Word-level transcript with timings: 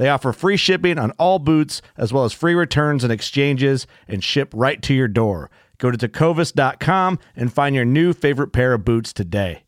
They 0.00 0.08
offer 0.08 0.32
free 0.32 0.56
shipping 0.56 0.96
on 0.96 1.10
all 1.18 1.38
boots, 1.38 1.82
as 1.98 2.10
well 2.10 2.24
as 2.24 2.32
free 2.32 2.54
returns 2.54 3.04
and 3.04 3.12
exchanges, 3.12 3.86
and 4.08 4.24
ship 4.24 4.50
right 4.56 4.80
to 4.80 4.94
your 4.94 5.08
door. 5.08 5.50
Go 5.76 5.90
to 5.90 5.98
tecovas.com 5.98 7.18
and 7.36 7.52
find 7.52 7.76
your 7.76 7.84
new 7.84 8.14
favorite 8.14 8.48
pair 8.48 8.72
of 8.72 8.82
boots 8.82 9.12
today. 9.12 9.64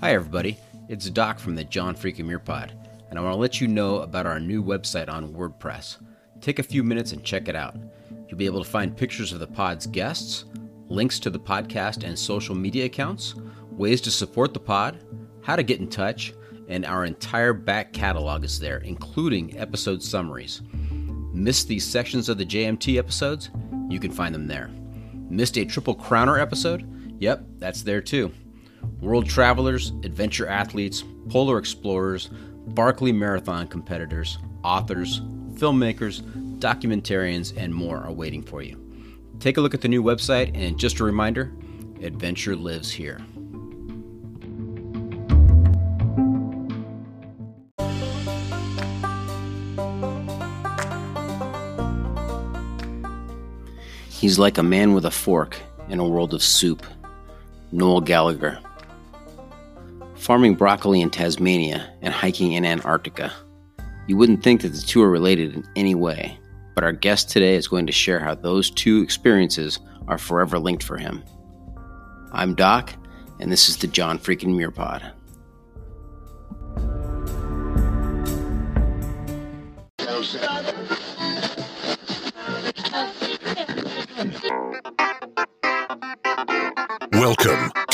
Hi, 0.00 0.12
everybody. 0.12 0.58
It's 0.90 1.08
Doc 1.08 1.38
from 1.38 1.54
the 1.54 1.64
John 1.64 1.96
Freakin' 1.96 2.26
Muir 2.26 2.38
Pod, 2.38 2.74
and 3.08 3.18
I 3.18 3.22
want 3.22 3.32
to 3.32 3.40
let 3.40 3.62
you 3.62 3.66
know 3.66 4.00
about 4.00 4.26
our 4.26 4.38
new 4.38 4.62
website 4.62 5.08
on 5.08 5.32
WordPress. 5.32 5.96
Take 6.42 6.58
a 6.58 6.62
few 6.62 6.84
minutes 6.84 7.12
and 7.12 7.24
check 7.24 7.48
it 7.48 7.56
out. 7.56 7.78
You'll 8.28 8.36
be 8.36 8.44
able 8.44 8.62
to 8.62 8.70
find 8.70 8.94
pictures 8.94 9.32
of 9.32 9.40
the 9.40 9.46
pod's 9.46 9.86
guests, 9.86 10.44
links 10.88 11.18
to 11.20 11.30
the 11.30 11.40
podcast 11.40 12.04
and 12.04 12.18
social 12.18 12.54
media 12.54 12.84
accounts, 12.84 13.34
ways 13.78 14.00
to 14.02 14.10
support 14.10 14.52
the 14.52 14.60
pod, 14.60 14.98
how 15.42 15.56
to 15.56 15.62
get 15.62 15.80
in 15.80 15.88
touch, 15.88 16.34
and 16.68 16.84
our 16.84 17.04
entire 17.04 17.52
back 17.52 17.92
catalog 17.92 18.44
is 18.44 18.58
there, 18.58 18.78
including 18.78 19.58
episode 19.58 20.02
summaries. 20.02 20.62
Missed 21.32 21.68
these 21.68 21.86
sections 21.86 22.28
of 22.28 22.36
the 22.36 22.44
JMT 22.44 22.98
episodes? 22.98 23.50
You 23.88 24.00
can 24.00 24.10
find 24.10 24.34
them 24.34 24.46
there. 24.46 24.70
Missed 25.30 25.56
a 25.56 25.64
Triple 25.64 25.96
Crowner 25.96 26.40
episode? 26.40 26.86
Yep, 27.20 27.44
that's 27.58 27.82
there 27.82 28.00
too. 28.00 28.32
World 29.00 29.28
travelers, 29.28 29.90
adventure 30.02 30.46
athletes, 30.46 31.04
polar 31.28 31.58
explorers, 31.58 32.28
Barkley 32.68 33.12
Marathon 33.12 33.66
competitors, 33.66 34.38
authors, 34.62 35.20
filmmakers, 35.54 36.22
documentarians, 36.58 37.56
and 37.56 37.74
more 37.74 37.98
are 37.98 38.12
waiting 38.12 38.42
for 38.42 38.62
you. 38.62 38.84
Take 39.40 39.56
a 39.56 39.60
look 39.60 39.74
at 39.74 39.80
the 39.80 39.88
new 39.88 40.02
website, 40.02 40.50
and 40.54 40.78
just 40.78 41.00
a 41.00 41.04
reminder 41.04 41.52
adventure 42.02 42.54
lives 42.54 42.90
here. 42.90 43.20
He's 54.18 54.36
like 54.36 54.58
a 54.58 54.64
man 54.64 54.94
with 54.94 55.04
a 55.04 55.12
fork 55.12 55.56
in 55.88 56.00
a 56.00 56.04
world 56.04 56.34
of 56.34 56.42
soup. 56.42 56.84
Noel 57.70 58.00
Gallagher. 58.00 58.58
Farming 60.16 60.56
broccoli 60.56 61.00
in 61.00 61.08
Tasmania 61.08 61.88
and 62.02 62.12
hiking 62.12 62.54
in 62.54 62.64
Antarctica. 62.64 63.32
You 64.08 64.16
wouldn't 64.16 64.42
think 64.42 64.62
that 64.62 64.70
the 64.70 64.82
two 64.82 65.00
are 65.02 65.10
related 65.10 65.54
in 65.54 65.68
any 65.76 65.94
way, 65.94 66.36
but 66.74 66.82
our 66.82 66.90
guest 66.90 67.30
today 67.30 67.54
is 67.54 67.68
going 67.68 67.86
to 67.86 67.92
share 67.92 68.18
how 68.18 68.34
those 68.34 68.72
two 68.72 69.02
experiences 69.02 69.78
are 70.08 70.18
forever 70.18 70.58
linked 70.58 70.82
for 70.82 70.96
him. 70.96 71.22
I'm 72.32 72.56
Doc, 72.56 72.92
and 73.38 73.52
this 73.52 73.68
is 73.68 73.76
the 73.76 73.86
John 73.86 74.18
Freakin' 74.18 74.56
Muir 74.56 74.72
Pod. 74.72 75.12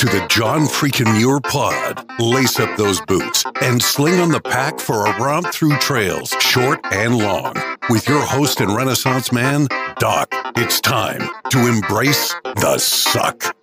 To 0.05 0.19
the 0.19 0.27
John 0.27 0.61
Freakin' 0.61 1.11
Muir 1.17 1.39
Pod. 1.39 2.05
Lace 2.19 2.59
up 2.59 2.75
those 2.77 3.01
boots 3.01 3.43
and 3.61 3.81
sling 3.81 4.19
on 4.19 4.29
the 4.29 4.41
pack 4.41 4.79
for 4.79 5.05
a 5.05 5.19
romp 5.19 5.47
through 5.51 5.77
trails, 5.77 6.29
short 6.39 6.79
and 6.91 7.17
long. 7.17 7.55
With 7.89 8.07
your 8.07 8.21
host 8.21 8.61
and 8.61 8.75
Renaissance 8.75 9.31
man, 9.31 9.67
Doc, 9.97 10.27
it's 10.57 10.79
time 10.79 11.29
to 11.49 11.67
embrace 11.67 12.33
the 12.55 12.77
suck. 12.77 13.55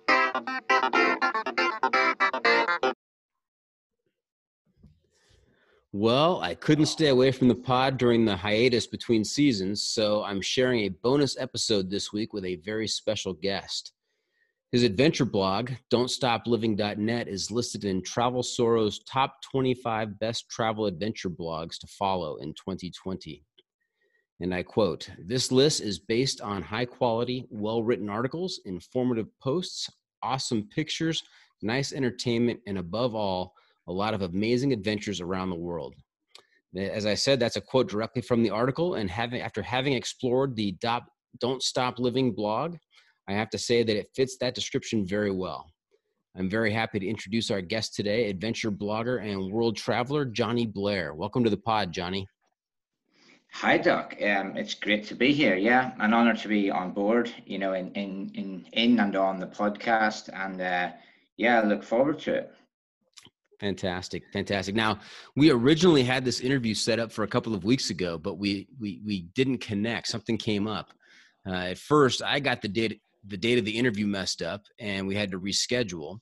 Well, 5.91 6.41
I 6.41 6.55
couldn't 6.55 6.87
stay 6.87 7.09
away 7.09 7.31
from 7.31 7.47
the 7.47 7.55
pod 7.55 7.97
during 7.97 8.25
the 8.25 8.35
hiatus 8.35 8.87
between 8.87 9.23
seasons, 9.23 9.83
so 9.83 10.23
I'm 10.23 10.41
sharing 10.41 10.81
a 10.81 10.89
bonus 10.89 11.37
episode 11.37 11.89
this 11.89 12.11
week 12.11 12.33
with 12.33 12.43
a 12.43 12.55
very 12.57 12.87
special 12.87 13.33
guest. 13.33 13.93
His 14.73 14.81
adventure 14.81 15.23
blog, 15.23 15.69
don'tstopliving.net, 15.91 17.27
is 17.27 17.51
listed 17.51 17.85
in 17.85 18.01
Travel 18.01 18.41
Soro's 18.41 19.03
top 19.03 19.39
25 19.43 20.17
best 20.17 20.49
travel 20.49 20.87
adventure 20.87 21.29
blogs 21.29 21.77
to 21.77 21.85
follow 21.85 22.37
in 22.37 22.55
2020. 22.55 23.43
And 24.39 24.51
I 24.51 24.63
quote 24.63 25.11
This 25.19 25.51
list 25.51 25.81
is 25.81 25.99
based 25.99 26.41
on 26.41 26.63
high 26.63 26.85
quality, 26.85 27.45
well 27.51 27.83
written 27.83 28.09
articles, 28.09 28.61
informative 28.65 29.27
posts, 29.39 29.91
awesome 30.23 30.67
pictures, 30.73 31.21
nice 31.61 31.93
entertainment, 31.93 32.59
and 32.65 32.79
above 32.79 33.13
all, 33.13 33.53
a 33.87 33.93
lot 33.93 34.15
of 34.15 34.23
amazing 34.23 34.73
adventures 34.73 35.21
around 35.21 35.51
the 35.51 35.55
world. 35.55 35.93
As 36.75 37.05
I 37.05 37.13
said, 37.13 37.39
that's 37.39 37.57
a 37.57 37.61
quote 37.61 37.89
directly 37.89 38.23
from 38.23 38.41
the 38.41 38.49
article. 38.49 38.95
And 38.95 39.07
having, 39.07 39.39
after 39.39 39.61
having 39.61 39.93
explored 39.93 40.55
the 40.55 40.75
Don't 41.37 41.61
Stop 41.61 41.99
Living 41.99 42.31
blog, 42.31 42.77
I 43.27 43.33
have 43.33 43.49
to 43.51 43.57
say 43.57 43.83
that 43.83 43.97
it 43.97 44.09
fits 44.15 44.37
that 44.37 44.55
description 44.55 45.07
very 45.07 45.31
well. 45.31 45.65
I'm 46.35 46.49
very 46.49 46.73
happy 46.73 46.99
to 46.99 47.07
introduce 47.07 47.51
our 47.51 47.61
guest 47.61 47.95
today, 47.95 48.29
adventure 48.29 48.71
blogger 48.71 49.23
and 49.23 49.51
world 49.51 49.77
traveler, 49.77 50.25
Jonny 50.25 50.65
Blair. 50.65 51.13
Welcome 51.13 51.43
to 51.43 51.49
the 51.49 51.57
pod, 51.57 51.91
Jonny. 51.91 52.27
Hi, 53.53 53.77
Doc. 53.77 54.15
Um, 54.19 54.57
it's 54.57 54.73
great 54.73 55.05
to 55.07 55.15
be 55.15 55.31
here. 55.31 55.55
Yeah, 55.55 55.91
an 55.99 56.11
honor 56.11 56.35
to 56.35 56.47
be 56.47 56.71
on 56.71 56.91
board. 56.91 57.31
You 57.45 57.59
know, 57.59 57.73
in 57.73 57.91
in 57.91 58.31
in, 58.33 58.65
in 58.73 58.99
and 58.99 59.15
on 59.15 59.39
the 59.39 59.45
podcast, 59.45 60.29
and 60.33 60.59
uh, 60.59 60.89
yeah, 61.37 61.61
I 61.61 61.65
look 61.65 61.83
forward 61.83 62.17
to 62.21 62.33
it. 62.33 62.51
Fantastic, 63.59 64.23
fantastic. 64.33 64.73
Now, 64.73 64.99
we 65.35 65.51
originally 65.51 66.03
had 66.03 66.25
this 66.25 66.39
interview 66.39 66.73
set 66.73 66.99
up 66.99 67.11
for 67.11 67.23
a 67.23 67.27
couple 67.27 67.53
of 67.53 67.63
weeks 67.63 67.91
ago, 67.91 68.17
but 68.17 68.39
we 68.39 68.67
we 68.79 69.01
we 69.05 69.21
didn't 69.35 69.59
connect. 69.59 70.07
Something 70.07 70.37
came 70.37 70.67
up. 70.67 70.91
Uh, 71.47 71.53
at 71.53 71.77
first, 71.77 72.23
I 72.23 72.39
got 72.39 72.61
the 72.61 72.67
date 72.67 73.01
the 73.27 73.37
date 73.37 73.59
of 73.59 73.65
the 73.65 73.77
interview 73.77 74.07
messed 74.07 74.41
up, 74.41 74.61
and 74.79 75.07
we 75.07 75.15
had 75.15 75.31
to 75.31 75.39
reschedule. 75.39 76.19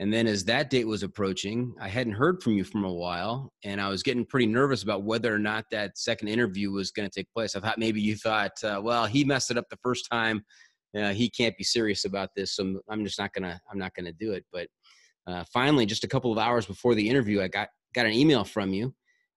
And 0.00 0.12
then, 0.12 0.26
as 0.26 0.44
that 0.46 0.70
date 0.70 0.86
was 0.86 1.04
approaching, 1.04 1.72
I 1.80 1.88
hadn't 1.88 2.14
heard 2.14 2.42
from 2.42 2.54
you 2.54 2.64
for 2.64 2.84
a 2.84 2.92
while, 2.92 3.52
and 3.64 3.80
I 3.80 3.88
was 3.88 4.02
getting 4.02 4.26
pretty 4.26 4.46
nervous 4.46 4.82
about 4.82 5.04
whether 5.04 5.32
or 5.32 5.38
not 5.38 5.66
that 5.70 5.96
second 5.96 6.28
interview 6.28 6.72
was 6.72 6.90
going 6.90 7.08
to 7.08 7.14
take 7.14 7.30
place. 7.32 7.54
I 7.54 7.60
thought 7.60 7.78
maybe 7.78 8.00
you 8.00 8.16
thought, 8.16 8.52
uh, 8.64 8.80
well, 8.82 9.06
he 9.06 9.24
messed 9.24 9.50
it 9.50 9.58
up 9.58 9.66
the 9.70 9.78
first 9.82 10.08
time. 10.10 10.44
Uh, 10.96 11.12
he 11.12 11.30
can't 11.30 11.56
be 11.56 11.64
serious 11.64 12.04
about 12.04 12.30
this, 12.36 12.56
so 12.56 12.80
I'm 12.88 13.04
just 13.04 13.18
not 13.18 13.32
gonna 13.32 13.60
I'm 13.70 13.78
not 13.78 13.94
gonna 13.94 14.12
do 14.12 14.32
it. 14.32 14.44
But 14.52 14.68
uh, 15.26 15.44
finally, 15.52 15.86
just 15.86 16.04
a 16.04 16.08
couple 16.08 16.30
of 16.30 16.38
hours 16.38 16.66
before 16.66 16.94
the 16.94 17.08
interview, 17.08 17.40
I 17.40 17.48
got 17.48 17.68
got 17.94 18.06
an 18.06 18.12
email 18.12 18.44
from 18.44 18.72
you 18.72 18.94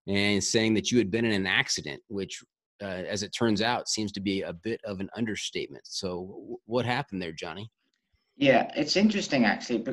and 0.07 0.43
saying 0.43 0.73
that 0.73 0.91
you 0.91 0.97
had 0.97 1.11
been 1.11 1.25
in 1.25 1.33
an 1.33 1.47
accident, 1.47 2.01
which, 2.07 2.43
uh, 2.81 2.85
as 2.85 3.23
it 3.23 3.29
turns 3.29 3.61
out, 3.61 3.89
seems 3.89 4.11
to 4.13 4.19
be 4.19 4.41
a 4.41 4.53
bit 4.53 4.79
of 4.83 4.99
an 4.99 5.09
understatement. 5.15 5.85
So, 5.87 6.59
what 6.65 6.85
happened 6.85 7.21
there, 7.21 7.31
Jonny? 7.31 7.71
Yeah, 8.37 8.69
it's 8.75 8.95
interesting 8.95 9.45
actually, 9.45 9.83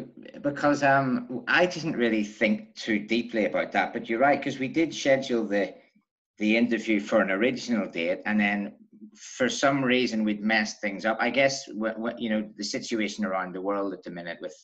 because 0.43 0.83
um, 0.83 1.45
I 1.49 1.65
didn't 1.65 1.97
really 1.97 2.23
think 2.23 2.75
too 2.75 2.99
deeply 2.99 3.47
about 3.47 3.73
that. 3.73 3.95
But 3.95 4.09
you're 4.09 4.19
right, 4.19 4.39
because 4.39 4.59
we 4.59 4.69
did 4.69 4.95
schedule 4.95 5.47
the 5.47 5.75
the 6.39 6.57
interview 6.57 7.01
for 7.01 7.23
an 7.23 7.31
original 7.31 7.89
date, 7.89 8.21
and 8.27 8.39
then 8.39 8.75
for 9.17 9.49
some 9.49 9.83
reason 9.83 10.25
we'd 10.25 10.43
messed 10.43 10.81
things 10.81 11.07
up. 11.07 11.17
I 11.21 11.31
guess 11.31 11.67
you 11.69 12.29
know 12.29 12.49
the 12.57 12.65
situation 12.65 13.25
around 13.25 13.55
the 13.55 13.63
world 13.63 13.95
at 13.95 14.03
the 14.03 14.11
minute 14.11 14.39
with 14.43 14.57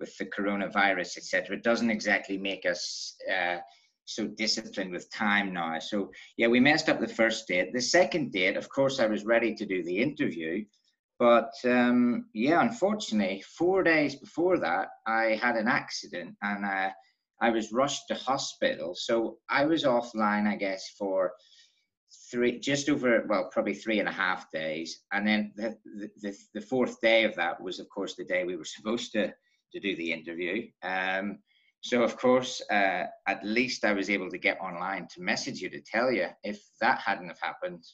with 0.00 0.16
the 0.18 0.26
coronavirus, 0.26 1.16
etc. 1.18 1.60
Doesn't 1.62 1.90
exactly 1.90 2.38
make 2.38 2.66
us 2.66 3.14
uh, 3.32 3.58
so 4.04 4.26
disciplined 4.26 4.92
with 4.92 5.10
time 5.10 5.52
now. 5.52 5.78
So 5.78 6.10
yeah, 6.36 6.48
we 6.48 6.60
messed 6.60 6.88
up 6.88 7.00
the 7.00 7.08
first 7.08 7.46
date. 7.46 7.72
The 7.72 7.80
second 7.80 8.32
date, 8.32 8.56
of 8.56 8.68
course, 8.68 9.00
I 9.00 9.06
was 9.06 9.24
ready 9.24 9.54
to 9.54 9.66
do 9.66 9.82
the 9.82 9.98
interview, 9.98 10.64
but 11.18 11.52
um, 11.64 12.26
yeah, 12.34 12.60
unfortunately, 12.60 13.44
four 13.56 13.82
days 13.82 14.16
before 14.16 14.58
that, 14.58 14.88
I 15.06 15.38
had 15.40 15.56
an 15.56 15.68
accident 15.68 16.34
and 16.42 16.64
uh, 16.64 16.90
I 17.40 17.50
was 17.50 17.72
rushed 17.72 18.08
to 18.08 18.14
hospital. 18.14 18.94
So 18.94 19.38
I 19.48 19.64
was 19.64 19.84
offline, 19.84 20.46
I 20.46 20.56
guess, 20.56 20.94
for 20.98 21.32
three, 22.30 22.58
just 22.58 22.88
over, 22.88 23.24
well, 23.28 23.48
probably 23.52 23.74
three 23.74 24.00
and 24.00 24.08
a 24.08 24.12
half 24.12 24.50
days. 24.50 25.00
And 25.12 25.26
then 25.26 25.52
the, 25.56 25.76
the, 26.20 26.36
the 26.54 26.60
fourth 26.60 27.00
day 27.00 27.24
of 27.24 27.34
that 27.36 27.60
was, 27.60 27.78
of 27.78 27.88
course, 27.88 28.14
the 28.14 28.24
day 28.24 28.44
we 28.44 28.56
were 28.56 28.64
supposed 28.76 29.12
to 29.12 29.32
to 29.72 29.80
do 29.80 29.96
the 29.96 30.12
interview. 30.12 30.68
Um, 30.82 31.38
so 31.82 32.04
of 32.04 32.16
course, 32.16 32.62
uh, 32.70 33.04
at 33.26 33.44
least 33.44 33.84
I 33.84 33.92
was 33.92 34.08
able 34.08 34.30
to 34.30 34.38
get 34.38 34.60
online 34.60 35.08
to 35.14 35.20
message 35.20 35.60
you 35.60 35.68
to 35.70 35.80
tell 35.80 36.12
you. 36.12 36.28
If 36.44 36.62
that 36.80 37.00
hadn't 37.00 37.26
have 37.26 37.40
happened, 37.40 37.84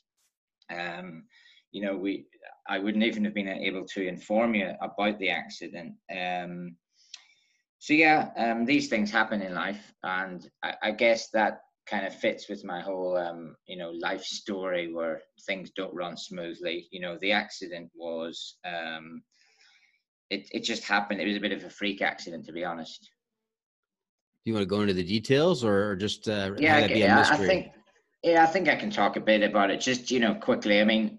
um, 0.70 1.24
you 1.72 1.82
know, 1.82 1.96
we 1.96 2.26
I 2.68 2.78
wouldn't 2.78 3.04
even 3.04 3.24
have 3.24 3.32
been 3.32 3.48
able 3.48 3.86
to 3.86 4.06
inform 4.06 4.54
you 4.54 4.72
about 4.82 5.18
the 5.18 5.30
accident. 5.30 5.94
Um, 6.14 6.76
so 7.78 7.94
yeah, 7.94 8.28
um, 8.36 8.66
these 8.66 8.88
things 8.88 9.10
happen 9.10 9.40
in 9.40 9.54
life, 9.54 9.94
and 10.02 10.46
I, 10.62 10.74
I, 10.82 10.90
guess 10.90 11.30
that 11.30 11.60
kind 11.86 12.06
of 12.06 12.14
fits 12.14 12.48
with 12.48 12.64
my 12.64 12.82
whole, 12.82 13.16
um, 13.16 13.56
you 13.66 13.78
know, 13.78 13.90
life 13.90 14.24
story 14.24 14.92
where 14.92 15.22
things 15.46 15.70
don't 15.70 15.94
run 15.94 16.16
smoothly. 16.16 16.88
You 16.90 17.00
know, 17.00 17.16
the 17.20 17.32
accident 17.32 17.90
was 17.94 18.56
um, 18.66 19.22
it, 20.28 20.46
it 20.50 20.64
just 20.64 20.84
happened. 20.84 21.22
It 21.22 21.28
was 21.28 21.36
a 21.36 21.40
bit 21.40 21.52
of 21.52 21.64
a 21.64 21.70
freak 21.70 22.02
accident, 22.02 22.44
to 22.46 22.52
be 22.52 22.64
honest. 22.64 23.08
Do 24.44 24.50
you 24.50 24.54
want 24.54 24.62
to 24.62 24.68
go 24.68 24.80
into 24.80 24.94
the 24.94 25.04
details, 25.04 25.64
or 25.64 25.96
just 25.96 26.28
uh, 26.28 26.52
yeah, 26.58 26.86
yeah 26.86 27.26
I 27.30 27.36
think 27.36 27.72
yeah, 28.22 28.42
I 28.42 28.46
think 28.46 28.68
I 28.68 28.76
can 28.76 28.90
talk 28.90 29.16
a 29.16 29.20
bit 29.20 29.42
about 29.42 29.70
it. 29.70 29.80
Just 29.80 30.10
you 30.10 30.20
know, 30.20 30.34
quickly. 30.34 30.80
I 30.80 30.84
mean, 30.84 31.18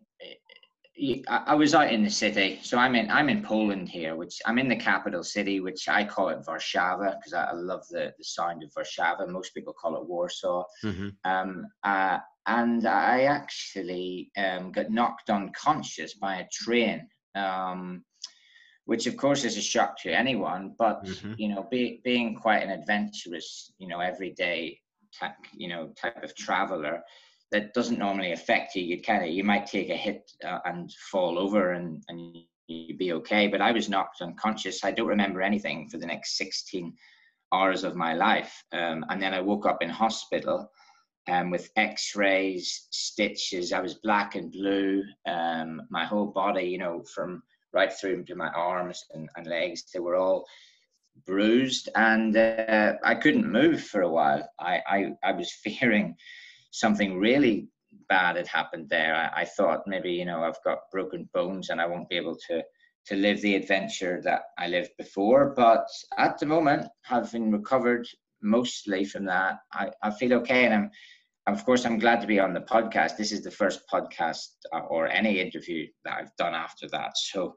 I 1.27 1.56
was 1.56 1.74
out 1.74 1.94
in 1.94 2.04
the 2.04 2.10
city, 2.10 2.60
so 2.62 2.77
I'm 2.77 2.95
in 2.95 3.10
I'm 3.10 3.30
in 3.30 3.42
Poland 3.42 3.88
here, 3.88 4.16
which 4.16 4.42
I'm 4.45 4.60
in 4.60 4.68
the 4.68 4.75
capital 4.75 5.24
city, 5.24 5.62
which 5.62 5.88
I 5.88 6.04
call 6.04 6.30
it 6.30 6.45
Warszawa 6.45 7.16
because 7.18 7.33
I, 7.33 7.54
love 7.54 7.88
the 7.89 8.13
the 8.18 8.24
sound 8.24 8.63
of 8.63 8.71
Warszawa. 8.74 9.27
Most 9.30 9.54
people 9.54 9.74
call 9.74 9.95
it 9.95 10.07
Warsaw. 10.07 10.63
Mm-hmm. 10.83 11.10
Um, 11.24 11.68
uh, 11.83 12.18
and 12.48 12.86
I 12.86 13.24
actually 13.24 14.31
um, 14.38 14.72
got 14.72 14.89
knocked 14.89 15.30
unconscious 15.30 16.15
by 16.15 16.38
a 16.38 16.48
train. 16.51 17.07
Um, 17.36 18.04
which 18.89 19.06
of 19.06 19.15
course 19.15 19.44
is 19.44 19.56
a 19.56 19.62
shock 19.62 19.95
to 20.01 20.12
anyone. 20.12 20.74
But 20.80 21.06
mm-hmm. 21.06 21.33
you 21.38 21.50
know, 21.50 21.68
be, 21.69 22.01
being 22.03 22.33
quite 22.33 22.63
an 22.63 22.71
adventurous, 22.71 23.71
you 23.77 23.88
know, 23.88 24.00
everyday 24.00 24.80
type, 25.18 25.36
you 25.53 25.69
know, 25.69 25.94
type 25.95 26.24
of 26.24 26.36
traveler, 26.36 27.03
that 27.51 27.75
doesn't 27.75 28.00
normally 28.00 28.31
affect 28.31 28.74
you. 28.74 28.83
You 28.83 29.00
kind 29.00 29.24
of 29.24 29.30
you 29.30 29.44
might 29.44 29.68
take 29.68 29.91
a 29.91 29.95
hit 29.95 30.31
uh, 30.44 30.57
and 30.65 30.91
fall 31.12 31.38
over 31.38 31.74
and 31.74 32.03
and 32.07 32.36
you'd 32.65 32.97
be 32.97 33.13
okay. 33.13 33.47
But 33.47 33.62
I 33.62 33.71
was 33.71 33.89
knocked 33.89 34.21
unconscious. 34.21 34.83
I 34.83 34.91
don't 34.91 35.07
remember 35.07 35.44
anything 35.44 35.88
for 35.88 36.00
the 36.00 36.07
next 36.07 36.36
16 36.38 36.91
hours 37.53 37.83
of 37.83 37.95
my 37.95 38.15
life, 38.15 38.63
um, 38.71 39.06
and 39.09 39.21
then 39.21 39.36
I 39.36 39.41
woke 39.41 39.68
up 39.68 39.83
in 39.83 39.89
hospital. 39.89 40.69
Um, 41.27 41.51
with 41.51 41.69
x-rays 41.75 42.88
stitches 42.89 43.71
i 43.71 43.80
was 43.80 43.95
black 44.06 44.33
and 44.33 44.51
blue 44.51 45.03
um, 45.27 45.80
my 45.91 46.03
whole 46.03 46.27
body 46.27 46.63
you 46.63 46.80
know 46.80 47.03
from 47.13 47.44
right 47.74 47.92
through 47.92 48.24
to 48.25 48.36
my 48.36 48.50
arms 48.50 49.06
and, 49.13 49.30
and 49.36 49.48
legs. 49.48 49.83
They 49.94 50.00
were 50.00 50.16
all 50.16 50.45
bruised 51.25 51.89
and 51.95 52.36
uh, 52.36 52.94
I 53.04 53.16
couldn't 53.16 53.51
move 53.51 53.83
for 53.83 54.01
a 54.01 54.10
while. 54.10 54.48
I, 54.60 54.81
I, 54.88 55.12
I, 55.24 55.31
was 55.33 55.51
fearing 55.63 56.16
something 56.71 57.19
really 57.19 57.68
bad 58.07 58.38
had 58.38 58.48
happened 58.48 58.89
there. 58.89 59.16
I, 59.16 59.42
I, 59.42 59.45
thought 59.45 59.88
maybe, 59.88 60.12
you 60.12 60.25
know, 60.25 60.44
I've 60.44 60.63
got 60.63 60.92
broken 60.92 61.30
bones 61.33 61.69
and 61.69 61.81
I 61.81 61.86
won't 61.86 62.10
be 62.10 62.18
able 62.18 62.38
to, 62.48 62.63
to 63.07 63.16
live 63.16 63.42
the 63.42 63.56
adventure 63.56 64.22
that 64.24 64.44
I 64.57 64.68
lived 64.68 64.92
before. 64.98 65.54
But 65.56 65.88
at 66.18 66.39
the 66.39 66.45
moment, 66.45 66.88
having 67.04 67.51
recovered 67.51 68.07
mostly 68.42 69.04
from 69.06 69.25
that, 69.25 69.60
I, 69.74 69.89
I 70.01 70.12
feel 70.12 70.33
okay. 70.36 70.65
And 70.65 70.74
I'm, 70.74 70.92
of 71.54 71.66
course, 71.66 71.86
I'm 71.86 72.00
glad 72.00 72.22
to 72.22 72.28
be 72.28 72.40
on 72.40 72.54
the 72.54 72.62
podcast. 72.62 73.18
This 73.18 73.31
is 73.31 73.44
the 73.44 73.51
first 73.51 73.81
podcast 73.92 74.48
uh, 74.74 74.80
or 74.90 75.07
any 75.07 75.40
interview 75.40 75.88
that 76.06 76.18
I've 76.18 76.36
done 76.38 76.54
after 76.54 76.88
that. 76.90 77.18
So, 77.18 77.56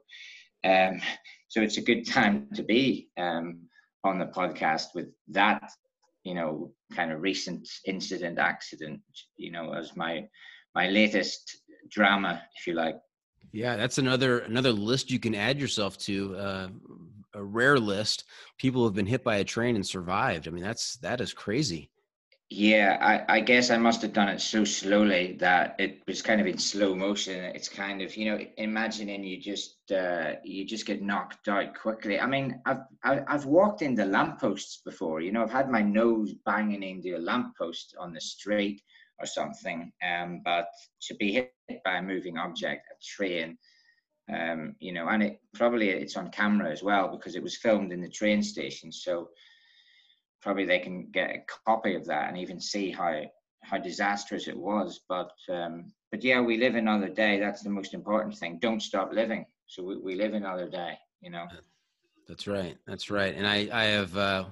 um, 0.63 1.01
so 1.49 1.61
it's 1.61 1.77
a 1.77 1.81
good 1.81 2.07
time 2.07 2.47
to 2.55 2.63
be 2.63 3.09
um, 3.17 3.61
on 4.03 4.19
the 4.19 4.25
podcast 4.25 4.87
with 4.95 5.07
that, 5.29 5.71
you 6.23 6.33
know, 6.33 6.71
kind 6.93 7.11
of 7.11 7.21
recent 7.21 7.67
incident, 7.85 8.39
accident, 8.39 9.01
you 9.37 9.51
know, 9.51 9.73
as 9.73 9.95
my 9.95 10.27
my 10.75 10.89
latest 10.89 11.57
drama, 11.91 12.41
if 12.57 12.65
you 12.65 12.73
like. 12.73 12.95
Yeah, 13.51 13.75
that's 13.75 13.97
another 13.97 14.39
another 14.39 14.71
list 14.71 15.11
you 15.11 15.19
can 15.19 15.35
add 15.35 15.59
yourself 15.59 15.97
to. 15.99 16.35
Uh, 16.35 16.67
a 17.35 17.43
rare 17.43 17.79
list. 17.79 18.25
People 18.59 18.83
have 18.83 18.93
been 18.93 19.07
hit 19.07 19.23
by 19.23 19.37
a 19.37 19.43
train 19.43 19.75
and 19.75 19.85
survived. 19.85 20.47
I 20.47 20.51
mean, 20.51 20.63
that's 20.63 20.97
that 20.97 21.21
is 21.21 21.33
crazy. 21.33 21.89
Yeah, 22.55 22.99
I, 23.01 23.37
I 23.37 23.39
guess 23.39 23.71
I 23.71 23.77
must 23.77 24.03
have 24.03 24.13
done 24.13 24.29
it 24.29 24.39
so 24.39 24.63
slowly 24.63 25.35
that 25.39 25.75
it 25.79 26.03
was 26.05 26.21
kind 26.21 26.39
of 26.39 26.45
in 26.45 26.59
slow 26.59 26.93
motion. 26.93 27.43
It's 27.45 27.67
kind 27.67 27.99
of 27.99 28.15
you 28.15 28.25
know 28.29 28.45
imagining 28.57 29.23
you 29.23 29.41
just 29.41 29.91
uh, 29.91 30.33
you 30.43 30.63
just 30.63 30.85
get 30.85 31.01
knocked 31.01 31.47
out 31.47 31.73
quickly. 31.73 32.19
I 32.19 32.27
mean, 32.27 32.61
I've 32.67 32.81
I've 33.03 33.45
walked 33.45 33.81
into 33.81 34.05
lampposts 34.05 34.81
before. 34.85 35.19
You 35.19 35.31
know, 35.31 35.41
I've 35.41 35.51
had 35.51 35.71
my 35.71 35.81
nose 35.81 36.35
banging 36.45 36.83
into 36.83 37.17
a 37.17 37.25
lamppost 37.25 37.95
on 37.99 38.13
the 38.13 38.21
street 38.21 38.83
or 39.17 39.25
something. 39.25 39.91
Um, 40.07 40.41
but 40.45 40.67
to 41.07 41.15
be 41.15 41.33
hit 41.33 41.53
by 41.83 41.95
a 41.95 42.03
moving 42.03 42.37
object, 42.37 42.85
a 42.91 42.95
train, 43.03 43.57
um, 44.31 44.75
you 44.77 44.93
know, 44.93 45.07
and 45.07 45.23
it 45.23 45.41
probably 45.55 45.89
it's 45.89 46.17
on 46.17 46.29
camera 46.29 46.71
as 46.71 46.83
well 46.83 47.07
because 47.07 47.35
it 47.35 47.41
was 47.41 47.57
filmed 47.57 47.91
in 47.91 48.01
the 48.01 48.09
train 48.09 48.43
station. 48.43 48.91
So 48.91 49.29
probably 50.43 50.65
they 50.65 50.79
can 50.79 51.07
get 51.11 51.29
a 51.29 51.43
copy 51.65 51.95
of 51.95 52.05
that 52.05 52.27
and 52.27 52.37
even 52.37 52.59
see 52.59 52.91
how 52.91 53.21
how 53.63 53.77
disastrous 53.77 54.47
it 54.47 54.57
was. 54.57 55.01
But 55.07 55.31
um, 55.49 55.91
but 56.11 56.23
yeah, 56.23 56.41
we 56.41 56.57
live 56.57 56.75
another 56.75 57.09
day. 57.09 57.39
That's 57.39 57.63
the 57.63 57.69
most 57.69 57.93
important 57.93 58.37
thing. 58.37 58.59
Don't 58.61 58.81
stop 58.81 59.13
living. 59.13 59.45
So 59.67 59.83
we, 59.83 59.97
we 59.97 60.15
live 60.15 60.33
another 60.33 60.69
day. 60.69 60.97
You 61.21 61.31
know. 61.31 61.45
That's 62.27 62.45
right. 62.47 62.77
That's 62.85 63.09
right. 63.09 63.33
And 63.35 63.47
I 63.47 63.69
I 63.71 63.83
have 63.85 64.15
uh, 64.17 64.45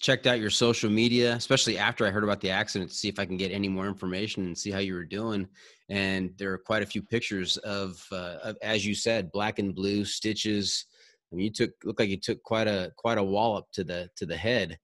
checked 0.00 0.26
out 0.26 0.40
your 0.40 0.50
social 0.50 0.90
media, 0.90 1.34
especially 1.34 1.78
after 1.78 2.06
I 2.06 2.10
heard 2.10 2.24
about 2.24 2.40
the 2.40 2.50
accident, 2.50 2.90
to 2.90 2.96
see 2.96 3.08
if 3.08 3.18
I 3.18 3.26
can 3.26 3.36
get 3.36 3.52
any 3.52 3.68
more 3.68 3.86
information 3.86 4.46
and 4.46 4.56
see 4.56 4.70
how 4.70 4.78
you 4.78 4.94
were 4.94 5.04
doing. 5.04 5.48
And 5.88 6.32
there 6.38 6.52
are 6.52 6.58
quite 6.58 6.82
a 6.82 6.86
few 6.86 7.02
pictures 7.02 7.56
of, 7.58 8.02
uh, 8.10 8.38
of 8.42 8.56
as 8.62 8.86
you 8.86 8.94
said, 8.94 9.30
black 9.30 9.58
and 9.58 9.74
blue 9.74 10.04
stitches. 10.04 10.86
I 11.30 11.36
mean, 11.36 11.44
you 11.44 11.52
took 11.52 11.70
looked 11.84 12.00
like 12.00 12.08
you 12.08 12.18
took 12.18 12.42
quite 12.42 12.68
a 12.68 12.92
quite 12.96 13.18
a 13.18 13.22
wallop 13.22 13.66
to 13.72 13.84
the 13.84 14.08
to 14.16 14.26
the 14.26 14.36
head 14.36 14.78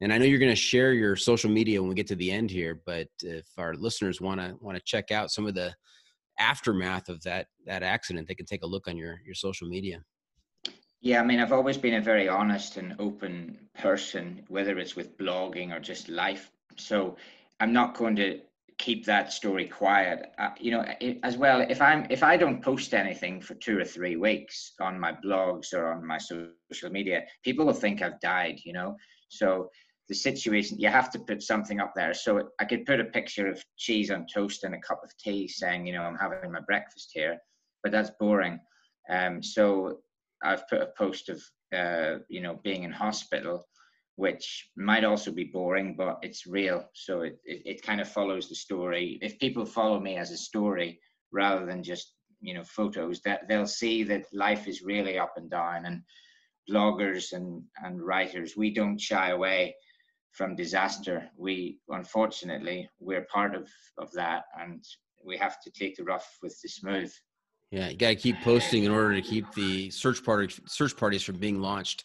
and 0.00 0.12
I 0.12 0.18
know 0.18 0.24
you're 0.24 0.38
going 0.38 0.50
to 0.50 0.56
share 0.56 0.92
your 0.92 1.16
social 1.16 1.50
media 1.50 1.80
when 1.80 1.88
we 1.88 1.94
get 1.94 2.06
to 2.08 2.16
the 2.16 2.30
end 2.30 2.50
here, 2.50 2.80
but 2.84 3.08
if 3.22 3.46
our 3.58 3.74
listeners 3.74 4.20
want 4.20 4.40
to 4.40 4.56
want 4.60 4.76
to 4.76 4.82
check 4.84 5.10
out 5.10 5.30
some 5.30 5.46
of 5.46 5.54
the 5.54 5.74
aftermath 6.38 7.08
of 7.08 7.22
that 7.22 7.46
that 7.66 7.82
accident, 7.82 8.26
they 8.28 8.34
can 8.34 8.46
take 8.46 8.62
a 8.62 8.66
look 8.66 8.88
on 8.88 8.96
your 8.96 9.20
your 9.24 9.34
social 9.34 9.68
media. 9.68 10.02
Yeah, 11.00 11.20
I 11.20 11.24
mean, 11.24 11.38
I've 11.38 11.52
always 11.52 11.76
been 11.76 11.94
a 11.94 12.00
very 12.00 12.28
honest 12.28 12.78
and 12.78 12.96
open 12.98 13.58
person, 13.78 14.42
whether 14.48 14.78
it's 14.78 14.96
with 14.96 15.18
blogging 15.18 15.70
or 15.70 15.78
just 15.78 16.08
life. 16.08 16.50
So 16.76 17.16
I'm 17.60 17.74
not 17.74 17.94
going 17.94 18.16
to 18.16 18.40
keep 18.78 19.04
that 19.04 19.32
story 19.32 19.66
quiet. 19.66 20.32
Uh, 20.38 20.50
you 20.58 20.70
know, 20.70 20.84
it, 21.00 21.18
as 21.22 21.36
well, 21.36 21.60
if 21.68 21.80
I'm 21.80 22.06
if 22.10 22.22
I 22.22 22.36
don't 22.36 22.62
post 22.62 22.94
anything 22.94 23.40
for 23.40 23.54
two 23.54 23.78
or 23.78 23.84
three 23.84 24.16
weeks 24.16 24.72
on 24.80 24.98
my 24.98 25.12
blogs 25.12 25.72
or 25.72 25.92
on 25.92 26.06
my 26.06 26.18
social 26.18 26.90
media, 26.90 27.22
people 27.44 27.66
will 27.66 27.74
think 27.74 28.02
I've 28.02 28.20
died. 28.20 28.58
You 28.64 28.72
know, 28.72 28.96
so 29.28 29.68
the 30.08 30.14
situation 30.14 30.78
you 30.78 30.88
have 30.88 31.10
to 31.10 31.18
put 31.18 31.42
something 31.42 31.80
up 31.80 31.92
there. 31.96 32.12
So 32.14 32.50
I 32.60 32.64
could 32.64 32.84
put 32.84 33.00
a 33.00 33.04
picture 33.04 33.48
of 33.48 33.64
cheese 33.76 34.10
on 34.10 34.26
toast 34.32 34.64
and 34.64 34.74
a 34.74 34.80
cup 34.80 35.00
of 35.02 35.16
tea, 35.18 35.48
saying, 35.48 35.86
you 35.86 35.94
know, 35.94 36.02
I'm 36.02 36.16
having 36.16 36.52
my 36.52 36.60
breakfast 36.60 37.10
here, 37.14 37.38
but 37.82 37.92
that's 37.92 38.10
boring. 38.20 38.60
Um, 39.08 39.42
so 39.42 39.98
I've 40.42 40.68
put 40.68 40.82
a 40.82 40.90
post 40.98 41.28
of, 41.30 41.42
uh, 41.74 42.18
you 42.28 42.40
know, 42.40 42.60
being 42.62 42.84
in 42.84 42.92
hospital 42.92 43.66
which 44.16 44.70
might 44.76 45.04
also 45.04 45.32
be 45.32 45.44
boring, 45.44 45.96
but 45.96 46.18
it's 46.22 46.46
real. 46.46 46.88
So 46.94 47.22
it, 47.22 47.38
it, 47.44 47.62
it, 47.64 47.82
kind 47.82 48.00
of 48.00 48.08
follows 48.08 48.48
the 48.48 48.54
story. 48.54 49.18
If 49.20 49.38
people 49.40 49.66
follow 49.66 49.98
me 49.98 50.16
as 50.16 50.30
a 50.30 50.36
story 50.36 51.00
rather 51.32 51.66
than 51.66 51.82
just, 51.82 52.14
you 52.40 52.54
know, 52.54 52.62
photos, 52.62 53.20
that 53.22 53.48
they'll 53.48 53.66
see 53.66 54.04
that 54.04 54.26
life 54.32 54.68
is 54.68 54.82
really 54.82 55.18
up 55.18 55.32
and 55.36 55.50
down 55.50 55.86
and 55.86 56.02
bloggers 56.70 57.32
and, 57.32 57.62
and 57.84 58.00
writers, 58.00 58.56
we 58.56 58.72
don't 58.72 59.00
shy 59.00 59.30
away 59.30 59.74
from 60.34 60.56
disaster. 60.56 61.28
We, 61.36 61.78
unfortunately, 61.88 62.88
we're 63.00 63.26
part 63.32 63.54
of, 63.54 63.68
of 63.98 64.12
that 64.12 64.44
and 64.60 64.84
we 65.24 65.36
have 65.38 65.60
to 65.62 65.70
take 65.70 65.96
the 65.96 66.04
rough 66.04 66.38
with 66.42 66.58
the 66.62 66.68
smooth. 66.68 67.12
Yeah, 67.70 67.88
you 67.88 67.96
got 67.96 68.08
to 68.08 68.16
keep 68.16 68.40
posting 68.42 68.84
in 68.84 68.92
order 68.92 69.14
to 69.14 69.22
keep 69.22 69.52
the 69.54 69.90
search 69.90 70.22
party 70.24 70.54
search 70.66 70.96
parties 70.96 71.22
from 71.22 71.38
being 71.38 71.60
launched. 71.60 72.04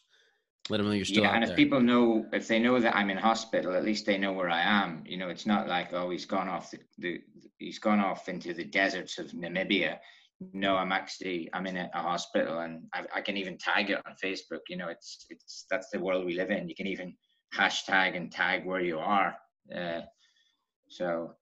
Let 0.70 0.78
them 0.78 0.88
know 0.88 0.94
you're 0.94 1.06
still 1.06 1.24
yeah, 1.24 1.36
and 1.36 1.44
if 1.44 1.50
there. 1.50 1.58
people 1.58 1.82
know, 1.82 2.26
if 2.34 2.48
they 2.48 2.60
know 2.60 2.80
that 2.80 2.96
I'm 2.96 3.10
in 3.10 3.18
hospital, 3.18 3.76
at 3.76 3.84
least 3.84 4.06
they 4.06 4.18
know 4.18 4.34
where 4.34 4.50
I 4.50 4.62
am. 4.62 5.04
You 5.06 5.18
know, 5.18 5.30
it's 5.30 5.46
not 5.46 5.68
like 5.68 5.94
oh, 5.94 6.10
he's 6.10 6.26
gone 6.26 6.48
off 6.48 6.72
the, 6.72 6.80
the 6.98 7.22
he's 7.58 7.80
gone 7.80 8.00
off 8.00 8.30
into 8.30 8.54
the 8.54 8.64
deserts 8.64 9.20
of 9.20 9.28
Namibia. 9.32 9.98
No, 10.54 10.76
I'm 10.76 10.92
actually 10.92 11.50
I'm 11.54 11.68
in 11.68 11.78
a, 11.78 11.90
a 11.94 12.02
hospital, 12.02 12.60
and 12.60 12.84
I, 12.94 13.04
I, 13.16 13.22
can 13.22 13.36
even 13.36 13.58
tag 13.58 13.90
it 13.90 14.02
on 14.06 14.16
Facebook. 14.24 14.62
You 14.70 14.78
know, 14.78 14.88
it's 14.88 15.26
it's 15.30 15.66
that's 15.70 15.90
the 15.92 16.00
world 16.00 16.26
we 16.26 16.36
live 16.36 16.50
in. 16.50 16.70
You 16.70 16.76
can 16.76 16.88
even 16.88 17.14
hashtag 17.56 18.16
and 18.16 18.32
tag 18.32 18.66
where 18.66 18.82
you 18.82 19.00
are. 19.00 19.36
Uh, 19.76 20.02
so, 20.90 21.34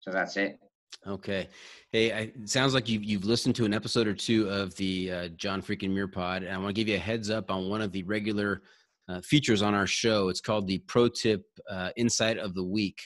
so 0.00 0.10
that's 0.10 0.36
it. 0.36 0.58
Okay. 1.06 1.48
Hey, 1.92 2.12
I, 2.12 2.18
it 2.20 2.48
sounds 2.48 2.72
like 2.72 2.88
you've, 2.88 3.04
you've 3.04 3.24
listened 3.24 3.54
to 3.56 3.64
an 3.64 3.74
episode 3.74 4.06
or 4.06 4.14
two 4.14 4.48
of 4.48 4.74
the 4.76 5.12
uh, 5.12 5.28
John 5.36 5.60
Freakin' 5.60 5.90
Muir 5.90 6.08
pod. 6.08 6.42
And 6.42 6.54
I 6.54 6.56
want 6.56 6.68
to 6.68 6.72
give 6.72 6.88
you 6.88 6.96
a 6.96 7.00
heads 7.00 7.30
up 7.30 7.50
on 7.50 7.68
one 7.68 7.82
of 7.82 7.92
the 7.92 8.02
regular 8.04 8.62
uh, 9.08 9.20
features 9.20 9.60
on 9.60 9.74
our 9.74 9.86
show. 9.86 10.28
It's 10.28 10.40
called 10.40 10.66
the 10.66 10.78
Pro 10.86 11.08
Tip 11.08 11.42
uh, 11.70 11.90
Insight 11.96 12.38
of 12.38 12.54
the 12.54 12.64
Week. 12.64 12.98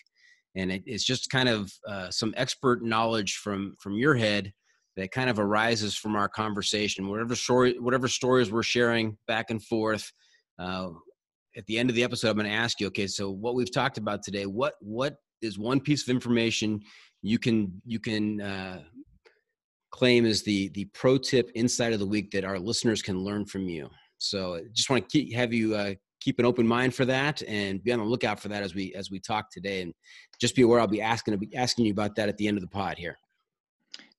And 0.55 0.71
it, 0.71 0.83
it's 0.87 1.05
just 1.05 1.31
kind 1.31 1.49
of 1.49 1.73
uh, 1.89 2.11
some 2.11 2.35
expert 2.37 2.83
knowledge 2.83 3.37
from, 3.37 3.75
from 3.81 3.95
your 3.95 4.15
head 4.15 4.53
that 4.97 5.11
kind 5.11 5.31
of 5.31 5.39
arises 5.39 5.97
from 5.97 6.15
our 6.15 6.29
conversation. 6.29 7.09
Whatever 7.09 7.35
story, 7.35 7.79
whatever 7.79 8.09
stories 8.09 8.53
we're 8.53 8.63
sharing 8.63 9.17
back 9.27 9.51
and 9.51 9.63
forth. 9.63 10.13
At 11.59 11.67
the 11.67 11.77
end 11.77 11.91
of 11.91 11.97
the 11.97 12.05
episode, 12.05 12.31
I'm 12.31 12.37
going 12.37 12.47
to 12.47 12.53
ask 12.53 12.81
you, 12.81 12.87
okay, 12.87 13.09
so 13.09 13.31
what 13.31 13.57
we've 13.57 13.73
talked 13.73 13.99
about 13.99 14.23
today, 14.23 14.47
what 14.47 14.75
what 14.81 15.17
is 15.43 15.59
one 15.59 15.81
piece 15.81 16.03
of 16.03 16.09
information 16.09 16.81
you 17.21 17.39
can 17.39 17.83
you 17.85 17.99
can 17.99 18.41
uh, 18.41 18.81
claim 19.91 20.25
as 20.25 20.43
the 20.45 20.69
the 20.71 20.85
pro 20.95 21.19
tip 21.19 21.51
insight 21.57 21.93
of 21.93 21.99
the 21.99 22.07
week 22.07 22.31
that 22.31 22.45
our 22.45 22.59
listeners 22.59 23.03
can 23.03 23.19
learn 23.19 23.45
from 23.45 23.69
you. 23.69 23.91
So 24.19 24.61
just 24.73 24.89
want 24.89 25.09
to 25.09 25.11
keep, 25.11 25.35
have 25.35 25.53
you 25.53 25.75
uh, 25.75 25.95
keep 26.21 26.39
an 26.39 26.45
open 26.45 26.67
mind 26.67 26.95
for 26.95 27.05
that 27.05 27.43
and 27.43 27.83
be 27.83 27.93
on 27.93 27.99
the 27.99 28.05
lookout 28.05 28.39
for 28.41 28.49
that 28.49 28.63
as 28.63 28.75
we 28.75 28.95
as 28.95 29.11
we 29.11 29.19
talk 29.19 29.51
today. 29.51 29.83
And 29.83 29.93
just 30.41 30.55
be 30.55 30.63
aware 30.63 30.79
I'll 30.79 30.87
be 30.87 31.03
asking 31.03 31.37
be 31.39 31.57
asking 31.57 31.87
you 31.87 31.93
about 31.93 32.15
that 32.17 32.29
at 32.29 32.37
the 32.37 32.47
end 32.47 32.57
of 32.57 32.63
the 32.63 32.69
pod 32.69 32.99
here. 32.99 33.17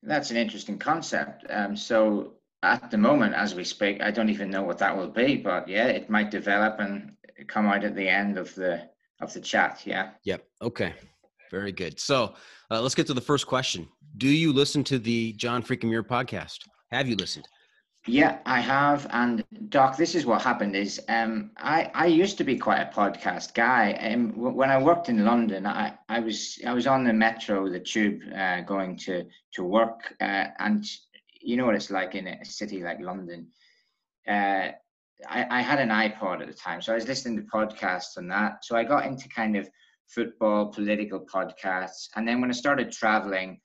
That's 0.04 0.32
an 0.32 0.38
interesting 0.38 0.78
concept. 0.78 1.46
Um, 1.50 1.76
so 1.76 2.34
at 2.64 2.92
the 2.92 2.98
moment, 2.98 3.34
as 3.34 3.56
we 3.56 3.64
speak, 3.64 4.02
I 4.02 4.12
don't 4.12 4.30
even 4.30 4.50
know 4.50 4.64
what 4.64 4.78
that 4.80 4.96
will 4.96 5.10
be, 5.10 5.38
but 5.38 5.68
yeah, 5.68 5.88
it 5.88 6.10
might 6.10 6.32
develop 6.32 6.80
and 6.80 7.14
come 7.48 7.66
out 7.66 7.84
at 7.84 7.96
the 7.96 8.08
end 8.08 8.38
of 8.38 8.54
the 8.56 8.90
of 9.22 9.34
the 9.34 9.42
chat. 9.42 9.82
Yeah. 9.86 10.12
Yep. 10.24 10.44
Okay. 10.62 10.94
Very 11.52 11.72
good. 11.72 12.00
So 12.00 12.36
uh, 12.72 12.82
let's 12.82 12.96
get 12.96 13.08
to 13.08 13.14
the 13.14 13.22
first 13.22 13.48
question. 13.48 13.88
Do 14.18 14.30
you 14.30 14.54
listen 14.54 14.84
to 14.86 15.00
the 15.00 15.34
John 15.34 15.64
Freakin' 15.64 15.90
Muir 15.90 16.04
podcast? 16.04 16.60
Have 16.92 17.08
you 17.08 17.16
listened? 17.16 17.48
Yeah, 18.08 18.40
I 18.46 18.62
have. 18.62 19.08
And 19.12 19.44
Doc, 19.70 19.98
this 19.98 20.16
is 20.16 20.26
what 20.26 20.42
happened 20.42 20.76
is 20.76 21.02
um, 21.10 21.52
I, 21.58 21.92
I 21.94 22.06
used 22.06 22.38
to 22.38 22.44
be 22.44 22.58
quite 22.58 22.80
a 22.80 22.92
podcast 22.92 23.54
guy. 23.54 23.94
Um, 23.94 24.32
when 24.36 24.72
I 24.72 24.82
worked 24.82 25.10
in 25.10 25.26
London, 25.26 25.66
I, 25.66 25.94
I 26.08 26.20
was 26.20 26.60
I 26.66 26.74
was 26.74 26.88
on 26.88 27.04
the 27.04 27.14
metro, 27.14 27.70
the 27.70 27.80
tube, 27.80 28.22
uh, 28.36 28.62
going 28.62 28.98
to 29.00 29.26
to 29.56 29.64
work, 29.64 30.16
uh, 30.22 30.46
and 30.60 30.86
you 31.42 31.58
know 31.58 31.66
what 31.66 31.76
it's 31.76 31.92
like 31.92 32.16
in 32.16 32.28
a 32.28 32.46
city 32.46 32.82
like 32.82 33.02
London. 33.02 33.48
Uh, 34.28 34.70
I, 35.28 35.46
I 35.50 35.62
had 35.62 35.80
an 35.80 35.90
iPod 35.90 36.42
at 36.42 36.48
the 36.48 36.54
time, 36.54 36.82
so 36.82 36.92
I 36.92 36.96
was 36.96 37.08
listening 37.08 37.38
to 37.38 37.44
podcasts 37.44 38.18
and 38.18 38.30
that. 38.32 38.64
So 38.64 38.76
I 38.76 38.84
got 38.84 39.06
into 39.06 39.28
kind 39.30 39.58
of 39.58 39.70
football, 40.08 40.68
political 40.68 41.20
podcasts. 41.20 42.08
And 42.16 42.28
then 42.28 42.42
when 42.42 42.50
I 42.50 42.54
started 42.54 42.92
traveling, 42.92 43.60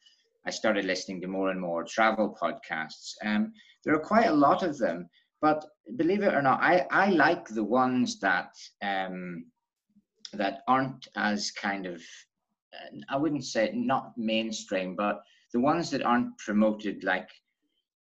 I 0.46 0.50
started 0.50 0.84
listening 0.84 1.20
to 1.22 1.28
more 1.28 1.50
and 1.50 1.60
more 1.60 1.84
travel 1.84 2.36
podcasts. 2.40 3.12
Um, 3.24 3.52
there 3.84 3.94
are 3.94 4.00
quite 4.00 4.26
a 4.26 4.34
lot 4.34 4.62
of 4.62 4.78
them, 4.78 5.08
but 5.40 5.64
believe 5.96 6.22
it 6.22 6.34
or 6.34 6.42
not, 6.42 6.60
I, 6.62 6.86
I 6.90 7.10
like 7.10 7.48
the 7.48 7.64
ones 7.64 8.18
that 8.20 8.52
um, 8.82 9.46
that 10.32 10.62
aren't 10.66 11.06
as 11.16 11.50
kind 11.50 11.86
of 11.86 12.02
uh, 12.74 12.98
I 13.08 13.16
wouldn't 13.16 13.44
say 13.44 13.70
not 13.74 14.12
mainstream, 14.16 14.96
but 14.96 15.22
the 15.52 15.60
ones 15.60 15.90
that 15.90 16.02
aren't 16.02 16.36
promoted 16.38 17.04
like 17.04 17.28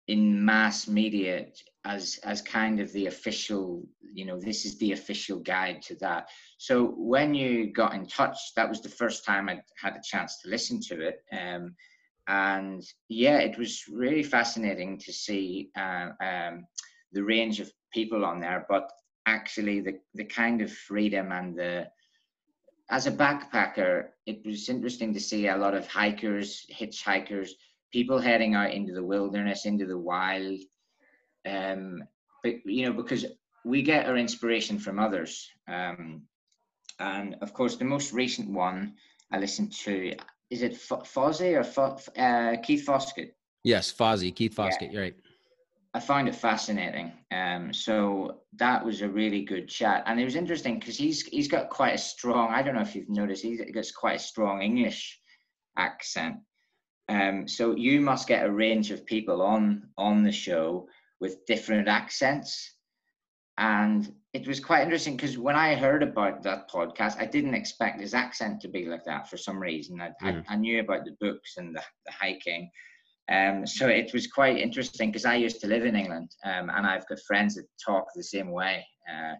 in 0.07 0.43
mass 0.43 0.87
media 0.87 1.45
as 1.85 2.19
as 2.23 2.41
kind 2.41 2.79
of 2.79 2.91
the 2.93 3.07
official 3.07 3.83
you 4.01 4.25
know 4.25 4.39
this 4.39 4.65
is 4.65 4.77
the 4.77 4.91
official 4.93 5.39
guide 5.39 5.81
to 5.81 5.95
that 5.95 6.29
so 6.57 6.93
when 6.97 7.33
you 7.33 7.71
got 7.71 7.93
in 7.93 8.05
touch 8.05 8.37
that 8.55 8.69
was 8.69 8.81
the 8.81 8.89
first 8.89 9.25
time 9.25 9.49
i 9.49 9.59
had 9.81 9.95
a 9.95 10.01
chance 10.03 10.39
to 10.39 10.49
listen 10.49 10.79
to 10.79 11.01
it 11.01 11.23
um, 11.31 11.75
and 12.27 12.83
yeah 13.09 13.37
it 13.37 13.57
was 13.57 13.83
really 13.91 14.23
fascinating 14.23 14.97
to 14.97 15.11
see 15.11 15.69
uh, 15.77 16.09
um, 16.21 16.65
the 17.11 17.23
range 17.23 17.59
of 17.59 17.71
people 17.93 18.23
on 18.23 18.39
there 18.39 18.65
but 18.69 18.89
actually 19.25 19.81
the 19.81 19.99
the 20.13 20.25
kind 20.25 20.61
of 20.61 20.71
freedom 20.71 21.31
and 21.31 21.57
the 21.57 21.87
as 22.89 23.07
a 23.07 23.11
backpacker 23.11 24.07
it 24.25 24.45
was 24.45 24.69
interesting 24.69 25.13
to 25.13 25.19
see 25.19 25.47
a 25.47 25.57
lot 25.57 25.73
of 25.73 25.87
hikers 25.87 26.65
hitchhikers 26.71 27.49
people 27.93 28.17
heading 28.17 28.55
out 28.55 28.73
into 28.73 28.91
the 28.91 29.03
wilderness, 29.03 29.65
into 29.65 29.85
the 29.85 29.97
wild. 29.97 30.59
Um, 31.45 32.03
but 32.43 32.65
you 32.65 32.85
know, 32.85 32.93
because 32.93 33.25
we 33.65 33.81
get 33.81 34.05
our 34.07 34.17
inspiration 34.17 34.79
from 34.79 34.99
others. 34.99 35.49
Um, 35.67 36.23
and 36.99 37.35
of 37.41 37.53
course, 37.53 37.75
the 37.75 37.85
most 37.85 38.13
recent 38.13 38.49
one 38.49 38.95
I 39.31 39.39
listened 39.39 39.73
to 39.83 40.13
is 40.49 40.61
it 40.61 40.73
F- 40.73 41.11
Fozzy 41.11 41.55
or 41.55 41.61
F- 41.61 42.09
uh, 42.17 42.61
Keith 42.61 42.85
Foskett? 42.85 43.35
Yes, 43.63 43.91
Fozzy, 43.91 44.33
Keith 44.33 44.53
Foskett. 44.53 44.89
Yeah. 44.89 44.91
You're 44.91 45.01
right. 45.01 45.15
I 45.95 45.99
find 45.99 46.27
it 46.27 46.35
fascinating. 46.35 47.11
Um, 47.31 47.73
so 47.73 48.41
that 48.57 48.83
was 48.83 49.01
a 49.01 49.09
really 49.09 49.43
good 49.43 49.67
chat, 49.67 50.03
and 50.05 50.19
it 50.19 50.25
was 50.25 50.35
interesting 50.35 50.79
because 50.79 50.97
he's 50.97 51.23
he's 51.23 51.47
got 51.47 51.69
quite 51.69 51.95
a 51.95 51.99
strong. 51.99 52.51
I 52.51 52.63
don't 52.63 52.75
know 52.75 52.81
if 52.81 52.95
you've 52.95 53.09
noticed, 53.09 53.43
he's 53.43 53.59
got 53.59 53.85
quite 53.95 54.15
a 54.15 54.19
strong 54.19 54.61
English 54.61 55.19
accent. 55.77 56.37
Um, 57.09 57.47
so 57.47 57.75
you 57.75 58.01
must 58.01 58.27
get 58.27 58.45
a 58.45 58.51
range 58.51 58.91
of 58.91 59.05
people 59.05 59.41
on 59.41 59.89
on 59.97 60.23
the 60.23 60.31
show 60.31 60.87
with 61.23 61.45
different 61.45 61.87
accents, 61.87 62.75
and 63.57 64.13
it 64.33 64.45
was 64.45 64.59
quite 64.59 64.83
interesting 64.83 65.15
because 65.15 65.37
when 65.37 65.55
I 65.55 65.73
heard 65.73 66.03
about 66.03 66.43
that 66.43 66.69
podcast, 66.69 67.15
I 67.17 67.25
didn't 67.25 67.53
expect 67.53 68.01
his 68.01 68.13
accent 68.13 68.59
to 68.61 68.67
be 68.67 68.85
like 68.85 69.05
that 69.05 69.29
for 69.29 69.37
some 69.37 69.57
reason. 69.57 70.01
I, 70.01 70.09
mm. 70.21 70.43
I, 70.49 70.53
I 70.53 70.55
knew 70.57 70.81
about 70.81 71.05
the 71.05 71.15
books 71.21 71.55
and 71.55 71.73
the, 71.73 71.81
the 72.05 72.11
hiking, 72.11 72.69
um, 73.31 73.65
so 73.65 73.87
it 73.87 74.13
was 74.13 74.27
quite 74.27 74.57
interesting 74.57 75.09
because 75.11 75.23
I 75.23 75.35
used 75.35 75.61
to 75.61 75.67
live 75.67 75.85
in 75.85 75.95
England, 75.95 76.29
um, 76.43 76.69
and 76.69 76.85
I've 76.85 77.07
got 77.07 77.19
friends 77.25 77.55
that 77.55 77.67
talk 77.83 78.05
the 78.13 78.23
same 78.23 78.51
way. 78.51 78.85
Uh, 79.09 79.35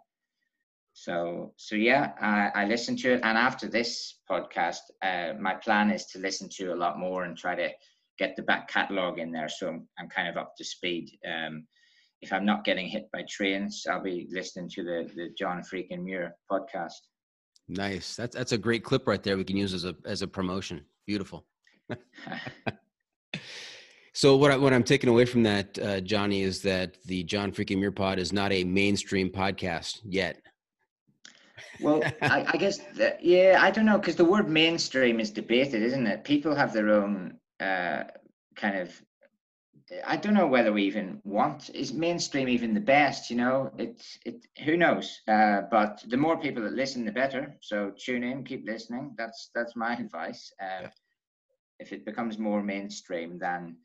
so, 0.94 1.54
so 1.58 1.76
yeah, 1.76 2.14
I, 2.22 2.62
I 2.62 2.66
listened 2.66 3.00
to 3.00 3.16
it, 3.16 3.22
and 3.24 3.38
after 3.38 3.68
this 3.68 4.20
podcast, 4.32 4.84
uh, 5.02 5.34
my 5.38 5.56
plan 5.56 5.92
is 5.92 6.06
to 6.08 6.20
listen 6.20 6.48
to 6.60 6.74
a 6.74 6.82
lot 6.84 6.98
more 6.98 7.26
and 7.26 7.38
try 7.38 7.56
to 7.56 7.70
get 8.18 8.36
the 8.38 8.44
back 8.44 8.70
catalog 8.70 9.20
in 9.20 9.32
there, 9.34 9.50
so 9.50 9.68
I'm, 9.68 9.88
I'm 10.00 10.08
kind 10.08 10.30
of 10.30 10.38
up 10.38 10.54
to 10.58 10.64
speed. 10.64 11.10
Um, 11.28 11.68
if 12.24 12.34
I'm 12.34 12.46
not 12.46 12.64
getting 12.64 12.88
hit 12.88 13.10
by 13.12 13.24
trains, 13.30 13.86
I'll 13.90 14.02
be 14.02 14.28
listening 14.32 14.70
to 14.76 14.84
the 14.84 15.10
the 15.16 15.30
John 15.38 15.62
Freakin' 15.62 16.04
Muir 16.04 16.36
podcast. 16.52 16.94
Nice. 17.68 18.16
That's 18.16 18.36
that's 18.36 18.52
a 18.52 18.58
great 18.58 18.84
clip 18.84 19.08
right 19.08 19.22
there. 19.22 19.38
We 19.38 19.44
can 19.44 19.58
use 19.58 19.74
as 19.74 19.86
a 19.86 19.96
as 20.06 20.22
a 20.22 20.28
promotion. 20.28 20.86
Beautiful. 21.06 21.46
So 24.16 24.38
what 24.38 24.52
I, 24.52 24.58
what 24.58 24.74
I'm 24.74 24.84
taking 24.84 25.10
away 25.10 25.26
from 25.26 25.42
that, 25.44 25.78
uh, 25.80 26.00
Jonny, 26.00 26.44
is 26.44 26.62
that 26.62 26.98
the 27.06 27.24
John 27.24 27.52
Freaking 27.52 27.80
Muir 27.80 27.92
Pod 27.92 28.20
is 28.20 28.32
not 28.32 28.52
a 28.52 28.64
mainstream 28.64 29.30
podcast 29.30 30.02
yet. 30.06 30.40
Well, 31.82 32.04
I, 32.22 32.46
I, 32.48 32.58
guess 32.58 32.78
that, 32.96 33.26
yeah, 33.26 33.58
I 33.60 33.72
don't 33.72 33.88
know 33.88 33.98
because 33.98 34.16
the 34.16 34.24
word 34.24 34.48
mainstream 34.48 35.20
is 35.20 35.32
debated, 35.32 35.82
isn't 35.82 36.06
it? 36.06 36.24
People 36.24 36.54
have 36.54 36.74
their 36.74 36.92
own 36.92 37.40
uh, 37.60 38.04
kind 38.56 38.78
of. 38.78 39.02
I 40.06 40.18
don't 40.18 40.34
know 40.34 40.48
whether 40.48 40.72
we 40.72 40.84
even 40.84 41.22
want 41.24 41.70
is 41.74 41.94
mainstream 41.94 42.48
even 42.48 42.74
the 42.74 42.80
best. 42.80 43.30
You 43.30 43.38
know, 43.38 43.72
it's 43.78 44.18
it. 44.26 44.46
Who 44.66 44.78
knows? 44.78 45.20
Uh, 45.28 45.62
but 45.70 46.04
the 46.08 46.18
more 46.18 46.40
people 46.40 46.64
that 46.64 46.74
listen, 46.74 47.06
the 47.06 47.12
better. 47.12 47.56
So 47.62 47.92
tune 47.98 48.24
in, 48.24 48.44
keep 48.44 48.66
listening. 48.66 49.16
That's 49.18 49.50
that's 49.56 49.76
my 49.76 49.94
advice. 50.00 50.52
Uh, 50.62 50.84
yeah. 50.84 50.90
If 51.80 51.92
it 51.92 52.06
becomes 52.06 52.38
more 52.38 52.64
mainstream 52.64 53.38
than 53.40 53.78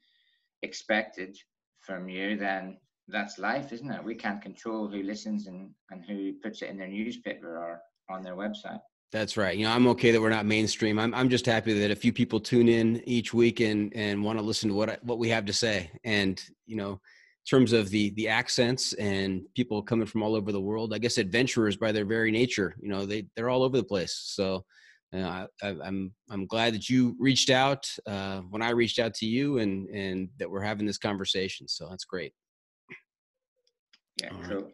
expected 0.62 1.37
from 1.81 2.09
you, 2.09 2.37
then 2.37 2.79
that's 3.09 3.38
life, 3.38 3.73
isn't 3.73 3.91
it? 3.91 4.05
We 4.05 4.15
can't 4.15 4.43
control 4.43 4.88
who 4.88 5.03
listens 5.03 5.47
and, 5.47 5.71
and 5.91 6.05
who 6.05 6.35
puts 6.43 6.62
it 6.62 6.69
in 6.69 6.77
their 6.77 6.88
newspaper 6.88 7.57
or 7.57 7.81
on 8.11 8.23
their 8.23 8.37
website. 8.37 8.81
That's 9.11 9.38
right. 9.38 9.57
You 9.57 9.65
know, 9.65 9.73
I'm 9.73 9.87
okay 9.88 10.11
that 10.11 10.21
we're 10.21 10.29
not 10.29 10.45
mainstream. 10.45 10.99
I'm 10.99 11.15
I'm 11.15 11.31
just 11.31 11.47
happy 11.47 11.73
that 11.73 11.91
a 11.91 11.97
few 11.97 12.12
people 12.12 12.41
tune 12.41 12.69
in 12.69 13.03
each 13.09 13.33
week 13.33 13.61
and 13.61 13.91
and 13.95 14.23
want 14.23 14.38
to 14.38 14.45
listen 14.45 14.69
to 14.69 14.75
what 14.75 14.91
I, 14.91 14.99
what 15.03 15.19
we 15.19 15.31
have 15.31 15.47
to 15.47 15.53
say. 15.53 15.91
And 16.05 16.43
you 16.67 16.77
know, 16.77 16.93
in 16.93 17.49
terms 17.49 17.73
of 17.73 17.88
the 17.88 18.11
the 18.11 18.29
accents 18.29 18.93
and 18.95 19.43
people 19.55 19.83
coming 19.83 20.07
from 20.07 20.23
all 20.23 20.35
over 20.35 20.53
the 20.53 20.61
world, 20.61 20.93
I 20.93 20.99
guess 20.99 21.17
adventurers 21.17 21.77
by 21.77 21.91
their 21.91 22.05
very 22.05 22.31
nature, 22.31 22.75
you 22.81 22.91
know, 22.91 23.07
they 23.07 23.27
they're 23.35 23.49
all 23.49 23.62
over 23.62 23.79
the 23.79 23.85
place. 23.85 24.12
So 24.27 24.67
uh, 25.15 25.47
I, 25.62 25.69
I'm, 25.83 26.12
I'm 26.31 26.47
glad 26.47 26.75
that 26.75 26.91
you 26.91 27.17
reached 27.19 27.49
out 27.49 27.88
uh, 28.07 28.41
when 28.50 28.61
I 28.61 28.71
reached 28.71 28.99
out 28.99 29.15
to 29.15 29.27
you, 29.27 29.59
and 29.59 29.88
and 29.88 30.29
that 30.38 30.50
we're 30.50 30.61
having 30.61 30.87
this 30.87 30.99
conversation. 30.99 31.67
So 31.67 31.88
that's 31.88 32.05
great. 32.05 32.35
Yeah, 34.23 34.31
cool. 34.43 34.71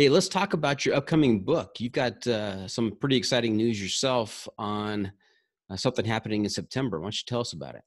Hey, 0.00 0.08
let's 0.08 0.28
talk 0.28 0.54
about 0.54 0.86
your 0.86 0.94
upcoming 0.94 1.40
book. 1.40 1.78
You've 1.78 1.92
got 1.92 2.26
uh, 2.26 2.66
some 2.66 2.96
pretty 3.00 3.16
exciting 3.16 3.54
news 3.54 3.82
yourself 3.82 4.48
on 4.56 5.12
uh, 5.68 5.76
something 5.76 6.06
happening 6.06 6.42
in 6.42 6.48
September. 6.48 6.98
Why 6.98 7.04
don't 7.04 7.20
you 7.20 7.26
tell 7.26 7.42
us 7.42 7.52
about 7.52 7.74
it? 7.74 7.82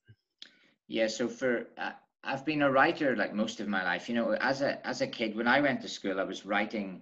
Yeah, 0.87 1.07
so 1.07 1.27
for 1.27 1.69
uh, 1.75 1.93
I've 2.23 2.45
been 2.45 2.61
a 2.61 2.71
writer 2.71 3.15
like 3.15 3.33
most 3.33 3.59
of 3.59 3.67
my 3.67 3.83
life. 3.83 4.07
You 4.07 4.13
know, 4.13 4.33
as 4.33 4.61
a 4.61 4.85
as 4.85 5.01
a 5.01 5.07
kid, 5.07 5.35
when 5.35 5.47
I 5.47 5.59
went 5.59 5.81
to 5.81 5.87
school, 5.87 6.19
I 6.19 6.23
was 6.23 6.45
writing 6.45 7.01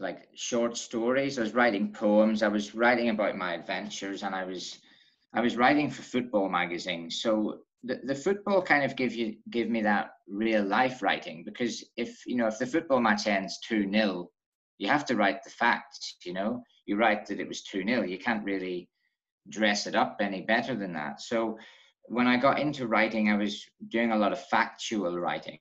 like 0.00 0.26
short 0.34 0.76
stories. 0.76 1.38
I 1.38 1.42
was 1.42 1.54
writing 1.54 1.92
poems. 1.92 2.42
I 2.42 2.48
was 2.48 2.74
writing 2.74 3.10
about 3.10 3.36
my 3.36 3.54
adventures, 3.54 4.24
and 4.24 4.34
I 4.34 4.42
was 4.42 4.80
I 5.32 5.42
was 5.42 5.56
writing 5.56 5.88
for 5.88 6.02
football 6.02 6.48
magazines. 6.48 7.22
So 7.22 7.60
the, 7.84 8.00
the 8.02 8.16
football 8.16 8.62
kind 8.62 8.82
of 8.84 8.96
give 8.96 9.14
you 9.14 9.36
give 9.50 9.68
me 9.70 9.80
that 9.82 10.10
real 10.26 10.64
life 10.64 11.02
writing 11.02 11.44
because 11.44 11.84
if 11.96 12.26
you 12.26 12.34
know 12.34 12.48
if 12.48 12.58
the 12.58 12.66
football 12.66 12.98
match 12.98 13.28
ends 13.28 13.60
2 13.68 13.88
0 13.92 14.28
you 14.80 14.88
have 14.88 15.04
to 15.04 15.14
write 15.14 15.44
the 15.44 15.50
facts 15.50 16.16
you 16.24 16.32
know? 16.32 16.62
You 16.86 16.96
write 16.96 17.26
that 17.26 17.38
it 17.38 17.46
was 17.46 17.62
2 17.62 17.84
0 17.84 18.02
you 18.02 18.18
can't 18.18 18.44
really 18.44 18.88
dress 19.48 19.86
it 19.86 19.94
up 19.94 20.16
any 20.20 20.42
better 20.42 20.74
than 20.74 20.92
that. 20.94 21.20
So 21.20 21.58
when 22.04 22.26
i 22.26 22.36
got 22.36 22.58
into 22.58 22.88
writing 22.88 23.30
i 23.30 23.36
was 23.36 23.64
doing 23.88 24.12
a 24.12 24.16
lot 24.16 24.32
of 24.32 24.46
factual 24.48 25.18
writing. 25.18 25.60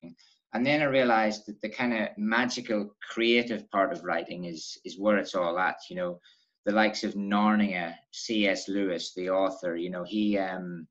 And 0.54 0.66
then 0.66 0.82
i 0.82 0.86
realized 0.86 1.46
that 1.46 1.62
the 1.62 1.70
kind 1.70 1.94
of 1.94 2.08
magical 2.18 2.96
creative 3.12 3.70
part 3.70 3.92
of 3.94 4.04
writing 4.04 4.46
is 4.46 4.80
is 4.86 4.98
where 4.98 5.18
it's 5.18 5.36
all 5.36 5.60
at 5.60 5.78
you 5.90 5.96
know? 5.98 6.20
The 6.66 6.76
likes 6.82 7.04
of 7.04 7.14
narnia 7.16 7.96
cs 8.12 8.68
lewis 8.68 9.14
the 9.16 9.30
author 9.30 9.76
you 9.76 9.90
know 9.90 10.04
he 10.04 10.38
um 10.38 10.88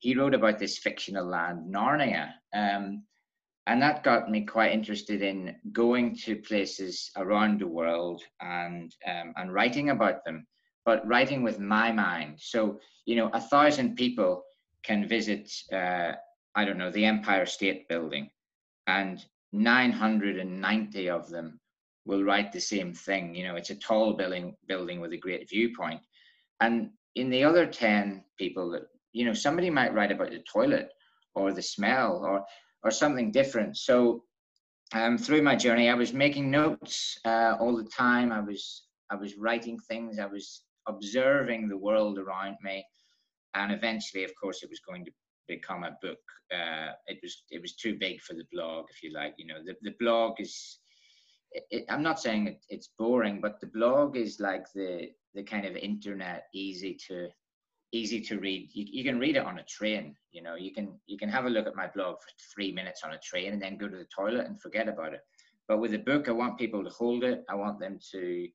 he 0.00 0.14
wrote 0.14 0.34
about 0.34 0.58
this 0.58 0.78
fictional 0.78 1.26
land, 1.26 1.72
Narnia. 1.72 2.32
Um, 2.54 3.04
and 3.66 3.80
that 3.82 4.02
got 4.02 4.30
me 4.30 4.42
quite 4.42 4.72
interested 4.72 5.22
in 5.22 5.54
going 5.72 6.16
to 6.16 6.36
places 6.36 7.10
around 7.16 7.60
the 7.60 7.66
world 7.66 8.22
and 8.40 8.94
um, 9.06 9.32
and 9.36 9.52
writing 9.52 9.90
about 9.90 10.24
them, 10.24 10.46
but 10.84 11.06
writing 11.06 11.42
with 11.42 11.58
my 11.58 11.92
mind. 11.92 12.36
So 12.38 12.80
you 13.06 13.16
know, 13.16 13.30
a 13.32 13.40
thousand 13.40 13.96
people 13.96 14.42
can 14.82 15.06
visit, 15.06 15.52
uh, 15.72 16.12
I 16.54 16.64
don't 16.64 16.78
know, 16.78 16.90
the 16.90 17.04
Empire 17.04 17.46
State 17.46 17.88
Building, 17.88 18.30
and 18.86 19.24
990 19.52 21.10
of 21.10 21.28
them 21.28 21.60
will 22.06 22.24
write 22.24 22.52
the 22.52 22.60
same 22.60 22.94
thing. 22.94 23.34
You 23.34 23.44
know, 23.44 23.56
it's 23.56 23.70
a 23.70 23.74
tall 23.74 24.14
building 24.14 24.56
building 24.66 25.00
with 25.00 25.12
a 25.12 25.18
great 25.18 25.48
viewpoint, 25.48 26.00
and 26.60 26.90
in 27.16 27.28
the 27.28 27.44
other 27.44 27.66
10 27.66 28.24
people 28.38 28.70
that 28.70 28.82
you 29.12 29.24
know 29.24 29.34
somebody 29.34 29.68
might 29.68 29.94
write 29.94 30.12
about 30.12 30.30
the 30.30 30.42
toilet 30.50 30.90
or 31.34 31.52
the 31.52 31.62
smell 31.62 32.22
or 32.24 32.44
or 32.82 32.90
something 32.90 33.30
different. 33.30 33.76
So 33.76 34.24
um, 34.92 35.16
through 35.18 35.42
my 35.42 35.54
journey 35.54 35.88
i 35.88 35.94
was 35.94 36.12
making 36.12 36.50
notes 36.50 37.18
uh, 37.24 37.56
all 37.60 37.76
the 37.76 37.88
time. 37.88 38.32
I 38.32 38.40
was 38.40 38.84
i 39.10 39.14
was 39.14 39.36
writing 39.36 39.78
things. 39.88 40.18
I 40.18 40.26
was 40.26 40.64
observing 40.88 41.68
the 41.68 41.76
world 41.76 42.18
around 42.18 42.56
me. 42.62 42.84
And 43.54 43.72
eventually 43.72 44.24
of 44.24 44.32
course 44.40 44.62
it 44.62 44.70
was 44.70 44.80
going 44.80 45.04
to 45.04 45.12
become 45.48 45.84
a 45.84 45.96
book. 46.02 46.18
Uh, 46.52 46.92
it 47.06 47.18
was 47.22 47.44
it 47.50 47.60
was 47.60 47.76
too 47.76 47.96
big 47.98 48.20
for 48.20 48.34
the 48.34 48.46
blog 48.52 48.86
if 48.90 49.02
you 49.02 49.12
like. 49.12 49.34
You 49.38 49.46
know 49.46 49.62
the, 49.64 49.74
the 49.82 49.94
blog 50.00 50.40
is 50.40 50.80
it, 51.52 51.64
it, 51.70 51.84
i'm 51.88 52.02
not 52.02 52.20
saying 52.20 52.46
it, 52.46 52.64
it's 52.68 52.90
boring 52.98 53.40
but 53.40 53.60
the 53.60 53.66
blog 53.66 54.16
is 54.16 54.40
like 54.40 54.66
the 54.72 55.08
the 55.34 55.42
kind 55.42 55.66
of 55.66 55.76
internet 55.76 56.44
easy 56.54 56.96
to 57.08 57.28
easy 57.92 58.20
to 58.20 58.38
read. 58.38 58.70
You, 58.72 58.86
you 58.90 59.04
can 59.04 59.18
read 59.18 59.36
it 59.36 59.44
on 59.44 59.58
a 59.58 59.64
train. 59.64 60.14
You 60.32 60.42
know, 60.42 60.54
you 60.54 60.72
can 60.72 60.98
you 61.06 61.18
can 61.18 61.28
have 61.28 61.46
a 61.46 61.50
look 61.50 61.66
at 61.66 61.76
my 61.76 61.88
blog 61.94 62.16
for 62.16 62.30
three 62.54 62.72
minutes 62.72 63.02
on 63.04 63.12
a 63.12 63.18
train 63.18 63.52
and 63.52 63.62
then 63.62 63.76
go 63.76 63.88
to 63.88 63.96
the 63.96 64.06
toilet 64.14 64.46
and 64.46 64.60
forget 64.60 64.88
about 64.88 65.14
it. 65.14 65.20
But 65.68 65.78
with 65.78 65.94
a 65.94 65.98
book, 65.98 66.28
I 66.28 66.32
want 66.32 66.58
people 66.58 66.82
to 66.84 66.90
hold 66.90 67.24
it. 67.24 67.44
I 67.48 67.54
want 67.54 67.78
them 67.78 67.98
to 68.12 68.48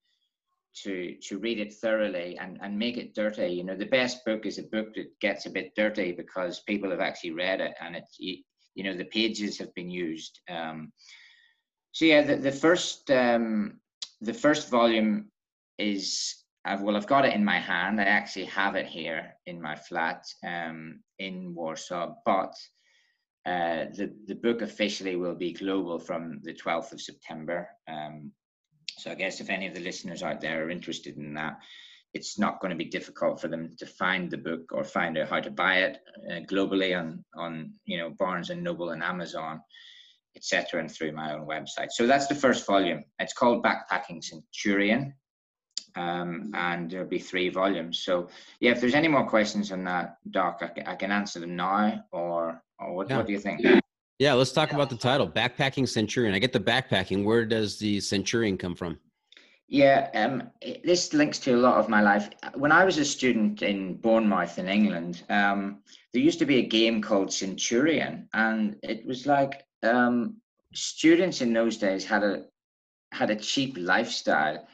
to 0.84 1.16
to 1.28 1.40
read 1.40 1.60
it 1.60 1.74
thoroughly 1.74 2.38
and 2.38 2.60
and 2.62 2.78
make 2.78 2.98
it 2.98 3.16
dirty. 3.16 3.48
You 3.48 3.64
know, 3.64 3.76
the 3.76 3.86
best 3.86 4.26
book 4.26 4.46
is 4.46 4.58
a 4.58 4.64
book 4.64 4.94
that 4.96 5.08
gets 5.22 5.46
a 5.46 5.52
bit 5.52 5.74
dirty 5.76 6.12
because 6.12 6.62
people 6.68 6.90
have 6.92 7.00
actually 7.00 7.32
read 7.32 7.62
it 7.62 7.74
and 7.82 7.96
it's 7.96 8.18
you, 8.20 8.38
you 8.76 8.84
know 8.84 8.96
the 8.96 9.06
pages 9.06 9.58
have 9.58 9.74
been 9.74 9.90
used. 9.90 10.40
Um, 10.50 10.92
so 11.92 12.06
yeah, 12.06 12.22
the, 12.22 12.36
the 12.36 12.52
first 12.52 13.10
um, 13.12 13.80
the 14.22 14.34
first 14.34 14.70
volume 14.70 15.32
is 15.78 16.45
I've, 16.66 16.82
well, 16.82 16.98
I've 16.98 17.08
got 17.08 17.26
it 17.26 17.34
in 17.34 17.46
my 17.46 17.60
hand. 17.60 18.02
I 18.02 18.06
actually 18.06 18.46
have 18.46 18.76
it 18.76 18.88
here 18.88 19.34
in 19.46 19.62
my 19.62 19.76
flat 19.76 20.26
um, 20.44 21.02
in 21.20 21.54
Warsaw, 21.54 22.16
but 22.26 22.54
uh, 23.46 23.86
the, 23.96 24.12
the 24.26 24.34
book 24.34 24.64
officially 24.64 25.16
will 25.16 25.36
be 25.36 25.54
global 25.54 26.00
from 26.00 26.40
the 26.42 26.54
12th 26.54 26.92
of 26.92 27.02
September. 27.02 27.70
Um, 27.88 28.32
so 28.98 29.12
I 29.12 29.16
guess 29.16 29.40
if 29.40 29.52
any 29.52 29.68
of 29.68 29.76
the 29.76 29.82
listeners 29.82 30.24
out 30.24 30.42
there 30.42 30.66
are 30.66 30.72
interested 30.72 31.18
in 31.18 31.36
that, 31.36 31.60
it's 32.16 32.40
not 32.40 32.60
going 32.60 32.72
to 32.72 32.78
be 32.78 32.90
difficult 32.90 33.40
for 33.40 33.48
them 33.48 33.76
to 33.78 33.86
find 33.86 34.32
the 34.32 34.38
book 34.38 34.72
or 34.72 34.84
find 34.84 35.18
out 35.18 35.30
how 35.30 35.42
to 35.42 35.52
buy 35.52 35.80
it 35.80 36.00
uh, 36.32 36.40
globally 36.52 36.98
on, 36.98 37.24
on, 37.36 37.74
you 37.86 38.00
know, 38.00 38.10
Barnes 38.18 38.50
and 38.50 38.64
Noble 38.64 38.90
and 38.90 39.04
Amazon, 39.04 39.62
etc., 40.36 40.80
and 40.80 40.90
through 40.90 41.12
my 41.12 41.34
own 41.34 41.46
website. 41.46 41.92
So 41.92 42.08
that's 42.08 42.28
the 42.28 42.34
first 42.34 42.66
volume. 42.66 43.04
It's 43.20 43.34
called 43.34 43.64
Backpacking 43.64 44.24
Centurion 44.24 45.14
um, 45.96 46.52
and 46.54 46.90
there'll 46.90 47.08
be 47.08 47.20
three 47.20 47.50
volumes. 47.50 48.00
So, 48.00 48.30
yeah, 48.60 48.72
if 48.72 48.82
there's 48.82 48.96
any 48.96 49.08
more 49.08 49.28
questions 49.28 49.72
on 49.72 49.84
that, 49.86 50.18
Doc, 50.32 50.60
I 50.62 50.68
can, 50.68 50.88
I 50.88 50.96
can 50.96 51.12
answer 51.12 51.40
them 51.40 51.56
now, 51.56 52.04
or, 52.12 52.62
or 52.80 52.94
what, 52.94 53.10
yeah. 53.10 53.18
what 53.18 53.28
do 53.28 53.34
you 53.34 53.40
think? 53.40 53.62
Yeah, 54.20 54.34
let's 54.34 54.54
talk 54.54 54.72
about 54.72 54.90
the 54.90 54.96
title, 54.96 55.28
Backpacking 55.28 55.90
Centurion. 55.90 56.34
I 56.34 56.40
get 56.40 56.54
the 56.54 56.60
backpacking. 56.60 57.26
Where 57.26 57.46
does 57.46 57.78
the 57.78 58.00
Centurion 58.00 58.58
come 58.58 58.76
from? 58.76 58.98
Yeah, 59.68 60.10
um, 60.14 60.52
this 60.84 61.12
links 61.14 61.40
to 61.40 61.56
a 61.56 61.58
lot 61.58 61.78
of 61.78 61.90
my 61.90 62.02
life. 62.02 62.30
When 62.54 62.72
I 62.72 62.86
was 62.86 62.98
a 62.98 63.06
student 63.06 63.64
in 63.64 63.96
Bournemouth 63.96 64.60
in 64.60 64.68
England, 64.68 65.24
um, 65.30 65.80
there 66.14 66.22
used 66.22 66.40
to 66.40 66.46
be 66.46 66.60
a 66.60 66.66
game 66.66 67.02
called 67.02 67.34
Centurion, 67.34 68.30
and 68.34 68.76
it 68.84 69.06
was 69.06 69.26
like 69.26 69.66
um, 69.82 70.38
students 70.74 71.42
in 71.42 71.52
those 71.52 71.78
days 71.78 72.06
had 72.06 72.24
a 72.24 72.46
had 73.12 73.32
a 73.32 73.36
cheap 73.36 73.76
lifestyle 73.78 74.68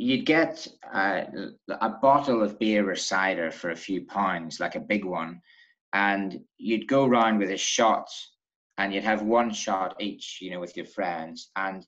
you'd 0.00 0.24
get 0.24 0.66
a 0.94 1.90
bottle 2.00 2.42
of 2.42 2.58
beer 2.58 2.90
or 2.90 2.96
cider 2.96 3.50
for 3.50 3.70
a 3.70 3.76
few 3.76 4.06
pounds, 4.06 4.58
like 4.58 4.74
a 4.74 4.80
big 4.80 5.04
one, 5.04 5.42
and 5.92 6.40
you'd 6.56 6.88
go 6.88 7.04
around 7.04 7.38
with 7.38 7.50
a 7.50 7.56
shot, 7.58 8.08
and 8.78 8.94
you'd 8.94 9.04
have 9.04 9.20
one 9.20 9.52
shot 9.52 9.94
each, 10.00 10.38
you 10.40 10.50
know, 10.50 10.58
with 10.58 10.74
your 10.74 10.86
friends. 10.86 11.50
And 11.54 11.84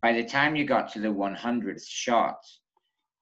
by 0.00 0.12
the 0.12 0.24
time 0.24 0.54
you 0.54 0.64
got 0.64 0.92
to 0.92 1.00
the 1.00 1.08
100th 1.08 1.84
shot, 1.88 2.38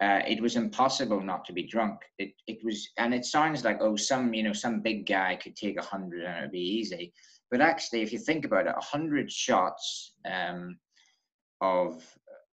uh, 0.02 0.20
it 0.28 0.42
was 0.42 0.56
impossible 0.56 1.22
not 1.22 1.46
to 1.46 1.54
be 1.54 1.66
drunk. 1.66 2.00
It 2.18 2.32
it 2.46 2.58
was, 2.62 2.86
and 2.98 3.14
it 3.14 3.24
sounds 3.24 3.64
like 3.64 3.78
oh, 3.80 3.96
some 3.96 4.34
you 4.34 4.42
know, 4.42 4.52
some 4.52 4.82
big 4.82 5.06
guy 5.06 5.38
could 5.42 5.56
take 5.56 5.78
a 5.78 5.82
hundred 5.82 6.22
and 6.24 6.38
it'd 6.38 6.50
be 6.50 6.58
easy. 6.58 7.14
But 7.50 7.62
actually, 7.62 8.02
if 8.02 8.12
you 8.12 8.18
think 8.18 8.44
about 8.44 8.66
it, 8.66 8.74
a 8.76 8.84
hundred 8.84 9.32
shots 9.32 10.12
um, 10.30 10.76
of 11.62 12.04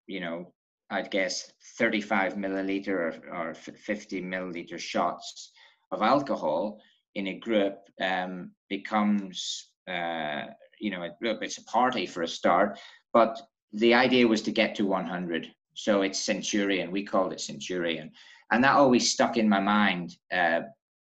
you 0.08 0.22
know 0.22 0.54
I'd 0.92 1.10
guess 1.10 1.52
35 1.78 2.34
milliliter 2.36 2.90
or, 3.32 3.50
or 3.50 3.54
50 3.54 4.22
milliliter 4.22 4.78
shots 4.78 5.52
of 5.92 6.02
alcohol 6.02 6.80
in 7.16 7.28
a 7.28 7.40
group 7.40 7.80
um, 8.00 8.52
becomes 8.70 9.72
uh, 9.88 10.44
you 10.82 10.90
know, 10.90 11.08
it's 11.22 11.58
a 11.58 11.64
party 11.66 12.06
for 12.06 12.24
a 12.24 12.28
start, 12.28 12.80
but 13.14 13.40
the 13.74 13.94
idea 13.94 14.28
was 14.28 14.42
to 14.42 14.52
get 14.52 14.76
to 14.76 14.86
100. 14.86 15.48
So 15.76 16.02
it's 16.02 16.20
Centurion. 16.20 16.92
We 16.92 17.04
called 17.04 17.32
it 17.32 17.40
Centurion, 17.40 18.12
and 18.52 18.64
that 18.64 18.76
always 18.76 19.12
stuck 19.12 19.38
in 19.38 19.48
my 19.48 19.60
mind. 19.60 20.18
Uh, 20.34 20.62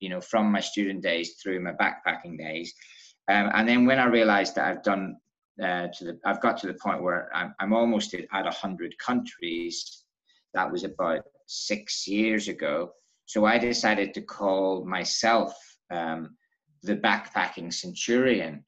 you 0.00 0.08
know, 0.08 0.20
from 0.20 0.50
my 0.50 0.60
student 0.60 1.02
days 1.02 1.36
through 1.42 1.60
my 1.60 1.72
backpacking 1.72 2.38
days, 2.38 2.74
um, 3.28 3.50
and 3.54 3.68
then 3.68 3.86
when 3.86 3.98
I 3.98 4.06
realized 4.06 4.54
that 4.56 4.66
I've 4.66 4.82
done 4.82 5.16
uh, 5.62 5.88
to 5.88 6.04
the, 6.04 6.20
I've 6.24 6.40
got 6.40 6.58
to 6.58 6.66
the 6.66 6.74
point 6.74 7.02
where 7.02 7.28
I'm, 7.34 7.54
I'm 7.60 7.72
almost 7.72 8.14
at, 8.14 8.24
at 8.32 8.44
100 8.44 8.96
countries. 8.98 10.04
That 10.54 10.70
was 10.70 10.84
about 10.84 11.22
six 11.46 12.06
years 12.06 12.48
ago. 12.48 12.92
So 13.26 13.44
I 13.44 13.58
decided 13.58 14.14
to 14.14 14.22
call 14.22 14.84
myself 14.84 15.54
um, 15.90 16.36
the 16.82 16.96
backpacking 16.96 17.72
centurion. 17.72 18.64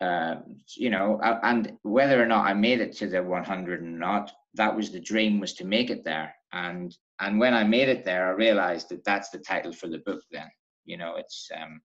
Uh, 0.00 0.36
you 0.76 0.90
know, 0.90 1.18
and 1.42 1.72
whether 1.82 2.22
or 2.22 2.26
not 2.26 2.44
I 2.46 2.52
made 2.52 2.80
it 2.80 2.94
to 2.98 3.08
the 3.08 3.22
100 3.22 3.80
or 3.80 3.82
not, 3.82 4.30
that 4.54 4.74
was 4.74 4.90
the 4.90 5.00
dream 5.00 5.40
was 5.40 5.54
to 5.54 5.64
make 5.64 5.90
it 5.90 6.04
there. 6.04 6.34
And 6.52 6.96
and 7.20 7.40
when 7.40 7.54
I 7.54 7.64
made 7.64 7.88
it 7.88 8.04
there, 8.04 8.28
I 8.28 8.32
realized 8.32 8.90
that 8.90 9.04
that's 9.04 9.30
the 9.30 9.38
title 9.38 9.72
for 9.72 9.88
the 9.88 9.98
book. 9.98 10.20
Then, 10.30 10.48
you 10.84 10.98
know, 10.98 11.16
it's 11.16 11.48
um, 11.58 11.80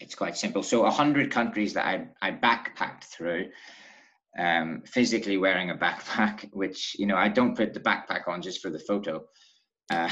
it's 0.00 0.14
quite 0.14 0.36
simple. 0.36 0.62
So 0.62 0.82
100 0.82 1.30
countries 1.30 1.72
that 1.74 1.86
I 1.86 2.06
I 2.22 2.32
backpacked 2.32 3.04
through. 3.04 3.50
Um, 4.38 4.82
physically 4.84 5.38
wearing 5.38 5.70
a 5.70 5.74
backpack, 5.74 6.50
which 6.52 6.94
you 6.98 7.06
know 7.06 7.16
I 7.16 7.28
don't 7.28 7.56
put 7.56 7.72
the 7.72 7.80
backpack 7.80 8.28
on 8.28 8.42
just 8.42 8.60
for 8.60 8.70
the 8.70 8.78
photo. 8.78 9.24
Uh, 9.90 10.10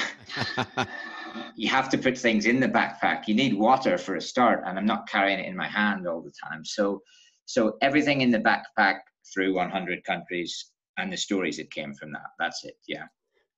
you 1.56 1.68
have 1.68 1.88
to 1.90 1.98
put 1.98 2.16
things 2.16 2.46
in 2.46 2.60
the 2.60 2.68
backpack. 2.68 3.26
You 3.26 3.34
need 3.34 3.54
water 3.54 3.98
for 3.98 4.16
a 4.16 4.20
start, 4.20 4.62
and 4.64 4.78
I'm 4.78 4.86
not 4.86 5.08
carrying 5.08 5.40
it 5.40 5.46
in 5.46 5.56
my 5.56 5.68
hand 5.68 6.06
all 6.06 6.22
the 6.22 6.32
time. 6.42 6.64
So, 6.64 7.02
so 7.44 7.76
everything 7.82 8.20
in 8.20 8.30
the 8.30 8.38
backpack 8.38 9.00
through 9.32 9.54
100 9.54 10.04
countries 10.04 10.70
and 10.96 11.12
the 11.12 11.16
stories 11.16 11.56
that 11.56 11.70
came 11.70 11.92
from 11.94 12.12
that. 12.12 12.30
That's 12.38 12.64
it. 12.64 12.76
Yeah. 12.86 13.04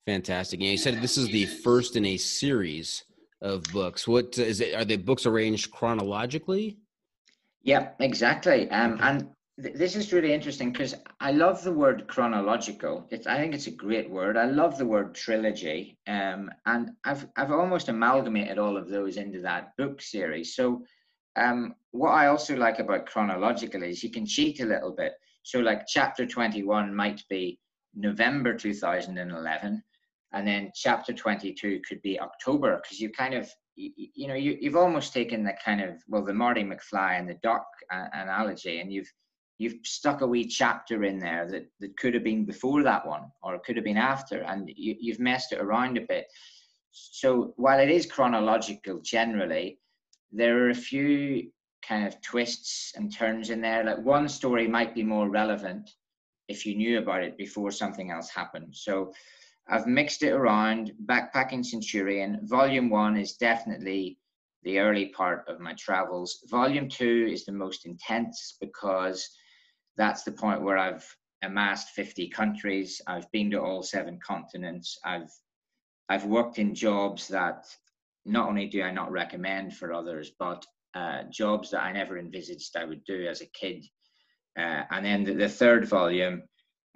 Fantastic. 0.06 0.60
And 0.60 0.70
you 0.70 0.78
said 0.78 1.02
this 1.02 1.18
is 1.18 1.28
the 1.28 1.46
first 1.46 1.96
in 1.96 2.06
a 2.06 2.16
series 2.16 3.04
of 3.42 3.64
books. 3.72 4.08
What 4.08 4.38
is 4.38 4.60
it? 4.60 4.74
Are 4.74 4.84
the 4.84 4.96
books 4.96 5.26
arranged 5.26 5.70
chronologically? 5.70 6.78
Yeah, 7.62 7.90
exactly. 8.00 8.70
Um, 8.70 8.98
and 9.00 9.28
this 9.58 9.96
is 9.96 10.12
really 10.12 10.32
interesting 10.32 10.70
because 10.70 10.94
I 11.20 11.32
love 11.32 11.64
the 11.64 11.72
word 11.72 12.06
chronological. 12.08 13.06
It's, 13.10 13.26
I 13.26 13.38
think 13.38 13.54
it's 13.54 13.66
a 13.66 13.72
great 13.72 14.10
word. 14.10 14.36
I 14.36 14.44
love 14.44 14.76
the 14.76 14.86
word 14.86 15.14
trilogy, 15.14 15.98
um, 16.06 16.50
and 16.66 16.90
I've 17.04 17.26
I've 17.36 17.52
almost 17.52 17.88
amalgamated 17.88 18.58
all 18.58 18.76
of 18.76 18.88
those 18.88 19.16
into 19.16 19.40
that 19.42 19.76
book 19.78 20.02
series. 20.02 20.54
So, 20.54 20.84
um, 21.36 21.74
what 21.92 22.10
I 22.10 22.26
also 22.26 22.54
like 22.54 22.78
about 22.78 23.06
chronological 23.06 23.82
is 23.82 24.02
you 24.02 24.10
can 24.10 24.26
cheat 24.26 24.60
a 24.60 24.66
little 24.66 24.94
bit. 24.94 25.14
So, 25.42 25.60
like 25.60 25.86
chapter 25.86 26.26
twenty 26.26 26.62
one 26.62 26.94
might 26.94 27.22
be 27.30 27.58
November 27.94 28.54
two 28.54 28.74
thousand 28.74 29.16
and 30.32 30.46
then 30.46 30.70
chapter 30.74 31.12
twenty 31.12 31.52
two 31.52 31.80
could 31.88 32.02
be 32.02 32.20
October 32.20 32.80
because 32.82 33.00
you 33.00 33.10
kind 33.10 33.34
of 33.34 33.50
you, 33.76 33.90
you 33.96 34.28
know 34.28 34.34
you, 34.34 34.56
you've 34.60 34.76
almost 34.76 35.12
taken 35.12 35.44
the 35.44 35.54
kind 35.64 35.80
of 35.80 35.96
well 36.08 36.24
the 36.24 36.34
Marty 36.34 36.62
McFly 36.62 37.18
and 37.18 37.28
the 37.28 37.38
Doc 37.42 37.66
uh, 37.92 38.06
analogy, 38.12 38.80
and 38.80 38.92
you've 38.92 39.10
you've 39.58 39.78
stuck 39.84 40.20
a 40.20 40.26
wee 40.26 40.46
chapter 40.46 41.04
in 41.04 41.18
there 41.18 41.48
that, 41.50 41.66
that 41.80 41.96
could 41.96 42.14
have 42.14 42.24
been 42.24 42.44
before 42.44 42.82
that 42.82 43.06
one 43.06 43.22
or 43.42 43.54
it 43.54 43.64
could 43.64 43.76
have 43.76 43.84
been 43.84 43.96
after 43.96 44.42
and 44.42 44.70
you, 44.76 44.94
you've 45.00 45.18
messed 45.18 45.52
it 45.52 45.60
around 45.60 45.96
a 45.96 46.02
bit. 46.02 46.26
So 46.92 47.54
while 47.56 47.80
it 47.80 47.88
is 47.88 48.04
chronological 48.04 49.00
generally 49.00 49.78
there 50.30 50.62
are 50.62 50.70
a 50.70 50.74
few 50.74 51.50
kind 51.86 52.06
of 52.06 52.20
twists 52.20 52.92
and 52.96 53.14
turns 53.14 53.50
in 53.50 53.60
there. 53.60 53.84
Like 53.84 53.98
one 53.98 54.28
story 54.28 54.66
might 54.66 54.94
be 54.94 55.02
more 55.02 55.28
relevant 55.28 55.90
if 56.48 56.66
you 56.66 56.76
knew 56.76 56.98
about 56.98 57.22
it 57.22 57.38
before 57.38 57.70
something 57.70 58.10
else 58.10 58.28
happened. 58.30 58.74
So 58.74 59.12
i've 59.68 59.86
mixed 59.86 60.22
it 60.22 60.32
around 60.32 60.92
backpacking 61.06 61.64
centurion 61.64 62.40
volume 62.42 62.90
one 62.90 63.16
is 63.16 63.34
definitely 63.34 64.18
the 64.62 64.78
early 64.78 65.06
part 65.06 65.44
of 65.48 65.60
my 65.60 65.72
travels 65.74 66.40
volume 66.48 66.88
two 66.88 67.28
is 67.30 67.44
the 67.44 67.52
most 67.52 67.86
intense 67.86 68.56
because 68.60 69.28
that's 69.96 70.22
the 70.22 70.32
point 70.32 70.62
where 70.62 70.78
I've 70.78 71.04
amassed 71.42 71.90
50 71.90 72.28
countries. 72.28 73.00
I've 73.06 73.30
been 73.32 73.50
to 73.52 73.60
all 73.60 73.82
seven 73.82 74.18
continents. 74.24 74.98
I've 75.04 75.30
I've 76.08 76.24
worked 76.24 76.58
in 76.58 76.74
jobs 76.74 77.26
that 77.28 77.66
not 78.24 78.48
only 78.48 78.66
do 78.66 78.82
I 78.82 78.92
not 78.92 79.10
recommend 79.10 79.76
for 79.76 79.92
others, 79.92 80.30
but 80.38 80.64
uh, 80.94 81.24
jobs 81.32 81.70
that 81.70 81.82
I 81.82 81.92
never 81.92 82.16
envisaged 82.16 82.76
I 82.76 82.84
would 82.84 83.04
do 83.04 83.26
as 83.26 83.40
a 83.40 83.46
kid. 83.46 83.84
Uh, 84.56 84.84
and 84.90 85.04
then 85.04 85.24
the, 85.24 85.34
the 85.34 85.48
third 85.48 85.88
volume, 85.88 86.44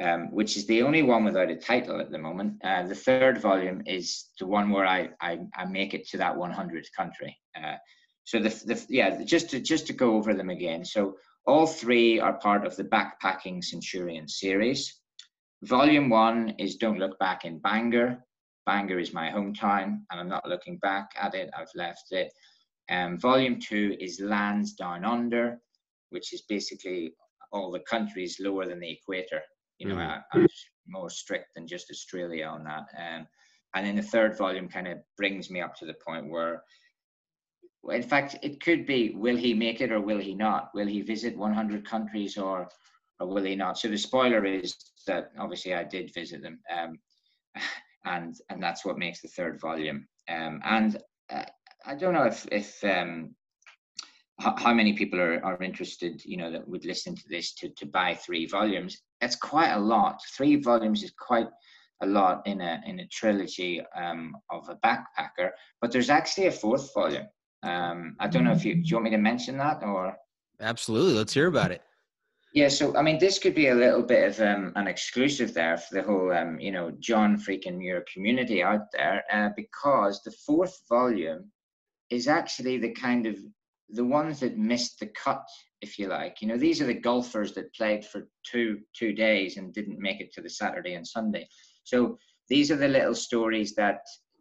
um, 0.00 0.32
which 0.32 0.56
is 0.56 0.66
the 0.66 0.82
only 0.82 1.02
one 1.02 1.24
without 1.24 1.50
a 1.50 1.56
title 1.56 2.00
at 2.00 2.10
the 2.10 2.18
moment, 2.18 2.54
uh, 2.64 2.84
the 2.86 2.94
third 2.94 3.38
volume 3.38 3.82
is 3.86 4.30
the 4.38 4.46
one 4.46 4.70
where 4.70 4.86
I, 4.86 5.10
I, 5.20 5.40
I 5.54 5.66
make 5.66 5.92
it 5.92 6.08
to 6.08 6.18
that 6.18 6.36
100th 6.36 6.86
country. 6.96 7.36
Uh, 7.56 7.74
so 8.24 8.38
the, 8.38 8.48
the 8.48 8.86
yeah, 8.88 9.22
just 9.24 9.50
to 9.50 9.60
just 9.60 9.86
to 9.88 9.92
go 9.92 10.14
over 10.14 10.34
them 10.34 10.50
again. 10.50 10.84
So 10.84 11.16
all 11.46 11.66
three 11.66 12.20
are 12.20 12.38
part 12.38 12.64
of 12.64 12.76
the 12.76 12.84
Backpacking 12.84 13.64
Centurion 13.64 14.28
series. 14.28 15.00
Volume 15.62 16.08
one 16.08 16.54
is 16.58 16.76
Don't 16.76 16.98
Look 16.98 17.18
Back 17.18 17.44
in 17.44 17.58
Bangor. 17.58 18.24
Bangor 18.66 18.98
is 18.98 19.12
my 19.12 19.30
hometown, 19.30 20.00
and 20.10 20.20
I'm 20.20 20.28
not 20.28 20.48
looking 20.48 20.78
back 20.78 21.10
at 21.20 21.34
it, 21.34 21.50
I've 21.58 21.74
left 21.74 22.12
it. 22.12 22.32
Um, 22.88 23.18
volume 23.18 23.58
two 23.60 23.96
is 24.00 24.20
Lands 24.20 24.74
Down 24.74 25.04
Under, 25.04 25.60
which 26.10 26.32
is 26.32 26.42
basically 26.42 27.14
all 27.52 27.70
the 27.70 27.80
countries 27.80 28.38
lower 28.40 28.66
than 28.66 28.80
the 28.80 28.90
equator. 28.90 29.42
You 29.80 29.88
know, 29.88 29.96
mm. 29.96 30.22
I, 30.32 30.38
am 30.38 30.46
more 30.86 31.10
strict 31.10 31.54
than 31.54 31.66
just 31.66 31.90
Australia 31.90 32.46
on 32.46 32.62
that. 32.64 32.86
Um, 32.96 33.26
and 33.74 33.86
then 33.86 33.96
the 33.96 34.02
third 34.02 34.36
volume 34.36 34.68
kind 34.68 34.86
of 34.86 34.98
brings 35.16 35.50
me 35.50 35.60
up 35.60 35.74
to 35.76 35.86
the 35.86 35.94
point 36.06 36.30
where 36.30 36.62
in 37.88 38.02
fact, 38.02 38.36
it 38.42 38.62
could 38.62 38.86
be 38.86 39.14
will 39.14 39.36
he 39.36 39.54
make 39.54 39.80
it 39.80 39.90
or 39.90 40.00
will 40.00 40.18
he 40.18 40.34
not? 40.34 40.70
Will 40.74 40.86
he 40.86 41.00
visit 41.00 41.36
100 41.36 41.86
countries 41.86 42.36
or 42.36 42.68
or 43.18 43.26
will 43.26 43.44
he 43.44 43.56
not? 43.56 43.78
So 43.78 43.88
the 43.88 43.98
spoiler 43.98 44.44
is 44.44 44.76
that 45.06 45.32
obviously 45.38 45.74
I 45.74 45.84
did 45.84 46.12
visit 46.12 46.42
them, 46.42 46.58
um, 46.70 46.98
and 48.04 48.36
and 48.50 48.62
that's 48.62 48.84
what 48.84 48.98
makes 48.98 49.22
the 49.22 49.28
third 49.28 49.60
volume. 49.60 50.06
Um, 50.28 50.60
and 50.64 51.02
uh, 51.30 51.44
I 51.86 51.94
don't 51.94 52.14
know 52.14 52.24
if 52.24 52.46
if 52.52 52.84
um, 52.84 53.34
how 54.40 54.74
many 54.74 54.92
people 54.92 55.20
are, 55.20 55.44
are 55.44 55.62
interested, 55.62 56.22
you 56.24 56.36
know, 56.36 56.50
that 56.50 56.66
would 56.66 56.84
listen 56.84 57.14
to 57.14 57.28
this 57.28 57.54
to 57.54 57.68
to 57.70 57.86
buy 57.86 58.14
three 58.14 58.46
volumes. 58.46 59.02
That's 59.20 59.36
quite 59.36 59.72
a 59.72 59.78
lot. 59.78 60.20
Three 60.36 60.56
volumes 60.56 61.02
is 61.02 61.12
quite 61.18 61.48
a 62.02 62.06
lot 62.06 62.46
in 62.46 62.60
a 62.60 62.80
in 62.86 63.00
a 63.00 63.06
trilogy 63.08 63.82
um, 63.96 64.36
of 64.50 64.68
a 64.68 64.76
backpacker. 64.76 65.50
But 65.80 65.92
there's 65.92 66.10
actually 66.10 66.46
a 66.46 66.52
fourth 66.52 66.92
volume. 66.94 67.26
Um, 67.62 68.16
I 68.18 68.26
don't 68.26 68.44
know 68.44 68.52
if 68.52 68.64
you 68.64 68.74
do 68.74 68.82
you 68.82 68.96
want 68.96 69.04
me 69.04 69.10
to 69.10 69.18
mention 69.18 69.58
that 69.58 69.82
or 69.82 70.16
absolutely. 70.60 71.14
Let's 71.14 71.34
hear 71.34 71.46
about 71.46 71.70
it. 71.70 71.82
Yeah, 72.52 72.68
so 72.68 72.96
I 72.96 73.02
mean, 73.02 73.18
this 73.18 73.38
could 73.38 73.54
be 73.54 73.68
a 73.68 73.74
little 73.74 74.02
bit 74.02 74.28
of 74.28 74.40
um, 74.40 74.72
an 74.74 74.88
exclusive 74.88 75.54
there 75.54 75.76
for 75.76 75.94
the 75.94 76.02
whole, 76.02 76.32
um, 76.32 76.58
you 76.58 76.72
know, 76.72 76.90
John 76.98 77.38
freaking 77.38 77.78
Muir 77.78 78.04
community 78.12 78.60
out 78.60 78.90
there, 78.92 79.22
uh, 79.32 79.50
because 79.54 80.20
the 80.22 80.32
fourth 80.32 80.76
volume 80.88 81.52
is 82.10 82.26
actually 82.26 82.78
the 82.78 82.90
kind 82.90 83.26
of 83.26 83.36
the 83.92 84.04
ones 84.04 84.40
that 84.40 84.58
missed 84.58 85.00
the 85.00 85.06
cut, 85.06 85.44
if 85.80 85.98
you 85.98 86.08
like. 86.08 86.40
You 86.40 86.48
know, 86.48 86.56
these 86.56 86.80
are 86.80 86.86
the 86.86 86.94
golfers 86.94 87.52
that 87.54 87.74
played 87.74 88.04
for 88.04 88.28
two 88.44 88.80
two 88.94 89.12
days 89.12 89.56
and 89.56 89.72
didn't 89.72 89.98
make 89.98 90.20
it 90.20 90.32
to 90.34 90.40
the 90.40 90.50
Saturday 90.50 90.94
and 90.94 91.06
Sunday. 91.06 91.48
So 91.84 92.18
these 92.48 92.70
are 92.70 92.76
the 92.76 92.88
little 92.88 93.14
stories 93.14 93.74
that 93.74 94.00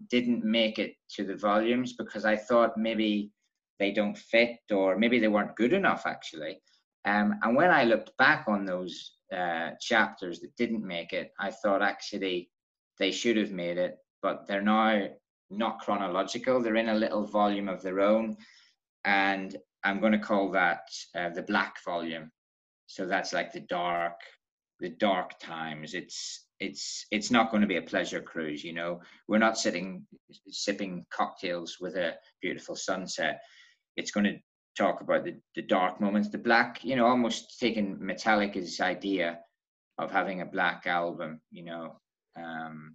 didn't 0.10 0.44
make 0.44 0.80
it 0.80 0.94
to 1.16 1.24
the 1.24 1.36
volumes 1.36 1.94
because 1.94 2.26
I 2.26 2.36
thought 2.36 2.78
maybe 2.78 3.32
they 3.80 3.92
don't 3.92 4.18
fit 4.18 4.58
or 4.72 4.98
maybe 4.98 5.20
they 5.20 5.28
weren't 5.28 5.56
good 5.56 5.74
enough 5.74 6.04
actually. 6.06 6.60
Um, 7.06 7.36
and 7.44 7.56
when 7.56 7.72
I 7.72 7.86
looked 7.86 8.16
back 8.18 8.46
on 8.48 8.66
those 8.66 9.14
uh, 9.36 9.72
chapters 9.80 10.40
that 10.42 10.56
didn't 10.58 10.86
make 10.86 11.14
it, 11.14 11.32
I 11.40 11.52
thought 11.52 11.82
actually 11.82 12.50
they 13.00 13.12
should 13.12 13.38
have 13.38 13.52
made 13.52 13.78
it, 13.78 13.98
but 14.22 14.48
they're 14.48 14.62
now 14.62 15.08
not 15.50 15.80
chronological. 15.80 16.62
They're 16.62 16.76
in 16.76 16.90
a 16.90 16.96
little 16.96 17.26
volume 17.26 17.70
of 17.70 17.82
their 17.82 18.02
own. 18.02 18.38
And 19.10 19.58
I'm 19.84 20.00
going 20.00 20.12
to 20.12 20.20
call 20.20 20.52
that 20.52 20.82
uh, 21.18 21.30
the 21.30 21.42
black 21.42 21.84
volume. 21.84 22.30
So 22.86 23.08
that's 23.08 23.34
like 23.34 23.52
the 23.52 23.62
dark, 23.62 24.20
the 24.80 24.90
dark 24.90 25.40
times. 25.40 25.96
It's 25.96 26.46
it's 26.60 27.06
it's 27.10 27.32
not 27.32 27.50
going 27.50 27.62
to 27.62 27.68
be 27.68 27.78
a 27.78 27.82
pleasure 27.82 28.22
cruise 28.22 28.64
you 28.64 28.74
know 28.74 29.00
we're 29.28 29.38
not 29.38 29.58
sitting 29.58 30.06
sipping 30.50 31.06
cocktails 31.10 31.78
with 31.80 31.96
a 31.96 32.14
beautiful 32.42 32.76
sunset 32.76 33.40
it's 33.96 34.12
going 34.12 34.26
to 34.26 34.38
talk 34.78 35.00
about 35.00 35.24
the, 35.24 35.36
the 35.56 35.62
dark 35.62 36.02
moments 36.02 36.30
the 36.30 36.38
black 36.38 36.84
you 36.84 36.98
know 36.98 37.06
almost 37.06 37.60
taking 37.60 37.98
metallica's 37.98 38.82
idea 38.82 39.40
of 40.00 40.12
having 40.12 40.42
a 40.42 40.46
black 40.46 40.86
album 40.86 41.40
you 41.50 41.64
know 41.64 41.96
um 42.38 42.94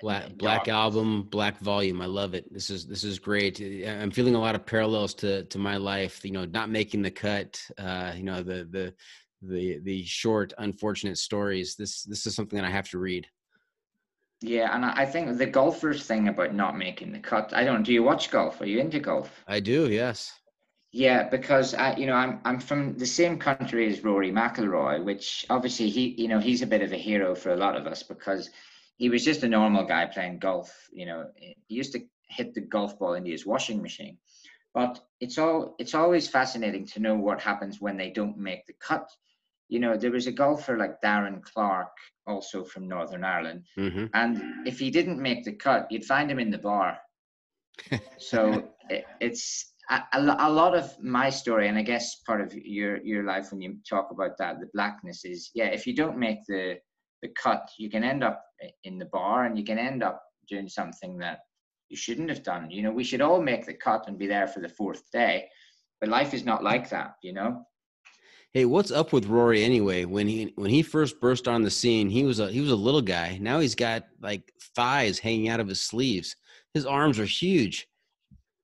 black 0.00 0.36
black 0.36 0.68
album 0.68 1.22
black 1.24 1.58
volume 1.60 2.00
i 2.00 2.06
love 2.06 2.34
it. 2.34 2.50
This 2.52 2.70
is 2.70 2.86
this 2.86 3.04
is 3.04 3.18
great. 3.18 3.60
I'm 3.60 4.10
feeling 4.10 4.34
a 4.34 4.40
lot 4.40 4.54
of 4.54 4.64
parallels 4.64 5.14
to 5.14 5.44
to 5.44 5.58
my 5.58 5.76
life 5.76 6.24
you 6.24 6.32
know 6.32 6.44
not 6.46 6.70
making 6.70 7.02
the 7.02 7.10
cut 7.10 7.60
uh 7.78 8.12
you 8.16 8.22
know 8.22 8.42
the 8.42 8.66
the 8.70 8.94
the 9.42 9.78
the 9.80 10.04
short 10.04 10.52
unfortunate 10.58 11.18
stories. 11.18 11.76
This 11.76 12.04
this 12.04 12.26
is 12.26 12.34
something 12.34 12.56
that 12.58 12.66
i 12.66 12.70
have 12.70 12.88
to 12.90 12.98
read. 12.98 13.26
Yeah 14.40 14.74
and 14.74 14.84
i 14.84 15.04
think 15.04 15.38
the 15.38 15.46
golfers 15.46 16.04
thing 16.04 16.28
about 16.28 16.54
not 16.54 16.76
making 16.76 17.12
the 17.12 17.20
cut 17.20 17.52
i 17.54 17.64
don't 17.64 17.82
do 17.82 17.92
you 17.92 18.02
watch 18.02 18.30
golf? 18.30 18.60
Are 18.60 18.66
you 18.66 18.80
into 18.80 19.00
golf? 19.00 19.30
I 19.46 19.60
do 19.60 19.90
yes. 19.90 20.32
Yeah, 20.92 21.28
because 21.28 21.74
I, 21.74 21.94
you 21.96 22.06
know, 22.06 22.14
I'm 22.14 22.40
I'm 22.46 22.58
from 22.58 22.96
the 22.96 23.06
same 23.06 23.38
country 23.38 23.86
as 23.86 24.02
Rory 24.02 24.32
McIlroy, 24.32 25.04
which 25.04 25.44
obviously 25.50 25.90
he, 25.90 26.14
you 26.16 26.26
know, 26.26 26.38
he's 26.38 26.62
a 26.62 26.66
bit 26.66 26.80
of 26.80 26.90
a 26.90 26.96
hero 26.96 27.34
for 27.34 27.52
a 27.52 27.56
lot 27.56 27.76
of 27.76 27.86
us 27.86 28.02
because 28.02 28.48
he 28.96 29.10
was 29.10 29.24
just 29.24 29.42
a 29.42 29.48
normal 29.48 29.84
guy 29.84 30.06
playing 30.06 30.38
golf. 30.38 30.88
You 30.92 31.06
know, 31.06 31.26
he 31.36 31.56
used 31.68 31.92
to 31.92 32.00
hit 32.28 32.54
the 32.54 32.62
golf 32.62 32.98
ball 32.98 33.14
into 33.14 33.30
his 33.30 33.46
washing 33.46 33.80
machine. 33.80 34.18
But 34.74 35.00
it's 35.20 35.38
all 35.38 35.74
it's 35.78 35.94
always 35.94 36.28
fascinating 36.28 36.86
to 36.88 37.00
know 37.00 37.14
what 37.14 37.40
happens 37.40 37.80
when 37.80 37.96
they 37.96 38.10
don't 38.10 38.36
make 38.36 38.66
the 38.66 38.74
cut. 38.74 39.08
You 39.68 39.80
know, 39.80 39.96
there 39.96 40.10
was 40.10 40.26
a 40.26 40.32
golfer 40.32 40.76
like 40.76 41.00
Darren 41.00 41.42
Clarke, 41.42 41.96
also 42.26 42.62
from 42.62 42.86
Northern 42.86 43.24
Ireland, 43.24 43.64
mm-hmm. 43.76 44.06
and 44.14 44.66
if 44.66 44.78
he 44.78 44.90
didn't 44.90 45.20
make 45.20 45.44
the 45.44 45.54
cut, 45.54 45.86
you'd 45.90 46.04
find 46.04 46.30
him 46.30 46.38
in 46.38 46.50
the 46.50 46.58
bar. 46.58 46.98
so 48.18 48.68
it, 48.90 49.06
it's 49.20 49.72
a, 49.90 50.02
a, 50.12 50.50
lot 50.50 50.76
of 50.76 50.92
my 51.02 51.30
story, 51.30 51.68
and 51.68 51.78
I 51.78 51.82
guess 51.82 52.16
part 52.26 52.40
of 52.40 52.54
your 52.54 52.98
your 52.98 53.24
life 53.24 53.50
when 53.50 53.62
you 53.62 53.78
talk 53.88 54.10
about 54.10 54.36
that, 54.38 54.60
the 54.60 54.68
blackness 54.74 55.24
is 55.24 55.50
yeah. 55.54 55.66
If 55.66 55.86
you 55.86 55.94
don't 55.94 56.18
make 56.18 56.44
the 56.46 56.76
the 57.22 57.28
cut, 57.42 57.68
you 57.78 57.88
can 57.88 58.04
end 58.04 58.22
up 58.22 58.45
in 58.84 58.98
the 58.98 59.06
bar 59.06 59.44
and 59.44 59.58
you 59.58 59.64
can 59.64 59.78
end 59.78 60.02
up 60.02 60.22
doing 60.48 60.68
something 60.68 61.18
that 61.18 61.40
you 61.88 61.96
shouldn't 61.96 62.30
have 62.30 62.42
done. 62.42 62.70
You 62.70 62.82
know, 62.82 62.92
we 62.92 63.04
should 63.04 63.20
all 63.20 63.40
make 63.40 63.66
the 63.66 63.74
cut 63.74 64.08
and 64.08 64.18
be 64.18 64.26
there 64.26 64.46
for 64.46 64.60
the 64.60 64.68
fourth 64.68 65.10
day, 65.12 65.48
but 66.00 66.10
life 66.10 66.34
is 66.34 66.44
not 66.44 66.64
like 66.64 66.88
that, 66.90 67.14
you 67.22 67.32
know. 67.32 67.64
Hey, 68.52 68.64
what's 68.64 68.90
up 68.90 69.12
with 69.12 69.26
Rory 69.26 69.62
anyway? 69.62 70.06
When 70.06 70.26
he 70.26 70.52
when 70.56 70.70
he 70.70 70.82
first 70.82 71.20
burst 71.20 71.46
on 71.46 71.62
the 71.62 71.70
scene, 71.70 72.08
he 72.08 72.24
was 72.24 72.40
a 72.40 72.50
he 72.50 72.60
was 72.60 72.70
a 72.70 72.76
little 72.76 73.02
guy. 73.02 73.38
Now 73.38 73.60
he's 73.60 73.74
got 73.74 74.04
like 74.20 74.50
thighs 74.74 75.18
hanging 75.18 75.48
out 75.48 75.60
of 75.60 75.68
his 75.68 75.82
sleeves. 75.82 76.36
His 76.72 76.86
arms 76.86 77.18
are 77.18 77.26
huge. 77.26 77.86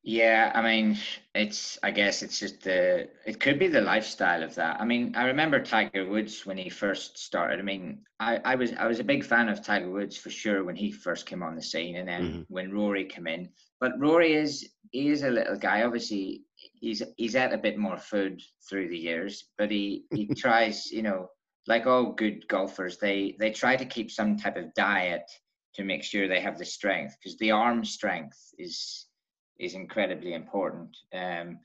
Yeah, 0.04 0.50
I 0.52 0.62
mean, 0.62 0.98
it's. 1.32 1.78
I 1.84 1.92
guess 1.92 2.22
it's 2.22 2.40
just 2.40 2.62
the. 2.62 3.08
It 3.24 3.38
could 3.38 3.60
be 3.60 3.68
the 3.68 3.80
lifestyle 3.80 4.42
of 4.42 4.52
that. 4.56 4.80
I 4.80 4.84
mean, 4.84 5.14
I 5.14 5.26
remember 5.26 5.62
Tiger 5.62 6.08
Woods 6.08 6.44
when 6.44 6.58
he 6.58 6.68
first 6.68 7.18
started. 7.18 7.60
I 7.60 7.62
mean, 7.62 8.00
I, 8.18 8.40
I 8.44 8.54
was 8.56 8.72
I 8.72 8.86
was 8.86 8.98
a 8.98 9.04
big 9.04 9.24
fan 9.24 9.48
of 9.48 9.62
Tiger 9.62 9.90
Woods 9.90 10.16
for 10.16 10.30
sure 10.30 10.64
when 10.64 10.74
he 10.74 10.90
first 10.90 11.26
came 11.26 11.40
on 11.40 11.54
the 11.54 11.62
scene, 11.62 11.96
and 11.96 12.08
then 12.08 12.22
mm-hmm. 12.22 12.42
when 12.48 12.72
Rory 12.72 13.04
came 13.04 13.28
in. 13.28 13.48
But 13.78 13.98
Rory 14.00 14.34
is 14.34 14.68
he 14.90 15.08
is 15.10 15.22
a 15.22 15.30
little 15.30 15.56
guy. 15.56 15.84
Obviously, 15.84 16.42
he's 16.56 17.00
he's 17.16 17.34
had 17.34 17.52
a 17.52 17.58
bit 17.58 17.78
more 17.78 17.96
food 17.96 18.42
through 18.68 18.88
the 18.88 18.98
years, 18.98 19.50
but 19.56 19.70
he 19.70 20.06
he 20.12 20.26
tries. 20.36 20.90
You 20.90 21.02
know, 21.02 21.28
like 21.68 21.86
all 21.86 22.12
good 22.12 22.48
golfers, 22.48 22.98
they 22.98 23.36
they 23.38 23.52
try 23.52 23.76
to 23.76 23.84
keep 23.84 24.10
some 24.10 24.36
type 24.36 24.56
of 24.56 24.74
diet 24.74 25.30
to 25.74 25.84
make 25.84 26.02
sure 26.02 26.26
they 26.26 26.40
have 26.40 26.58
the 26.58 26.64
strength 26.64 27.16
because 27.22 27.38
the 27.38 27.52
arm 27.52 27.84
strength 27.84 28.38
is 28.58 29.06
is 29.58 29.74
incredibly 29.74 30.34
important. 30.34 30.96
Um, 31.12 31.58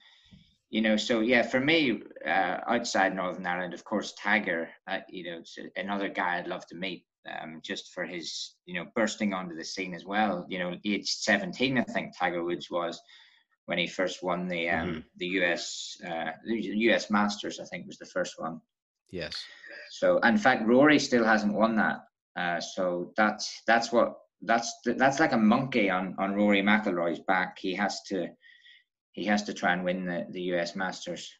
you 0.69 0.81
know, 0.81 0.97
so 0.97 1.21
yeah, 1.21 1.43
for 1.43 1.59
me, 1.59 2.01
uh, 2.25 2.57
outside 2.67 3.15
Northern 3.15 3.45
Ireland, 3.45 3.73
of 3.73 3.83
course, 3.85 4.13
Tiger, 4.13 4.69
uh, 4.87 4.99
you 5.09 5.23
know, 5.23 5.41
another 5.77 6.09
guy 6.09 6.37
I'd 6.37 6.47
love 6.47 6.65
to 6.67 6.75
meet. 6.75 7.05
Um, 7.41 7.59
just 7.61 7.93
for 7.93 8.05
his, 8.05 8.53
you 8.65 8.73
know, 8.73 8.85
bursting 8.95 9.33
onto 9.33 9.53
the 9.53 9.65
scene 9.65 9.93
as 9.93 10.05
well. 10.05 10.45
You 10.47 10.59
know, 10.59 10.75
age 10.85 11.09
17, 11.09 11.77
I 11.77 11.83
think 11.83 12.17
Tiger 12.17 12.41
Woods 12.41 12.71
was 12.71 13.01
when 13.65 13.77
he 13.77 13.85
first 13.85 14.23
won 14.23 14.47
the 14.47 14.69
um, 14.69 14.87
mm-hmm. 14.87 14.99
the 15.17 15.27
US 15.41 15.97
uh, 16.05 16.31
the 16.45 16.55
US 16.55 17.09
Masters. 17.09 17.59
I 17.59 17.65
think 17.65 17.85
was 17.85 17.97
the 17.97 18.05
first 18.05 18.35
one. 18.37 18.61
Yes. 19.11 19.35
So, 19.91 20.19
in 20.19 20.37
fact, 20.37 20.65
Rory 20.65 20.99
still 20.99 21.23
hasn't 21.23 21.53
won 21.53 21.75
that. 21.75 21.99
Uh, 22.35 22.59
so 22.59 23.13
that's 23.15 23.61
that's 23.67 23.91
what 23.91 24.15
that's 24.41 24.71
that's 24.85 25.19
like 25.19 25.33
a 25.33 25.37
monkey 25.37 25.89
on 25.89 26.15
on 26.19 26.35
Rory 26.35 26.61
McIlroy's 26.61 27.19
back. 27.19 27.57
He 27.59 27.73
has 27.75 28.01
to 28.03 28.27
he 29.13 29.25
has 29.25 29.43
to 29.43 29.53
try 29.53 29.73
and 29.73 29.83
win 29.83 30.05
the 30.05 30.25
the 30.29 30.41
U.S. 30.53 30.75
Masters. 30.75 31.31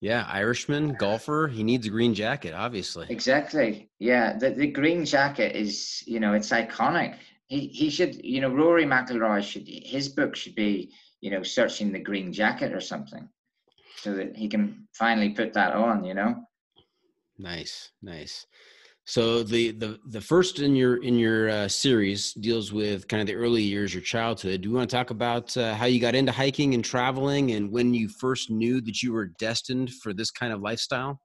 Yeah, 0.00 0.26
Irishman 0.28 0.94
golfer. 0.94 1.48
He 1.48 1.64
needs 1.64 1.86
a 1.86 1.90
green 1.90 2.12
jacket, 2.14 2.52
obviously. 2.52 3.06
Exactly. 3.08 3.88
Yeah, 3.98 4.36
the 4.36 4.50
the 4.50 4.66
green 4.66 5.04
jacket 5.04 5.56
is 5.56 6.02
you 6.06 6.20
know 6.20 6.34
it's 6.34 6.50
iconic. 6.50 7.16
He 7.46 7.68
he 7.68 7.90
should 7.90 8.22
you 8.24 8.40
know 8.40 8.50
Rory 8.50 8.84
McIlroy 8.84 9.42
should 9.42 9.66
his 9.66 10.08
book 10.08 10.36
should 10.36 10.54
be 10.54 10.92
you 11.20 11.30
know 11.30 11.42
searching 11.42 11.92
the 11.92 12.00
green 12.00 12.32
jacket 12.32 12.72
or 12.74 12.80
something, 12.80 13.28
so 13.96 14.14
that 14.14 14.36
he 14.36 14.48
can 14.48 14.86
finally 14.92 15.30
put 15.30 15.54
that 15.54 15.72
on. 15.72 16.04
You 16.04 16.14
know. 16.14 16.44
Nice, 17.38 17.90
nice. 18.00 18.46
So 19.06 19.42
the 19.42 19.72
the 19.72 19.98
the 20.06 20.20
first 20.20 20.60
in 20.60 20.74
your 20.74 21.02
in 21.02 21.18
your 21.18 21.50
uh, 21.50 21.68
series 21.68 22.32
deals 22.32 22.72
with 22.72 23.06
kind 23.06 23.20
of 23.20 23.26
the 23.26 23.34
early 23.34 23.62
years, 23.62 23.92
your 23.92 24.02
childhood. 24.02 24.62
Do 24.62 24.70
you 24.70 24.74
want 24.74 24.88
to 24.88 24.96
talk 24.96 25.10
about 25.10 25.54
uh, 25.56 25.74
how 25.74 25.84
you 25.84 26.00
got 26.00 26.14
into 26.14 26.32
hiking 26.32 26.72
and 26.72 26.82
traveling, 26.82 27.52
and 27.52 27.70
when 27.70 27.92
you 27.92 28.08
first 28.08 28.50
knew 28.50 28.80
that 28.80 29.02
you 29.02 29.12
were 29.12 29.26
destined 29.26 29.92
for 30.02 30.14
this 30.14 30.30
kind 30.30 30.54
of 30.54 30.62
lifestyle? 30.62 31.20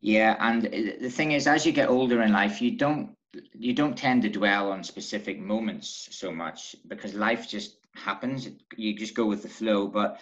Yeah, 0.00 0.36
and 0.38 0.62
the 1.00 1.10
thing 1.10 1.32
is, 1.32 1.48
as 1.48 1.66
you 1.66 1.72
get 1.72 1.88
older 1.88 2.22
in 2.22 2.32
life, 2.32 2.62
you 2.62 2.76
don't 2.76 3.16
you 3.52 3.72
don't 3.72 3.96
tend 3.96 4.22
to 4.22 4.28
dwell 4.28 4.70
on 4.70 4.84
specific 4.84 5.40
moments 5.40 6.08
so 6.12 6.30
much 6.30 6.76
because 6.86 7.14
life 7.14 7.48
just 7.48 7.78
happens. 7.94 8.48
You 8.76 8.94
just 8.94 9.14
go 9.14 9.26
with 9.26 9.42
the 9.42 9.48
flow. 9.48 9.88
But 9.88 10.20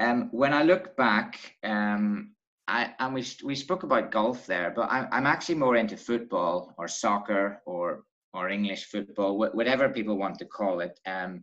um, 0.00 0.28
when 0.32 0.52
I 0.52 0.62
look 0.64 0.96
back, 0.96 1.56
um, 1.62 2.32
I, 2.70 2.94
and 3.00 3.12
we 3.14 3.26
we 3.42 3.56
spoke 3.56 3.82
about 3.82 4.12
golf 4.12 4.46
there, 4.46 4.72
but 4.74 4.88
I'm 4.90 5.08
I'm 5.10 5.26
actually 5.26 5.56
more 5.56 5.76
into 5.76 5.96
football 5.96 6.72
or 6.78 6.86
soccer 6.86 7.60
or 7.66 8.04
or 8.32 8.48
English 8.48 8.84
football, 8.84 9.36
whatever 9.36 9.88
people 9.88 10.16
want 10.16 10.38
to 10.38 10.44
call 10.44 10.78
it. 10.80 10.98
Um, 11.04 11.42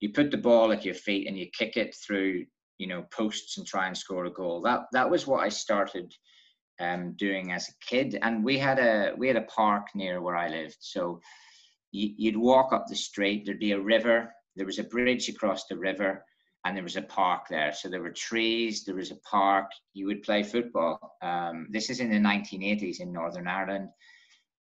you 0.00 0.10
put 0.10 0.32
the 0.32 0.36
ball 0.36 0.72
at 0.72 0.84
your 0.84 0.94
feet 0.94 1.28
and 1.28 1.38
you 1.38 1.46
kick 1.56 1.76
it 1.76 1.94
through, 1.94 2.44
you 2.78 2.88
know, 2.88 3.06
posts 3.12 3.56
and 3.56 3.64
try 3.64 3.86
and 3.86 3.96
score 3.96 4.24
a 4.24 4.32
goal. 4.32 4.60
That 4.62 4.80
that 4.92 5.08
was 5.08 5.28
what 5.28 5.44
I 5.44 5.48
started 5.48 6.12
um, 6.80 7.14
doing 7.16 7.52
as 7.52 7.68
a 7.68 7.86
kid. 7.88 8.18
And 8.22 8.44
we 8.44 8.58
had 8.58 8.80
a 8.80 9.14
we 9.16 9.28
had 9.28 9.36
a 9.36 9.42
park 9.42 9.86
near 9.94 10.20
where 10.20 10.36
I 10.36 10.48
lived, 10.48 10.78
so 10.80 11.20
you'd 11.92 12.36
walk 12.36 12.72
up 12.72 12.86
the 12.88 12.96
street. 12.96 13.44
There'd 13.46 13.60
be 13.60 13.72
a 13.72 13.80
river. 13.80 14.34
There 14.56 14.66
was 14.66 14.80
a 14.80 14.90
bridge 14.94 15.28
across 15.28 15.66
the 15.66 15.78
river 15.78 16.24
and 16.64 16.76
there 16.76 16.84
was 16.84 16.96
a 16.96 17.02
park 17.02 17.48
there. 17.48 17.72
So 17.72 17.88
there 17.88 18.00
were 18.00 18.10
trees, 18.10 18.84
there 18.84 18.94
was 18.94 19.10
a 19.10 19.16
park. 19.16 19.70
You 19.92 20.06
would 20.06 20.22
play 20.22 20.42
football. 20.42 21.16
Um, 21.22 21.68
this 21.70 21.90
is 21.90 22.00
in 22.00 22.10
the 22.10 22.16
1980s 22.16 23.00
in 23.00 23.12
Northern 23.12 23.46
Ireland. 23.46 23.90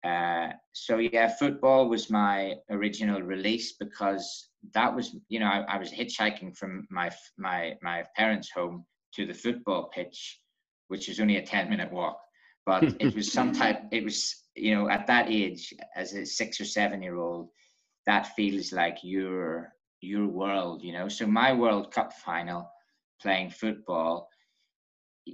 Uh, 0.04 0.50
so 0.74 0.98
yeah, 0.98 1.34
football 1.40 1.88
was 1.88 2.10
my 2.10 2.56
original 2.70 3.22
release 3.22 3.74
because 3.80 4.50
that 4.74 4.94
was, 4.94 5.16
you 5.30 5.40
know, 5.40 5.46
I, 5.46 5.62
I, 5.62 5.78
was 5.78 5.92
hitchhiking 5.92 6.58
from 6.58 6.86
my 6.92 7.10
my 7.38 7.76
my 7.82 8.04
parents' 8.18 8.52
home 8.52 8.86
to 9.14 9.26
the 9.26 9.34
football 9.34 9.90
pitch, 9.94 10.42
which 10.90 11.08
is 11.08 11.22
only 11.22 11.38
a 11.38 11.46
10 11.46 11.70
minute 11.70 11.90
walk. 11.90 12.20
But 12.66 12.84
it 13.00 13.16
was 13.16 13.32
some 13.32 13.54
type. 13.62 13.82
It 13.92 14.04
was, 14.04 14.44
you 14.56 14.76
know, 14.76 14.90
at 14.90 15.08
that 15.08 15.28
age, 15.30 15.74
as 15.96 16.14
a 16.14 16.26
six 16.26 16.60
or 16.60 16.66
seven 16.66 17.02
year 17.02 17.16
old, 17.16 17.48
that 18.06 18.36
feels 18.36 18.74
like 18.74 18.98
you're 19.04 19.73
your 20.04 20.28
world, 20.28 20.84
you 20.84 20.94
know. 20.94 21.08
So 21.08 21.26
my 21.26 21.54
World 21.54 21.92
Cup 21.92 22.14
final, 22.14 22.70
playing 23.22 23.52
football, 23.52 24.30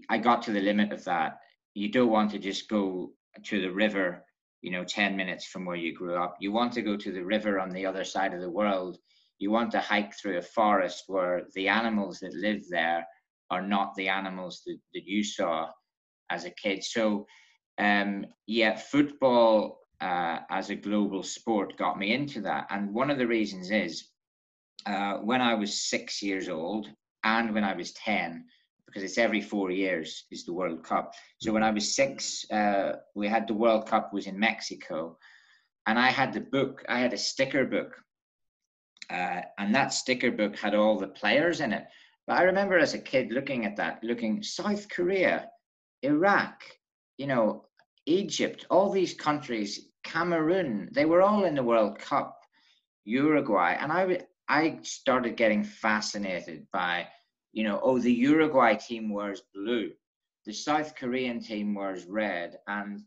I 0.09 0.17
got 0.17 0.43
to 0.43 0.51
the 0.51 0.61
limit 0.61 0.91
of 0.91 1.03
that. 1.05 1.39
You 1.73 1.91
don't 1.91 2.11
want 2.11 2.31
to 2.31 2.39
just 2.39 2.69
go 2.69 3.11
to 3.43 3.61
the 3.61 3.71
river, 3.71 4.25
you 4.61 4.71
know, 4.71 4.83
10 4.83 5.15
minutes 5.15 5.45
from 5.45 5.65
where 5.65 5.75
you 5.75 5.93
grew 5.95 6.15
up. 6.15 6.35
You 6.39 6.51
want 6.51 6.73
to 6.73 6.81
go 6.81 6.95
to 6.97 7.11
the 7.11 7.23
river 7.23 7.59
on 7.59 7.71
the 7.71 7.85
other 7.85 8.03
side 8.03 8.33
of 8.33 8.41
the 8.41 8.49
world. 8.49 8.97
You 9.39 9.51
want 9.51 9.71
to 9.71 9.79
hike 9.79 10.13
through 10.15 10.37
a 10.37 10.41
forest 10.41 11.03
where 11.07 11.43
the 11.55 11.67
animals 11.69 12.19
that 12.19 12.33
live 12.33 12.61
there 12.69 13.05
are 13.49 13.61
not 13.61 13.95
the 13.95 14.09
animals 14.09 14.61
that, 14.65 14.77
that 14.93 15.05
you 15.05 15.23
saw 15.23 15.69
as 16.29 16.45
a 16.45 16.51
kid. 16.51 16.83
So, 16.83 17.25
um, 17.79 18.25
yeah, 18.45 18.75
football 18.75 19.79
uh, 20.01 20.39
as 20.49 20.69
a 20.69 20.75
global 20.75 21.23
sport 21.23 21.77
got 21.77 21.97
me 21.97 22.13
into 22.13 22.41
that. 22.41 22.67
And 22.69 22.93
one 22.93 23.09
of 23.09 23.17
the 23.17 23.27
reasons 23.27 23.71
is 23.71 24.08
uh, 24.85 25.17
when 25.17 25.41
I 25.41 25.53
was 25.53 25.81
six 25.89 26.21
years 26.21 26.49
old 26.49 26.87
and 27.23 27.53
when 27.53 27.63
I 27.63 27.75
was 27.75 27.91
10, 27.93 28.45
because 28.85 29.03
it's 29.03 29.17
every 29.17 29.41
four 29.41 29.71
years 29.71 30.25
is 30.31 30.45
the 30.45 30.53
World 30.53 30.83
Cup. 30.83 31.13
So 31.39 31.53
when 31.53 31.63
I 31.63 31.71
was 31.71 31.95
six, 31.95 32.49
uh, 32.51 32.93
we 33.13 33.27
had 33.27 33.47
the 33.47 33.53
World 33.53 33.87
Cup 33.87 34.13
was 34.13 34.25
in 34.25 34.39
Mexico, 34.39 35.17
and 35.85 35.99
I 35.99 36.09
had 36.09 36.33
the 36.33 36.41
book. 36.41 36.83
I 36.89 36.99
had 36.99 37.13
a 37.13 37.17
sticker 37.17 37.65
book, 37.65 37.95
uh, 39.11 39.41
and 39.59 39.75
that 39.75 39.93
sticker 39.93 40.31
book 40.31 40.57
had 40.57 40.73
all 40.73 40.97
the 40.97 41.07
players 41.07 41.61
in 41.61 41.71
it. 41.71 41.85
But 42.25 42.37
I 42.37 42.43
remember 42.43 42.79
as 42.79 42.95
a 42.95 42.99
kid 42.99 43.31
looking 43.31 43.65
at 43.65 43.75
that, 43.77 44.03
looking 44.03 44.41
South 44.41 44.89
Korea, 44.89 45.49
Iraq, 46.01 46.63
you 47.17 47.27
know, 47.27 47.65
Egypt, 48.07 48.65
all 48.71 48.89
these 48.89 49.13
countries, 49.13 49.89
Cameroon, 50.03 50.89
they 50.93 51.05
were 51.05 51.21
all 51.21 51.45
in 51.45 51.53
the 51.53 51.63
World 51.63 51.99
Cup 51.99 52.39
Uruguay, 53.05 53.75
and 53.79 53.91
I 53.91 54.19
I 54.49 54.79
started 54.81 55.37
getting 55.37 55.63
fascinated 55.63 56.65
by, 56.73 57.07
you 57.53 57.63
know, 57.63 57.79
oh 57.83 57.99
the 57.99 58.11
Uruguay 58.11 58.75
team 58.75 59.09
wears 59.09 59.43
blue, 59.53 59.91
the 60.45 60.53
South 60.53 60.95
Korean 60.95 61.39
team 61.39 61.75
wears 61.75 62.05
red, 62.05 62.57
and 62.67 63.01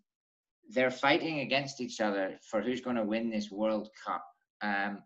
they're 0.71 0.93
fighting 0.93 1.41
against 1.41 1.81
each 1.81 2.01
other 2.01 2.39
for 2.49 2.63
who's 2.63 2.81
going 2.81 2.97
to 2.97 3.03
win 3.03 3.29
this 3.29 3.51
World 3.51 3.89
Cup. 4.07 4.25
Um, 4.63 5.03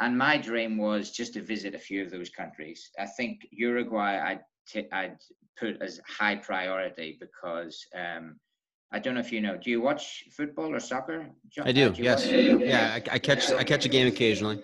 and 0.00 0.16
my 0.16 0.38
dream 0.38 0.78
was 0.78 1.10
just 1.10 1.34
to 1.34 1.42
visit 1.42 1.74
a 1.74 1.78
few 1.78 2.02
of 2.02 2.10
those 2.10 2.30
countries. 2.30 2.90
I 2.98 3.04
think 3.04 3.46
Uruguay 3.50 4.18
I'd, 4.18 4.40
t- 4.66 4.88
I'd 4.92 5.18
put 5.58 5.80
as 5.82 6.00
high 6.08 6.36
priority 6.36 7.18
because 7.20 7.84
um, 7.94 8.40
I 8.92 8.98
don't 8.98 9.12
know 9.12 9.20
if 9.20 9.30
you 9.30 9.42
know. 9.42 9.58
Do 9.58 9.68
you 9.68 9.82
watch 9.82 10.24
football 10.34 10.74
or 10.74 10.80
soccer? 10.80 11.28
John? 11.50 11.68
I 11.68 11.72
do. 11.72 11.90
do 11.90 12.02
yes. 12.02 12.26
Yeah, 12.26 12.94
I, 12.94 13.14
I, 13.14 13.18
catch 13.18 13.50
I 13.52 13.62
catch 13.62 13.84
a 13.84 13.90
game 13.90 14.06
occasionally. 14.06 14.62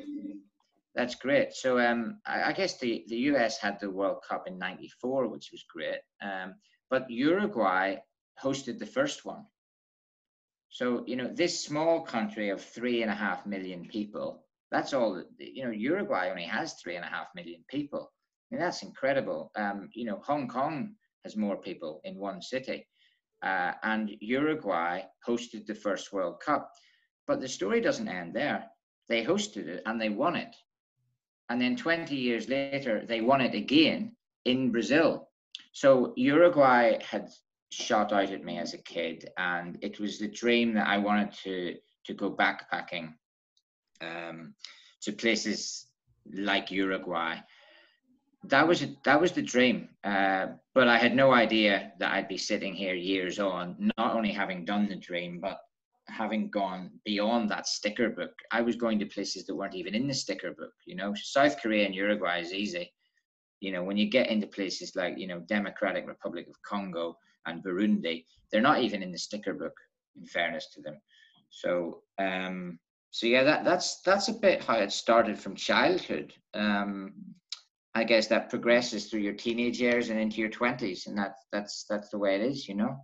That's 0.97 1.15
great. 1.15 1.53
So 1.53 1.79
um, 1.79 2.21
I, 2.27 2.45
I, 2.45 2.53
guess 2.53 2.79
the, 2.79 3.05
the 3.09 3.17
US 3.33 3.59
had 3.59 3.79
the 3.79 3.91
World 3.91 4.23
Cup 4.27 4.49
in 4.49 4.59
'94, 4.59 5.29
which 5.29 5.51
was 5.53 5.63
great. 5.71 6.01
Um, 6.23 6.55
but 6.89 7.11
Uruguay 7.11 7.97
hosted 8.43 8.79
the 8.79 8.87
first 8.87 9.27
one. 9.27 9.45
So 10.71 11.05
you 11.07 11.17
know 11.17 11.29
this 11.33 11.63
small 11.63 12.01
country 12.01 12.49
of 12.49 12.65
three 12.65 13.03
and 13.03 13.11
a 13.11 13.15
half 13.15 13.45
million 13.45 13.87
people. 13.87 14.47
That's 14.71 14.95
all. 14.95 15.23
You 15.39 15.65
know, 15.67 15.71
Uruguay 15.71 16.31
only 16.31 16.45
has 16.45 16.75
three 16.75 16.97
and 16.97 17.05
a 17.05 17.09
half 17.09 17.27
million 17.35 17.63
people. 17.69 18.11
I 18.51 18.55
mean, 18.55 18.63
that's 18.63 18.83
incredible. 18.83 19.51
Um, 19.55 19.91
you 19.93 20.07
know, 20.07 20.23
Hong 20.25 20.49
Kong 20.49 20.95
has 21.25 21.37
more 21.37 21.59
people 21.59 22.01
in 22.05 22.17
one 22.17 22.41
city. 22.41 22.87
Uh, 23.43 23.73
and 23.83 24.13
Uruguay 24.21 25.03
hosted 25.29 25.67
the 25.67 25.75
first 25.75 26.13
World 26.13 26.41
Cup. 26.41 26.71
But 27.27 27.41
the 27.41 27.49
story 27.49 27.81
doesn't 27.81 28.09
end 28.09 28.35
there. 28.35 28.65
They 29.09 29.25
hosted 29.25 29.67
it 29.69 29.83
and 29.85 30.01
they 30.01 30.09
won 30.09 30.37
it. 30.37 30.55
And 31.49 31.61
then 31.61 31.77
20 31.77 32.15
years 32.15 32.49
later, 32.49 33.05
they 33.07 33.21
won 33.21 33.41
it 33.41 33.55
again 33.55 34.17
in 34.45 34.73
Brazil. 34.73 35.29
So 35.73 36.13
Uruguay 36.17 36.99
had 37.03 37.29
shot 37.71 38.13
out 38.13 38.31
at 38.31 38.45
me 38.45 38.59
as 38.59 38.75
a 38.75 38.79
kid, 38.79 39.29
and 39.37 39.79
it 39.83 40.01
was 40.01 40.19
the 40.19 40.29
dream 40.29 40.75
that 40.75 40.87
I 40.87 40.99
wanted 40.99 41.33
to 41.45 41.77
to 42.07 42.15
go 42.15 42.31
backpacking 42.31 43.15
um, 44.01 44.55
to 45.03 45.13
places 45.13 45.87
like 46.33 46.71
Uruguay 46.71 47.39
that 48.49 48.67
was 48.67 48.85
that 49.05 49.21
was 49.21 49.33
the 49.33 49.43
dream. 49.43 49.89
Uh, 50.05 50.47
but 50.75 50.89
I 50.89 50.99
had 50.99 51.15
no 51.15 51.33
idea 51.33 51.93
that 51.99 52.13
I'd 52.13 52.29
be 52.29 52.39
sitting 52.39 52.75
here 52.75 52.95
years 52.95 53.39
on, 53.39 53.91
not 53.97 54.15
only 54.15 54.33
having 54.33 54.65
done 54.65 54.89
the 54.89 54.97
dream, 54.97 55.41
but 55.41 55.61
having 56.09 56.51
gone 56.51 56.91
beyond 57.05 57.51
that 57.51 57.67
sticker 57.67 58.11
book. 58.11 58.33
I 58.53 58.61
was 58.63 58.77
going 58.77 58.99
to 59.01 59.07
places 59.07 59.47
that 59.47 59.55
weren't 59.55 59.75
even 59.75 59.95
in 59.95 60.07
the 60.07 60.15
sticker 60.15 60.53
book. 60.53 60.73
You 60.87 60.97
know, 60.97 61.15
South 61.15 61.61
Korea 61.61 61.87
and 61.87 61.95
Uruguay 61.95 62.41
is 62.41 62.53
easy. 62.53 62.93
You 63.61 63.73
know, 63.73 63.83
when 63.83 63.97
you 63.97 64.09
get 64.09 64.29
into 64.29 64.47
places 64.47 64.95
like 64.95 65.19
you 65.19 65.27
know 65.27 65.41
Democratic 65.41 66.07
Republic 66.07 66.47
of 66.49 66.61
Congo 66.63 67.17
and 67.47 67.65
Burundi, 67.65 68.25
they're 68.51 68.61
not 68.61 68.83
even 68.83 69.03
in 69.03 69.13
the 69.13 69.19
sticker 69.19 69.55
book. 69.55 69.75
In 70.19 70.25
fairness 70.25 70.69
to 70.73 70.81
them, 70.81 70.99
so 71.51 72.03
um, 72.19 72.79
so 73.11 73.27
yeah, 73.27 73.45
that 73.45 73.65
that's 73.65 74.01
that's 74.03 74.29
a 74.29 74.33
bit 74.33 74.63
how 74.63 74.77
it 74.77 74.93
started 74.93 75.39
from 75.39 75.55
childhood. 75.55 76.33
Um, 76.55 77.15
I 77.95 78.05
guess 78.05 78.27
that 78.27 78.51
progresses 78.51 79.07
through 79.07 79.21
your 79.21 79.33
teenage 79.33 79.81
years 79.81 80.11
and 80.11 80.21
into 80.21 80.41
your 80.41 80.51
twenties, 80.51 81.07
and 81.07 81.17
that's 81.17 81.47
that's 81.53 81.85
that's 81.89 82.11
the 82.11 82.19
way 82.19 82.35
it 82.35 82.43
is, 82.43 82.69
you 82.69 82.75
know. 82.75 82.97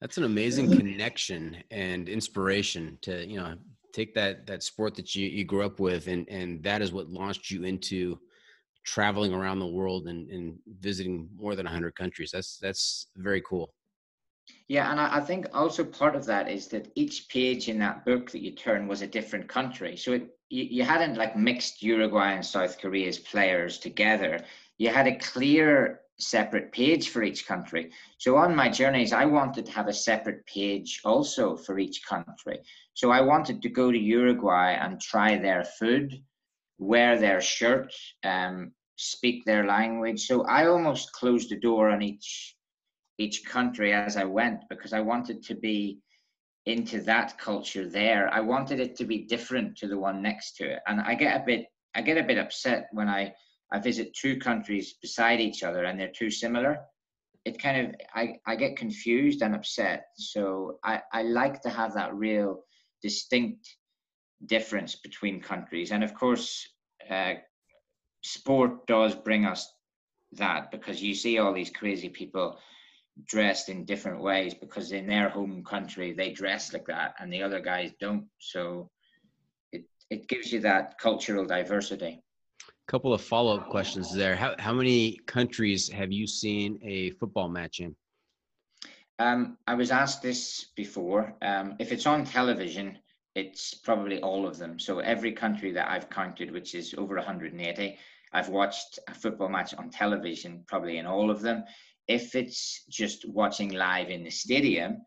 That's 0.00 0.18
an 0.18 0.24
amazing 0.24 0.70
connection 0.76 1.56
and 1.70 2.08
inspiration 2.08 2.98
to 3.02 3.26
you 3.26 3.38
know 3.38 3.56
take 3.92 4.14
that 4.14 4.46
that 4.46 4.62
sport 4.62 4.94
that 4.96 5.14
you 5.14 5.26
you 5.28 5.44
grew 5.44 5.64
up 5.64 5.80
with, 5.80 6.06
and 6.06 6.28
and 6.28 6.62
that 6.62 6.82
is 6.82 6.92
what 6.92 7.08
launched 7.08 7.50
you 7.50 7.64
into 7.64 8.18
traveling 8.84 9.34
around 9.34 9.58
the 9.58 9.66
world 9.66 10.06
and, 10.06 10.30
and 10.30 10.56
visiting 10.78 11.28
more 11.36 11.56
than 11.56 11.66
100 11.66 11.94
countries. 11.96 12.30
That's 12.30 12.58
that's 12.58 13.08
very 13.16 13.42
cool. 13.42 13.74
Yeah, 14.68 14.90
and 14.90 15.00
I, 15.00 15.16
I, 15.16 15.20
think 15.20 15.46
also 15.52 15.84
part 15.84 16.14
of 16.14 16.24
that 16.26 16.48
is 16.48 16.68
that 16.68 16.92
each 16.94 17.28
page 17.28 17.68
in 17.68 17.80
that 17.80 18.04
book 18.04 18.30
that 18.30 18.42
you 18.42 18.52
turn 18.52 18.86
was 18.86 19.02
a 19.02 19.06
different 19.06 19.48
country. 19.48 19.96
So 19.96 20.12
it, 20.12 20.36
you, 20.50 20.64
you 20.64 20.84
hadn't 20.84 21.16
like 21.16 21.36
mixed 21.36 21.82
Uruguay 21.82 22.32
and 22.32 22.46
South 22.46 22.80
Korea's 22.80 23.18
players 23.18 23.78
together. 23.78 24.44
You 24.78 24.90
had 24.90 25.08
a 25.08 25.16
clear 25.16 26.02
separate 26.18 26.72
page 26.72 27.10
for 27.10 27.22
each 27.22 27.46
country. 27.46 27.90
So 28.18 28.36
on 28.36 28.56
my 28.56 28.68
journeys, 28.68 29.12
I 29.12 29.26
wanted 29.26 29.66
to 29.66 29.72
have 29.72 29.88
a 29.88 29.92
separate 29.92 30.46
page 30.46 31.00
also 31.04 31.56
for 31.56 31.78
each 31.78 32.04
country. 32.06 32.60
So 32.94 33.10
I 33.10 33.20
wanted 33.20 33.62
to 33.62 33.68
go 33.68 33.92
to 33.92 33.98
Uruguay 33.98 34.72
and 34.72 35.00
try 35.00 35.36
their 35.36 35.64
food, 35.64 36.22
wear 36.78 37.18
their 37.18 37.40
shirt, 37.40 37.92
um, 38.24 38.72
speak 38.96 39.44
their 39.44 39.66
language. 39.66 40.26
So 40.26 40.44
I 40.44 40.66
almost 40.66 41.12
closed 41.12 41.50
the 41.50 41.60
door 41.60 41.90
on 41.90 42.02
each 42.02 42.54
each 43.18 43.46
country 43.46 43.94
as 43.94 44.18
I 44.18 44.24
went 44.24 44.60
because 44.68 44.92
I 44.92 45.00
wanted 45.00 45.42
to 45.44 45.54
be 45.54 46.00
into 46.66 47.00
that 47.02 47.38
culture 47.38 47.88
there. 47.88 48.28
I 48.28 48.40
wanted 48.40 48.78
it 48.78 48.94
to 48.96 49.04
be 49.04 49.24
different 49.24 49.76
to 49.78 49.88
the 49.88 49.98
one 49.98 50.20
next 50.20 50.56
to 50.56 50.70
it. 50.70 50.80
And 50.86 51.00
I 51.00 51.14
get 51.14 51.40
a 51.40 51.44
bit 51.44 51.66
I 51.94 52.02
get 52.02 52.18
a 52.18 52.22
bit 52.22 52.36
upset 52.36 52.88
when 52.92 53.08
I 53.08 53.32
I 53.72 53.78
visit 53.78 54.14
two 54.14 54.38
countries 54.38 54.94
beside 55.00 55.40
each 55.40 55.62
other 55.62 55.84
and 55.84 55.98
they're 55.98 56.12
too 56.16 56.30
similar. 56.30 56.80
It 57.44 57.60
kind 57.60 57.86
of 57.86 57.94
I, 58.14 58.36
I 58.46 58.56
get 58.56 58.76
confused 58.76 59.42
and 59.42 59.54
upset. 59.54 60.06
So 60.16 60.78
I, 60.84 61.02
I 61.12 61.22
like 61.22 61.62
to 61.62 61.70
have 61.70 61.94
that 61.94 62.14
real 62.14 62.64
distinct 63.02 63.76
difference 64.44 64.96
between 64.96 65.40
countries. 65.40 65.92
And 65.92 66.04
of 66.04 66.14
course, 66.14 66.68
uh, 67.10 67.34
sport 68.22 68.86
does 68.86 69.14
bring 69.14 69.44
us 69.46 69.72
that 70.32 70.70
because 70.70 71.02
you 71.02 71.14
see 71.14 71.38
all 71.38 71.52
these 71.52 71.70
crazy 71.70 72.08
people 72.08 72.58
dressed 73.24 73.68
in 73.68 73.84
different 73.84 74.20
ways 74.20 74.54
because 74.54 74.92
in 74.92 75.06
their 75.06 75.28
home 75.28 75.64
country 75.64 76.12
they 76.12 76.32
dress 76.32 76.72
like 76.72 76.86
that 76.86 77.14
and 77.18 77.32
the 77.32 77.42
other 77.42 77.60
guys 77.60 77.92
don't. 78.00 78.26
So 78.38 78.90
it 79.72 79.84
it 80.10 80.28
gives 80.28 80.52
you 80.52 80.60
that 80.60 80.98
cultural 80.98 81.46
diversity. 81.46 82.22
Couple 82.88 83.12
of 83.12 83.20
follow 83.20 83.56
up 83.56 83.68
questions 83.68 84.14
there. 84.14 84.36
How 84.36 84.54
how 84.60 84.72
many 84.72 85.18
countries 85.26 85.88
have 85.88 86.12
you 86.12 86.24
seen 86.24 86.78
a 86.82 87.10
football 87.18 87.48
match 87.48 87.80
in? 87.80 87.96
Um, 89.18 89.58
I 89.66 89.74
was 89.74 89.90
asked 89.90 90.22
this 90.22 90.66
before. 90.76 91.34
Um, 91.42 91.74
if 91.80 91.90
it's 91.90 92.06
on 92.06 92.24
television, 92.24 92.98
it's 93.34 93.74
probably 93.74 94.20
all 94.20 94.46
of 94.46 94.56
them. 94.56 94.78
So 94.78 95.00
every 95.00 95.32
country 95.32 95.72
that 95.72 95.90
I've 95.90 96.08
counted, 96.10 96.52
which 96.52 96.76
is 96.76 96.94
over 96.96 97.16
180, 97.16 97.98
I've 98.32 98.50
watched 98.50 99.00
a 99.08 99.14
football 99.14 99.48
match 99.48 99.74
on 99.74 99.90
television, 99.90 100.62
probably 100.68 100.98
in 100.98 101.06
all 101.06 101.30
of 101.30 101.40
them. 101.40 101.64
If 102.06 102.36
it's 102.36 102.84
just 102.88 103.28
watching 103.28 103.72
live 103.72 104.10
in 104.10 104.22
the 104.22 104.30
stadium, 104.30 104.98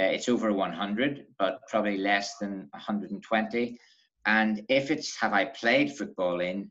uh, 0.00 0.04
it's 0.04 0.28
over 0.30 0.52
100, 0.54 1.26
but 1.38 1.60
probably 1.68 1.98
less 1.98 2.38
than 2.38 2.68
120. 2.70 3.78
And 4.24 4.62
if 4.68 4.90
it's 4.90 5.16
have 5.16 5.32
I 5.32 5.44
played 5.44 5.92
football 5.92 6.40
in, 6.40 6.70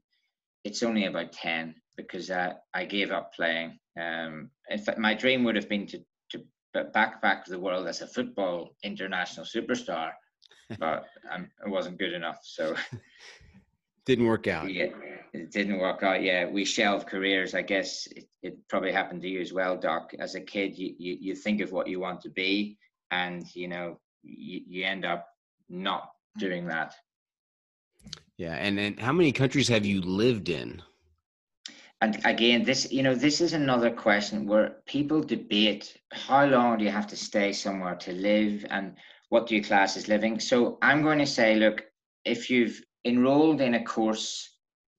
it's 0.65 0.84
only 0.84 1.06
about 1.06 1.32
10 1.32 1.75
because 1.95 2.30
uh, 2.30 2.54
I 2.73 2.84
gave 2.86 3.12
up 3.12 3.34
playing. 3.34 3.80
Um, 3.97 4.49
in 4.69 4.80
fact, 4.80 4.97
my 4.97 5.13
dream 5.13 5.43
would 5.45 5.56
have 5.56 5.69
been 5.69 5.86
to, 5.88 6.04
to 6.32 6.43
backpack 6.75 7.45
the 7.45 7.60
world 7.60 7.88
as 7.88 8.01
a 8.01 8.08
football 8.08 8.71
international 8.84 9.45
superstar, 9.45 10.12
but 10.80 11.06
um, 11.32 11.49
it 11.65 11.69
wasn't 11.69 11.99
good 11.99 12.13
enough. 12.13 12.39
So 12.41 12.75
didn't 14.06 14.25
work 14.25 14.47
out. 14.47 14.73
Yeah, 14.73 14.88
it 15.34 15.51
didn't 15.51 15.78
work 15.78 16.01
out. 16.01 16.23
Yeah, 16.23 16.49
we 16.49 16.65
shelved 16.65 17.08
careers. 17.08 17.54
I 17.54 17.62
guess 17.62 18.08
it, 18.08 18.28
it 18.41 18.67
probably 18.67 18.91
happened 18.91 19.21
to 19.21 19.30
you 19.30 19.41
as 19.41 19.54
well, 19.54 19.78
Doc. 19.78 20.13
As 20.19 20.34
a 20.34 20.41
kid, 20.41 20.78
you, 20.78 20.95
you, 20.97 21.17
you 21.21 21.36
think 21.36 21.62
of 21.62 21.71
what 21.71 21.88
you 21.88 21.99
want 21.99 22.21
to 22.21 22.30
be, 22.30 22.78
and 23.12 23.45
you 23.56 23.67
know 23.67 23.99
you, 24.23 24.62
you 24.67 24.84
end 24.84 25.06
up 25.06 25.28
not 25.69 26.10
doing 26.39 26.65
that. 26.67 26.95
Yeah, 28.38 28.56
and 28.56 28.78
then 28.78 28.98
how 28.98 29.13
many 29.13 29.32
countries 29.32 29.67
have 29.69 29.86
you 29.86 30.02
lived 30.02 30.50
in? 30.50 30.82
And 32.02 32.19
again, 32.26 32.63
this 32.63 32.91
you 32.91 33.02
know 33.02 33.15
this 33.15 33.39
is 33.39 33.54
another 33.54 33.89
question 33.89 34.45
where 34.45 34.78
people 34.86 35.21
debate 35.21 35.98
how 36.12 36.45
long 36.45 36.78
do 36.78 36.84
you 36.84 36.91
have 36.91 37.08
to 37.08 37.15
stay 37.15 37.54
somewhere 37.54 37.95
to 37.95 38.12
live, 38.12 38.65
and 38.69 38.95
what 39.30 39.48
do 39.48 39.56
you 39.56 39.63
class 39.63 39.95
as 39.95 40.07
living. 40.07 40.39
So 40.39 40.78
I'm 40.82 41.01
going 41.01 41.20
to 41.20 41.26
say, 41.26 41.55
look, 41.55 41.86
if 42.26 42.49
you've 42.49 42.82
enrolled 43.05 43.62
in 43.62 43.76
a 43.76 43.84
course 43.84 44.57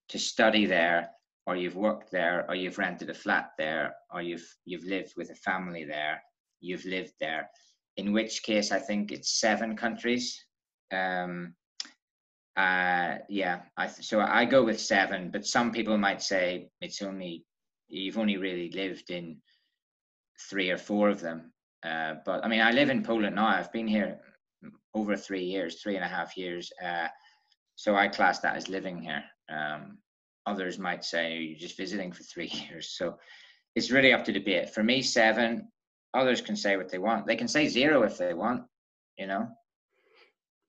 to 0.08 0.18
study 0.18 0.64
there, 0.66 1.10
or 1.46 1.56
you've 1.56 1.76
worked 1.76 2.10
there, 2.10 2.46
or 2.48 2.54
you've 2.54 2.78
rented 2.78 3.10
a 3.10 3.14
flat 3.14 3.50
there, 3.58 3.94
or 4.12 4.22
you've 4.22 4.48
you've 4.64 4.84
lived 4.84 5.12
with 5.16 5.30
a 5.30 5.34
family 5.36 5.84
there, 5.84 6.22
you've 6.60 6.86
lived 6.86 7.12
there. 7.20 7.50
In 7.98 8.12
which 8.12 8.42
case, 8.42 8.72
I 8.72 8.78
think 8.78 9.12
it's 9.12 9.40
seven 9.40 9.76
countries. 9.76 10.42
Um, 10.92 11.54
uh, 12.56 13.18
yeah, 13.28 13.60
I 13.76 13.86
th- 13.86 14.06
so 14.06 14.20
I 14.20 14.44
go 14.44 14.64
with 14.64 14.80
seven, 14.80 15.30
but 15.30 15.46
some 15.46 15.72
people 15.72 15.98
might 15.98 16.22
say 16.22 16.70
it's 16.80 17.02
only 17.02 17.44
you've 17.88 18.18
only 18.18 18.36
really 18.36 18.70
lived 18.70 19.10
in 19.10 19.36
three 20.50 20.70
or 20.70 20.78
four 20.78 21.08
of 21.08 21.20
them. 21.20 21.52
Uh, 21.84 22.14
but 22.24 22.44
I 22.44 22.48
mean, 22.48 22.60
I 22.60 22.72
live 22.72 22.90
in 22.90 23.02
Poland 23.02 23.36
now. 23.36 23.46
I've 23.46 23.72
been 23.72 23.86
here 23.86 24.18
over 24.94 25.16
three 25.16 25.44
years, 25.44 25.80
three 25.82 25.96
and 25.96 26.04
a 26.04 26.08
half 26.08 26.36
years. 26.36 26.72
Uh, 26.82 27.08
So 27.78 27.94
I 27.94 28.08
class 28.08 28.40
that 28.40 28.56
as 28.56 28.68
living 28.68 29.02
here. 29.02 29.22
Um, 29.50 29.98
others 30.46 30.78
might 30.78 31.04
say 31.04 31.24
you're 31.38 31.58
just 31.58 31.76
visiting 31.76 32.12
for 32.12 32.22
three 32.24 32.48
years. 32.68 32.96
So 32.98 33.18
it's 33.74 33.90
really 33.90 34.12
up 34.14 34.24
to 34.24 34.32
debate. 34.32 34.70
For 34.70 34.82
me, 34.82 35.02
seven. 35.02 35.68
Others 36.14 36.40
can 36.40 36.56
say 36.56 36.76
what 36.76 36.88
they 36.90 36.98
want. 36.98 37.26
They 37.26 37.36
can 37.36 37.48
say 37.48 37.68
zero 37.68 38.02
if 38.02 38.16
they 38.16 38.32
want. 38.34 38.62
You 39.18 39.26
know. 39.26 39.48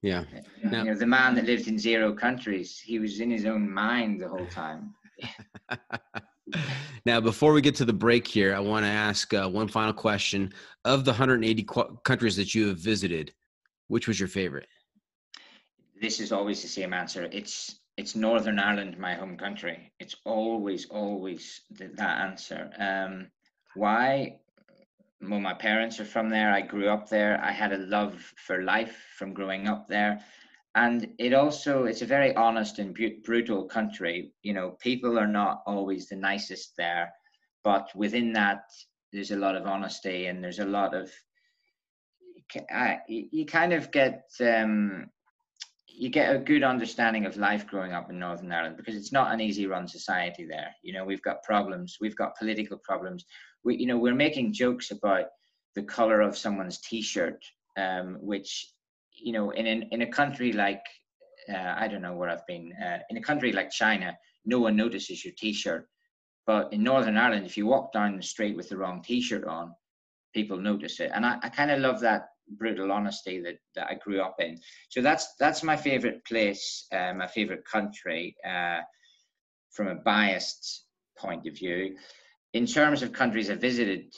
Yeah. 0.02 0.24
Now, 0.64 0.84
you 0.84 0.92
know, 0.92 0.96
the 0.96 1.08
man 1.08 1.36
that 1.36 1.46
lived 1.46 1.68
in 1.68 1.78
zero 1.78 2.14
countries, 2.14 2.80
he 2.80 3.00
was 3.00 3.20
in 3.20 3.32
his 3.32 3.46
own 3.46 3.70
mind 3.70 4.22
the 4.22 4.28
whole 4.28 4.46
time. 4.48 4.94
now, 7.06 7.20
before 7.20 7.54
we 7.54 7.62
get 7.62 7.76
to 7.76 7.86
the 7.86 7.94
break 7.94 8.28
here, 8.28 8.56
I 8.56 8.60
want 8.60 8.86
to 8.86 8.90
ask 8.90 9.34
uh, 9.34 9.48
one 9.50 9.68
final 9.68 9.94
question. 9.94 10.54
Of 10.86 11.04
the 11.04 11.12
180 11.12 11.64
qu- 11.64 12.00
countries 12.04 12.36
that 12.36 12.54
you 12.54 12.68
have 12.68 12.78
visited, 12.78 13.34
which 13.88 14.08
was 14.08 14.20
your 14.20 14.30
favorite? 14.30 14.68
This 16.00 16.20
is 16.20 16.32
always 16.32 16.62
the 16.62 16.68
same 16.68 16.94
answer. 16.94 17.28
It's 17.32 17.80
it's 17.98 18.16
Northern 18.16 18.60
Ireland, 18.60 19.00
my 19.00 19.16
home 19.16 19.38
country. 19.38 19.92
It's 20.00 20.16
always, 20.24 20.86
always 20.86 21.62
the, 21.72 21.88
that 21.96 22.20
answer. 22.20 22.70
Um, 22.78 23.32
why? 23.74 24.38
Well, 25.22 25.40
my 25.40 25.54
parents 25.54 26.00
are 26.00 26.06
from 26.06 26.30
there. 26.30 26.52
I 26.54 26.62
grew 26.62 26.90
up 26.90 27.10
there. 27.10 27.42
I 27.44 27.52
had 27.52 27.74
a 27.74 27.78
love 27.78 28.34
for 28.38 28.62
life 28.62 28.96
from 29.18 29.34
growing 29.34 29.68
up 29.68 29.88
there. 29.88 30.24
And 30.76 31.10
it 31.18 31.34
also, 31.34 31.86
it's 31.86 32.04
a 32.04 32.06
very 32.06 32.36
honest 32.36 32.78
and 32.78 32.96
brutal 33.24 33.66
country. 33.66 34.32
You 34.44 34.54
know, 34.54 34.78
people 34.80 35.18
are 35.18 35.28
not 35.28 35.64
always 35.66 36.08
the 36.08 36.16
nicest 36.16 36.74
there, 36.78 37.12
but 37.64 37.90
within 37.96 38.32
that, 38.34 38.62
there's 39.12 39.32
a 39.32 39.38
lot 39.38 39.56
of 39.56 39.66
honesty 39.66 40.28
and 40.28 40.44
there's 40.44 40.60
a 40.60 40.66
lot 40.66 40.94
of, 40.94 41.12
you 43.08 43.46
kind 43.48 43.74
of 43.74 43.92
get 43.92 44.30
um, 44.40 45.10
you 45.98 46.10
get 46.10 46.36
a 46.36 46.38
good 46.38 46.64
understanding 46.64 47.26
of 47.26 47.38
life 47.38 47.66
growing 47.66 47.92
up 47.92 48.12
in 48.12 48.20
Northern 48.20 48.52
Ireland 48.52 48.78
because 48.78 48.96
it's 48.96 49.12
not 49.12 49.34
an 49.34 49.42
easy 49.42 49.66
run 49.66 49.88
society 49.88 50.46
there. 50.46 50.70
You 50.84 50.94
know, 50.94 51.04
we've 51.04 51.24
got 51.24 51.42
problems, 51.42 51.98
we've 52.00 52.16
got 52.16 52.38
political 52.38 52.78
problems. 52.84 53.26
We, 53.64 53.78
you 53.78 53.88
know, 53.88 53.98
we're 53.98 54.14
making 54.14 54.54
jokes 54.54 54.92
about 54.92 55.26
the 55.76 55.82
color 55.82 56.22
of 56.22 56.38
someone's 56.38 56.80
T-shirt, 56.82 57.44
um, 57.78 58.18
which, 58.22 58.72
you 59.12 59.34
know, 59.34 59.50
in 59.50 59.66
in, 59.66 59.84
in 59.92 60.04
a 60.04 60.12
country 60.12 60.54
like 60.54 60.84
uh, 61.52 61.74
I 61.76 61.88
don't 61.88 62.04
know 62.04 62.14
where 62.14 62.30
I've 62.30 62.46
been, 62.46 62.74
uh, 62.74 63.00
in 63.10 63.18
a 63.18 63.22
country 63.22 63.52
like 63.52 63.72
China, 63.72 64.16
no 64.46 64.60
one 64.60 64.76
notices 64.76 65.26
your 65.26 65.34
T-shirt, 65.38 65.88
but 66.46 66.72
in 66.74 66.84
Northern 66.84 67.18
Ireland, 67.18 67.46
if 67.46 67.58
you 67.58 67.66
walk 67.66 67.94
down 67.94 68.18
the 68.18 68.24
street 68.24 68.56
with 68.56 68.70
the 68.70 68.78
wrong 68.78 69.02
T-shirt 69.02 69.46
on, 69.46 69.74
people 70.34 70.58
notice 70.58 71.00
it, 71.00 71.12
and 71.14 71.26
I, 71.26 71.38
I 71.42 71.50
kind 71.50 71.72
of 71.72 71.80
love 71.80 72.02
that 72.02 72.28
brutal 72.50 72.92
honesty 72.92 73.42
that, 73.42 73.58
that 73.76 73.88
I 73.90 73.96
grew 73.96 74.22
up 74.22 74.36
in. 74.40 74.60
So 74.90 75.02
that's 75.02 75.36
that's 75.40 75.64
my 75.64 75.76
favorite 75.76 76.26
place, 76.26 76.88
uh, 76.92 77.14
my 77.14 77.28
favorite 77.28 77.66
country 77.66 78.36
uh, 78.48 78.82
from 79.72 79.88
a 79.88 79.96
biased 79.96 80.86
point 81.18 81.48
of 81.48 81.56
view. 81.56 81.96
In 82.54 82.66
terms 82.66 83.04
of 83.04 83.12
countries 83.12 83.50
I 83.50 83.56
visited, 83.56 84.14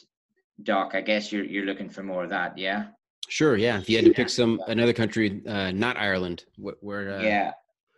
Doc, 0.63 0.91
I 0.93 1.01
guess 1.01 1.31
you're 1.31 1.45
you're 1.45 1.65
looking 1.65 1.89
for 1.89 2.03
more 2.03 2.23
of 2.23 2.29
that, 2.29 2.57
yeah. 2.57 2.87
Sure, 3.27 3.57
yeah. 3.57 3.79
If 3.79 3.89
you 3.89 3.95
had 3.95 4.05
to 4.05 4.13
pick 4.13 4.29
some 4.29 4.61
another 4.67 4.93
country, 4.93 5.41
uh, 5.47 5.71
not 5.71 5.97
Ireland, 5.97 6.45
where? 6.57 7.17
Uh... 7.17 7.21
Yeah. 7.21 7.51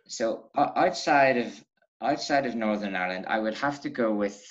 So 0.06 0.50
outside 0.56 1.38
of 1.38 1.64
outside 2.02 2.44
of 2.46 2.54
Northern 2.54 2.94
Ireland, 2.96 3.26
I 3.28 3.38
would 3.38 3.54
have 3.54 3.80
to 3.82 3.88
go 3.88 4.12
with 4.12 4.44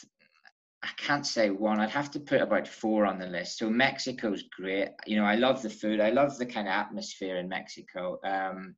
I 0.84 0.90
can't 0.98 1.26
say 1.26 1.50
one. 1.52 1.80
I'd 1.80 1.92
have 1.92 2.10
to 2.12 2.20
put 2.20 2.42
about 2.42 2.68
four 2.68 3.06
on 3.06 3.20
the 3.20 3.28
list. 3.28 3.60
So 3.60 3.70
Mexico's 3.70 4.44
great. 4.44 4.90
You 5.06 5.18
know, 5.18 5.26
I 5.26 5.36
love 5.36 5.62
the 5.62 5.70
food. 5.70 6.00
I 6.00 6.10
love 6.10 6.38
the 6.38 6.46
kind 6.46 6.68
of 6.68 6.74
atmosphere 6.74 7.38
in 7.38 7.48
Mexico. 7.48 8.20
Um, 8.26 8.76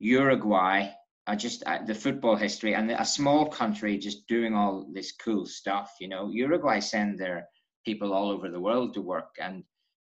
Uruguay. 0.00 0.90
I 1.26 1.36
just 1.36 1.62
I, 1.66 1.84
the 1.84 1.94
football 1.94 2.36
history 2.36 2.74
and 2.74 2.90
a 2.90 3.04
small 3.04 3.46
country 3.46 3.98
just 3.98 4.26
doing 4.26 4.54
all 4.54 4.86
this 4.92 5.12
cool 5.12 5.44
stuff. 5.46 5.94
You 6.00 6.08
know, 6.08 6.30
Uruguay 6.30 6.80
send 6.80 7.18
their 7.18 7.46
people 7.84 8.12
all 8.12 8.30
over 8.30 8.48
the 8.48 8.60
world 8.60 8.94
to 8.94 9.02
work, 9.02 9.36
and 9.40 9.62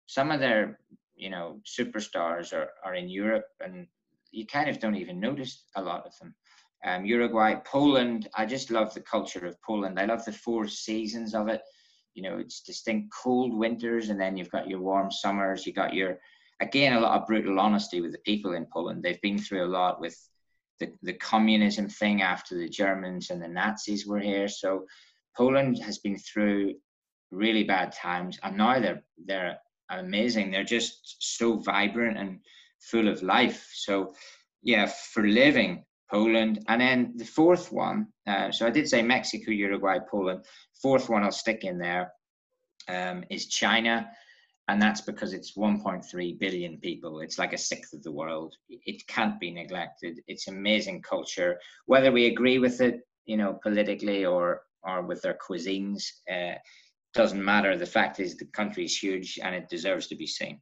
some 0.07 0.31
of 0.31 0.41
their 0.41 0.81
you 1.15 1.31
know 1.31 1.61
superstars 1.65 2.53
are 2.53 2.71
are 2.85 2.97
in 2.97 3.09
Europe, 3.09 3.47
and 3.61 3.87
you 4.33 4.47
kind 4.47 4.69
of 4.69 4.81
don't 4.81 4.97
even 4.97 5.21
notice 5.21 5.65
a 5.77 5.83
lot 5.83 6.07
of 6.07 6.19
them 6.19 6.35
um, 6.85 7.05
Uruguay, 7.05 7.55
Poland. 7.65 8.29
I 8.35 8.47
just 8.47 8.71
love 8.71 8.93
the 8.93 9.01
culture 9.01 9.47
of 9.47 9.61
Poland. 9.63 9.99
I 9.99 10.05
love 10.05 10.25
the 10.25 10.33
four 10.33 10.67
seasons 10.67 11.35
of 11.35 11.49
it. 11.49 11.63
You 12.15 12.23
know, 12.23 12.39
it's 12.39 12.61
distinct 12.61 13.13
cold 13.23 13.55
winters, 13.55 14.11
and 14.11 14.21
then 14.21 14.37
you've 14.37 14.51
got 14.51 14.69
your 14.69 14.81
warm 14.81 15.11
summers. 15.11 15.67
You 15.67 15.73
got 15.73 15.95
your, 15.95 16.19
again, 16.61 16.93
a 16.95 17.01
lot 17.01 17.21
of 17.21 17.27
brutal 17.27 17.59
honesty 17.59 18.01
with 18.01 18.13
the 18.13 18.19
people 18.19 18.53
in 18.53 18.67
Poland. 18.73 19.03
They've 19.03 19.21
been 19.23 19.39
through 19.39 19.65
a 19.65 19.75
lot 19.75 20.01
with 20.01 20.17
the, 20.79 20.93
the 21.03 21.15
communism 21.15 21.89
thing 21.89 22.23
after 22.23 22.59
the 22.59 22.69
Germans 22.69 23.31
and 23.31 23.41
the 23.41 23.49
Nazis 23.49 24.07
were 24.07 24.21
here. 24.21 24.49
So 24.49 24.87
Poland 25.37 25.79
has 25.79 25.99
been 25.99 26.19
through 26.19 26.75
really 27.31 27.65
bad 27.65 27.93
times, 27.93 28.39
and 28.43 28.57
now 28.57 28.79
they're 28.79 29.03
they're 29.25 29.59
amazing. 29.91 30.51
They're 30.51 30.65
just 30.65 31.17
so 31.21 31.59
vibrant 31.59 32.19
and 32.19 32.41
full 32.81 33.09
of 33.09 33.23
life. 33.23 33.71
So, 33.75 34.15
yeah, 34.63 34.87
for 34.87 35.27
living, 35.27 35.85
Poland. 36.13 36.65
And 36.69 36.81
then 36.81 37.13
the 37.17 37.25
fourth 37.25 37.73
one, 37.73 38.09
uh, 38.27 38.53
so 38.53 38.67
I 38.67 38.71
did 38.71 38.89
say 38.89 39.03
Mexico, 39.03 39.51
Uruguay, 39.51 39.99
Poland. 40.11 40.45
Fourth 40.81 41.09
one 41.09 41.23
I'll 41.25 41.33
stick 41.33 41.65
in 41.65 41.79
there 41.79 42.13
um, 42.89 43.25
is 43.31 43.47
China. 43.47 44.09
And 44.69 44.81
that's 44.81 45.01
because 45.01 45.33
it's 45.33 45.57
1.3 45.57 46.39
billion 46.39 46.79
people. 46.79 47.21
It's 47.21 47.39
like 47.39 47.53
a 47.53 47.59
sixth 47.59 47.93
of 47.95 48.03
the 48.03 48.13
world. 48.13 48.55
It 48.69 49.07
can't 49.09 49.41
be 49.41 49.51
neglected. 49.51 50.21
It's 50.29 50.49
amazing 50.49 51.03
culture. 51.03 51.59
Whether 51.87 52.13
we 52.13 52.27
agree 52.27 52.59
with 52.59 52.81
it, 52.81 53.01
you 53.25 53.37
know, 53.37 53.59
politically 53.63 54.25
or 54.25 54.63
or 54.85 55.03
with 55.03 55.23
their 55.23 55.39
cuisines, 55.49 56.03
uh, 56.33 56.55
doesn't 57.15 57.45
matter. 57.45 57.77
The 57.77 57.87
fact 57.87 58.19
is, 58.19 58.37
the 58.37 58.47
country 58.47 58.85
is 58.85 58.97
huge 58.97 59.39
and 59.43 59.55
it 59.55 59.69
deserves 59.69 60.09
to 60.09 60.17
be 60.17 60.27
seen. 60.27 60.61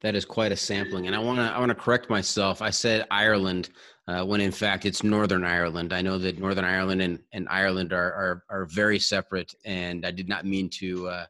That 0.00 0.14
is 0.14 0.24
quite 0.24 0.52
a 0.52 0.56
sampling, 0.56 1.06
and 1.06 1.16
I 1.16 1.18
want 1.18 1.38
to 1.38 1.42
I 1.42 1.58
want 1.58 1.70
to 1.70 1.74
correct 1.74 2.08
myself. 2.08 2.62
I 2.62 2.70
said 2.70 3.06
Ireland 3.10 3.70
uh, 4.06 4.24
when 4.24 4.40
in 4.40 4.52
fact 4.52 4.86
it's 4.86 5.02
Northern 5.02 5.44
Ireland. 5.44 5.92
I 5.92 6.02
know 6.02 6.18
that 6.18 6.38
Northern 6.38 6.64
Ireland 6.64 7.02
and, 7.02 7.18
and 7.32 7.48
Ireland 7.48 7.92
are, 7.92 8.12
are 8.12 8.44
are 8.48 8.64
very 8.66 8.98
separate, 8.98 9.52
and 9.64 10.06
I 10.06 10.12
did 10.12 10.28
not 10.28 10.46
mean 10.46 10.70
to 10.80 11.08
uh, 11.08 11.26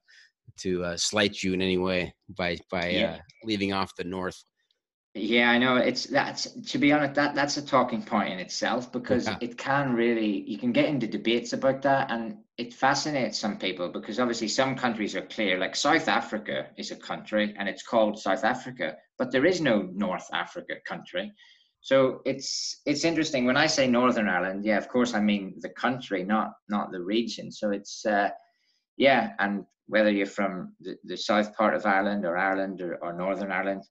to 0.59 0.85
uh, 0.85 0.97
slight 0.97 1.43
you 1.43 1.55
in 1.55 1.63
any 1.63 1.79
way 1.79 2.15
by 2.37 2.59
by 2.71 2.91
yeah. 2.91 3.15
Uh, 3.15 3.19
leaving 3.45 3.73
off 3.73 3.97
the 3.97 4.05
North. 4.05 4.45
Yeah, 5.15 5.51
I 5.51 5.59
know 5.59 5.77
it's 5.77 6.05
that's 6.05 6.51
to 6.51 6.79
be 6.79 6.93
honest 6.93 7.15
that 7.15 7.35
that's 7.35 7.57
a 7.57 7.65
talking 7.65 8.03
point 8.03 8.33
in 8.33 8.39
itself 8.39 8.93
because 8.93 9.27
yeah. 9.27 9.39
it 9.41 9.57
can 9.57 9.95
really 9.95 10.43
you 10.43 10.59
can 10.59 10.71
get 10.71 10.85
into 10.85 11.07
debates 11.07 11.53
about 11.55 11.83
that 11.83 12.11
and 12.11 12.37
it 12.59 12.75
fascinates 12.75 13.39
some 13.39 13.57
people 13.57 13.89
because 13.89 14.21
obviously 14.21 14.49
some 14.49 14.77
countries 14.77 15.17
are 15.17 15.23
clear 15.23 15.59
like 15.59 15.75
South 15.75 16.09
Africa 16.09 16.69
is 16.77 16.91
a 16.91 16.97
country 16.97 17.55
and 17.59 17.69
it's 17.69 17.83
called 17.83 18.19
South 18.19 18.45
Africa 18.45 18.97
but 19.19 19.33
there 19.33 19.47
is 19.47 19.61
no 19.61 19.89
North 19.95 20.29
Africa 20.33 20.75
country. 20.87 21.33
So 21.81 22.21
it's 22.27 22.83
it's 22.85 23.05
interesting. 23.05 23.47
When 23.47 23.57
I 23.57 23.67
say 23.67 23.87
Northern 23.87 24.29
Ireland 24.29 24.65
yeah 24.65 24.77
of 24.77 24.89
course 24.89 25.15
I 25.15 25.21
mean 25.21 25.55
the 25.61 25.71
country 25.71 26.23
not 26.23 26.53
not 26.69 26.93
the 26.93 27.01
region. 27.03 27.51
So 27.51 27.71
it's 27.71 28.05
uh, 28.05 28.29
yeah 28.99 29.31
and 29.39 29.65
whether 29.87 30.11
you're 30.11 30.27
from 30.27 30.75
the, 30.81 30.97
the 31.05 31.17
south 31.17 31.57
part 31.57 31.75
of 31.75 31.87
Ireland 31.87 32.27
or 32.27 32.37
Ireland 32.37 32.83
or, 32.83 32.97
or 32.97 33.15
Northern 33.15 33.51
Ireland 33.51 33.85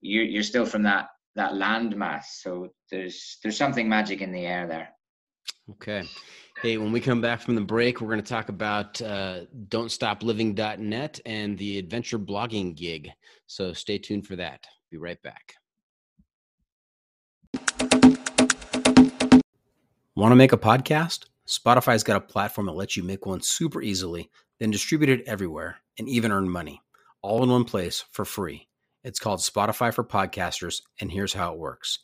you're, 0.00 0.24
you're 0.24 0.42
still 0.42 0.66
from 0.66 0.82
that 0.84 1.08
that 1.36 1.52
landmass. 1.52 2.24
So 2.40 2.68
there's 2.90 3.38
there's 3.42 3.56
something 3.56 3.88
magic 3.88 4.20
in 4.20 4.32
the 4.32 4.46
air 4.46 4.66
there. 4.66 4.90
Okay. 5.70 6.02
Hey 6.62 6.76
when 6.76 6.92
we 6.92 7.00
come 7.00 7.20
back 7.20 7.40
from 7.40 7.54
the 7.54 7.60
break 7.60 8.00
we're 8.00 8.08
going 8.08 8.22
to 8.22 8.28
talk 8.28 8.48
about 8.48 9.00
uh, 9.00 9.40
don't 9.68 9.90
stop 9.90 10.22
living.net 10.22 11.20
and 11.24 11.56
the 11.56 11.78
adventure 11.78 12.18
blogging 12.18 12.76
gig. 12.76 13.10
So 13.46 13.72
stay 13.72 13.98
tuned 13.98 14.26
for 14.26 14.36
that. 14.36 14.66
Be 14.90 14.96
right 14.96 15.20
back. 15.22 15.54
Want 20.16 20.32
to 20.32 20.36
make 20.36 20.52
a 20.52 20.58
podcast? 20.58 21.26
Spotify's 21.48 22.04
got 22.04 22.16
a 22.16 22.20
platform 22.20 22.66
that 22.66 22.74
lets 22.74 22.96
you 22.96 23.02
make 23.02 23.26
one 23.26 23.40
super 23.40 23.80
easily 23.80 24.30
then 24.60 24.70
distribute 24.70 25.08
it 25.08 25.26
everywhere 25.26 25.78
and 25.98 26.08
even 26.08 26.30
earn 26.30 26.48
money 26.48 26.80
all 27.22 27.42
in 27.42 27.50
one 27.50 27.64
place 27.64 28.04
for 28.12 28.24
free 28.24 28.68
it's 29.02 29.18
called 29.18 29.40
Spotify 29.40 29.92
for 29.92 30.04
Podcasters, 30.04 30.82
and 31.00 31.10
here's 31.10 31.32
how 31.32 31.52
it 31.52 31.58
works 31.58 32.00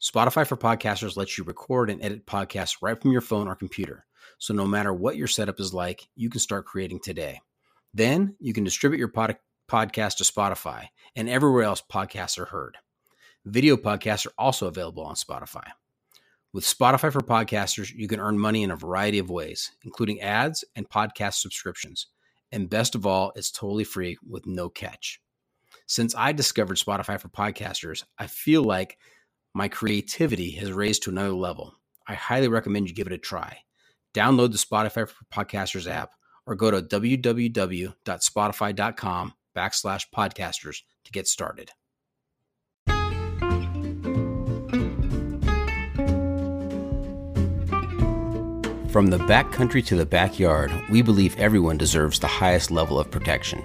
Spotify 0.00 0.46
for 0.46 0.56
Podcasters 0.56 1.16
lets 1.16 1.38
you 1.38 1.44
record 1.44 1.90
and 1.90 2.02
edit 2.02 2.26
podcasts 2.26 2.76
right 2.82 3.00
from 3.00 3.12
your 3.12 3.20
phone 3.20 3.48
or 3.48 3.54
computer. 3.54 4.04
So 4.38 4.52
no 4.52 4.66
matter 4.66 4.92
what 4.92 5.16
your 5.16 5.28
setup 5.28 5.60
is 5.60 5.72
like, 5.72 6.08
you 6.16 6.28
can 6.30 6.40
start 6.40 6.66
creating 6.66 7.00
today. 7.00 7.40
Then 7.94 8.36
you 8.40 8.52
can 8.52 8.64
distribute 8.64 8.98
your 8.98 9.08
pod- 9.08 9.36
podcast 9.70 10.16
to 10.16 10.24
Spotify 10.24 10.86
and 11.14 11.28
everywhere 11.28 11.62
else 11.62 11.82
podcasts 11.92 12.38
are 12.38 12.46
heard. 12.46 12.78
Video 13.44 13.76
podcasts 13.76 14.26
are 14.26 14.32
also 14.38 14.66
available 14.66 15.04
on 15.04 15.14
Spotify. 15.14 15.66
With 16.52 16.64
Spotify 16.64 17.12
for 17.12 17.20
Podcasters, 17.20 17.92
you 17.94 18.06
can 18.08 18.20
earn 18.20 18.38
money 18.38 18.62
in 18.62 18.70
a 18.70 18.76
variety 18.76 19.18
of 19.18 19.30
ways, 19.30 19.72
including 19.84 20.20
ads 20.20 20.64
and 20.76 20.88
podcast 20.88 21.34
subscriptions. 21.34 22.08
And 22.50 22.68
best 22.68 22.94
of 22.94 23.06
all, 23.06 23.32
it's 23.34 23.50
totally 23.50 23.84
free 23.84 24.18
with 24.28 24.46
no 24.46 24.68
catch. 24.68 25.20
Since 25.86 26.14
I 26.16 26.32
discovered 26.32 26.78
Spotify 26.78 27.20
for 27.20 27.28
podcasters, 27.28 28.04
I 28.18 28.26
feel 28.26 28.62
like 28.62 28.96
my 29.54 29.68
creativity 29.68 30.50
has 30.52 30.72
raised 30.72 31.02
to 31.04 31.10
another 31.10 31.32
level. 31.32 31.74
I 32.06 32.14
highly 32.14 32.48
recommend 32.48 32.88
you 32.88 32.94
give 32.94 33.06
it 33.06 33.12
a 33.12 33.18
try. 33.18 33.58
Download 34.14 34.52
the 34.52 34.58
Spotify 34.58 35.08
for 35.08 35.24
Podcasters 35.32 35.90
app 35.90 36.12
or 36.46 36.54
go 36.54 36.70
to 36.70 36.82
www.spotify.com 36.82 39.32
backslash 39.56 40.04
podcasters 40.14 40.82
to 41.04 41.12
get 41.12 41.26
started. 41.28 41.70
From 48.90 49.06
the 49.06 49.18
backcountry 49.18 49.86
to 49.86 49.96
the 49.96 50.04
backyard, 50.04 50.70
we 50.90 51.00
believe 51.00 51.34
everyone 51.38 51.78
deserves 51.78 52.18
the 52.18 52.26
highest 52.26 52.70
level 52.70 53.00
of 53.00 53.10
protection. 53.10 53.64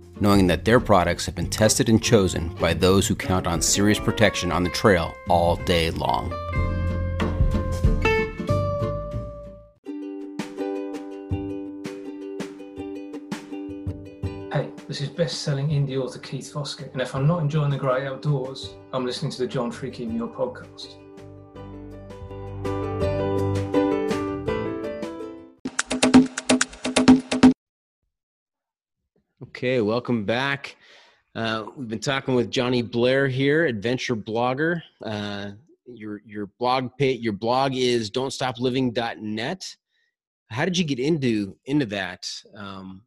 knowing 0.21 0.47
that 0.47 0.63
their 0.63 0.79
products 0.79 1.25
have 1.25 1.35
been 1.35 1.49
tested 1.49 1.89
and 1.89 2.01
chosen 2.01 2.47
by 2.55 2.73
those 2.73 3.07
who 3.07 3.15
count 3.15 3.47
on 3.47 3.61
serious 3.61 3.99
protection 3.99 4.51
on 4.51 4.63
the 4.63 4.69
trail 4.69 5.13
all 5.27 5.55
day 5.57 5.89
long. 5.91 6.29
Hey, 14.53 14.69
this 14.87 15.01
is 15.01 15.09
best-selling 15.09 15.69
indie 15.69 15.97
author 15.97 16.19
Keith 16.19 16.53
Foskett, 16.53 16.93
and 16.93 17.01
if 17.01 17.15
I'm 17.15 17.25
not 17.25 17.41
enjoying 17.41 17.71
the 17.71 17.77
great 17.77 18.05
outdoors, 18.05 18.75
I'm 18.93 19.05
listening 19.05 19.31
to 19.31 19.39
the 19.39 19.47
John 19.47 19.71
Freakin' 19.71 20.11
Muir 20.11 20.27
podcast. 20.27 20.97
Okay, 29.61 29.79
welcome 29.79 30.25
back. 30.25 30.75
Uh, 31.35 31.65
we've 31.77 31.87
been 31.87 31.99
talking 31.99 32.33
with 32.33 32.49
Jonny 32.49 32.81
Blair 32.81 33.27
here, 33.27 33.67
adventure 33.67 34.15
blogger. 34.15 34.81
Uh, 35.05 35.51
your 35.85 36.19
your 36.25 36.47
blog 36.57 36.89
page, 36.97 37.21
your 37.21 37.33
blog 37.33 37.75
is 37.75 38.09
don'tstopliving.net. 38.09 39.75
How 40.49 40.65
did 40.65 40.79
you 40.79 40.83
get 40.83 40.97
into 40.97 41.55
into 41.65 41.85
that? 41.85 42.27
Um, 42.55 43.03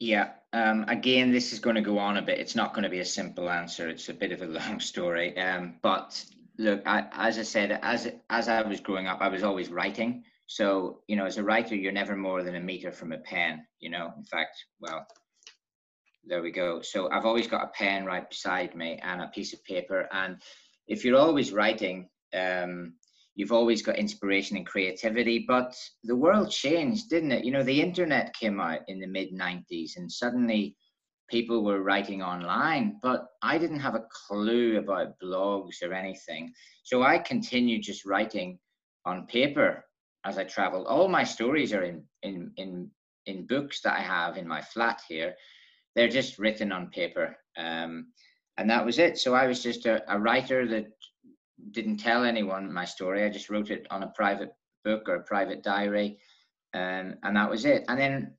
yeah, 0.00 0.32
um, 0.52 0.84
again, 0.86 1.32
this 1.32 1.54
is 1.54 1.58
going 1.58 1.76
to 1.76 1.80
go 1.80 1.96
on 1.96 2.18
a 2.18 2.22
bit. 2.22 2.38
It's 2.38 2.54
not 2.54 2.74
going 2.74 2.84
to 2.84 2.90
be 2.90 2.98
a 2.98 3.06
simple 3.06 3.48
answer. 3.48 3.88
It's 3.88 4.10
a 4.10 4.12
bit 4.12 4.32
of 4.32 4.42
a 4.42 4.46
long 4.58 4.80
story. 4.80 5.34
Um, 5.38 5.76
but 5.80 6.22
look, 6.58 6.82
I, 6.84 7.06
as 7.12 7.38
I 7.38 7.42
said, 7.42 7.80
as 7.82 8.12
as 8.28 8.48
I 8.50 8.60
was 8.60 8.80
growing 8.80 9.06
up, 9.06 9.22
I 9.22 9.28
was 9.28 9.44
always 9.44 9.70
writing. 9.70 10.24
So, 10.52 11.00
you 11.06 11.16
know, 11.16 11.24
as 11.24 11.38
a 11.38 11.42
writer, 11.42 11.74
you're 11.74 11.92
never 11.92 12.14
more 12.14 12.42
than 12.42 12.56
a 12.56 12.60
meter 12.60 12.92
from 12.92 13.12
a 13.12 13.18
pen, 13.20 13.64
you 13.80 13.88
know. 13.88 14.12
In 14.18 14.24
fact, 14.24 14.54
well, 14.80 15.06
there 16.26 16.42
we 16.42 16.50
go. 16.50 16.82
So 16.82 17.10
I've 17.10 17.24
always 17.24 17.46
got 17.46 17.64
a 17.64 17.70
pen 17.74 18.04
right 18.04 18.28
beside 18.28 18.74
me 18.74 19.00
and 19.02 19.22
a 19.22 19.28
piece 19.28 19.54
of 19.54 19.64
paper. 19.64 20.06
And 20.12 20.36
if 20.88 21.06
you're 21.06 21.18
always 21.18 21.52
writing, 21.52 22.10
um, 22.34 22.92
you've 23.34 23.50
always 23.50 23.80
got 23.80 23.96
inspiration 23.96 24.58
and 24.58 24.66
creativity. 24.66 25.46
But 25.48 25.74
the 26.04 26.16
world 26.16 26.50
changed, 26.50 27.08
didn't 27.08 27.32
it? 27.32 27.46
You 27.46 27.52
know, 27.52 27.62
the 27.62 27.80
internet 27.80 28.34
came 28.34 28.60
out 28.60 28.80
in 28.88 29.00
the 29.00 29.06
mid 29.06 29.32
90s 29.32 29.92
and 29.96 30.12
suddenly 30.12 30.76
people 31.30 31.64
were 31.64 31.82
writing 31.82 32.20
online, 32.20 32.98
but 33.02 33.24
I 33.40 33.56
didn't 33.56 33.80
have 33.80 33.94
a 33.94 34.04
clue 34.28 34.76
about 34.76 35.18
blogs 35.18 35.82
or 35.82 35.94
anything. 35.94 36.52
So 36.82 37.04
I 37.04 37.16
continued 37.16 37.84
just 37.84 38.04
writing 38.04 38.58
on 39.06 39.26
paper 39.28 39.82
as 40.24 40.38
I 40.38 40.44
travel. 40.44 40.86
All 40.86 41.08
my 41.08 41.24
stories 41.24 41.72
are 41.72 41.82
in 41.82 42.02
in 42.22 42.52
in 42.56 42.90
in 43.26 43.46
books 43.46 43.80
that 43.82 43.94
I 43.94 44.02
have 44.02 44.36
in 44.36 44.46
my 44.46 44.60
flat 44.60 45.00
here. 45.08 45.34
They're 45.94 46.08
just 46.08 46.38
written 46.38 46.72
on 46.72 46.90
paper, 46.90 47.36
um, 47.56 48.06
and 48.56 48.68
that 48.70 48.84
was 48.84 48.98
it. 48.98 49.18
So 49.18 49.34
I 49.34 49.46
was 49.46 49.62
just 49.62 49.86
a, 49.86 50.02
a 50.12 50.18
writer 50.18 50.66
that 50.68 50.86
didn't 51.70 51.98
tell 51.98 52.24
anyone 52.24 52.72
my 52.72 52.84
story. 52.84 53.24
I 53.24 53.28
just 53.28 53.50
wrote 53.50 53.70
it 53.70 53.86
on 53.90 54.02
a 54.02 54.12
private 54.16 54.50
book 54.84 55.08
or 55.08 55.16
a 55.16 55.24
private 55.24 55.62
diary, 55.62 56.18
um, 56.74 57.14
and 57.22 57.36
that 57.36 57.50
was 57.50 57.64
it. 57.64 57.84
And 57.88 58.00
then 58.00 58.34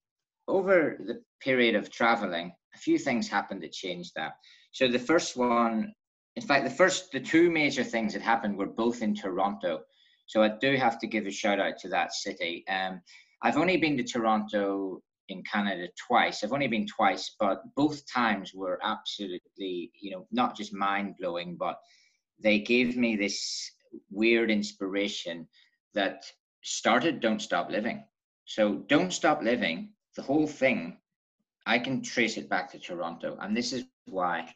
over 0.48 0.98
the 1.00 1.22
period 1.42 1.76
of 1.76 1.92
traveling, 1.92 2.54
a 2.74 2.78
few 2.78 2.98
things 2.98 3.28
happened 3.28 3.62
that 3.64 3.72
changed 3.72 4.14
that. 4.16 4.34
So 4.72 4.88
the 4.88 5.00
first 5.00 5.38
one, 5.38 5.94
in 6.36 6.44
fact, 6.44 6.64
the 6.64 6.72
first, 6.72 7.12
the 7.12 7.20
two 7.20 7.52
major 7.52 7.84
things 7.84 8.14
that 8.14 8.22
happened 8.22 8.58
were 8.58 8.66
both 8.66 9.02
in 9.02 9.14
Toronto. 9.16 9.82
So 10.26 10.42
I 10.42 10.50
do 10.50 10.76
have 10.78 11.00
to 11.00 11.08
give 11.08 11.26
a 11.26 11.32
shout 11.32 11.60
out 11.60 11.78
to 11.80 11.90
that 11.90 12.14
city. 12.14 12.64
Um, 12.68 13.02
I've 13.42 13.58
only 13.58 13.78
been 13.78 13.98
to 13.98 14.04
Toronto 14.04 15.02
in 15.30 15.44
Canada 15.44 15.88
twice. 16.08 16.44
I've 16.44 16.54
only 16.54 16.68
been 16.68 16.88
twice, 16.88 17.36
but 17.40 17.62
both 17.76 18.02
times 18.12 18.54
were 18.54 18.80
absolutely, 18.84 19.92
you 20.00 20.12
know, 20.12 20.28
not 20.32 20.56
just 20.56 20.74
mind 20.74 21.16
blowing, 21.20 21.56
but 21.58 21.78
they 22.40 22.60
gave 22.60 22.98
me 22.98 23.16
this 23.16 23.72
weird 24.10 24.50
inspiration 24.50 25.48
that 25.94 26.24
started 26.62 27.20
Don't 27.20 27.42
Stop 27.42 27.70
Living. 27.70 28.04
So 28.46 28.76
Don't 28.88 29.12
Stop 29.12 29.42
Living, 29.42 29.94
the 30.16 30.22
whole 30.22 30.48
thing, 30.48 30.98
I 31.66 31.80
can 31.80 32.02
trace 32.02 32.38
it 32.38 32.50
back 32.50 32.72
to 32.72 32.80
Toronto, 32.80 33.38
and 33.40 33.56
this 33.56 33.72
is 33.72 33.86
why. 34.06 34.54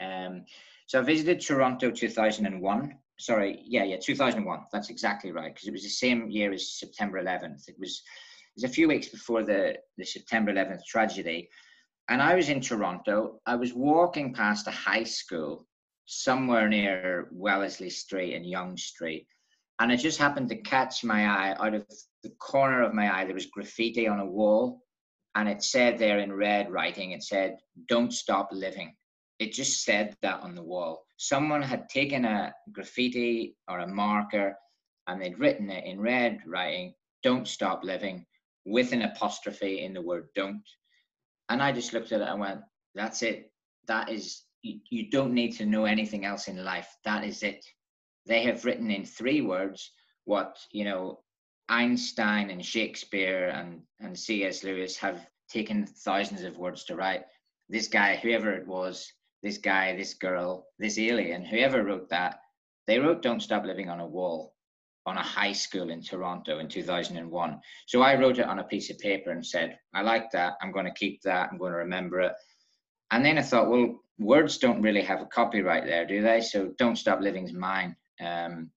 Um, 0.00 0.44
so 0.86 1.00
I 1.00 1.02
visited 1.02 1.40
Toronto 1.40 1.90
2001 1.90 2.98
sorry, 3.18 3.62
yeah, 3.64 3.84
yeah, 3.84 3.96
2001. 4.00 4.60
That's 4.72 4.90
exactly 4.90 5.32
right 5.32 5.54
because 5.54 5.68
it 5.68 5.72
was 5.72 5.82
the 5.82 5.88
same 5.88 6.30
year 6.30 6.52
as 6.52 6.78
September 6.78 7.22
11th. 7.22 7.68
It 7.68 7.76
was 7.78 8.02
it 8.56 8.62
was 8.62 8.70
a 8.70 8.74
few 8.74 8.88
weeks 8.88 9.08
before 9.08 9.42
the 9.42 9.76
the 9.96 10.04
September 10.04 10.52
11th 10.52 10.84
tragedy, 10.84 11.48
and 12.08 12.22
I 12.22 12.34
was 12.34 12.48
in 12.48 12.60
Toronto. 12.60 13.40
I 13.46 13.56
was 13.56 13.74
walking 13.74 14.34
past 14.34 14.66
a 14.66 14.72
high 14.72 15.04
school 15.04 15.66
somewhere 16.06 16.68
near 16.68 17.28
Wellesley 17.32 17.90
Street 17.90 18.34
and 18.34 18.46
Yonge 18.46 18.82
Street, 18.82 19.26
and 19.80 19.90
it 19.90 19.98
just 19.98 20.18
happened 20.18 20.48
to 20.50 20.62
catch 20.62 21.04
my 21.04 21.26
eye 21.26 21.56
out 21.58 21.74
of 21.74 21.84
the 22.22 22.30
corner 22.38 22.82
of 22.82 22.94
my 22.94 23.14
eye. 23.14 23.24
There 23.24 23.34
was 23.34 23.46
graffiti 23.46 24.06
on 24.08 24.20
a 24.20 24.26
wall, 24.26 24.82
and 25.34 25.48
it 25.48 25.62
said 25.62 25.98
there 25.98 26.20
in 26.20 26.32
red 26.32 26.70
writing, 26.70 27.12
it 27.12 27.22
said, 27.22 27.58
"Don't 27.88 28.12
stop 28.12 28.48
living." 28.52 28.94
It 29.38 29.52
just 29.52 29.84
said 29.84 30.16
that 30.22 30.40
on 30.40 30.54
the 30.54 30.62
wall 30.62 31.06
someone 31.18 31.62
had 31.62 31.88
taken 31.88 32.24
a 32.24 32.52
graffiti 32.72 33.56
or 33.68 33.80
a 33.80 33.86
marker 33.86 34.56
and 35.06 35.20
they'd 35.20 35.38
written 35.38 35.70
it 35.70 35.84
in 35.84 36.00
red 36.00 36.40
writing, 36.46 36.94
don't 37.22 37.46
stop 37.46 37.84
living, 37.84 38.26
with 38.64 38.92
an 38.92 39.02
apostrophe 39.02 39.82
in 39.82 39.92
the 39.92 40.02
word 40.02 40.28
don't. 40.34 40.62
And 41.48 41.62
I 41.62 41.72
just 41.72 41.92
looked 41.92 42.12
at 42.12 42.20
it 42.20 42.28
and 42.28 42.40
went, 42.40 42.60
that's 42.94 43.22
it. 43.22 43.52
That 43.86 44.08
is, 44.08 44.42
you, 44.62 44.80
you 44.90 45.10
don't 45.10 45.32
need 45.32 45.52
to 45.56 45.66
know 45.66 45.84
anything 45.84 46.24
else 46.24 46.48
in 46.48 46.64
life. 46.64 46.88
That 47.04 47.24
is 47.24 47.42
it. 47.42 47.64
They 48.26 48.42
have 48.42 48.64
written 48.64 48.90
in 48.90 49.04
three 49.04 49.42
words 49.42 49.92
what, 50.24 50.58
you 50.72 50.84
know, 50.84 51.20
Einstein 51.68 52.50
and 52.50 52.64
Shakespeare 52.64 53.48
and, 53.48 53.82
and 54.00 54.18
C.S. 54.18 54.64
Lewis 54.64 54.96
have 54.96 55.26
taken 55.48 55.86
thousands 55.86 56.42
of 56.42 56.58
words 56.58 56.84
to 56.84 56.96
write. 56.96 57.24
This 57.68 57.86
guy, 57.86 58.16
whoever 58.16 58.52
it 58.52 58.66
was, 58.66 59.12
this 59.42 59.58
guy, 59.58 59.94
this 59.96 60.14
girl, 60.14 60.66
this 60.78 60.98
alien, 60.98 61.44
whoever 61.44 61.84
wrote 61.84 62.08
that, 62.10 62.40
they 62.86 62.98
wrote 62.98 63.22
Don't 63.22 63.42
Stop 63.42 63.64
Living 63.64 63.90
on 63.90 64.00
a 64.00 64.06
Wall 64.06 64.54
on 65.06 65.16
a 65.16 65.22
high 65.22 65.52
school 65.52 65.90
in 65.90 66.02
Toronto 66.02 66.58
in 66.58 66.68
2001. 66.68 67.60
So 67.86 68.02
I 68.02 68.16
wrote 68.16 68.38
it 68.38 68.46
on 68.46 68.58
a 68.58 68.64
piece 68.64 68.90
of 68.90 68.98
paper 68.98 69.30
and 69.30 69.46
said, 69.46 69.78
I 69.94 70.02
like 70.02 70.30
that. 70.32 70.54
I'm 70.60 70.72
going 70.72 70.84
to 70.84 70.92
keep 70.92 71.22
that. 71.22 71.48
I'm 71.50 71.58
going 71.58 71.72
to 71.72 71.78
remember 71.78 72.20
it. 72.20 72.32
And 73.12 73.24
then 73.24 73.38
I 73.38 73.42
thought, 73.42 73.70
well, 73.70 74.00
words 74.18 74.58
don't 74.58 74.82
really 74.82 75.02
have 75.02 75.20
a 75.20 75.26
copyright 75.26 75.84
there, 75.86 76.06
do 76.06 76.22
they? 76.22 76.40
So 76.40 76.72
Don't 76.76 76.96
Stop 76.96 77.20
Living's 77.20 77.52
mine. 77.52 77.94
Um, 78.20 78.70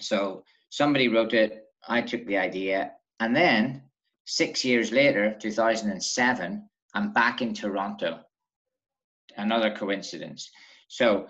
so 0.00 0.44
somebody 0.68 1.08
wrote 1.08 1.32
it. 1.32 1.64
I 1.88 2.02
took 2.02 2.26
the 2.26 2.36
idea. 2.36 2.92
And 3.20 3.34
then 3.34 3.82
six 4.26 4.64
years 4.64 4.92
later, 4.92 5.34
2007, 5.40 6.68
I'm 6.94 7.12
back 7.12 7.40
in 7.40 7.54
Toronto 7.54 8.20
another 9.36 9.74
coincidence. 9.74 10.50
So 10.88 11.26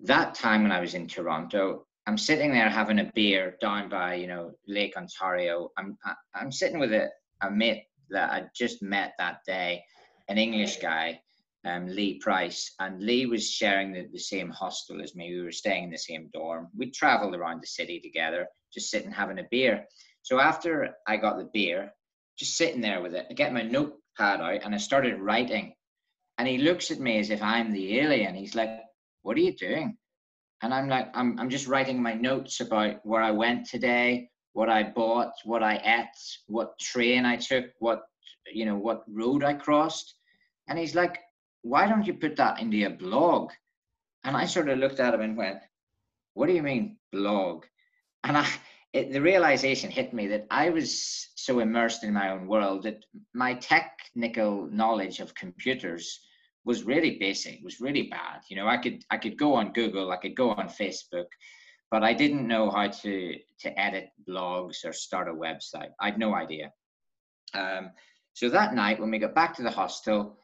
that 0.00 0.34
time 0.34 0.62
when 0.62 0.72
I 0.72 0.80
was 0.80 0.94
in 0.94 1.06
Toronto, 1.06 1.86
I'm 2.06 2.18
sitting 2.18 2.52
there 2.52 2.68
having 2.68 2.98
a 2.98 3.10
beer 3.14 3.56
down 3.60 3.88
by 3.88 4.14
you 4.14 4.26
know 4.26 4.52
Lake 4.66 4.96
Ontario. 4.96 5.70
I'm 5.78 5.96
I'm 6.34 6.52
sitting 6.52 6.78
with 6.78 6.92
a, 6.92 7.08
a 7.40 7.50
mate 7.50 7.84
that 8.10 8.30
I 8.30 8.44
just 8.54 8.82
met 8.82 9.14
that 9.18 9.38
day, 9.46 9.82
an 10.28 10.36
English 10.36 10.76
guy, 10.76 11.20
um, 11.64 11.86
Lee 11.86 12.18
Price, 12.18 12.74
and 12.78 13.02
Lee 13.02 13.26
was 13.26 13.50
sharing 13.50 13.92
the, 13.92 14.06
the 14.12 14.18
same 14.18 14.50
hostel 14.50 15.00
as 15.00 15.14
me. 15.14 15.34
We 15.34 15.42
were 15.42 15.52
staying 15.52 15.84
in 15.84 15.90
the 15.90 15.98
same 15.98 16.28
dorm. 16.32 16.68
We 16.76 16.90
traveled 16.90 17.34
around 17.34 17.62
the 17.62 17.66
city 17.66 18.00
together, 18.00 18.46
just 18.72 18.90
sitting 18.90 19.10
having 19.10 19.38
a 19.38 19.46
beer. 19.50 19.86
So 20.22 20.40
after 20.40 20.94
I 21.06 21.16
got 21.16 21.38
the 21.38 21.50
beer, 21.52 21.92
just 22.38 22.56
sitting 22.56 22.80
there 22.80 23.00
with 23.00 23.14
it, 23.14 23.26
I 23.30 23.34
get 23.34 23.52
my 23.52 23.62
notepad 23.62 24.40
out 24.40 24.62
and 24.62 24.74
I 24.74 24.78
started 24.78 25.20
writing. 25.20 25.73
And 26.38 26.48
he 26.48 26.58
looks 26.58 26.90
at 26.90 27.00
me 27.00 27.18
as 27.18 27.30
if 27.30 27.42
I'm 27.42 27.72
the 27.72 28.00
alien. 28.00 28.34
He's 28.34 28.54
like, 28.54 28.70
What 29.22 29.36
are 29.36 29.40
you 29.40 29.54
doing? 29.54 29.96
And 30.62 30.72
I'm 30.72 30.88
like, 30.88 31.10
I'm, 31.14 31.38
I'm 31.38 31.50
just 31.50 31.66
writing 31.66 32.02
my 32.02 32.14
notes 32.14 32.60
about 32.60 33.04
where 33.04 33.22
I 33.22 33.30
went 33.30 33.66
today, 33.66 34.30
what 34.54 34.70
I 34.70 34.82
bought, 34.82 35.32
what 35.44 35.62
I 35.62 35.76
ate, 35.84 36.38
what 36.46 36.78
train 36.78 37.26
I 37.26 37.36
took, 37.36 37.66
what, 37.80 38.02
you 38.52 38.64
know, 38.64 38.76
what 38.76 39.04
road 39.06 39.44
I 39.44 39.54
crossed. 39.54 40.14
And 40.68 40.78
he's 40.78 40.94
like, 40.94 41.18
why 41.62 41.86
don't 41.86 42.06
you 42.06 42.14
put 42.14 42.36
that 42.36 42.60
into 42.60 42.76
your 42.76 42.90
blog? 42.90 43.50
And 44.24 44.36
I 44.36 44.46
sort 44.46 44.68
of 44.68 44.78
looked 44.78 45.00
at 45.00 45.12
him 45.12 45.20
and 45.20 45.36
went, 45.36 45.58
what 46.32 46.46
do 46.46 46.54
you 46.54 46.62
mean 46.62 46.96
blog? 47.12 47.64
And 48.22 48.38
I, 48.38 48.48
it, 48.94 49.12
the 49.12 49.20
realization 49.20 49.90
hit 49.90 50.14
me 50.14 50.28
that 50.28 50.46
I 50.50 50.70
was 50.70 51.28
so 51.34 51.58
immersed 51.58 52.04
in 52.04 52.14
my 52.14 52.30
own 52.30 52.46
world 52.46 52.84
that 52.84 53.04
my 53.34 53.54
technical 53.54 54.68
knowledge 54.70 55.18
of 55.18 55.34
computers 55.34 56.20
was 56.64 56.84
really 56.84 57.18
basic, 57.18 57.60
was 57.62 57.80
really 57.80 58.04
bad. 58.04 58.40
You 58.48 58.56
know, 58.56 58.68
I 58.68 58.78
could 58.78 59.04
I 59.10 59.18
could 59.18 59.36
go 59.36 59.54
on 59.54 59.72
Google, 59.72 60.12
I 60.12 60.16
could 60.16 60.36
go 60.36 60.50
on 60.50 60.68
Facebook, 60.68 61.26
but 61.90 62.04
I 62.04 62.14
didn't 62.14 62.46
know 62.46 62.70
how 62.70 62.86
to 62.86 63.34
to 63.60 63.80
edit 63.80 64.10
blogs 64.28 64.84
or 64.84 64.92
start 64.92 65.28
a 65.28 65.32
website. 65.32 65.90
I 66.00 66.06
had 66.06 66.18
no 66.18 66.34
idea. 66.34 66.72
Um, 67.52 67.90
so 68.32 68.48
that 68.48 68.74
night, 68.74 69.00
when 69.00 69.10
we 69.10 69.18
got 69.18 69.34
back 69.34 69.56
to 69.56 69.62
the 69.64 69.70
hostel, 69.70 70.38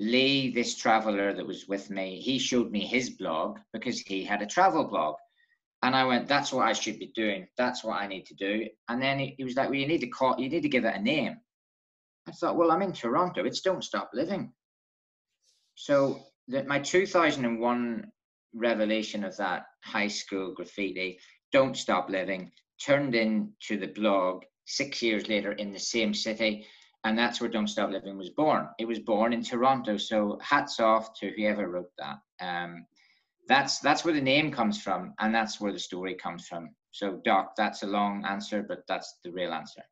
Lee, 0.00 0.50
this 0.50 0.76
traveler 0.76 1.34
that 1.34 1.46
was 1.46 1.68
with 1.68 1.90
me, 1.90 2.20
he 2.20 2.38
showed 2.38 2.70
me 2.70 2.86
his 2.86 3.10
blog 3.10 3.58
because 3.72 4.00
he 4.00 4.24
had 4.24 4.40
a 4.40 4.46
travel 4.46 4.84
blog. 4.84 5.16
And 5.82 5.96
I 5.96 6.04
went, 6.04 6.28
that's 6.28 6.52
what 6.52 6.66
I 6.66 6.72
should 6.72 6.98
be 6.98 7.12
doing. 7.14 7.48
That's 7.58 7.82
what 7.82 8.00
I 8.00 8.06
need 8.06 8.26
to 8.26 8.34
do. 8.34 8.68
And 8.88 9.02
then 9.02 9.18
he, 9.18 9.34
he 9.36 9.44
was 9.44 9.56
like, 9.56 9.68
well, 9.68 9.78
you 9.78 9.88
need 9.88 10.00
to 10.02 10.08
call, 10.08 10.38
you 10.38 10.48
need 10.48 10.62
to 10.62 10.68
give 10.68 10.84
it 10.84 10.94
a 10.94 11.00
name. 11.00 11.36
I 12.28 12.32
thought, 12.32 12.56
well, 12.56 12.70
I'm 12.70 12.82
in 12.82 12.92
Toronto. 12.92 13.44
It's 13.44 13.62
Don't 13.62 13.82
Stop 13.82 14.10
Living. 14.14 14.52
So 15.74 16.20
that 16.48 16.66
my 16.66 16.78
2001 16.78 18.06
revelation 18.54 19.24
of 19.24 19.36
that 19.38 19.64
high 19.82 20.08
school 20.08 20.54
graffiti, 20.54 21.18
Don't 21.50 21.76
Stop 21.76 22.10
Living, 22.10 22.52
turned 22.84 23.14
into 23.14 23.78
the 23.78 23.88
blog 23.88 24.44
six 24.66 25.02
years 25.02 25.28
later 25.28 25.52
in 25.52 25.72
the 25.72 25.78
same 25.78 26.14
city 26.14 26.66
and 27.04 27.18
that's 27.18 27.40
where 27.40 27.50
Don't 27.50 27.68
Stop 27.68 27.90
Living 27.90 28.16
was 28.16 28.30
born. 28.30 28.68
It 28.78 28.86
was 28.86 29.00
born 29.00 29.32
in 29.32 29.42
Toronto, 29.42 29.96
so 29.96 30.38
hats 30.40 30.78
off 30.78 31.12
to 31.20 31.32
whoever 31.36 31.68
wrote 31.68 31.90
that. 31.98 32.18
Um, 32.40 32.86
that's 33.48 33.80
that's 33.80 34.04
where 34.04 34.14
the 34.14 34.20
name 34.20 34.50
comes 34.52 34.80
from, 34.80 35.14
and 35.18 35.34
that's 35.34 35.60
where 35.60 35.72
the 35.72 35.78
story 35.78 36.14
comes 36.14 36.46
from. 36.46 36.70
So, 36.90 37.20
Doc, 37.24 37.54
that's 37.56 37.82
a 37.82 37.86
long 37.86 38.24
answer, 38.24 38.64
but 38.66 38.80
that's 38.86 39.18
the 39.24 39.32
real 39.32 39.52
answer. 39.52 39.82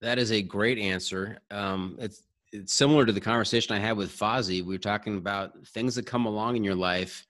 That 0.00 0.18
is 0.18 0.32
a 0.32 0.42
great 0.42 0.78
answer. 0.78 1.38
Um, 1.50 1.96
it's 1.98 2.22
it's 2.52 2.74
similar 2.74 3.06
to 3.06 3.12
the 3.12 3.20
conversation 3.20 3.74
I 3.74 3.78
had 3.78 3.96
with 3.96 4.10
Fozzie. 4.10 4.64
We 4.64 4.74
were 4.74 4.78
talking 4.78 5.16
about 5.16 5.52
things 5.68 5.94
that 5.94 6.06
come 6.06 6.26
along 6.26 6.56
in 6.56 6.64
your 6.64 6.74
life 6.74 7.26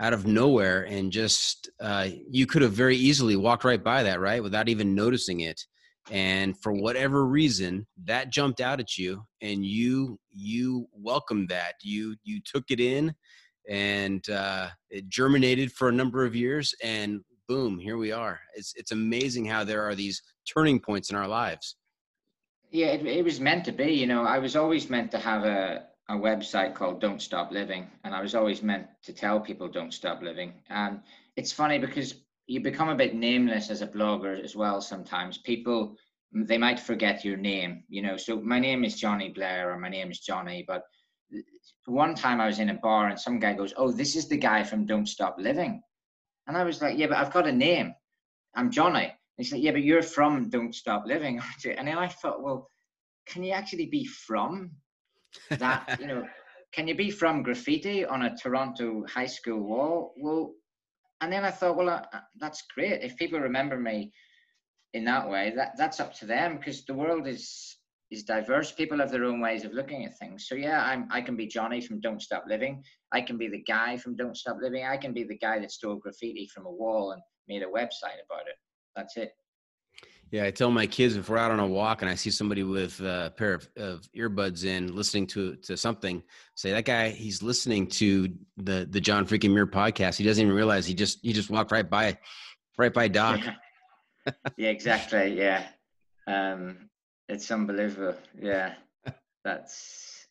out 0.00 0.12
of 0.12 0.26
nowhere, 0.26 0.84
and 0.84 1.12
just 1.12 1.70
uh, 1.80 2.08
you 2.28 2.46
could 2.46 2.62
have 2.62 2.72
very 2.72 2.96
easily 2.96 3.36
walked 3.36 3.64
right 3.64 3.82
by 3.82 4.02
that, 4.04 4.20
right, 4.20 4.42
without 4.42 4.68
even 4.68 4.94
noticing 4.94 5.40
it 5.40 5.60
and 6.10 6.58
for 6.58 6.72
whatever 6.72 7.26
reason 7.26 7.86
that 8.04 8.30
jumped 8.30 8.60
out 8.60 8.80
at 8.80 8.96
you 8.96 9.22
and 9.42 9.64
you 9.64 10.18
you 10.30 10.86
welcomed 10.92 11.48
that 11.48 11.74
you 11.82 12.16
you 12.24 12.40
took 12.44 12.64
it 12.70 12.80
in 12.80 13.14
and 13.68 14.28
uh, 14.30 14.68
it 14.90 15.08
germinated 15.08 15.72
for 15.72 15.88
a 15.88 15.92
number 15.92 16.24
of 16.24 16.34
years 16.34 16.74
and 16.82 17.20
boom 17.48 17.78
here 17.78 17.96
we 17.96 18.12
are. 18.12 18.38
It's 18.54 18.72
it's 18.76 18.92
amazing 18.92 19.46
how 19.46 19.64
there 19.64 19.82
are 19.82 19.94
these 19.94 20.22
turning 20.52 20.80
points 20.80 21.10
in 21.10 21.16
our 21.16 21.28
lives. 21.28 21.76
Yeah 22.70 22.88
it, 22.88 23.06
it 23.06 23.24
was 23.24 23.40
meant 23.40 23.64
to 23.64 23.72
be 23.72 23.92
you 23.92 24.06
know 24.06 24.24
i 24.24 24.38
was 24.38 24.54
always 24.54 24.90
meant 24.90 25.10
to 25.12 25.18
have 25.18 25.44
a 25.44 25.84
a 26.10 26.14
website 26.14 26.74
called 26.74 27.00
don't 27.00 27.22
stop 27.22 27.50
living 27.50 27.86
and 28.04 28.14
i 28.14 28.20
was 28.20 28.34
always 28.34 28.62
meant 28.62 28.86
to 29.02 29.12
tell 29.12 29.40
people 29.40 29.68
don't 29.68 29.94
stop 29.94 30.22
living. 30.22 30.52
And 30.68 31.00
it's 31.36 31.52
funny 31.52 31.78
because 31.78 32.14
you 32.46 32.60
become 32.60 32.88
a 32.88 32.94
bit 32.94 33.14
nameless 33.14 33.70
as 33.70 33.82
a 33.82 33.86
blogger 33.86 34.42
as 34.42 34.56
well 34.56 34.80
sometimes. 34.80 35.38
People 35.38 35.96
they 36.32 36.58
might 36.58 36.78
forget 36.78 37.24
your 37.24 37.36
name 37.36 37.82
you 37.88 38.02
know 38.02 38.16
so 38.16 38.38
my 38.40 38.58
name 38.58 38.84
is 38.84 39.00
jonny 39.00 39.30
blair 39.30 39.72
or 39.72 39.78
my 39.78 39.88
name 39.88 40.10
is 40.10 40.20
jonny 40.20 40.62
but 40.66 40.82
one 41.88 42.14
time 42.14 42.40
i 42.40 42.46
was 42.46 42.58
in 42.58 42.70
a 42.70 42.74
bar 42.74 43.08
and 43.08 43.18
some 43.18 43.38
guy 43.38 43.54
goes 43.54 43.74
oh 43.76 43.90
this 43.90 44.16
is 44.16 44.28
the 44.28 44.36
guy 44.36 44.62
from 44.62 44.86
don't 44.86 45.06
stop 45.06 45.36
living. 45.38 45.82
And 46.46 46.56
i 46.56 46.64
was 46.64 46.80
like 46.80 46.98
yeah 46.98 47.06
but 47.06 47.18
i've 47.18 47.32
got 47.32 47.46
a 47.46 47.52
name. 47.52 47.94
I'm 48.54 48.70
jonny. 48.70 49.04
And 49.04 49.12
he 49.38 49.44
said 49.44 49.60
yeah 49.60 49.72
but 49.72 49.82
you're 49.82 50.02
from 50.02 50.50
don't 50.50 50.74
stop 50.74 51.04
living. 51.06 51.40
And 51.64 51.88
then 51.88 51.98
i 51.98 52.08
thought 52.08 52.42
well 52.42 52.70
can 53.26 53.44
you 53.44 53.52
actually 53.52 53.86
be 53.86 54.04
from 54.06 54.70
that? 55.50 55.98
You 56.00 56.06
know 56.06 56.24
can 56.72 56.86
you 56.86 56.94
be 56.94 57.10
from 57.10 57.42
graffiti 57.42 58.04
on 58.04 58.22
a 58.22 58.36
toronto 58.36 59.04
high 59.06 59.26
school 59.26 59.60
wall? 59.60 60.14
Well 60.18 60.54
and 61.20 61.32
then 61.32 61.44
I 61.44 61.50
thought, 61.50 61.76
well, 61.76 62.04
that's 62.38 62.62
great. 62.74 63.02
If 63.02 63.16
people 63.16 63.40
remember 63.40 63.78
me 63.78 64.12
in 64.94 65.04
that 65.04 65.28
way, 65.28 65.52
that 65.56 65.76
that's 65.76 66.00
up 66.00 66.14
to 66.14 66.26
them 66.26 66.56
because 66.56 66.84
the 66.84 66.94
world 66.94 67.26
is 67.26 67.76
is 68.10 68.24
diverse. 68.24 68.72
People 68.72 68.98
have 68.98 69.10
their 69.10 69.24
own 69.24 69.40
ways 69.40 69.64
of 69.64 69.72
looking 69.72 70.04
at 70.04 70.18
things. 70.18 70.48
So 70.48 70.54
yeah, 70.54 70.82
I'm 70.84 71.08
I 71.10 71.20
can 71.20 71.36
be 71.36 71.46
Jonny 71.46 71.80
from 71.80 72.00
Don't 72.00 72.22
Stop 72.22 72.44
Living. 72.48 72.82
I 73.12 73.20
can 73.20 73.36
be 73.36 73.48
the 73.48 73.62
guy 73.62 73.96
from 73.96 74.16
Don't 74.16 74.36
Stop 74.36 74.58
Living. 74.60 74.84
I 74.84 74.96
can 74.96 75.12
be 75.12 75.24
the 75.24 75.36
guy 75.36 75.58
that 75.58 75.70
stole 75.70 75.96
graffiti 75.96 76.48
from 76.54 76.66
a 76.66 76.70
wall 76.70 77.12
and 77.12 77.22
made 77.48 77.62
a 77.62 77.66
website 77.66 78.20
about 78.26 78.46
it. 78.46 78.56
That's 78.96 79.16
it. 79.16 79.32
Yeah, 80.30 80.44
I 80.44 80.50
tell 80.50 80.70
my 80.70 80.86
kids 80.86 81.16
if 81.16 81.30
we're 81.30 81.38
out 81.38 81.50
on 81.50 81.60
a 81.60 81.66
walk 81.66 82.02
and 82.02 82.10
I 82.10 82.14
see 82.14 82.30
somebody 82.30 82.62
with 82.62 83.00
a 83.00 83.32
pair 83.36 83.54
of, 83.54 83.68
of 83.78 84.02
earbuds 84.14 84.64
in 84.64 84.94
listening 84.94 85.26
to 85.28 85.56
to 85.56 85.76
something, 85.76 86.22
say 86.54 86.70
that 86.72 86.84
guy 86.84 87.10
he's 87.10 87.42
listening 87.42 87.86
to 87.88 88.28
the 88.58 88.86
the 88.90 89.00
John 89.00 89.26
Freakin' 89.26 89.50
Muir 89.50 89.66
podcast. 89.66 90.16
He 90.16 90.24
doesn't 90.24 90.42
even 90.42 90.54
realize 90.54 90.86
he 90.86 90.94
just 90.94 91.18
he 91.22 91.32
just 91.32 91.50
walked 91.50 91.72
right 91.72 91.88
by 91.88 92.18
right 92.76 92.92
by 92.92 93.08
Doc. 93.08 93.40
Yeah, 93.42 94.32
yeah 94.58 94.68
exactly. 94.68 95.38
Yeah. 95.38 95.66
Um 96.26 96.87
it's 97.28 97.50
unbelievable. 97.50 98.16
Yeah. 98.40 98.74
That's 99.44 100.26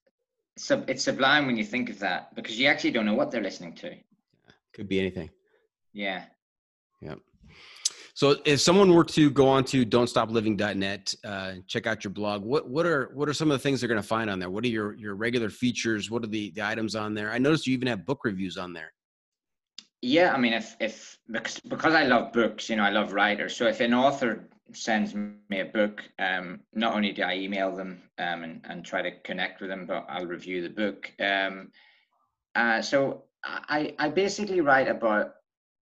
sub 0.57 0.89
it's 0.89 1.03
sublime 1.03 1.45
when 1.45 1.55
you 1.55 1.63
think 1.63 1.89
of 1.89 1.99
that 1.99 2.33
because 2.35 2.59
you 2.59 2.67
actually 2.67 2.91
don't 2.91 3.05
know 3.05 3.13
what 3.13 3.31
they're 3.31 3.43
listening 3.43 3.73
to. 3.75 3.95
Could 4.73 4.87
be 4.87 4.99
anything. 4.99 5.29
Yeah. 5.93 6.25
Yeah. 7.01 7.15
So 8.13 8.37
if 8.45 8.59
someone 8.61 8.93
were 8.93 9.03
to 9.03 9.29
go 9.29 9.47
on 9.47 9.63
to 9.65 9.85
don'tstopliving.net, 9.85 11.13
uh, 11.23 11.53
check 11.67 11.85
out 11.85 12.03
your 12.03 12.09
blog, 12.09 12.43
what, 12.43 12.67
what 12.67 12.87
are, 12.87 13.11
what 13.13 13.29
are 13.29 13.33
some 13.33 13.51
of 13.51 13.59
the 13.59 13.61
things 13.61 13.79
they're 13.79 13.87
going 13.87 14.01
to 14.01 14.07
find 14.07 14.27
on 14.27 14.39
there? 14.39 14.49
What 14.49 14.63
are 14.63 14.69
your, 14.69 14.95
your 14.95 15.13
regular 15.13 15.51
features? 15.51 16.09
What 16.09 16.23
are 16.23 16.27
the, 16.27 16.49
the 16.55 16.63
items 16.63 16.95
on 16.95 17.13
there? 17.13 17.31
I 17.31 17.37
noticed 17.37 17.67
you 17.67 17.73
even 17.73 17.87
have 17.87 18.07
book 18.07 18.21
reviews 18.23 18.57
on 18.57 18.73
there. 18.73 18.91
Yeah. 20.01 20.33
I 20.33 20.39
mean, 20.39 20.53
if, 20.53 20.75
if, 20.79 21.19
because, 21.29 21.59
because 21.59 21.93
I 21.93 22.05
love 22.05 22.33
books, 22.33 22.71
you 22.71 22.75
know, 22.77 22.83
I 22.83 22.89
love 22.89 23.13
writers. 23.13 23.55
So 23.55 23.67
if 23.67 23.81
an 23.81 23.93
author 23.93 24.49
sends 24.73 25.13
me 25.15 25.59
a 25.59 25.65
book, 25.65 26.03
um, 26.19 26.61
not 26.73 26.95
only 26.95 27.11
do 27.11 27.23
I 27.23 27.35
email 27.35 27.75
them 27.75 28.03
um, 28.17 28.43
and, 28.43 28.61
and 28.65 28.85
try 28.85 29.01
to 29.01 29.19
connect 29.21 29.61
with 29.61 29.69
them, 29.69 29.85
but 29.85 30.05
I'll 30.09 30.25
review 30.25 30.61
the 30.61 30.69
book. 30.69 31.11
Um, 31.19 31.71
uh, 32.55 32.81
so 32.81 33.23
I, 33.43 33.93
I 33.99 34.09
basically 34.09 34.61
write 34.61 34.87
about 34.87 35.33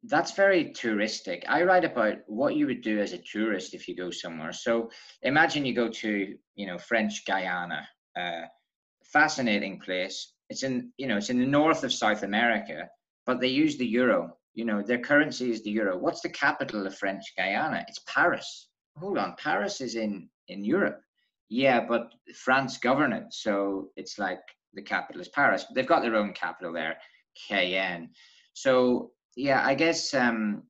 that's 0.09 0.33
very 0.33 0.67
touristic. 0.67 1.43
I 1.49 1.63
write 1.63 1.85
about 1.85 2.19
what 2.27 2.55
you 2.55 2.67
would 2.67 2.83
do 2.83 3.01
as 3.01 3.13
a 3.13 3.19
tourist 3.19 3.75
if 3.75 3.89
you 3.89 3.97
go 3.97 4.11
somewhere. 4.11 4.53
So 4.53 4.91
imagine 5.23 5.67
you 5.67 5.75
go 5.75 5.89
to, 5.89 6.37
you 6.55 6.67
know, 6.67 6.79
French 6.79 7.25
Guiana, 7.27 7.87
uh, 8.19 8.43
fascinating 9.05 9.81
place. 9.81 10.35
It's 10.49 10.63
in, 10.63 10.93
you 10.97 11.09
know, 11.09 11.17
it's 11.17 11.31
in 11.31 11.41
the 11.41 11.47
north 11.47 11.83
of 11.83 11.93
South 11.93 12.23
America, 12.23 12.89
but 13.25 13.41
they 13.41 13.49
use 13.49 13.77
the 13.77 13.87
euro. 13.87 14.37
You 14.57 14.65
know, 14.65 14.83
their 14.83 14.99
currency 14.99 15.51
is 15.51 15.63
the 15.63 15.71
euro. 15.71 15.99
What's 15.99 16.23
the 16.23 16.31
capital 16.31 16.87
of 16.87 16.97
French 16.97 17.23
Guiana? 17.37 17.85
It's 17.89 18.01
Paris. 18.09 18.69
Hold 18.97 19.19
on, 19.19 19.37
Paris 19.39 19.83
is 19.83 19.97
in 19.97 20.31
in 20.49 20.65
Europe. 20.65 20.99
Yeah, 21.51 21.85
but 21.87 22.15
France 22.35 22.79
govern 22.79 23.13
it, 23.13 23.27
so 23.31 23.91
it's 23.97 24.19
like 24.19 24.41
the 24.73 24.81
capital 24.81 25.21
is 25.21 25.29
Paris. 25.29 25.65
But 25.65 25.75
they've 25.75 25.87
got 25.87 26.01
their 26.01 26.17
own 26.17 26.33
capital 26.33 26.73
there, 26.73 26.97
Cayenne. 27.47 28.09
So 28.55 29.13
yeah, 29.37 29.63
I 29.63 29.75
guess 29.75 30.15
um, 30.15 30.63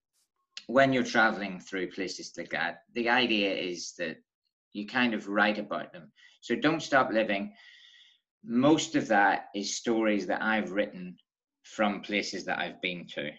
when 0.66 0.92
you're 0.92 1.04
traveling 1.14 1.60
through 1.60 1.92
places 1.92 2.32
like 2.36 2.50
that, 2.50 2.82
the 2.94 3.08
idea 3.08 3.54
is 3.54 3.94
that 3.98 4.16
you 4.72 4.84
kind 4.88 5.14
of 5.14 5.28
write 5.28 5.58
about 5.58 5.92
them. 5.92 6.10
So 6.40 6.56
don't 6.56 6.82
stop 6.82 7.12
living. 7.12 7.54
Most 8.44 8.96
of 8.96 9.06
that 9.08 9.46
is 9.54 9.76
stories 9.76 10.26
that 10.26 10.42
I've 10.42 10.72
written 10.72 11.16
from 11.62 12.00
places 12.00 12.44
that 12.46 12.58
I've 12.58 12.82
been 12.82 13.06
to. 13.14 13.30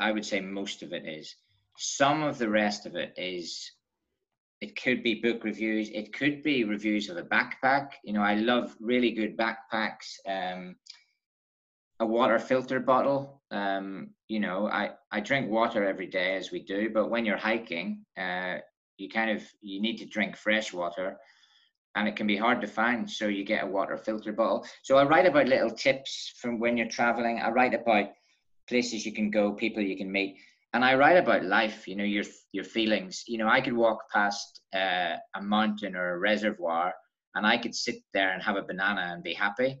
I 0.00 0.12
would 0.12 0.24
say 0.24 0.40
most 0.40 0.82
of 0.82 0.92
it 0.92 1.06
is. 1.06 1.34
Some 1.76 2.22
of 2.22 2.38
the 2.38 2.48
rest 2.48 2.86
of 2.86 2.96
it 2.96 3.14
is 3.16 3.70
it 4.60 4.80
could 4.80 5.04
be 5.04 5.20
book 5.20 5.44
reviews 5.44 5.88
it 5.90 6.12
could 6.12 6.42
be 6.42 6.64
reviews 6.64 7.08
of 7.08 7.16
a 7.16 7.22
backpack 7.22 7.90
you 8.02 8.12
know 8.12 8.22
i 8.22 8.34
love 8.34 8.74
really 8.80 9.12
good 9.12 9.36
backpacks 9.36 10.16
um, 10.26 10.74
a 12.00 12.06
water 12.06 12.38
filter 12.38 12.80
bottle. 12.80 13.42
Um, 13.50 14.10
you 14.28 14.40
know, 14.40 14.68
I, 14.68 14.90
I 15.10 15.20
drink 15.20 15.50
water 15.50 15.84
every 15.84 16.06
day 16.06 16.36
as 16.36 16.50
we 16.50 16.60
do, 16.62 16.90
but 16.90 17.10
when 17.10 17.24
you're 17.24 17.36
hiking, 17.36 18.04
uh, 18.16 18.56
you 18.98 19.08
kind 19.08 19.30
of 19.30 19.42
you 19.60 19.80
need 19.80 19.96
to 19.98 20.06
drink 20.06 20.36
fresh 20.36 20.72
water 20.72 21.16
and 21.94 22.06
it 22.06 22.16
can 22.16 22.26
be 22.26 22.36
hard 22.36 22.60
to 22.60 22.66
find 22.66 23.08
so 23.08 23.28
you 23.28 23.44
get 23.44 23.64
a 23.64 23.66
water 23.66 23.96
filter 23.96 24.32
bottle 24.32 24.66
so 24.82 24.96
i 24.96 25.04
write 25.04 25.24
about 25.24 25.46
little 25.46 25.70
tips 25.70 26.34
from 26.40 26.58
when 26.58 26.76
you're 26.76 26.88
traveling 26.88 27.38
i 27.38 27.48
write 27.48 27.74
about 27.74 28.08
places 28.68 29.04
you 29.06 29.12
can 29.12 29.30
go 29.30 29.52
people 29.52 29.82
you 29.82 29.96
can 29.96 30.10
meet. 30.12 30.36
And 30.74 30.84
i 30.84 30.94
write 30.94 31.16
about 31.16 31.44
life 31.44 31.88
you 31.88 31.96
know 31.96 32.04
your 32.04 32.24
your 32.52 32.64
feelings. 32.64 33.24
You 33.26 33.38
know 33.38 33.48
i 33.48 33.60
could 33.60 33.74
walk 33.76 33.98
past 34.12 34.60
uh, 34.74 35.16
a 35.34 35.42
mountain 35.42 35.96
or 35.96 36.14
a 36.14 36.18
reservoir 36.18 36.92
and 37.34 37.46
i 37.46 37.56
could 37.58 37.74
sit 37.74 37.96
there 38.14 38.32
and 38.32 38.42
have 38.42 38.56
a 38.56 38.62
banana 38.62 39.02
and 39.12 39.22
be 39.22 39.34
happy. 39.34 39.78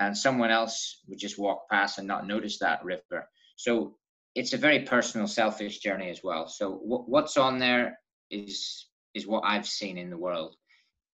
And 0.00 0.16
someone 0.16 0.50
else 0.50 1.00
would 1.08 1.18
just 1.18 1.38
walk 1.38 1.68
past 1.70 1.98
and 1.98 2.06
not 2.08 2.26
notice 2.26 2.58
that 2.58 2.84
river. 2.84 3.28
So 3.56 3.96
it's 4.34 4.52
a 4.52 4.58
very 4.58 4.80
personal 4.84 5.26
selfish 5.26 5.78
journey 5.78 6.10
as 6.10 6.20
well. 6.22 6.46
So 6.48 6.72
w- 6.72 7.04
what's 7.06 7.36
on 7.36 7.58
there 7.58 7.98
is 8.30 8.86
is 9.14 9.26
what 9.26 9.44
I've 9.44 9.66
seen 9.66 9.96
in 9.98 10.10
the 10.10 10.18
world. 10.18 10.56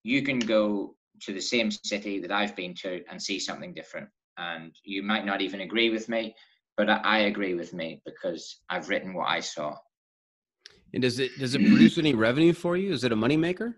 You 0.05 0.23
can 0.23 0.39
go 0.39 0.97
to 1.23 1.33
the 1.33 1.41
same 1.41 1.71
city 1.71 2.21
that 2.21 2.33
I've 2.33 2.57
been 2.57 2.75
to 2.83 3.03
and 3.11 3.23
see 3.23 3.39
something 3.39 3.75
different, 3.75 4.09
and 4.37 4.75
you 4.85 5.03
might 5.03 5.25
not 5.25 5.41
even 5.41 5.61
agree 5.61 5.91
with 5.91 6.09
me, 6.09 6.35
but 6.77 6.89
I, 6.89 7.01
I 7.05 7.19
agree 7.21 7.55
with 7.55 7.73
me 7.73 8.01
because 8.05 8.61
I've 8.69 8.89
written 8.89 9.15
what 9.15 9.29
I 9.29 9.41
saw. 9.41 9.77
And 10.95 11.03
does 11.03 11.19
it 11.19 11.31
does 11.39 11.55
it 11.55 11.67
produce 11.67 11.99
any 11.99 12.15
revenue 12.15 12.53
for 12.53 12.77
you? 12.77 12.93
Is 12.93 13.05
it 13.05 13.13
a 13.13 13.17
moneymaker? 13.17 13.75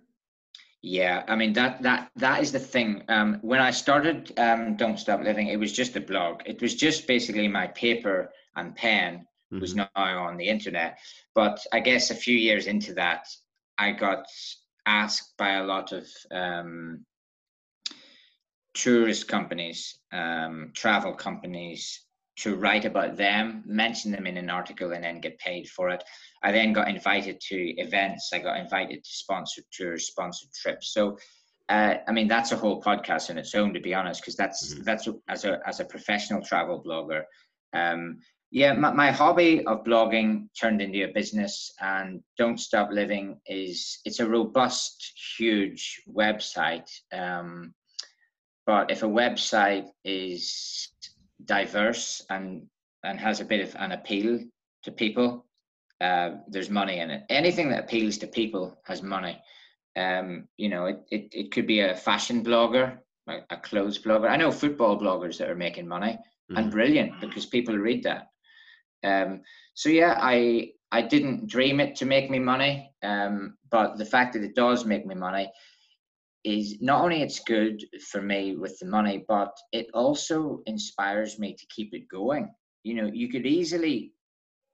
Yeah, 0.83 1.23
I 1.29 1.37
mean 1.37 1.53
that 1.55 1.83
that 1.83 2.11
that 2.17 2.43
is 2.43 2.53
the 2.53 2.59
thing. 2.59 3.05
Um, 3.09 3.39
when 3.41 3.61
I 3.61 3.71
started 3.71 4.39
um, 4.39 4.77
Don't 4.77 4.99
Stop 4.99 5.23
Living, 5.23 5.49
it 5.49 5.59
was 5.59 5.73
just 5.73 5.97
a 5.97 6.01
blog. 6.01 6.43
It 6.45 6.61
was 6.61 6.75
just 6.75 7.07
basically 7.07 7.49
my 7.49 7.69
paper 7.69 8.31
and 8.57 8.75
pen 8.75 9.27
mm-hmm. 9.53 9.61
was 9.61 9.75
now 9.75 9.89
on 9.95 10.37
the 10.37 10.49
internet. 10.49 10.99
But 11.35 11.65
I 11.73 11.81
guess 11.81 12.11
a 12.11 12.15
few 12.15 12.37
years 12.37 12.67
into 12.67 12.93
that, 12.95 13.27
I 13.79 13.93
got 13.93 14.27
asked 14.87 15.35
by 15.39 15.55
a 15.55 15.65
lot 15.65 15.93
of 15.93 16.07
um, 16.31 17.07
tourist 18.75 19.29
companies, 19.29 19.99
um, 20.13 20.73
travel 20.75 21.15
companies, 21.15 22.04
to 22.37 22.57
write 22.57 22.85
about 22.85 23.17
them, 23.17 23.63
mention 23.65 24.11
them 24.11 24.27
in 24.27 24.37
an 24.37 24.51
article, 24.51 24.93
and 24.93 25.05
then 25.05 25.21
get 25.21 25.39
paid 25.39 25.69
for 25.69 25.89
it. 25.91 26.03
I 26.43 26.53
then 26.53 26.73
got 26.73 26.89
invited 26.89 27.41
to 27.49 27.57
events. 27.81 28.31
I 28.33 28.39
got 28.39 28.59
invited 28.59 29.05
to 29.05 29.11
sponsored 29.11 29.65
tours, 29.73 30.09
sponsored 30.09 30.51
trips. 30.53 30.93
So, 30.93 31.17
uh, 31.69 31.95
I 32.07 32.13
mean, 32.13 32.29
that's 32.29 32.53
a 32.53 32.57
whole 32.57 32.83
podcast 32.83 33.31
in 33.31 33.39
its 33.39 33.55
own, 33.55 33.73
to 33.75 33.81
be 33.81 33.95
honest, 33.95 34.21
because 34.21 34.37
that's 34.37 34.75
mm-hmm. 34.75 34.83
that's 34.83 35.09
as 35.29 35.45
a 35.45 35.61
as 35.67 35.81
a 35.81 35.85
professional 35.85 36.43
travel 36.43 36.83
blogger. 36.85 37.23
Um, 37.73 38.19
yeah, 38.51 38.73
my, 38.73 38.93
my 38.93 39.11
hobby 39.11 39.67
of 39.67 39.83
blogging 39.83 40.47
turned 40.61 40.81
into 40.81 41.05
a 41.05 41.13
business, 41.13 41.73
and 41.81 42.21
Don't 42.39 42.59
Stop 42.59 42.91
Living 42.93 43.41
is 43.47 43.99
it's 44.05 44.21
a 44.21 44.29
robust, 44.29 45.13
huge 45.37 46.03
website. 46.09 46.89
Um, 47.13 47.75
but 48.67 48.91
if 48.91 49.03
a 49.03 49.07
website 49.07 49.89
is 50.05 50.91
diverse 51.45 52.23
and 52.31 52.67
and 53.05 53.21
has 53.21 53.41
a 53.41 53.45
bit 53.45 53.61
of 53.61 53.75
an 53.79 53.93
appeal 53.93 54.41
to 54.83 54.91
people, 54.91 55.45
uh, 56.01 56.31
there's 56.49 56.71
money 56.71 57.01
in 57.01 57.11
it. 57.11 57.23
Anything 57.29 57.69
that 57.71 57.85
appeals 57.85 58.19
to 58.19 58.27
people 58.27 58.79
has 58.85 59.03
money. 59.03 59.41
Um, 59.97 60.49
you 60.57 60.69
know, 60.69 60.87
it, 60.87 61.01
it, 61.11 61.29
it 61.33 61.53
could 61.53 61.67
be 61.67 61.81
a 61.81 61.95
fashion 61.95 62.43
blogger, 62.43 62.99
a, 63.29 63.39
a 63.51 63.57
clothes 63.59 63.99
blogger. 63.99 64.29
I 64.29 64.37
know 64.37 64.51
football 64.51 64.99
bloggers 64.99 65.39
that 65.39 65.51
are 65.51 65.55
making 65.55 65.87
money 65.87 66.13
mm-hmm. 66.13 66.57
and 66.57 66.71
brilliant 66.71 67.21
because 67.21 67.47
people 67.47 67.77
read 67.77 68.03
that. 68.05 68.29
Um, 69.05 69.43
so 69.75 69.89
yeah, 69.89 70.19
I 70.21 70.71
I 70.91 71.03
didn't 71.03 71.49
dream 71.49 71.81
it 71.81 71.97
to 71.97 72.07
make 72.07 72.31
me 72.31 72.39
money, 72.39 72.93
um, 73.03 73.57
but 73.71 73.99
the 73.99 74.05
fact 74.05 74.33
that 74.35 74.45
it 74.45 74.55
does 74.55 74.85
make 74.85 75.07
me 75.07 75.15
money 75.15 75.51
is 76.45 76.81
not 76.81 77.03
only 77.03 77.23
it's 77.23 77.41
good 77.41 77.83
for 78.11 78.21
me 78.21 78.57
with 78.57 78.79
the 78.79 78.87
money, 78.87 79.25
but 79.27 79.57
it 79.73 79.87
also 79.95 80.61
inspires 80.67 81.39
me 81.39 81.55
to 81.55 81.67
keep 81.75 81.95
it 81.95 82.09
going. 82.09 82.53
You 82.83 82.95
know, 82.95 83.11
you 83.13 83.29
could 83.29 83.47
easily 83.47 84.13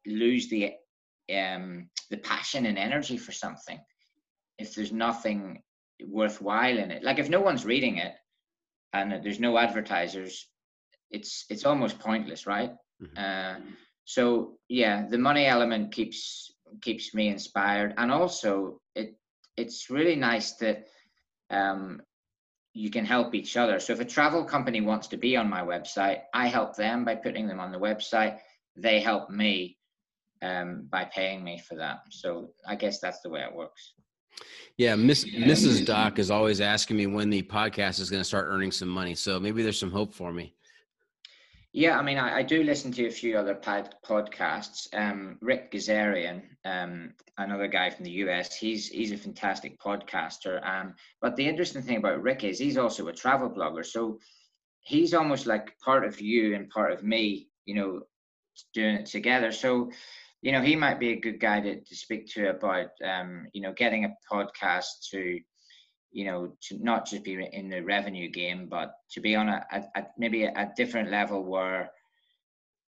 lose 0.07 0.49
the 0.49 0.73
um, 1.35 1.89
the 2.11 2.19
passion 2.19 2.67
and 2.67 2.77
energy 2.77 3.17
for 3.17 3.33
something 3.33 3.79
if 4.59 4.75
there's 4.75 4.93
nothing 4.93 5.63
worthwhile 6.05 6.77
in 6.77 6.91
it. 6.91 7.05
Like 7.05 7.19
if 7.19 7.29
no 7.29 7.41
one's 7.41 7.65
reading 7.65 7.99
it 7.99 8.15
and 8.93 9.23
there's 9.23 9.39
no 9.41 9.57
advertisers, 9.57 10.49
it's 11.11 11.45
it's 11.49 11.65
almost 11.65 12.01
pointless, 12.01 12.47
right? 12.47 12.73
Mm-hmm. 13.01 13.17
Uh, 13.17 13.61
so 14.11 14.59
yeah 14.69 15.07
the 15.09 15.19
money 15.19 15.47
element 15.47 15.93
keeps 15.93 16.53
keeps 16.83 17.15
me 17.15 17.29
inspired 17.29 17.95
and 17.97 18.11
also 18.11 18.81
it 18.97 19.15
it's 19.57 19.89
really 19.89 20.17
nice 20.17 20.55
that 20.55 20.87
um, 21.51 22.01
you 22.73 22.91
can 22.91 23.05
help 23.05 23.35
each 23.35 23.57
other 23.57 23.81
so 23.81 23.93
if 23.93 24.01
a 24.01 24.05
travel 24.05 24.45
company 24.45 24.81
wants 24.81 25.09
to 25.09 25.17
be 25.17 25.37
on 25.37 25.49
my 25.49 25.61
website 25.61 26.21
i 26.35 26.47
help 26.47 26.77
them 26.77 27.05
by 27.05 27.15
putting 27.15 27.49
them 27.49 27.61
on 27.61 27.73
the 27.73 27.79
website 27.79 28.39
they 28.77 29.01
help 29.01 29.29
me 29.31 29.77
um, 30.43 30.87
by 30.91 31.05
paying 31.05 31.43
me 31.43 31.59
for 31.59 31.75
that 31.75 31.99
so 32.11 32.51
i 32.67 32.75
guess 32.75 33.01
that's 33.01 33.21
the 33.21 33.29
way 33.29 33.41
it 33.41 33.55
works 33.55 33.95
yeah, 34.77 34.95
Miss, 34.95 35.25
Mrs. 35.25 35.85
Doc 35.85 36.19
is 36.19 36.31
always 36.31 36.61
asking 36.61 36.97
me 36.97 37.07
when 37.07 37.29
the 37.29 37.43
podcast 37.43 38.01
is 38.01 38.09
going 38.09 38.21
to 38.21 38.25
start 38.25 38.47
earning 38.49 38.71
some 38.71 38.89
money. 38.89 39.15
So 39.15 39.39
maybe 39.39 39.63
there's 39.63 39.79
some 39.79 39.91
hope 39.91 40.15
for 40.15 40.33
me. 40.33 40.55
Yeah, 41.73 41.99
I 41.99 42.03
mean, 42.03 42.19
I, 42.19 42.39
I, 42.39 42.43
do 42.43 42.65
listen 42.65 42.91
to 42.93 43.07
a 43.07 43.13
few 43.13 43.39
other 43.39 43.55
pod, 43.55 43.95
podcasts. 44.05 44.89
Um, 44.93 45.39
Ric 45.41 45.71
Gazarian, 45.71 46.43
um, 46.65 47.15
another 47.39 47.69
guy 47.69 47.91
from 47.91 48.05
the 48.07 48.11
US, 48.25 48.57
he's 48.57 48.89
he's 48.89 49.13
a 49.13 49.17
fantastic 49.17 49.79
podcaster. 49.79 50.67
Um, 50.67 50.95
but 51.21 51.37
the 51.37 51.47
interesting 51.47 51.83
thing 51.83 51.99
about 51.99 52.23
Ric 52.23 52.43
is 52.43 52.59
he's 52.59 52.77
also 52.77 53.07
a 53.07 53.13
travel 53.13 53.49
blogger, 53.49 53.87
so 53.87 54.19
he's 54.81 55.15
almost 55.15 55.47
like 55.47 55.79
part 55.79 56.05
of 56.05 56.21
you 56.21 56.57
and 56.57 56.69
part 56.71 56.91
of 56.93 57.05
me, 57.05 57.49
you 57.67 57.77
know, 57.77 58.01
doing 58.75 58.97
it 58.97 59.07
together. 59.07 59.53
So, 59.53 59.93
you 60.43 60.51
know, 60.51 60.63
he 60.63 60.75
might 60.75 60.99
be 60.99 61.11
a 61.11 61.21
good 61.21 61.39
guy 61.39 61.61
to, 61.61 61.81
to 61.81 61.95
speak 61.95 62.27
to 62.33 62.51
about, 62.51 62.89
um, 63.05 63.47
you 63.53 63.61
know, 63.61 63.73
getting 63.75 64.07
a 64.07 64.17
podcast 64.31 65.09
to 65.13 65.39
you 66.13 66.25
know, 66.25 66.53
to 66.63 66.83
not 66.83 67.07
just 67.07 67.25
be 67.25 67.49
in 67.53 67.69
the 67.69 67.81
revenue 67.81 68.29
game, 68.29 68.69
but 68.69 68.95
to 69.13 69.21
be 69.21 69.37
on 69.37 69.49
a, 69.49 69.65
a, 69.73 70.01
a 70.01 70.07
maybe 70.19 70.45
a, 70.45 70.53
a, 70.57 70.73
different 70.77 71.11
level 71.11 71.45
where 71.45 71.91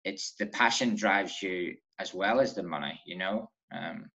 it's 0.04 0.34
the 0.40 0.48
passion 0.48 0.96
drives 0.96 1.42
you 1.42 1.76
as 2.00 2.14
well 2.14 2.40
as 2.40 2.54
the 2.54 2.64
money, 2.64 3.00
you 3.06 3.18
know? 3.18 3.50
Um, 3.74 4.10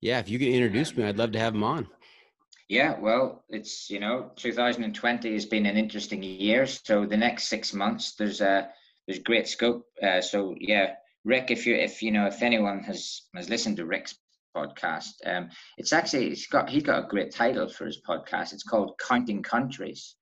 yeah, 0.00 0.18
if 0.18 0.28
you 0.28 0.38
can 0.38 0.48
introduce 0.48 0.94
me, 0.94 1.04
I'd 1.04 1.16
love 1.16 1.32
to 1.32 1.38
have 1.38 1.54
him 1.54 1.64
on. 1.64 1.88
Yeah, 2.68 2.98
well, 2.98 3.44
it's 3.48 3.90
you 3.90 4.00
know, 4.00 4.30
2020 4.36 5.32
has 5.32 5.46
been 5.46 5.66
an 5.66 5.76
interesting 5.76 6.22
year. 6.22 6.66
So 6.66 7.06
the 7.06 7.16
next 7.16 7.44
six 7.44 7.72
months, 7.72 8.14
there's 8.16 8.40
a 8.40 8.68
there's 9.06 9.18
great 9.18 9.48
scope. 9.48 9.86
Uh, 10.02 10.20
so 10.20 10.54
yeah, 10.58 10.94
Ric, 11.24 11.50
if 11.50 11.66
you 11.66 11.74
if 11.74 12.02
you 12.02 12.10
know 12.10 12.26
if 12.26 12.42
anyone 12.42 12.82
has 12.84 13.22
has 13.34 13.48
listened 13.48 13.76
to 13.78 13.86
Ric's 13.86 14.18
podcast. 14.54 15.12
Um, 15.26 15.48
it's 15.78 15.92
actually 15.92 16.28
it's 16.28 16.46
got 16.46 16.68
he's 16.68 16.82
got 16.82 17.04
a 17.04 17.08
great 17.08 17.32
title 17.32 17.68
for 17.68 17.86
his 17.86 18.00
podcast. 18.08 18.52
It's 18.52 18.62
called 18.62 18.98
Counting 18.98 19.42
Countries. 19.42 20.16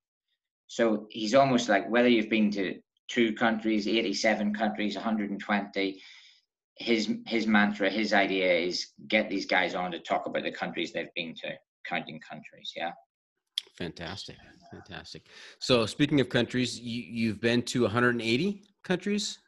So 0.66 1.06
he's 1.10 1.34
almost 1.34 1.68
like 1.68 1.88
whether 1.90 2.08
you've 2.08 2.30
been 2.30 2.50
to 2.52 2.80
two 3.08 3.34
countries, 3.34 3.86
87 3.86 4.54
countries, 4.54 4.94
120. 4.94 6.02
His 6.78 7.14
his 7.26 7.46
mantra, 7.46 7.90
his 7.90 8.12
idea 8.12 8.52
is 8.54 8.88
get 9.08 9.28
these 9.28 9.46
guys 9.46 9.74
on 9.74 9.92
to 9.92 9.98
talk 9.98 10.26
about 10.26 10.44
the 10.44 10.52
countries 10.52 10.92
they've 10.92 11.14
been 11.14 11.34
to, 11.42 11.50
counting 11.86 12.20
countries. 12.20 12.72
Yeah. 12.74 12.92
Fantastic, 13.76 14.36
fantastic. 14.70 15.26
So 15.58 15.86
speaking 15.86 16.20
of 16.20 16.28
countries, 16.28 16.78
you, 16.78 17.02
you've 17.02 17.40
been 17.40 17.62
to 17.62 17.82
180 17.82 18.62
countries. 18.82 19.38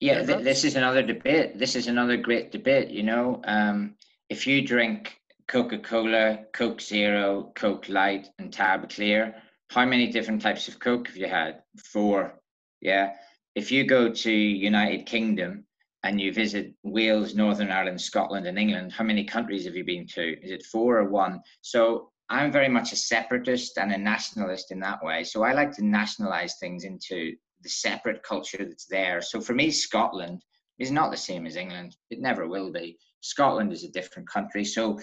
Yeah, 0.00 0.24
th- 0.24 0.44
this 0.44 0.64
is 0.64 0.76
another 0.76 1.02
debate. 1.02 1.58
This 1.58 1.74
is 1.74 1.88
another 1.88 2.16
great 2.16 2.52
debate. 2.52 2.90
You 2.90 3.02
know, 3.02 3.40
um, 3.44 3.96
if 4.28 4.46
you 4.46 4.66
drink 4.66 5.20
Coca 5.48 5.78
Cola, 5.78 6.40
Coke 6.52 6.80
Zero, 6.80 7.52
Coke 7.56 7.88
Light, 7.88 8.28
and 8.38 8.52
Tab 8.52 8.88
Clear, 8.90 9.34
how 9.70 9.84
many 9.84 10.06
different 10.10 10.40
types 10.40 10.68
of 10.68 10.78
Coke 10.78 11.08
have 11.08 11.16
you 11.16 11.26
had? 11.26 11.62
Four. 11.78 12.38
Yeah. 12.80 13.14
If 13.54 13.72
you 13.72 13.84
go 13.84 14.12
to 14.12 14.32
United 14.32 15.06
Kingdom 15.06 15.64
and 16.04 16.20
you 16.20 16.32
visit 16.32 16.74
Wales, 16.84 17.34
Northern 17.34 17.72
Ireland, 17.72 18.00
Scotland, 18.00 18.46
and 18.46 18.58
England, 18.58 18.92
how 18.92 19.04
many 19.04 19.24
countries 19.24 19.64
have 19.64 19.74
you 19.74 19.84
been 19.84 20.06
to? 20.14 20.40
Is 20.44 20.52
it 20.52 20.64
four 20.66 20.98
or 20.98 21.08
one? 21.08 21.40
So 21.60 22.12
I'm 22.28 22.52
very 22.52 22.68
much 22.68 22.92
a 22.92 22.96
separatist 22.96 23.78
and 23.78 23.92
a 23.92 23.98
nationalist 23.98 24.70
in 24.70 24.78
that 24.80 25.02
way. 25.02 25.24
So 25.24 25.42
I 25.42 25.52
like 25.52 25.72
to 25.72 25.84
nationalize 25.84 26.54
things 26.60 26.84
into 26.84 27.34
the 27.68 27.72
separate 27.72 28.22
culture 28.22 28.64
that's 28.64 28.86
there. 28.86 29.20
So 29.20 29.40
for 29.40 29.54
me, 29.54 29.70
Scotland 29.70 30.42
is 30.78 30.90
not 30.90 31.10
the 31.10 31.16
same 31.16 31.46
as 31.46 31.56
England. 31.56 31.96
It 32.10 32.20
never 32.20 32.48
will 32.48 32.72
be. 32.72 32.96
Scotland 33.20 33.72
is 33.72 33.84
a 33.84 33.90
different 33.90 34.28
country. 34.28 34.64
So 34.64 34.98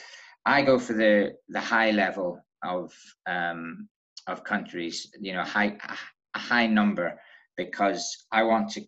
I 0.45 0.63
go 0.63 0.79
for 0.79 0.93
the 0.93 1.33
the 1.49 1.61
high 1.61 1.91
level 1.91 2.39
of 2.63 2.91
um, 3.27 3.87
of 4.27 4.43
countries. 4.43 5.11
You 5.19 5.33
know, 5.33 5.43
high 5.43 5.77
a 6.35 6.39
high 6.39 6.67
number. 6.67 7.19
because 7.57 8.05
I 8.33 8.43
want 8.43 8.69
to 8.71 8.81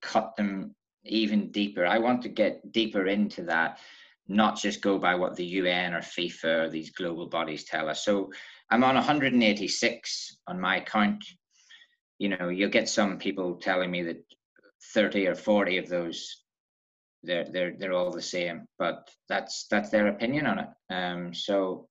cut 0.00 0.28
them 0.36 0.74
even 1.04 1.50
deeper. 1.50 1.84
I 1.84 1.98
want 1.98 2.22
to 2.22 2.30
get 2.42 2.72
deeper 2.72 3.06
into 3.06 3.42
that, 3.42 3.78
not 4.26 4.56
just 4.64 4.80
go 4.80 4.98
by 4.98 5.14
what 5.14 5.36
the 5.36 5.44
UN 5.60 5.92
or 5.94 6.00
FIFA 6.00 6.52
or 6.60 6.70
these 6.70 6.90
global 6.90 7.26
bodies 7.28 7.64
tell 7.64 7.90
us. 7.90 8.04
So 8.04 8.30
I'm 8.70 8.84
on 8.84 8.94
186 8.94 10.38
on 10.48 10.58
my 10.60 10.80
count. 10.80 11.22
You 12.18 12.30
know, 12.30 12.48
you'll 12.48 12.70
get 12.70 12.88
some 12.88 13.18
people 13.18 13.56
telling 13.56 13.90
me 13.90 14.02
that 14.02 14.24
30 14.94 15.26
or 15.26 15.34
40 15.34 15.78
of 15.78 15.88
those 15.88 16.42
they're 17.22 17.44
they're 17.50 17.74
they're 17.78 17.92
all 17.92 18.10
the 18.10 18.22
same, 18.22 18.66
but 18.78 19.10
that's 19.28 19.66
that's 19.70 19.90
their 19.90 20.08
opinion 20.08 20.46
on 20.46 20.58
it. 20.60 20.68
Um, 20.90 21.34
so 21.34 21.88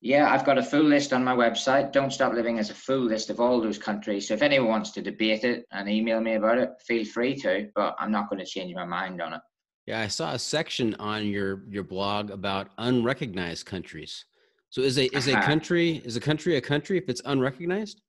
yeah, 0.00 0.30
I've 0.30 0.44
got 0.44 0.58
a 0.58 0.62
full 0.62 0.82
list 0.82 1.14
on 1.14 1.24
my 1.24 1.34
website. 1.34 1.92
Don't 1.92 2.12
Stop 2.12 2.34
Living 2.34 2.58
as 2.58 2.68
a 2.68 2.74
full 2.74 3.00
list 3.00 3.30
of 3.30 3.40
all 3.40 3.60
those 3.60 3.78
countries. 3.78 4.28
So 4.28 4.34
if 4.34 4.42
anyone 4.42 4.68
wants 4.68 4.90
to 4.92 5.02
debate 5.02 5.44
it 5.44 5.64
and 5.72 5.88
email 5.88 6.20
me 6.20 6.34
about 6.34 6.58
it, 6.58 6.72
feel 6.86 7.06
free 7.06 7.34
to. 7.36 7.70
But 7.74 7.96
I'm 7.98 8.10
not 8.10 8.28
going 8.28 8.40
to 8.40 8.44
change 8.44 8.74
my 8.74 8.84
mind 8.84 9.22
on 9.22 9.34
it. 9.34 9.40
Yeah, 9.86 10.00
I 10.00 10.08
saw 10.08 10.32
a 10.32 10.38
section 10.38 10.94
on 10.96 11.26
your 11.26 11.62
your 11.68 11.84
blog 11.84 12.30
about 12.30 12.70
unrecognized 12.78 13.64
countries. 13.64 14.24
So 14.70 14.82
is 14.82 14.98
a 14.98 15.06
is 15.16 15.28
a 15.28 15.38
uh-huh. 15.38 15.46
country 15.46 16.02
is 16.04 16.16
a 16.16 16.20
country 16.20 16.56
a 16.56 16.60
country 16.60 16.98
if 16.98 17.08
it's 17.08 17.22
unrecognized? 17.24 18.02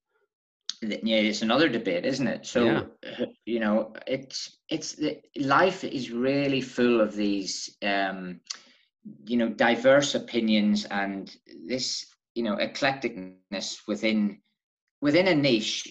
Yeah, 0.89 1.17
it's 1.17 1.41
another 1.41 1.69
debate, 1.69 2.05
isn't 2.05 2.27
it? 2.27 2.45
So 2.45 2.65
yeah. 2.65 3.25
you 3.45 3.59
know, 3.59 3.93
it's 4.07 4.57
it's 4.69 4.93
the 4.93 5.19
life 5.37 5.83
is 5.83 6.11
really 6.11 6.61
full 6.61 7.01
of 7.01 7.15
these 7.15 7.75
um, 7.83 8.39
you 9.25 9.37
know 9.37 9.49
diverse 9.49 10.15
opinions 10.15 10.85
and 10.85 11.35
this 11.67 12.05
you 12.33 12.43
know 12.43 12.55
eclecticness 12.55 13.79
within 13.87 14.39
within 15.01 15.27
a 15.27 15.35
niche 15.35 15.87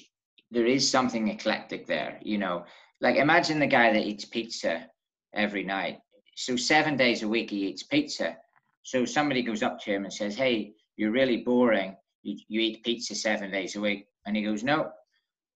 there 0.50 0.66
is 0.66 0.88
something 0.88 1.28
eclectic 1.28 1.86
there 1.86 2.18
you 2.22 2.38
know. 2.38 2.64
Like 3.00 3.16
imagine 3.16 3.58
the 3.58 3.66
guy 3.66 3.92
that 3.92 4.06
eats 4.06 4.24
pizza 4.24 4.86
every 5.34 5.64
night. 5.64 5.98
So 6.36 6.56
seven 6.56 6.96
days 6.96 7.22
a 7.22 7.28
week 7.28 7.50
he 7.50 7.66
eats 7.68 7.82
pizza. 7.82 8.36
So 8.82 9.04
somebody 9.04 9.42
goes 9.42 9.62
up 9.62 9.78
to 9.80 9.92
him 9.92 10.04
and 10.04 10.12
says 10.12 10.36
hey 10.36 10.72
you're 10.96 11.10
really 11.10 11.38
boring. 11.38 11.96
You, 12.22 12.38
you 12.48 12.60
eat 12.60 12.84
pizza 12.84 13.14
seven 13.14 13.50
days 13.50 13.76
a 13.76 13.80
week 13.80 14.06
and 14.26 14.36
he 14.36 14.42
goes 14.42 14.62
no 14.62 14.90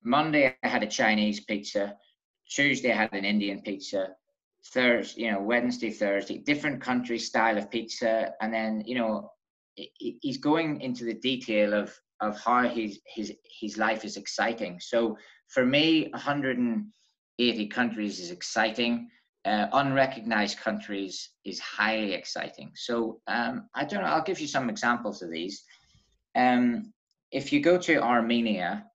monday 0.02 0.54
i 0.62 0.68
had 0.68 0.82
a 0.82 0.86
chinese 0.86 1.40
pizza 1.40 1.94
tuesday 2.48 2.92
i 2.92 2.96
had 2.96 3.12
an 3.12 3.24
indian 3.24 3.60
pizza 3.62 4.08
Thursday, 4.72 5.22
you 5.22 5.30
know, 5.30 5.40
Wednesday, 5.40 5.90
Thursday, 5.90 6.38
different 6.38 6.80
country 6.80 7.18
style 7.18 7.56
of 7.56 7.70
pizza, 7.70 8.32
and 8.40 8.52
then 8.52 8.82
you 8.86 8.96
know, 8.96 9.30
he's 9.74 10.38
going 10.38 10.80
into 10.80 11.04
the 11.04 11.14
detail 11.14 11.74
of 11.74 11.94
of 12.20 12.38
how 12.40 12.68
his 12.68 13.00
his 13.06 13.32
his 13.60 13.78
life 13.78 14.04
is 14.04 14.16
exciting. 14.16 14.80
So 14.80 15.16
for 15.48 15.64
me, 15.64 16.08
180 16.10 17.66
countries 17.68 18.20
is 18.20 18.30
exciting. 18.30 19.08
Uh, 19.44 19.68
unrecognized 19.72 20.58
countries 20.58 21.30
is 21.44 21.58
highly 21.60 22.12
exciting. 22.12 22.72
So 22.74 23.20
um, 23.28 23.68
I 23.74 23.84
don't 23.84 24.02
know. 24.02 24.08
I'll 24.08 24.22
give 24.22 24.40
you 24.40 24.48
some 24.48 24.68
examples 24.68 25.22
of 25.22 25.30
these. 25.30 25.62
Um, 26.34 26.92
if 27.30 27.52
you 27.52 27.60
go 27.60 27.78
to 27.78 28.02
Armenia, 28.02 28.86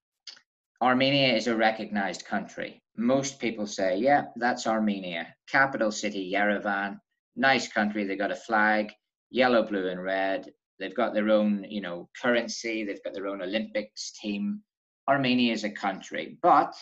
Armenia 0.81 1.33
is 1.35 1.47
a 1.47 1.55
recognized 1.55 2.25
country 2.25 2.83
most 2.95 3.39
people 3.39 3.65
say, 3.65 3.97
yeah, 3.97 4.25
that's 4.35 4.67
Armenia, 4.67 5.33
capital 5.49 5.91
city, 5.91 6.31
Yerevan, 6.33 6.99
nice 7.35 7.67
country. 7.67 8.03
They've 8.03 8.17
got 8.17 8.31
a 8.31 8.35
flag, 8.35 8.91
yellow, 9.31 9.63
blue, 9.63 9.87
and 9.87 10.03
red. 10.03 10.51
They've 10.79 10.95
got 10.95 11.13
their 11.13 11.29
own, 11.29 11.65
you 11.69 11.81
know, 11.81 12.09
currency. 12.21 12.83
They've 12.83 13.03
got 13.03 13.13
their 13.13 13.27
own 13.27 13.41
Olympics 13.41 14.11
team. 14.19 14.61
Armenia 15.07 15.53
is 15.53 15.63
a 15.63 15.69
country. 15.69 16.37
But 16.41 16.73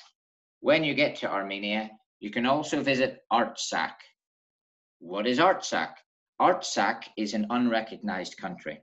when 0.59 0.83
you 0.83 0.93
get 0.93 1.15
to 1.17 1.31
Armenia, 1.31 1.89
you 2.19 2.29
can 2.29 2.45
also 2.45 2.81
visit 2.81 3.19
Artsakh. 3.31 3.95
What 4.99 5.27
is 5.27 5.39
Artsakh? 5.39 5.93
Artsakh 6.41 7.03
is 7.17 7.33
an 7.33 7.47
unrecognized 7.49 8.37
country 8.37 8.81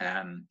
um, 0.00 0.46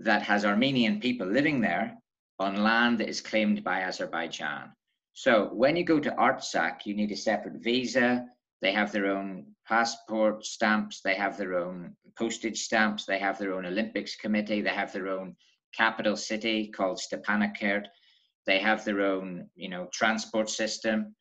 that 0.00 0.22
has 0.22 0.44
Armenian 0.44 0.98
people 0.98 1.26
living 1.26 1.60
there 1.60 1.96
on 2.38 2.62
land 2.62 2.98
that 2.98 3.08
is 3.08 3.20
claimed 3.20 3.62
by 3.62 3.82
Azerbaijan. 3.82 4.72
So 5.12 5.50
when 5.52 5.76
you 5.76 5.84
go 5.84 6.00
to 6.00 6.10
Artsakh, 6.12 6.86
you 6.86 6.94
need 6.94 7.12
a 7.12 7.16
separate 7.16 7.62
visa. 7.62 8.26
They 8.62 8.72
have 8.72 8.92
their 8.92 9.06
own 9.06 9.46
passport 9.68 10.44
stamps. 10.44 11.02
They 11.02 11.14
have 11.14 11.36
their 11.36 11.54
own 11.58 11.94
postage 12.18 12.62
stamps. 12.62 13.04
They 13.04 13.18
have 13.18 13.38
their 13.38 13.52
own 13.52 13.66
Olympics 13.66 14.16
committee. 14.16 14.62
They 14.62 14.70
have 14.70 14.92
their 14.92 15.08
own 15.08 15.36
capital 15.76 16.16
city 16.16 16.68
called 16.68 16.98
Stepanakert. 16.98 17.84
They 18.46 18.58
have 18.58 18.84
their 18.84 19.02
own, 19.02 19.48
you 19.54 19.68
know, 19.68 19.88
transport 19.92 20.48
system, 20.48 21.14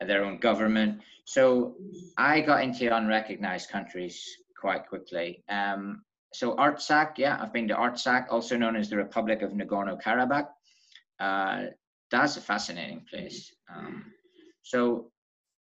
their 0.00 0.24
own 0.24 0.38
government. 0.38 1.00
So 1.26 1.76
I 2.18 2.40
got 2.40 2.62
into 2.64 2.94
unrecognized 2.94 3.70
countries 3.70 4.20
quite 4.60 4.88
quickly. 4.88 5.44
Um, 5.48 6.02
so 6.36 6.54
Artsakh, 6.56 7.16
yeah, 7.16 7.38
I've 7.40 7.52
been 7.52 7.68
to 7.68 7.74
Artsakh, 7.74 8.26
also 8.30 8.56
known 8.56 8.76
as 8.76 8.90
the 8.90 8.96
Republic 8.96 9.40
of 9.40 9.52
Nagorno-Karabakh. 9.52 10.48
Uh, 11.18 11.62
that's 12.10 12.36
a 12.36 12.42
fascinating 12.42 13.06
place. 13.10 13.54
Um, 13.74 14.12
so, 14.62 15.10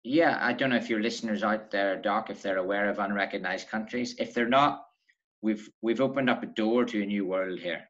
yeah, 0.04 0.38
I 0.40 0.52
don't 0.52 0.70
know 0.70 0.76
if 0.76 0.88
your 0.88 1.00
listeners 1.00 1.42
out 1.42 1.72
there, 1.72 2.00
Doc, 2.00 2.30
if 2.30 2.40
they're 2.40 2.58
aware 2.58 2.88
of 2.88 3.00
unrecognized 3.00 3.68
countries. 3.68 4.14
If 4.18 4.32
they're 4.32 4.48
not, 4.48 4.84
we've 5.42 5.68
we've 5.82 6.00
opened 6.00 6.30
up 6.30 6.42
a 6.44 6.46
door 6.46 6.84
to 6.84 7.02
a 7.02 7.06
new 7.06 7.26
world 7.26 7.58
here. 7.58 7.82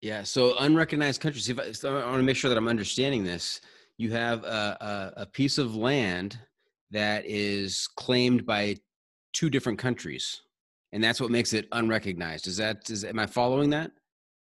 Yeah. 0.00 0.22
So 0.22 0.56
unrecognized 0.58 1.20
countries. 1.20 1.48
If 1.48 1.58
I, 1.58 1.72
so 1.72 1.98
I 1.98 2.06
want 2.06 2.18
to 2.18 2.22
make 2.22 2.36
sure 2.36 2.48
that 2.48 2.56
I'm 2.56 2.68
understanding 2.68 3.24
this. 3.24 3.60
You 3.98 4.12
have 4.12 4.44
a, 4.44 5.12
a, 5.16 5.22
a 5.22 5.26
piece 5.26 5.58
of 5.58 5.74
land 5.74 6.38
that 6.90 7.24
is 7.26 7.88
claimed 7.96 8.46
by 8.46 8.76
two 9.32 9.50
different 9.50 9.78
countries, 9.78 10.42
and 10.92 11.02
that's 11.02 11.20
what 11.20 11.30
makes 11.30 11.52
it 11.52 11.68
unrecognized. 11.72 12.46
Is 12.46 12.56
that 12.56 12.90
is 12.90 13.04
am 13.04 13.18
I 13.18 13.26
following 13.26 13.70
that? 13.70 13.92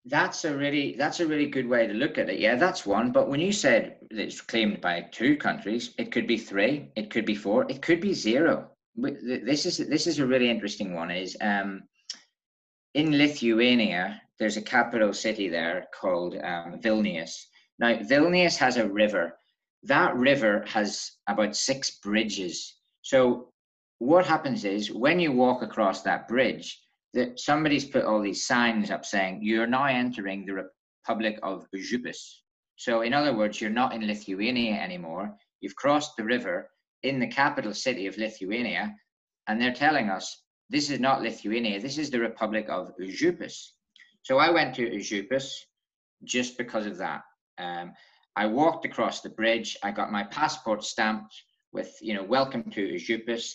That's 0.05 0.45
a 0.45 0.55
really 0.55 0.95
that's 0.97 1.19
a 1.19 1.27
really 1.27 1.47
good 1.47 1.67
way 1.67 1.87
to 1.87 1.93
look 1.93 2.17
at 2.17 2.29
it. 2.29 2.39
Yeah, 2.39 2.55
that's 2.55 2.85
one. 2.85 3.11
But 3.11 3.29
when 3.29 3.39
you 3.39 3.51
said 3.51 3.97
it's 4.11 4.41
claimed 4.41 4.81
by 4.81 5.01
two 5.11 5.35
countries, 5.37 5.93
it 5.97 6.11
could 6.11 6.27
be 6.27 6.37
three, 6.37 6.91
it 6.95 7.09
could 7.09 7.25
be 7.25 7.35
four, 7.35 7.65
it 7.69 7.81
could 7.81 8.01
be 8.01 8.13
zero. 8.13 8.69
This 8.95 9.65
is 9.65 9.77
this 9.77 10.07
is 10.07 10.19
a 10.19 10.27
really 10.27 10.49
interesting 10.49 10.93
one. 10.93 11.11
Is 11.11 11.35
um, 11.41 11.83
in 12.93 13.17
Lithuania, 13.17 14.21
there's 14.39 14.57
a 14.57 14.61
capital 14.61 15.11
city 15.13 15.49
there 15.49 15.87
called 15.99 16.35
um, 16.35 16.79
Vilnius. 16.81 17.33
Now 17.79 17.95
Vilnius 17.97 18.55
has 18.57 18.77
a 18.77 18.87
river. 18.87 19.37
That 19.83 20.15
river 20.15 20.63
has 20.67 21.11
about 21.27 21.55
six 21.55 21.99
bridges. 21.99 22.75
So 23.01 23.49
what 23.99 24.25
happens 24.25 24.65
is 24.65 24.91
when 24.91 25.19
you 25.19 25.31
walk 25.31 25.61
across 25.61 26.01
that 26.01 26.27
bridge, 26.27 26.79
that 27.13 27.39
somebody's 27.39 27.85
put 27.85 28.03
all 28.03 28.21
these 28.21 28.45
signs 28.45 28.91
up 28.91 29.05
saying 29.05 29.39
you're 29.41 29.67
now 29.67 29.85
entering 29.85 30.45
the 30.45 30.67
Republic 31.07 31.39
of 31.43 31.65
Užupis. 31.73 32.17
So, 32.75 33.01
in 33.01 33.13
other 33.13 33.33
words, 33.33 33.61
you're 33.61 33.69
not 33.69 33.93
in 33.93 34.05
Lithuania 34.05 34.73
anymore. 34.73 35.33
You've 35.61 35.77
crossed 35.77 36.17
the 36.17 36.25
river 36.25 36.69
in 37.03 37.19
the 37.19 37.27
capital 37.27 37.73
city 37.73 38.05
of 38.07 38.17
Lithuania, 38.17 38.93
and 39.47 39.61
they're 39.61 39.73
telling 39.73 40.09
us 40.09 40.43
this 40.69 40.89
is 40.89 40.99
not 40.99 41.21
Lithuania, 41.21 41.79
this 41.79 41.97
is 41.97 42.09
the 42.09 42.19
Republic 42.19 42.65
of 42.67 42.91
Užupis. 42.99 43.55
So, 44.23 44.37
I 44.39 44.49
went 44.49 44.75
to 44.75 44.89
Užupis 44.89 45.49
just 46.25 46.57
because 46.57 46.85
of 46.85 46.97
that. 46.97 47.21
Um, 47.57 47.93
I 48.35 48.45
walked 48.47 48.83
across 48.83 49.21
the 49.21 49.29
bridge, 49.29 49.77
I 49.81 49.91
got 49.91 50.11
my 50.11 50.23
passport 50.23 50.83
stamped 50.83 51.33
with, 51.71 51.95
you 52.01 52.13
know, 52.13 52.23
welcome 52.23 52.69
to 52.71 52.81
Užupis. 52.81 53.53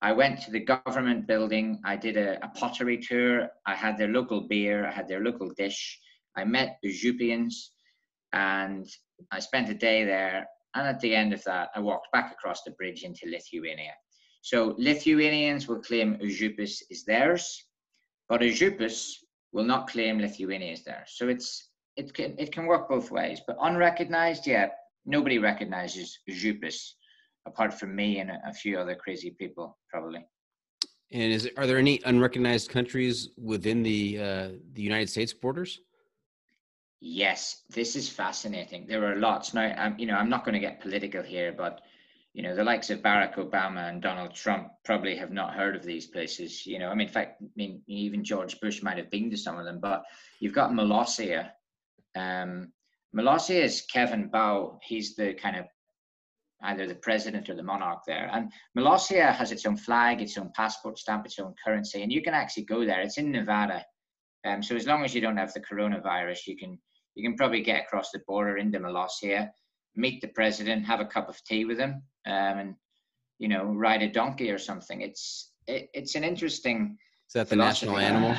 I 0.00 0.12
went 0.12 0.40
to 0.42 0.50
the 0.50 0.60
government 0.60 1.26
building. 1.26 1.80
I 1.84 1.96
did 1.96 2.16
a, 2.16 2.44
a, 2.44 2.48
pottery 2.50 2.98
tour. 2.98 3.48
I 3.66 3.74
had 3.74 3.98
their 3.98 4.08
local 4.08 4.46
beer. 4.46 4.86
I 4.86 4.92
had 4.92 5.08
their 5.08 5.20
local 5.20 5.50
dish. 5.56 5.98
I 6.36 6.44
met 6.44 6.78
the 6.82 6.92
Jupians 6.92 7.72
and 8.32 8.86
I 9.32 9.40
spent 9.40 9.68
a 9.70 9.74
day 9.74 10.04
there. 10.04 10.46
And 10.74 10.86
at 10.86 11.00
the 11.00 11.14
end 11.14 11.32
of 11.32 11.42
that, 11.44 11.70
I 11.74 11.80
walked 11.80 12.12
back 12.12 12.32
across 12.32 12.62
the 12.62 12.70
bridge 12.72 13.02
into 13.02 13.26
Lithuania. 13.26 13.94
So 14.42 14.76
Lithuanians 14.78 15.66
will 15.66 15.80
claim 15.80 16.16
Užupis 16.18 16.82
is 16.90 17.04
theirs, 17.04 17.66
but 18.28 18.40
Užupis 18.40 19.12
will 19.52 19.64
not 19.64 19.88
claim 19.88 20.20
Lithuania 20.20 20.72
is 20.72 20.84
theirs. 20.84 21.14
So 21.16 21.28
it's 21.28 21.70
it 21.96 22.14
can 22.14 22.36
it 22.38 22.52
can 22.52 22.66
work 22.66 22.88
both 22.88 23.10
ways. 23.10 23.40
But 23.46 23.56
unrecognized, 23.60 24.46
yeah, 24.46 24.68
nobody 25.04 25.38
recognizes 25.38 26.16
Užupis 26.30 26.92
apart 27.48 27.72
from 27.78 27.96
me 27.96 28.20
and 28.20 28.30
a 28.30 28.52
few 28.52 28.78
other 28.78 28.94
crazy 28.94 29.30
people, 29.30 29.76
probably. 29.90 30.24
And 31.10 31.32
is 31.32 31.48
are 31.56 31.66
there 31.66 31.78
any 31.78 32.00
unrecognized 32.04 32.70
countries 32.70 33.30
within 33.52 33.82
the 33.82 34.18
uh, 34.18 34.48
the 34.74 34.82
United 34.82 35.08
States 35.08 35.32
borders? 35.32 35.80
Yes, 37.00 37.62
this 37.70 37.96
is 37.96 38.08
fascinating. 38.08 38.86
There 38.86 39.04
are 39.10 39.16
lots 39.16 39.54
now. 39.54 39.62
I'm, 39.62 39.98
you 39.98 40.06
know, 40.06 40.16
I'm 40.16 40.28
not 40.28 40.44
going 40.44 40.54
to 40.54 40.66
get 40.68 40.80
political 40.80 41.22
here, 41.22 41.52
but 41.52 41.80
you 42.34 42.42
know, 42.42 42.54
the 42.54 42.64
likes 42.64 42.90
of 42.90 43.00
Barack 43.00 43.34
Obama 43.36 43.88
and 43.88 44.02
Donald 44.02 44.34
Trump 44.34 44.68
probably 44.84 45.16
have 45.16 45.32
not 45.32 45.54
heard 45.54 45.74
of 45.74 45.82
these 45.82 46.06
places. 46.06 46.66
You 46.66 46.78
know, 46.78 46.88
I 46.88 46.94
mean, 46.94 47.08
in 47.08 47.12
fact, 47.12 47.42
I 47.42 47.46
mean, 47.56 47.82
even 47.86 48.22
George 48.22 48.60
Bush 48.60 48.82
might 48.82 48.98
have 48.98 49.10
been 49.10 49.30
to 49.30 49.36
some 49.36 49.58
of 49.58 49.64
them. 49.64 49.80
But 49.80 50.04
you've 50.40 50.52
got 50.52 50.72
Molossia. 50.72 51.50
Um, 52.14 52.72
Molossia 53.16 53.62
is 53.62 53.86
Kevin 53.92 54.28
Baugh. 54.28 54.78
He's 54.82 55.16
the 55.16 55.34
kind 55.34 55.56
of 55.56 55.64
either 56.62 56.86
the 56.86 56.94
president 56.96 57.48
or 57.48 57.54
the 57.54 57.62
monarch 57.62 58.00
there. 58.06 58.30
And 58.32 58.50
Molossia 58.76 59.32
has 59.32 59.52
its 59.52 59.64
own 59.64 59.76
flag, 59.76 60.20
its 60.20 60.36
own 60.36 60.50
passport 60.54 60.98
stamp, 60.98 61.26
its 61.26 61.38
own 61.38 61.54
currency, 61.64 62.02
and 62.02 62.12
you 62.12 62.22
can 62.22 62.34
actually 62.34 62.64
go 62.64 62.84
there. 62.84 63.00
It's 63.00 63.18
in 63.18 63.30
Nevada, 63.30 63.84
um, 64.44 64.62
so 64.62 64.76
as 64.76 64.86
long 64.86 65.04
as 65.04 65.14
you 65.14 65.20
don't 65.20 65.36
have 65.36 65.52
the 65.52 65.60
coronavirus, 65.60 66.46
you 66.46 66.56
can 66.56 66.78
you 67.14 67.28
can 67.28 67.36
probably 67.36 67.62
get 67.62 67.82
across 67.82 68.10
the 68.12 68.20
border 68.26 68.58
into 68.58 68.78
Molossia, 68.78 69.50
meet 69.96 70.20
the 70.20 70.28
president, 70.28 70.86
have 70.86 71.00
a 71.00 71.04
cup 71.04 71.28
of 71.28 71.42
tea 71.44 71.64
with 71.64 71.78
him, 71.78 72.02
um, 72.26 72.58
and 72.58 72.74
you 73.38 73.48
know 73.48 73.64
ride 73.64 74.02
a 74.02 74.08
donkey 74.08 74.50
or 74.50 74.58
something. 74.58 75.00
It's 75.00 75.52
it, 75.66 75.88
it's 75.92 76.14
an 76.14 76.24
interesting. 76.24 76.96
Is 77.26 77.32
that 77.34 77.48
the 77.48 77.56
national 77.56 77.98
animal? 77.98 78.36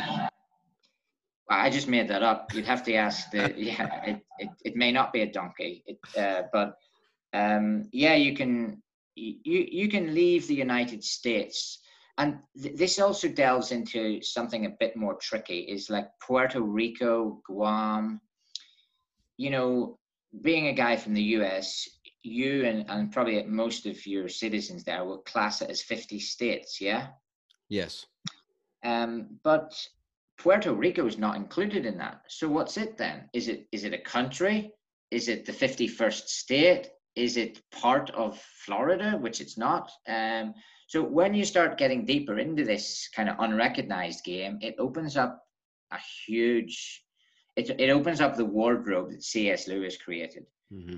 I 1.51 1.69
just 1.69 1.87
made 1.87 2.07
that 2.09 2.23
up. 2.23 2.53
You'd 2.53 2.65
have 2.65 2.83
to 2.83 2.93
ask 2.93 3.29
the 3.31 3.53
yeah. 3.57 4.03
It, 4.05 4.21
it, 4.39 4.49
it 4.63 4.75
may 4.75 4.91
not 4.91 5.11
be 5.11 5.21
a 5.21 5.31
donkey, 5.31 5.83
it, 5.85 5.97
uh, 6.17 6.43
but 6.53 6.75
um, 7.33 7.89
yeah, 7.91 8.15
you 8.15 8.35
can 8.35 8.81
you 9.15 9.67
you 9.71 9.89
can 9.89 10.13
leave 10.13 10.47
the 10.47 10.55
United 10.55 11.03
States, 11.03 11.79
and 12.17 12.39
th- 12.61 12.77
this 12.77 12.99
also 12.99 13.27
delves 13.27 13.71
into 13.71 14.21
something 14.21 14.65
a 14.65 14.75
bit 14.79 14.95
more 14.95 15.15
tricky. 15.15 15.59
Is 15.59 15.89
like 15.89 16.07
Puerto 16.21 16.61
Rico, 16.61 17.41
Guam. 17.45 18.21
You 19.37 19.51
know, 19.51 19.99
being 20.41 20.67
a 20.67 20.73
guy 20.73 20.97
from 20.97 21.13
the 21.13 21.23
U.S., 21.39 21.87
you 22.23 22.65
and, 22.65 22.85
and 22.89 23.11
probably 23.11 23.41
most 23.43 23.85
of 23.85 24.05
your 24.05 24.27
citizens 24.27 24.83
there 24.83 25.05
will 25.05 25.19
class 25.19 25.61
it 25.61 25.69
as 25.69 25.81
50 25.81 26.19
states, 26.19 26.81
yeah? 26.81 27.07
Yes. 27.69 28.05
Um, 28.83 29.39
but 29.43 29.73
Puerto 30.37 30.73
Rico 30.73 31.05
is 31.05 31.17
not 31.17 31.35
included 31.35 31.85
in 31.85 31.97
that. 31.97 32.21
So 32.27 32.47
what's 32.47 32.77
it 32.77 32.97
then? 32.97 33.29
Is 33.33 33.47
it 33.47 33.67
is 33.71 33.83
it 33.83 33.93
a 33.93 33.97
country? 33.99 34.71
Is 35.11 35.27
it 35.27 35.45
the 35.45 35.51
51st 35.51 36.27
state? 36.27 36.89
Is 37.19 37.35
it 37.35 37.61
part 37.69 38.09
of 38.11 38.39
Florida, 38.65 39.17
which 39.19 39.41
it's 39.41 39.57
not? 39.57 39.91
Um, 40.07 40.53
so 40.87 41.03
when 41.03 41.33
you 41.33 41.43
start 41.43 41.77
getting 41.77 42.05
deeper 42.05 42.39
into 42.39 42.63
this 42.63 43.09
kind 43.13 43.27
of 43.27 43.35
unrecognized 43.39 44.23
game, 44.23 44.57
it 44.61 44.75
opens 44.79 45.17
up 45.17 45.43
a 45.91 45.97
huge. 46.25 47.03
It 47.57 47.69
it 47.77 47.89
opens 47.89 48.21
up 48.21 48.37
the 48.37 48.45
wardrobe 48.45 49.11
that 49.11 49.23
C.S. 49.23 49.67
Lewis 49.67 49.97
created. 49.97 50.45
Mm-hmm. 50.73 50.97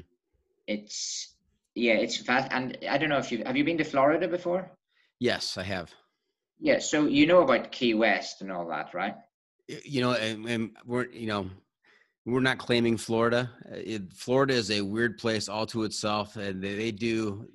It's 0.67 1.34
yeah, 1.74 1.93
it's 1.93 2.17
fast. 2.17 2.51
And 2.51 2.78
I 2.88 2.99
don't 2.99 3.09
know 3.09 3.17
if 3.17 3.32
you 3.32 3.43
have 3.43 3.57
you 3.57 3.63
been 3.63 3.80
to 3.80 3.84
Florida 3.84 4.28
before. 4.28 4.72
Yes, 5.19 5.57
I 5.57 5.63
have. 5.63 5.91
Yeah, 6.59 6.78
so 6.78 7.07
you 7.07 7.26
know 7.26 7.41
about 7.41 7.72
Key 7.72 7.95
West 7.95 8.41
and 8.41 8.51
all 8.51 8.67
that, 8.67 8.93
right? 8.93 9.15
You 9.67 10.01
know, 10.01 10.11
and, 10.13 10.45
and 10.47 10.78
we're 10.86 11.07
you 11.07 11.26
know 11.26 11.49
we're 12.26 12.39
not 12.39 12.57
claiming 12.57 12.97
Florida. 12.97 13.49
Uh, 13.65 13.76
it, 13.76 14.13
Florida 14.13 14.53
is 14.53 14.72
a 14.72 14.82
weird 14.82 15.17
place 15.17 15.49
all 15.49 15.65
to 15.67 15.84
itself, 15.84 16.36
and 16.36 16.63
they, 16.63 16.76
they, 16.76 16.91
do 16.91 17.47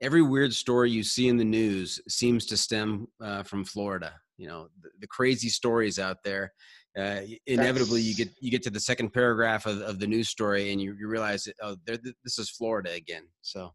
every 0.00 0.22
weird 0.22 0.52
story 0.54 0.90
you 0.90 1.02
see 1.02 1.28
in 1.28 1.36
the 1.36 1.44
news 1.44 2.00
seems 2.08 2.46
to 2.46 2.56
stem 2.56 3.08
uh, 3.20 3.42
from 3.42 3.64
Florida. 3.64 4.12
You 4.36 4.46
know, 4.46 4.68
the, 4.80 4.90
the, 5.00 5.06
crazy 5.08 5.48
stories 5.48 5.98
out 5.98 6.18
there. 6.22 6.52
Uh, 6.96 7.22
inevitably, 7.46 8.02
That's... 8.02 8.18
you 8.18 8.24
get 8.24 8.34
you 8.40 8.50
get 8.50 8.62
to 8.62 8.70
the 8.70 8.80
second 8.80 9.12
paragraph 9.12 9.66
of, 9.66 9.80
of 9.80 9.98
the 9.98 10.06
news 10.06 10.28
story, 10.28 10.70
and 10.70 10.80
you, 10.80 10.94
you 10.98 11.08
realize, 11.08 11.48
oh, 11.62 11.76
this 11.86 12.38
is 12.38 12.50
Florida 12.50 12.92
again. 12.92 13.24
So 13.42 13.72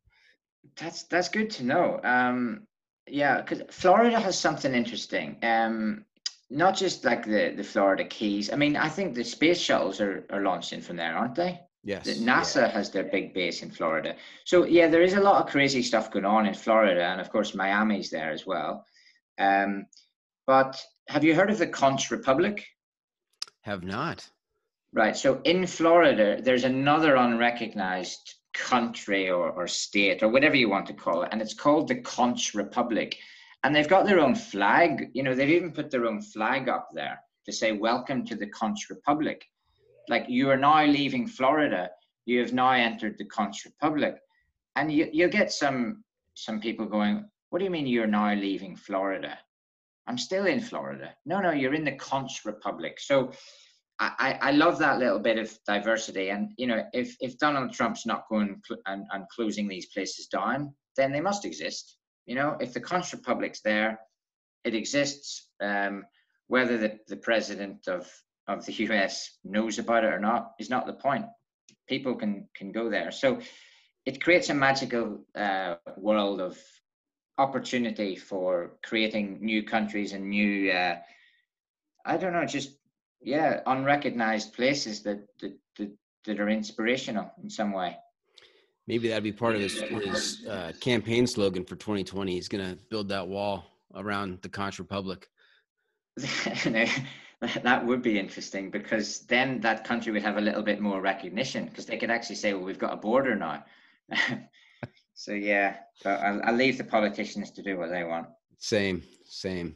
that's 0.77 1.03
that's 1.03 1.29
good 1.29 1.49
to 1.51 1.63
know. 1.63 1.99
Um, 2.03 2.67
yeah, 3.07 3.41
because 3.41 3.61
Florida 3.69 4.19
has 4.19 4.39
something 4.39 4.73
interesting. 4.73 5.37
Um, 5.43 6.05
not 6.53 6.75
just 6.75 7.03
like 7.03 7.25
the 7.25 7.53
the 7.55 7.63
Florida 7.63 8.05
Keys. 8.05 8.51
I 8.51 8.55
mean, 8.55 8.77
I 8.77 8.89
think 8.89 9.15
the 9.15 9.23
space 9.23 9.59
shuttles 9.59 9.99
are 9.99 10.25
are 10.29 10.41
launching 10.41 10.81
from 10.81 10.97
there, 10.97 11.17
aren't 11.17 11.35
they? 11.35 11.59
Yes. 11.83 12.07
NASA 12.19 12.61
yeah. 12.61 12.69
has 12.69 12.91
their 12.91 13.03
big 13.03 13.33
base 13.33 13.61
in 13.61 13.69
Florida. 13.69 14.15
So 14.45 14.63
yeah, 14.63 14.87
there 14.87 15.01
is 15.01 15.13
a 15.13 15.19
lot 15.19 15.43
of 15.43 15.51
crazy 15.51 15.83
stuff 15.83 16.11
going 16.11 16.25
on 16.25 16.45
in 16.45 16.53
Florida, 16.53 17.03
and 17.03 17.19
of 17.19 17.29
course 17.29 17.55
Miami's 17.55 18.09
there 18.09 18.31
as 18.31 18.45
well. 18.45 18.85
Um, 19.37 19.87
but 20.47 20.81
have 21.09 21.23
you 21.23 21.35
heard 21.35 21.49
of 21.49 21.57
the 21.57 21.67
Conch 21.67 22.09
Republic? 22.11 22.65
Have 23.61 23.83
not. 23.83 24.29
Right. 24.93 25.17
So 25.17 25.41
in 25.43 25.67
Florida, 25.67 26.39
there's 26.41 26.63
another 26.63 27.15
unrecognized 27.15 28.35
country 28.53 29.29
or, 29.29 29.49
or 29.49 29.67
state 29.67 30.21
or 30.21 30.29
whatever 30.29 30.55
you 30.55 30.69
want 30.69 30.85
to 30.87 30.93
call 30.93 31.23
it, 31.23 31.29
and 31.31 31.41
it's 31.41 31.55
called 31.55 31.87
the 31.87 32.01
Conch 32.01 32.53
Republic 32.53 33.17
and 33.63 33.73
they've 33.73 33.87
got 33.87 34.05
their 34.05 34.19
own 34.19 34.35
flag. 34.35 35.09
You 35.13 35.23
know, 35.23 35.33
they've 35.33 35.49
even 35.49 35.71
put 35.71 35.89
their 35.89 36.05
own 36.05 36.21
flag 36.21 36.69
up 36.69 36.89
there 36.93 37.19
to 37.45 37.51
say 37.51 37.71
"Welcome 37.71 38.25
to 38.25 38.35
the 38.35 38.47
Conch 38.47 38.89
Republic." 38.89 39.45
Like 40.09 40.25
you 40.27 40.49
are 40.49 40.57
now 40.57 40.83
leaving 40.85 41.27
Florida, 41.27 41.89
you 42.25 42.41
have 42.41 42.53
now 42.53 42.71
entered 42.71 43.17
the 43.17 43.25
Conch 43.25 43.65
Republic, 43.65 44.17
and 44.75 44.91
you 44.91 45.09
you 45.11 45.29
get 45.29 45.51
some 45.51 46.03
some 46.35 46.59
people 46.59 46.85
going, 46.85 47.25
"What 47.49 47.59
do 47.59 47.65
you 47.65 47.71
mean 47.71 47.87
you're 47.87 48.07
now 48.07 48.33
leaving 48.33 48.75
Florida?" 48.75 49.39
I'm 50.05 50.17
still 50.17 50.45
in 50.47 50.59
Florida. 50.59 51.15
No, 51.25 51.39
no, 51.39 51.51
you're 51.51 51.73
in 51.73 51.85
the 51.85 51.95
Conch 51.95 52.45
Republic. 52.45 52.99
So. 52.99 53.31
I, 53.99 54.37
I 54.41 54.51
love 54.51 54.79
that 54.79 54.97
little 54.97 55.19
bit 55.19 55.37
of 55.37 55.57
diversity, 55.65 56.29
and 56.29 56.51
you 56.57 56.67
know, 56.67 56.83
if 56.93 57.15
if 57.21 57.37
Donald 57.37 57.71
Trump's 57.71 58.05
not 58.05 58.27
going 58.27 58.61
and, 58.87 59.05
and 59.13 59.29
closing 59.29 59.67
these 59.67 59.85
places 59.93 60.27
down, 60.27 60.73
then 60.97 61.11
they 61.13 61.21
must 61.21 61.45
exist 61.45 61.99
you 62.25 62.35
know, 62.35 62.57
if 62.59 62.73
the 62.73 62.79
Conch 62.79 63.11
Republic's 63.13 63.61
there, 63.61 63.99
it 64.63 64.75
exists. 64.75 65.47
Um, 65.61 66.05
whether 66.47 66.77
the, 66.77 66.99
the 67.07 67.15
president 67.15 67.87
of, 67.87 68.09
of 68.47 68.65
the 68.65 68.73
US 68.85 69.37
knows 69.43 69.79
about 69.79 70.03
it 70.03 70.13
or 70.13 70.19
not 70.19 70.51
is 70.59 70.69
not 70.69 70.85
the 70.85 70.93
point. 70.93 71.25
People 71.87 72.15
can 72.15 72.47
can 72.55 72.71
go 72.71 72.89
there. 72.89 73.11
So 73.11 73.39
it 74.05 74.21
creates 74.21 74.49
a 74.49 74.53
magical 74.53 75.25
uh, 75.35 75.75
world 75.97 76.41
of 76.41 76.57
opportunity 77.37 78.15
for 78.15 78.77
creating 78.83 79.39
new 79.41 79.63
countries 79.63 80.13
and 80.13 80.29
new 80.29 80.71
uh, 80.71 80.97
I 82.05 82.17
don't 82.17 82.33
know, 82.33 82.45
just 82.45 82.77
yeah, 83.21 83.61
unrecognized 83.65 84.53
places 84.53 85.03
that 85.03 85.25
that, 85.39 85.57
that, 85.77 85.91
that 86.25 86.39
are 86.39 86.49
inspirational 86.49 87.31
in 87.41 87.49
some 87.49 87.71
way. 87.71 87.97
Maybe 88.87 89.07
that'd 89.07 89.23
be 89.23 89.31
part 89.31 89.55
of 89.55 89.61
his, 89.61 89.79
his 89.79 90.45
uh, 90.47 90.73
campaign 90.81 91.25
slogan 91.25 91.63
for 91.63 91.75
2020. 91.75 92.33
He's 92.33 92.49
going 92.49 92.65
to 92.69 92.77
build 92.89 93.07
that 93.09 93.27
wall 93.27 93.65
around 93.95 94.39
the 94.41 94.49
Conch 94.49 94.77
Republic. 94.77 95.29
that 96.17 97.85
would 97.85 98.01
be 98.01 98.19
interesting 98.19 98.69
because 98.69 99.19
then 99.21 99.61
that 99.61 99.83
country 99.83 100.11
would 100.11 100.21
have 100.21 100.37
a 100.37 100.41
little 100.41 100.61
bit 100.61 100.81
more 100.81 101.01
recognition 101.01 101.65
because 101.65 101.85
they 101.85 101.97
could 101.97 102.11
actually 102.11 102.35
say, 102.35 102.53
well, 102.53 102.63
we've 102.63 102.79
got 102.79 102.93
a 102.93 102.97
border 102.97 103.35
now. 103.35 103.63
so, 105.13 105.31
yeah, 105.31 105.77
but 106.03 106.19
I'll, 106.19 106.41
I'll 106.43 106.55
leave 106.55 106.77
the 106.77 106.83
politicians 106.83 107.51
to 107.51 107.63
do 107.63 107.77
what 107.77 107.89
they 107.89 108.03
want. 108.03 108.27
Same, 108.57 109.01
same. 109.25 109.75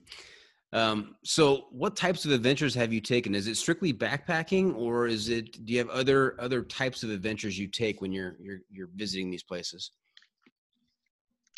Um, 0.73 1.15
so, 1.23 1.67
what 1.71 1.95
types 1.95 2.25
of 2.25 2.31
adventures 2.31 2.75
have 2.75 2.91
you 2.91 2.99
taken? 2.99 3.33
Is 3.33 3.47
it 3.47 3.55
strictly 3.55 3.93
backpacking, 3.93 4.75
or 4.75 5.07
is 5.07 5.29
it? 5.29 5.65
Do 5.65 5.71
you 5.73 5.79
have 5.79 5.89
other 5.89 6.39
other 6.41 6.61
types 6.61 7.03
of 7.03 7.09
adventures 7.09 7.57
you 7.57 7.67
take 7.67 8.01
when 8.01 8.11
you're 8.11 8.35
you're 8.41 8.59
you're 8.69 8.89
visiting 8.95 9.31
these 9.31 9.43
places? 9.43 9.91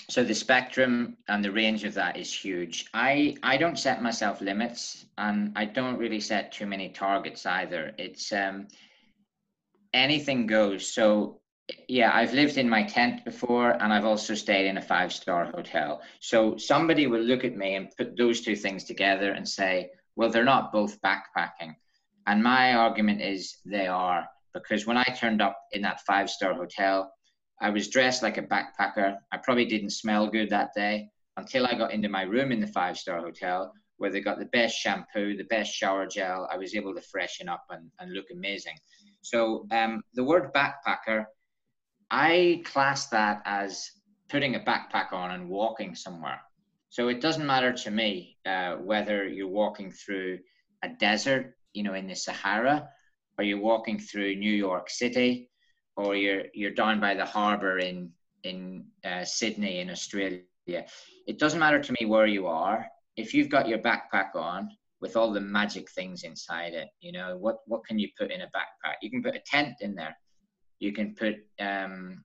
So 0.09 0.23
the 0.23 0.33
spectrum 0.33 1.17
and 1.27 1.45
the 1.45 1.51
range 1.51 1.83
of 1.83 1.93
that 1.95 2.17
is 2.17 2.33
huge. 2.33 2.87
I 2.93 3.35
I 3.41 3.57
don't 3.57 3.79
set 3.79 4.03
myself 4.03 4.41
limits, 4.41 5.05
and 5.17 5.53
I 5.55 5.65
don't 5.65 5.97
really 5.97 6.19
set 6.19 6.51
too 6.51 6.67
many 6.67 6.89
targets 6.89 7.47
either. 7.47 7.93
It's 7.97 8.31
um, 8.31 8.67
anything 9.93 10.45
goes. 10.45 10.87
So 10.93 11.38
yeah, 11.87 12.11
I've 12.13 12.33
lived 12.33 12.57
in 12.57 12.69
my 12.69 12.83
tent 12.83 13.25
before 13.25 13.71
and 13.71 13.93
I've 13.93 14.05
also 14.05 14.33
stayed 14.33 14.67
in 14.67 14.77
a 14.77 14.81
five 14.81 15.11
star 15.11 15.45
hotel. 15.45 16.01
So 16.19 16.57
somebody 16.57 17.07
will 17.07 17.21
look 17.21 17.43
at 17.43 17.55
me 17.55 17.75
and 17.75 17.89
put 17.97 18.17
those 18.17 18.41
two 18.41 18.55
things 18.55 18.83
together 18.83 19.31
and 19.31 19.47
say, 19.47 19.91
well, 20.15 20.29
they're 20.29 20.43
not 20.43 20.71
both 20.71 20.99
backpacking. 21.01 21.75
And 22.27 22.43
my 22.43 22.73
argument 22.73 23.21
is 23.21 23.57
they 23.65 23.87
are 23.87 24.27
because 24.53 24.85
when 24.85 24.97
I 24.97 25.03
turned 25.03 25.41
up 25.41 25.57
in 25.71 25.81
that 25.83 26.01
five 26.01 26.29
star 26.29 26.53
hotel, 26.53 27.11
I 27.61 27.69
was 27.69 27.89
dressed 27.89 28.23
like 28.23 28.37
a 28.37 28.43
backpacker. 28.43 29.17
I 29.31 29.37
probably 29.37 29.65
didn't 29.65 29.91
smell 29.91 30.27
good 30.27 30.49
that 30.49 30.69
day 30.75 31.09
until 31.37 31.65
I 31.65 31.75
got 31.75 31.93
into 31.93 32.09
my 32.09 32.23
room 32.23 32.51
in 32.51 32.59
the 32.59 32.67
five 32.67 32.97
star 32.97 33.19
hotel 33.19 33.73
where 33.97 34.11
they 34.11 34.21
got 34.21 34.39
the 34.39 34.45
best 34.45 34.77
shampoo, 34.77 35.35
the 35.35 35.43
best 35.45 35.73
shower 35.73 36.07
gel. 36.07 36.47
I 36.51 36.57
was 36.57 36.73
able 36.73 36.95
to 36.95 37.01
freshen 37.01 37.49
up 37.49 37.65
and, 37.69 37.91
and 37.99 38.13
look 38.13 38.27
amazing. 38.31 38.75
So 39.21 39.67
um, 39.71 40.01
the 40.13 40.23
word 40.23 40.53
backpacker 40.53 41.25
I 42.11 42.63
class 42.65 43.07
that 43.07 43.41
as 43.45 43.91
putting 44.29 44.55
a 44.55 44.59
backpack 44.59 45.13
on 45.13 45.31
and 45.31 45.49
walking 45.49 45.95
somewhere. 45.95 46.41
So 46.89 47.07
it 47.07 47.21
doesn't 47.21 47.45
matter 47.45 47.71
to 47.71 47.91
me 47.91 48.37
uh, 48.45 48.75
whether 48.75 49.27
you're 49.27 49.47
walking 49.47 49.91
through 49.91 50.39
a 50.83 50.89
desert, 50.89 51.55
you 51.73 51.83
know, 51.83 51.93
in 51.93 52.07
the 52.07 52.15
Sahara, 52.15 52.89
or 53.37 53.43
you're 53.43 53.59
walking 53.59 53.99
through 53.99 54.35
New 54.35 54.53
York 54.53 54.89
City, 54.89 55.49
or 55.95 56.15
you're 56.15 56.43
you're 56.53 56.71
down 56.71 56.99
by 56.99 57.13
the 57.13 57.25
harbour 57.25 57.77
in 57.77 58.11
in 58.43 58.85
uh, 59.05 59.23
Sydney 59.23 59.79
in 59.79 59.89
Australia. 59.89 60.41
It 60.65 61.37
doesn't 61.37 61.59
matter 61.59 61.81
to 61.81 61.95
me 61.99 62.07
where 62.07 62.27
you 62.27 62.47
are. 62.47 62.87
If 63.17 63.33
you've 63.33 63.49
got 63.49 63.67
your 63.67 63.79
backpack 63.79 64.35
on 64.35 64.69
with 65.01 65.15
all 65.15 65.31
the 65.31 65.41
magic 65.41 65.89
things 65.91 66.23
inside 66.23 66.73
it, 66.73 66.87
you 67.01 67.11
know 67.11 67.37
what 67.37 67.57
what 67.65 67.85
can 67.85 67.99
you 67.99 68.09
put 68.17 68.31
in 68.31 68.41
a 68.41 68.47
backpack? 68.47 68.95
You 69.03 69.11
can 69.11 69.21
put 69.21 69.35
a 69.35 69.41
tent 69.45 69.75
in 69.81 69.93
there 69.93 70.17
You 70.79 70.93
can 70.93 71.15
put 71.15 71.35
um, 71.59 72.23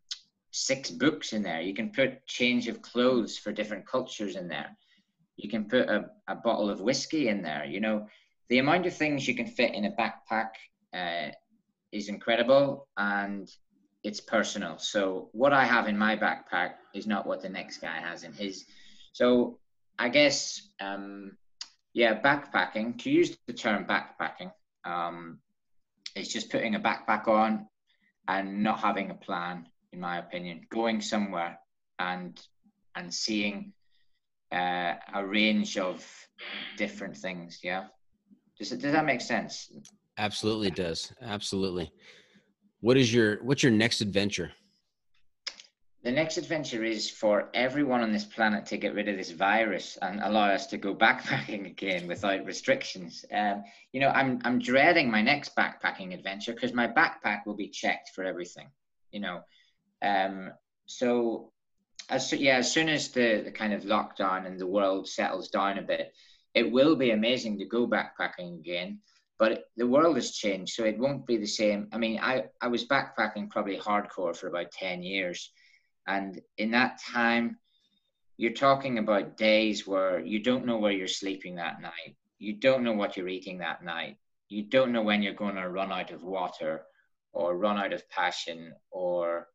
six 0.51 0.91
books 0.91 1.33
in 1.33 1.43
there. 1.43 1.61
You 1.61 1.75
can 1.75 1.91
put 1.91 2.25
change 2.27 2.69
of 2.69 2.81
clothes 2.83 3.37
for 3.37 3.53
different 3.53 3.87
cultures 3.87 4.37
in 4.37 4.49
there. 4.49 4.77
You 5.37 5.51
can 5.51 5.65
put 5.65 5.89
a, 5.89 6.07
a 6.29 6.37
bottle 6.37 6.71
of 6.71 6.81
whiskey 6.81 7.29
in 7.29 7.43
there. 7.43 7.65
You 7.65 7.81
know, 7.81 8.07
the 8.49 8.59
amount 8.59 8.87
of 8.87 8.95
things 8.95 9.27
you 9.27 9.35
can 9.35 9.47
fit 9.47 9.75
in 9.75 9.85
a 9.85 9.93
backpack 9.93 10.51
uh, 10.95 11.33
is 11.93 12.09
incredible 12.09 12.87
and 12.97 13.51
it's 14.05 14.21
personal. 14.21 14.79
So 14.79 15.31
what 15.33 15.53
I 15.53 15.65
have 15.65 15.89
in 15.89 15.99
my 15.99 16.17
backpack 16.17 16.75
is 16.95 17.07
not 17.07 17.27
what 17.27 17.43
the 17.43 17.49
next 17.49 17.79
guy 17.79 17.99
has 17.99 18.23
in 18.23 18.33
his. 18.33 18.67
So 19.13 19.59
I 19.99 20.09
guess, 20.09 20.69
um, 20.81 21.37
yeah, 21.95 22.21
backpacking. 22.21 22.99
To 23.03 23.11
use 23.11 23.37
the 23.47 23.53
term 23.53 23.87
backpacking, 23.87 24.53
um, 24.85 25.39
it's 26.15 26.33
just 26.33 26.51
putting 26.51 26.75
a 26.75 26.81
backpack 26.81 27.27
on 27.29 27.67
and 28.29 28.63
not 28.63 28.81
having 28.81 29.11
a 29.11 29.15
plan 29.15 29.67
in 29.93 30.01
my 30.01 30.19
opinion. 30.19 30.67
Going 30.71 31.01
somewhere 31.01 31.59
and 31.99 32.41
and 32.97 33.13
seeing 33.13 33.73
uh, 34.53 34.95
a 35.15 35.27
range 35.27 35.77
of 35.79 36.07
different 36.77 37.17
things. 37.17 37.61
Yeah. 37.63 37.87
Does 38.59 38.71
does 38.71 38.93
that 38.93 39.05
make 39.05 39.21
sense? 39.21 39.71
Absolutely 40.19 40.69
it 40.69 40.77
does. 40.77 41.13
Absolutely. 41.23 41.91
What 42.81 42.97
is 42.97 43.13
your 43.13 43.43
what's 43.45 43.63
your 43.63 43.73
next 43.73 44.01
adventure? 44.01 44.53
The 46.05 46.13
next 46.13 46.37
adventure 46.37 46.85
is 46.85 47.09
for 47.09 47.49
everyone 47.55 48.03
on 48.03 48.13
this 48.13 48.27
planet 48.27 48.67
to 48.67 48.77
get 48.77 48.93
rid 48.93 49.09
of 49.09 49.17
this 49.17 49.31
virus 49.31 49.97
and 50.03 50.21
allow 50.21 50.51
us 50.51 50.67
to 50.67 50.77
go 50.77 50.95
backpacking 50.95 51.65
again 51.67 52.07
without 52.07 52.45
restrictions. 52.45 53.25
Um, 53.33 53.65
you 53.93 54.01
know, 54.01 54.11
I'm 54.11 54.39
I'm 54.45 54.59
dreading 54.59 55.11
my 55.11 55.23
next 55.23 55.57
backpacking 55.57 56.13
adventure 56.13 56.53
because 56.53 56.75
my 56.75 56.87
backpack 56.87 57.47
will 57.47 57.55
be 57.55 57.71
checked 57.71 58.11
for 58.15 58.23
everything. 58.23 58.69
You 59.13 59.21
know, 59.21 59.41
um, 60.03 60.53
so 60.85 61.53
as 62.11 62.31
yeah, 62.35 62.59
as 62.59 62.71
soon 62.71 62.91
as 62.91 63.09
the, 63.09 63.41
the 63.43 63.51
kind 63.51 63.73
of 63.73 63.85
lockdown 63.85 64.47
and 64.47 64.61
the 64.61 64.67
world 64.67 65.09
settles 65.09 65.49
down 65.49 65.79
a 65.79 65.83
bit, 65.83 66.13
it 66.53 66.71
will 66.71 66.97
be 66.97 67.13
amazing 67.13 67.59
to 67.61 67.65
go 67.65 67.89
backpacking 67.89 68.59
again. 68.59 68.99
But 69.39 69.65
the 69.79 69.87
world 69.87 70.17
has 70.17 70.33
changed, 70.33 70.75
so 70.75 70.85
it 70.85 70.99
won't 70.99 71.27
be 71.27 71.39
the 71.39 71.47
same. 71.47 71.89
I 71.93 71.99
mean, 71.99 72.21
I, 72.21 72.45
I 72.61 72.69
was 72.69 72.87
backpacking 72.87 73.49
probably 73.49 73.79
hardcore 73.79 74.37
for 74.37 74.49
about 74.49 74.71
10 74.71 75.03
years. 75.03 75.51
And 76.07 76.41
in 76.59 76.71
that 76.73 77.01
time, 77.01 77.59
you're 78.37 78.53
talking 78.53 78.99
about 78.99 79.37
days 79.37 79.87
where 79.87 80.21
you 80.21 80.43
don't 80.43 80.67
know 80.67 80.79
where 80.79 80.93
you're 80.93 81.09
sleeping 81.09 81.55
that 81.57 81.81
night. 81.81 82.17
You 82.39 82.55
don't 82.55 82.83
know 82.83 82.93
what 82.93 83.17
you're 83.17 83.29
eating 83.29 83.59
that 83.59 83.85
night. 83.85 84.17
You 84.49 84.65
don't 84.65 84.93
know 84.93 85.03
when 85.03 85.23
you're 85.23 85.35
going 85.35 85.55
to 85.55 85.69
run 85.69 85.93
out 85.93 86.11
of 86.11 86.23
water 86.23 86.83
or 87.33 87.57
run 87.57 87.79
out 87.79 87.93
of 87.93 88.09
passion 88.11 88.73
or 88.91 89.49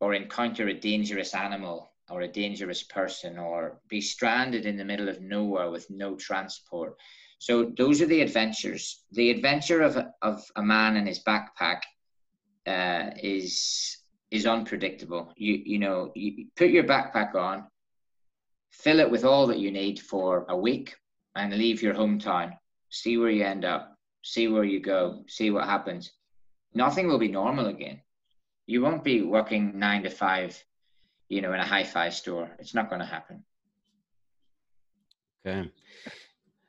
or 0.00 0.14
encounter 0.14 0.68
a 0.68 0.74
dangerous 0.74 1.34
animal 1.34 1.90
or 2.10 2.22
a 2.22 2.28
dangerous 2.28 2.82
person 2.82 3.38
or 3.38 3.80
be 3.88 4.00
stranded 4.00 4.66
in 4.66 4.76
the 4.76 4.84
middle 4.84 5.08
of 5.08 5.22
nowhere 5.22 5.70
with 5.70 5.88
no 5.90 6.14
transport. 6.16 6.94
So 7.38 7.72
those 7.76 8.00
are 8.02 8.06
the 8.06 8.20
adventures. 8.20 9.04
The 9.12 9.30
adventure 9.30 9.82
of 9.82 9.96
a, 9.96 10.12
of 10.22 10.44
a 10.56 10.62
man 10.62 10.96
in 10.96 11.06
his 11.06 11.22
backpack 11.24 11.82
uh, 12.66 13.10
is 13.22 13.98
is 14.36 14.46
unpredictable. 14.46 15.32
You 15.36 15.62
you 15.64 15.78
know 15.78 16.12
you 16.14 16.46
put 16.56 16.70
your 16.70 16.84
backpack 16.84 17.34
on, 17.34 17.66
fill 18.70 19.00
it 19.00 19.10
with 19.10 19.24
all 19.24 19.46
that 19.48 19.58
you 19.58 19.70
need 19.70 20.00
for 20.00 20.46
a 20.48 20.56
week, 20.56 20.94
and 21.34 21.52
leave 21.52 21.82
your 21.82 21.94
hometown. 21.94 22.56
See 22.90 23.18
where 23.18 23.30
you 23.30 23.44
end 23.44 23.64
up. 23.64 23.96
See 24.22 24.48
where 24.48 24.64
you 24.64 24.80
go. 24.80 25.24
See 25.28 25.50
what 25.50 25.64
happens. 25.64 26.12
Nothing 26.74 27.08
will 27.08 27.18
be 27.18 27.28
normal 27.28 27.66
again 27.66 28.00
you 28.66 28.82
won't 28.82 29.04
be 29.04 29.22
working 29.22 29.78
nine 29.78 30.02
to 30.02 30.10
five, 30.10 30.62
you 31.28 31.40
know, 31.40 31.52
in 31.52 31.60
a 31.60 31.64
hi-fi 31.64 32.08
store. 32.08 32.50
It's 32.58 32.74
not 32.74 32.88
going 32.88 33.00
to 33.00 33.06
happen. 33.06 33.44
Okay. 35.46 35.70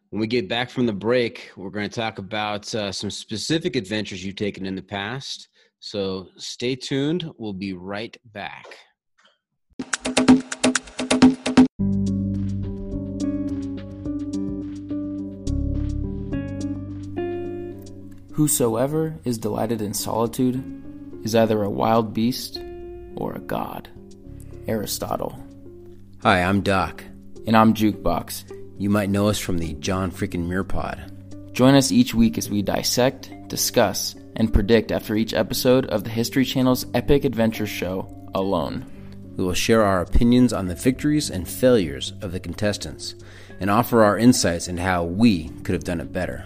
When 0.10 0.20
we 0.22 0.28
get 0.28 0.48
back 0.48 0.70
from 0.70 0.86
the 0.86 0.94
break, 0.94 1.52
we're 1.58 1.72
going 1.72 1.90
to 1.90 1.96
talk 1.96 2.20
about 2.20 2.74
uh, 2.74 2.92
some 2.92 3.10
specific 3.10 3.76
adventures 3.76 4.24
you've 4.24 4.36
taken 4.36 4.66
in 4.66 4.76
the 4.76 4.82
past. 4.82 5.50
So 5.80 6.30
stay 6.38 6.76
tuned. 6.76 7.30
We'll 7.38 7.54
be 7.54 7.74
right 7.74 8.16
back. 8.26 8.66
Whosoever 18.34 19.20
is 19.24 19.40
delighted 19.40 19.82
in 19.82 19.94
solitude 19.94 20.64
is 21.24 21.36
either 21.36 21.64
a 21.64 21.70
wild 21.70 22.14
beast 22.14 22.62
or 23.16 23.34
a 23.34 23.40
god. 23.40 23.90
Aristotle. 24.68 25.44
Hi, 26.22 26.44
I'm 26.44 26.62
Doc. 26.62 27.04
And 27.48 27.58
I'm 27.58 27.74
Jukebox. 27.74 28.54
You 28.78 28.90
might 28.90 29.10
know 29.10 29.28
us 29.30 29.40
from 29.40 29.58
the 29.58 29.74
John 29.76 30.12
Freakin' 30.12 30.48
Muir 30.48 30.64
Pod. 30.64 31.14
Join 31.54 31.74
us 31.74 31.92
each 31.92 32.14
week 32.14 32.38
as 32.38 32.50
we 32.50 32.62
dissect, 32.62 33.32
discuss, 33.48 34.14
and 34.38 34.54
predict 34.54 34.94
after 34.94 35.18
each 35.18 35.34
episode 35.34 35.86
of 35.88 36.06
the 36.06 36.10
History 36.10 36.46
Channel's 36.46 36.86
epic 36.94 37.26
adventure 37.26 37.68
show, 37.68 38.30
Alone. 38.34 38.86
We 39.36 39.44
will 39.44 39.54
share 39.54 39.84
our 39.84 40.00
opinions 40.00 40.54
on 40.54 40.68
the 40.68 40.76
victories 40.76 41.30
and 41.30 41.46
failures 41.48 42.14
of 42.22 42.32
the 42.32 42.40
contestants 42.40 43.16
and 43.60 43.70
offer 43.70 44.04
our 44.04 44.18
insights 44.18 44.70
into 44.70 44.82
how 44.82 45.04
we 45.04 45.50
could 45.64 45.74
have 45.74 45.84
done 45.84 46.00
it 46.00 46.14
better. 46.14 46.46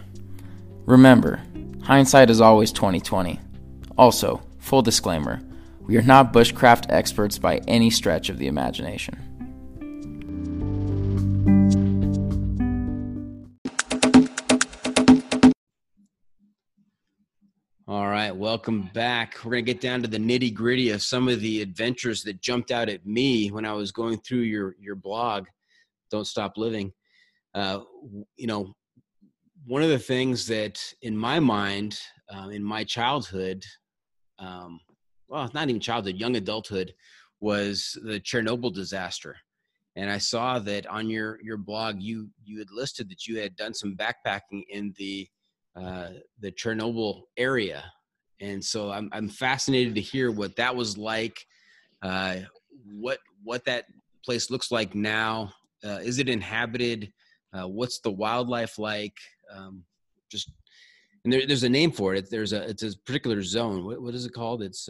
Remember, 0.88 1.44
hindsight 1.84 2.32
is 2.32 2.42
always 2.42 2.72
2020. 2.72 3.40
Also, 3.96 4.42
Full 4.62 4.84
disclaimer 4.84 5.42
we 5.88 5.98
are 5.98 6.04
not 6.04 6.32
bushcraft 6.32 6.86
experts 6.90 7.38
by 7.40 7.58
any 7.68 7.90
stretch 7.90 8.30
of 8.30 8.38
the 8.38 8.48
imagination. 8.48 9.18
All 17.92 18.08
right, 18.08 18.34
welcome 18.34 18.90
back. 18.94 19.36
We're 19.44 19.52
going 19.52 19.66
to 19.66 19.74
get 19.74 19.82
down 19.82 20.02
to 20.02 20.08
the 20.08 20.18
nitty 20.18 20.54
gritty 20.54 20.92
of 20.92 21.02
some 21.02 21.28
of 21.28 21.42
the 21.42 21.62
adventures 21.62 22.24
that 22.24 22.40
jumped 22.40 22.72
out 22.72 22.88
at 22.88 23.06
me 23.06 23.52
when 23.52 23.66
I 23.66 23.74
was 23.74 23.92
going 23.92 24.20
through 24.20 24.44
your, 24.44 24.78
your 24.80 24.96
blog, 24.96 25.48
Don't 26.10 26.24
Stop 26.24 26.56
Living. 26.56 26.94
Uh, 27.54 27.82
you 28.38 28.48
know, 28.48 28.74
one 29.66 29.84
of 29.84 29.90
the 29.90 30.00
things 30.00 30.48
that 30.48 30.82
in 31.02 31.18
my 31.18 31.42
mind, 31.42 32.00
uh, 32.34 32.48
in 32.48 32.64
my 32.64 32.86
childhood, 32.86 33.62
um, 34.40 34.80
well, 35.28 35.52
not 35.54 35.68
even 35.68 35.82
childhood, 35.82 36.16
young 36.16 36.38
adulthood, 36.38 36.94
was 37.42 38.00
the 38.06 38.22
Chernobyl 38.22 38.74
disaster. 38.74 39.36
And 39.98 40.10
I 40.10 40.18
saw 40.18 40.60
that 40.60 40.88
on 40.88 41.10
your 41.10 41.40
your 41.44 41.58
blog, 41.58 42.00
you 42.00 42.30
you 42.42 42.58
had 42.60 42.72
listed 42.72 43.10
that 43.10 43.28
you 43.28 43.40
had 43.40 43.58
done 43.58 43.74
some 43.74 43.98
backpacking 43.98 44.64
in 44.70 44.94
the 44.98 45.28
uh, 45.76 46.10
the 46.40 46.52
Chernobyl 46.52 47.24
area, 47.38 47.84
and 48.40 48.64
so 48.64 48.92
I'm 48.92 49.10
I'm 49.12 49.30
fascinated 49.30 49.96
to 49.96 50.02
hear 50.02 50.32
what 50.32 50.56
that 50.58 50.76
was 50.76 50.98
like, 50.98 51.46
uh, 52.02 52.38
what 52.86 53.20
what 53.44 53.66
that 53.66 53.86
place 54.26 54.50
looks 54.50 54.72
like 54.72 54.96
now. 54.96 55.54
Uh, 55.84 56.00
is 56.04 56.20
it 56.20 56.30
inhabited? 56.30 57.12
Uh, 57.54 57.68
what's 57.68 58.00
the 58.00 58.12
wildlife 58.12 58.78
like? 58.78 59.16
Um, 59.54 59.84
just 60.30 60.52
and 61.24 61.32
there, 61.32 61.46
there's 61.46 61.64
a 61.64 61.70
name 61.70 61.92
for 61.92 62.16
it. 62.16 62.30
There's 62.30 62.54
a 62.54 62.68
it's 62.70 62.84
a 62.84 62.98
particular 63.06 63.42
zone. 63.42 63.86
What, 63.86 64.02
what 64.02 64.16
is 64.16 64.26
it 64.26 64.34
called? 64.34 64.62
It's 64.62 64.90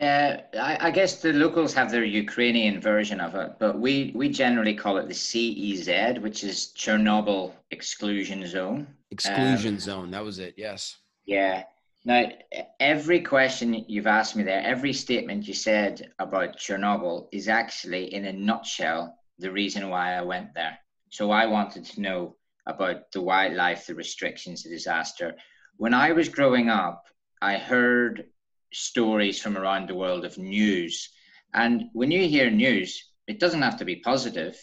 uh, 0.00 0.36
I, 0.58 0.88
I, 0.88 0.90
guess 0.90 1.22
the 1.22 1.32
locals 1.32 1.72
have 1.74 1.90
their 1.90 2.04
Ukrainian 2.04 2.80
version 2.80 3.20
of 3.20 3.34
it, 3.34 3.52
but 3.58 3.78
we 3.78 4.12
we 4.14 4.28
generally 4.28 4.74
call 4.74 4.98
it 4.98 5.08
the 5.08 5.14
CEZ, 5.14 6.20
which 6.20 6.44
is 6.44 6.72
Chernobyl 6.76 7.52
Exclusion 7.70 8.46
Zone. 8.46 8.86
Exclusion 9.10 9.74
um, 9.74 9.80
Zone. 9.80 10.10
That 10.10 10.24
was 10.24 10.38
it. 10.38 10.54
Yes. 10.56 10.96
Yeah. 11.24 11.64
Now, 12.04 12.30
every 12.78 13.20
question 13.20 13.84
you've 13.88 14.06
asked 14.06 14.36
me 14.36 14.44
there, 14.44 14.62
every 14.62 14.92
statement 14.92 15.48
you 15.48 15.54
said 15.54 16.12
about 16.20 16.56
Chernobyl 16.56 17.26
is 17.32 17.48
actually, 17.48 18.14
in 18.14 18.26
a 18.26 18.32
nutshell, 18.32 19.18
the 19.38 19.50
reason 19.50 19.88
why 19.88 20.14
I 20.14 20.22
went 20.22 20.54
there. 20.54 20.78
So 21.10 21.32
I 21.32 21.46
wanted 21.46 21.84
to 21.86 22.00
know 22.00 22.36
about 22.66 23.10
the 23.12 23.20
wildlife, 23.20 23.86
the 23.86 23.94
restrictions, 23.94 24.62
the 24.62 24.70
disaster. 24.70 25.34
When 25.78 25.94
I 25.94 26.12
was 26.12 26.28
growing 26.28 26.68
up, 26.68 27.06
I 27.42 27.56
heard 27.56 28.26
stories 28.72 29.40
from 29.40 29.56
around 29.56 29.88
the 29.88 29.94
world 29.94 30.24
of 30.24 30.38
news. 30.38 31.08
And 31.54 31.84
when 31.92 32.10
you 32.10 32.28
hear 32.28 32.50
news, 32.50 33.12
it 33.26 33.40
doesn't 33.40 33.62
have 33.62 33.78
to 33.78 33.84
be 33.84 33.96
positive. 33.96 34.56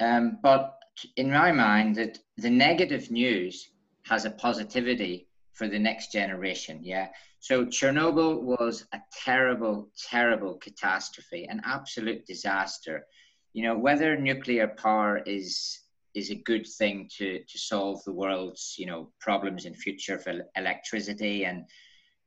Um, 0.00 0.38
but 0.42 0.78
in 1.16 1.30
my 1.30 1.52
mind, 1.52 1.96
that 1.96 2.18
the 2.36 2.50
negative 2.50 3.10
news 3.10 3.70
has 4.02 4.24
a 4.24 4.30
positivity 4.30 5.28
for 5.52 5.68
the 5.68 5.78
next 5.78 6.12
generation. 6.12 6.80
Yeah. 6.82 7.08
So 7.40 7.64
Chernobyl 7.64 8.42
was 8.42 8.86
a 8.92 9.00
terrible, 9.24 9.90
terrible 10.10 10.54
catastrophe, 10.54 11.46
an 11.48 11.60
absolute 11.64 12.26
disaster. 12.26 13.06
You 13.52 13.62
know, 13.62 13.78
whether 13.78 14.16
nuclear 14.16 14.68
power 14.68 15.18
is 15.18 15.80
is 16.14 16.30
a 16.30 16.34
good 16.34 16.66
thing 16.78 17.08
to 17.18 17.40
to 17.44 17.58
solve 17.58 18.02
the 18.04 18.12
world's 18.12 18.76
you 18.78 18.86
know 18.86 19.10
problems 19.20 19.64
in 19.64 19.74
future 19.74 20.18
for 20.18 20.46
electricity 20.56 21.44
and 21.44 21.64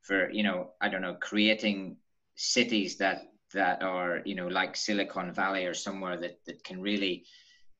for 0.07 0.31
you 0.31 0.43
know 0.43 0.71
I 0.81 0.87
don't 0.89 1.01
know 1.01 1.17
creating 1.19 1.97
cities 2.35 2.97
that 2.97 3.29
that 3.53 3.83
are 3.83 4.21
you 4.25 4.35
know 4.35 4.47
like 4.47 4.75
Silicon 4.75 5.33
Valley 5.33 5.65
or 5.65 5.73
somewhere 5.73 6.17
that 6.17 6.39
that 6.45 6.63
can 6.63 6.81
really 6.81 7.25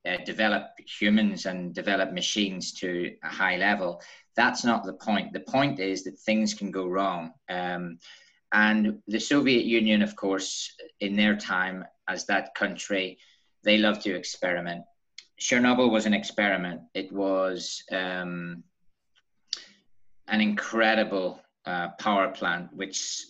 uh, 0.08 0.18
develop 0.26 0.68
humans 1.00 1.46
and 1.46 1.74
develop 1.74 2.12
machines 2.12 2.74
to 2.74 3.14
a 3.24 3.30
high 3.30 3.58
level. 3.58 4.02
That's 4.36 4.64
not 4.64 4.84
the 4.86 4.94
point. 4.94 5.34
The 5.34 5.42
point 5.42 5.80
is 5.80 6.04
that 6.04 6.20
things 6.20 6.54
can 6.54 6.72
go 6.72 6.88
wrong. 6.88 7.32
Um, 7.50 8.00
and 8.54 9.00
the 9.08 9.20
Soviet 9.20 9.66
Union, 9.66 10.02
of 10.02 10.16
course, 10.16 10.74
in 11.02 11.16
their 11.18 11.36
time 11.36 11.84
as 12.08 12.26
that 12.28 12.56
country, 12.56 13.18
they 13.64 13.78
love 13.78 14.00
to 14.04 14.16
experiment. 14.16 14.84
Chernobyl 15.42 15.92
was 15.92 16.06
an 16.06 16.14
experiment. 16.14 16.82
It 16.94 17.12
was 17.12 17.84
um, 17.92 18.64
an 20.30 20.40
incredible 20.40 21.42
uh, 21.68 21.90
power 22.00 22.30
plant 22.30 22.74
which 22.74 23.26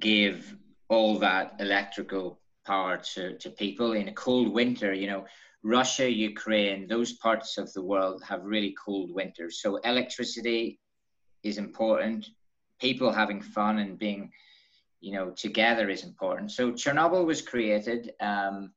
gave 0.00 0.56
all 0.88 1.18
that 1.20 1.54
electrical 1.60 2.40
power 2.66 2.98
to, 2.98 3.38
to 3.38 3.48
people 3.50 3.92
in 3.92 4.08
a 4.08 4.12
cold 4.12 4.52
winter. 4.52 4.92
You 4.92 5.06
know, 5.06 5.24
Russia, 5.62 6.10
Ukraine, 6.10 6.88
those 6.88 7.12
parts 7.12 7.58
of 7.58 7.72
the 7.72 7.82
world 7.82 8.22
have 8.28 8.44
really 8.44 8.74
cold 8.84 9.10
winters. 9.12 9.62
So 9.62 9.76
electricity 9.76 10.80
is 11.42 11.58
important. 11.58 12.26
People 12.80 13.12
having 13.12 13.40
fun 13.40 13.78
and 13.78 13.98
being, 13.98 14.32
you 15.00 15.12
know, 15.12 15.30
together 15.30 15.88
is 15.88 16.02
important. 16.02 16.50
So 16.50 16.72
Chernobyl 16.72 17.24
was 17.24 17.40
created 17.40 18.12
um, 18.20 18.72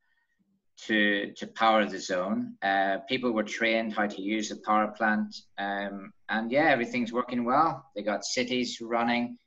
to 0.87 1.31
to 1.33 1.47
power 1.47 1.85
the 1.85 1.99
zone. 1.99 2.55
Uh, 2.61 2.97
people 3.07 3.31
were 3.31 3.43
trained 3.43 3.93
how 3.93 4.07
to 4.07 4.21
use 4.21 4.49
the 4.49 4.57
power 4.57 4.87
plant, 4.87 5.35
um, 5.57 6.13
and 6.29 6.51
yeah, 6.51 6.69
everything's 6.69 7.13
working 7.13 7.43
well. 7.45 7.85
They 7.95 8.03
got 8.03 8.23
cities 8.25 8.79
running. 8.81 9.37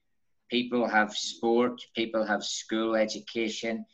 People 0.51 0.87
have 0.87 1.15
sport. 1.15 1.81
People 1.95 2.25
have 2.27 2.45
school 2.45 2.95
education. 2.95 3.85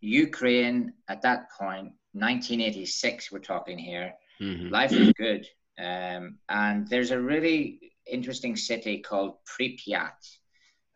Ukraine 0.00 0.92
at 1.08 1.22
that 1.22 1.50
point, 1.58 1.92
1986, 2.12 3.32
we're 3.32 3.38
talking 3.38 3.78
here. 3.78 4.12
Mm-hmm. 4.40 4.68
Life 4.68 4.92
was 4.92 5.12
good, 5.14 5.46
um, 5.78 6.38
and 6.48 6.86
there's 6.88 7.10
a 7.10 7.20
really 7.20 7.92
interesting 8.06 8.54
city 8.54 8.98
called 8.98 9.36
Pripyat, 9.46 10.20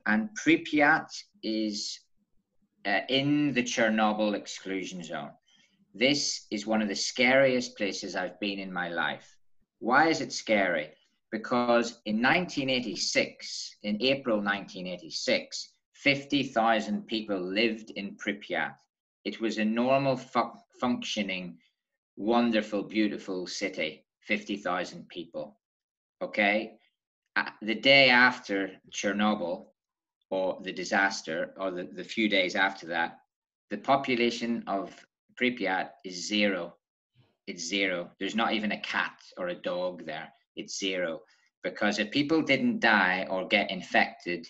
and 0.06 0.28
Pripyat 0.36 1.08
is 1.42 2.00
uh, 2.84 3.00
in 3.08 3.52
the 3.54 3.62
Chernobyl 3.62 4.34
exclusion 4.34 5.02
zone. 5.02 5.30
This 5.94 6.46
is 6.50 6.66
one 6.66 6.82
of 6.82 6.88
the 6.88 6.94
scariest 6.94 7.76
places 7.76 8.14
I've 8.14 8.38
been 8.40 8.58
in 8.58 8.72
my 8.72 8.88
life. 8.88 9.36
Why 9.80 10.08
is 10.08 10.20
it 10.20 10.32
scary? 10.32 10.90
Because 11.30 12.00
in 12.04 12.22
1986, 12.22 13.76
in 13.82 14.02
April 14.02 14.36
1986, 14.36 15.72
50,000 15.94 17.06
people 17.06 17.40
lived 17.40 17.90
in 17.90 18.16
Pripyat. 18.16 18.74
It 19.24 19.40
was 19.40 19.58
a 19.58 19.64
normal 19.64 20.16
fu- 20.16 20.52
functioning, 20.80 21.58
wonderful, 22.16 22.82
beautiful 22.82 23.46
city, 23.46 24.04
50,000 24.20 25.08
people. 25.08 25.58
Okay. 26.22 26.78
The 27.62 27.74
day 27.74 28.10
after 28.10 28.72
Chernobyl, 28.90 29.66
or 30.30 30.58
the 30.62 30.72
disaster, 30.72 31.54
or 31.56 31.70
the, 31.70 31.84
the 31.84 32.04
few 32.04 32.28
days 32.28 32.56
after 32.56 32.86
that, 32.88 33.20
the 33.70 33.78
population 33.78 34.64
of 34.66 35.06
Pripyat 35.40 35.90
is 36.04 36.26
zero. 36.28 36.74
It's 37.46 37.64
zero. 37.66 38.10
There's 38.18 38.34
not 38.34 38.52
even 38.52 38.72
a 38.72 38.80
cat 38.80 39.18
or 39.36 39.48
a 39.48 39.54
dog 39.54 40.04
there. 40.04 40.28
It's 40.56 40.78
zero. 40.78 41.20
Because 41.62 41.98
if 41.98 42.10
people 42.10 42.42
didn't 42.42 42.80
die 42.80 43.26
or 43.30 43.48
get 43.48 43.70
infected, 43.70 44.46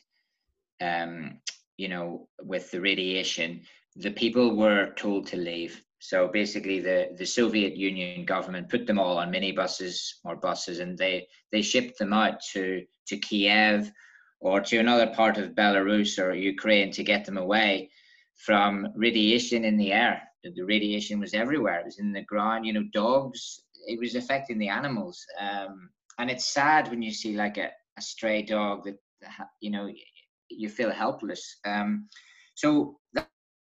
um, 0.81 1.41
you 1.77 1.89
know, 1.89 2.29
with 2.43 2.71
the 2.71 2.81
radiation, 2.81 3.63
the 3.97 4.11
people 4.11 4.57
were 4.57 4.93
told 4.97 5.27
to 5.29 5.37
leave. 5.37 5.83
So 6.01 6.29
basically, 6.29 6.81
the, 6.81 7.11
the 7.17 7.27
Soviet 7.27 7.77
Union 7.77 8.25
government 8.25 8.69
put 8.69 8.87
them 8.87 8.99
all 8.99 9.19
on 9.19 9.33
minibuses 9.33 10.15
or 10.25 10.37
buses, 10.37 10.79
and 10.79 10.97
they 10.97 11.27
they 11.51 11.63
shipped 11.63 11.99
them 11.99 12.13
out 12.13 12.41
to 12.53 12.85
to 13.09 13.17
Kiev 13.17 13.91
or 14.41 14.61
to 14.61 14.79
another 14.79 15.09
part 15.09 15.39
of 15.39 15.57
Belarus 15.57 16.19
or 16.23 16.35
Ukraine 16.35 16.93
to 16.93 17.03
get 17.03 17.25
them 17.25 17.37
away 17.37 17.91
from 18.37 18.89
radiation 18.95 19.65
in 19.65 19.77
the 19.77 19.93
air 19.93 20.28
the 20.55 20.65
radiation 20.65 21.21
was 21.21 21.35
everywhere. 21.35 21.81
It 21.81 21.87
was 21.87 21.99
in 21.99 22.13
the 22.13 22.25
ground. 22.25 22.67
You 22.67 22.73
know, 22.75 22.85
dogs. 22.93 23.63
It 23.87 23.99
was 23.99 24.15
affecting 24.15 24.59
the 24.59 24.69
animals. 24.69 25.25
Um, 25.41 25.91
and 26.19 26.31
it's 26.31 26.47
sad 26.47 26.89
when 26.89 27.03
you 27.03 27.13
see 27.13 27.37
like 27.37 27.59
a, 27.59 27.71
a 27.97 28.03
stray 28.03 28.43
dog 28.43 28.85
that 28.85 28.99
you 29.61 29.71
know 29.71 29.89
you 30.49 30.69
feel 30.69 30.91
helpless. 30.91 31.59
Um, 31.65 32.09
so 32.55 32.99
that, 33.15 33.29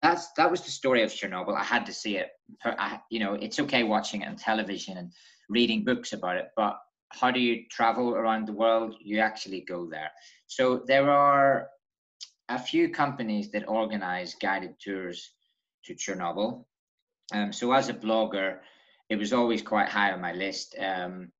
that's 0.02 0.32
that 0.38 0.50
was 0.50 0.62
the 0.62 0.72
story 0.72 1.04
of 1.04 1.12
Chernobyl. 1.12 1.56
I 1.56 1.64
had 1.64 1.86
to 1.86 1.94
see 1.94 2.18
it. 2.18 2.30
I, 2.66 3.00
you 3.10 3.20
know, 3.20 3.34
it's 3.36 3.60
okay 3.60 3.84
watching 3.84 4.22
it 4.22 4.28
on 4.28 4.36
television 4.36 4.98
and 4.98 5.12
reading 5.50 5.84
books 5.84 6.14
about 6.14 6.38
it, 6.38 6.50
but 6.56 6.78
how 7.10 7.30
do 7.30 7.40
you 7.40 7.64
travel 7.70 8.16
around 8.16 8.48
the 8.48 8.54
world? 8.54 8.96
You 9.02 9.20
actually 9.20 9.62
go 9.62 9.88
there. 9.90 10.12
So 10.48 10.84
there 10.88 11.10
are 11.10 11.68
a 12.50 12.58
few 12.58 12.90
companies 12.90 13.52
that 13.52 13.68
organize 13.68 14.36
guided 14.42 14.76
tours 14.80 15.32
to 15.86 15.96
Chernobyl. 15.96 16.66
Um, 17.34 17.54
so 17.54 17.72
as 17.72 17.90
a 17.90 17.94
blogger, 17.94 18.60
it 19.10 19.18
was 19.18 19.34
always 19.34 19.62
quite 19.62 19.90
high 19.90 20.12
on 20.12 20.22
my 20.22 20.34
list. 20.34 20.76
Um, 20.80 21.32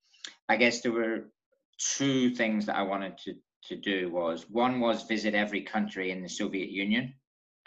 I 0.50 0.58
guess 0.58 0.82
there 0.82 0.92
were 0.92 1.32
two 1.78 2.30
things 2.32 2.66
that 2.66 2.76
I 2.76 2.84
wanted 2.84 3.18
to 3.20 3.36
to 3.64 3.76
do 3.76 4.10
was 4.10 4.50
one 4.50 4.80
was 4.80 5.04
visit 5.04 5.36
every 5.36 5.62
country 5.62 6.12
in 6.12 6.22
the 6.22 6.30
Soviet 6.30 6.70
Union. 6.70 7.14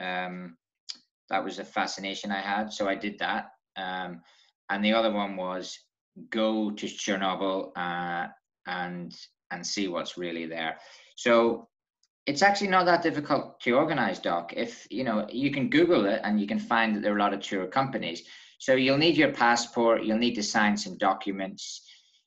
Um, 0.00 0.56
that 1.30 1.44
was 1.44 1.58
a 1.58 1.64
fascination 1.64 2.30
I 2.30 2.40
had, 2.40 2.72
so 2.72 2.88
I 2.88 2.94
did 2.94 3.18
that. 3.20 3.50
Um, 3.76 4.20
and 4.70 4.84
the 4.84 4.92
other 4.92 5.12
one 5.12 5.36
was 5.36 5.78
go 6.30 6.70
to 6.70 6.86
Chernobyl 6.86 7.70
uh, 7.76 8.28
and 8.66 9.14
and 9.50 9.66
see 9.66 9.88
what's 9.88 10.18
really 10.18 10.46
there. 10.46 10.78
So 11.16 11.68
it's 12.26 12.42
actually 12.42 12.68
not 12.68 12.86
that 12.86 13.02
difficult 13.02 13.60
to 13.60 13.76
organize 13.76 14.18
doc. 14.18 14.52
If 14.56 14.86
you 14.90 15.04
know 15.04 15.26
you 15.30 15.50
can 15.50 15.68
google 15.68 16.06
it 16.06 16.20
and 16.24 16.40
you 16.40 16.46
can 16.46 16.58
find 16.58 16.94
that 16.94 17.02
there 17.02 17.12
are 17.12 17.18
a 17.18 17.22
lot 17.22 17.34
of 17.34 17.40
tour 17.40 17.66
companies. 17.66 18.22
So 18.58 18.74
you'll 18.74 18.98
need 18.98 19.16
your 19.16 19.32
passport 19.32 20.04
you'll 20.04 20.18
need 20.18 20.34
to 20.36 20.42
sign 20.42 20.76
some 20.76 20.96
documents. 20.96 21.82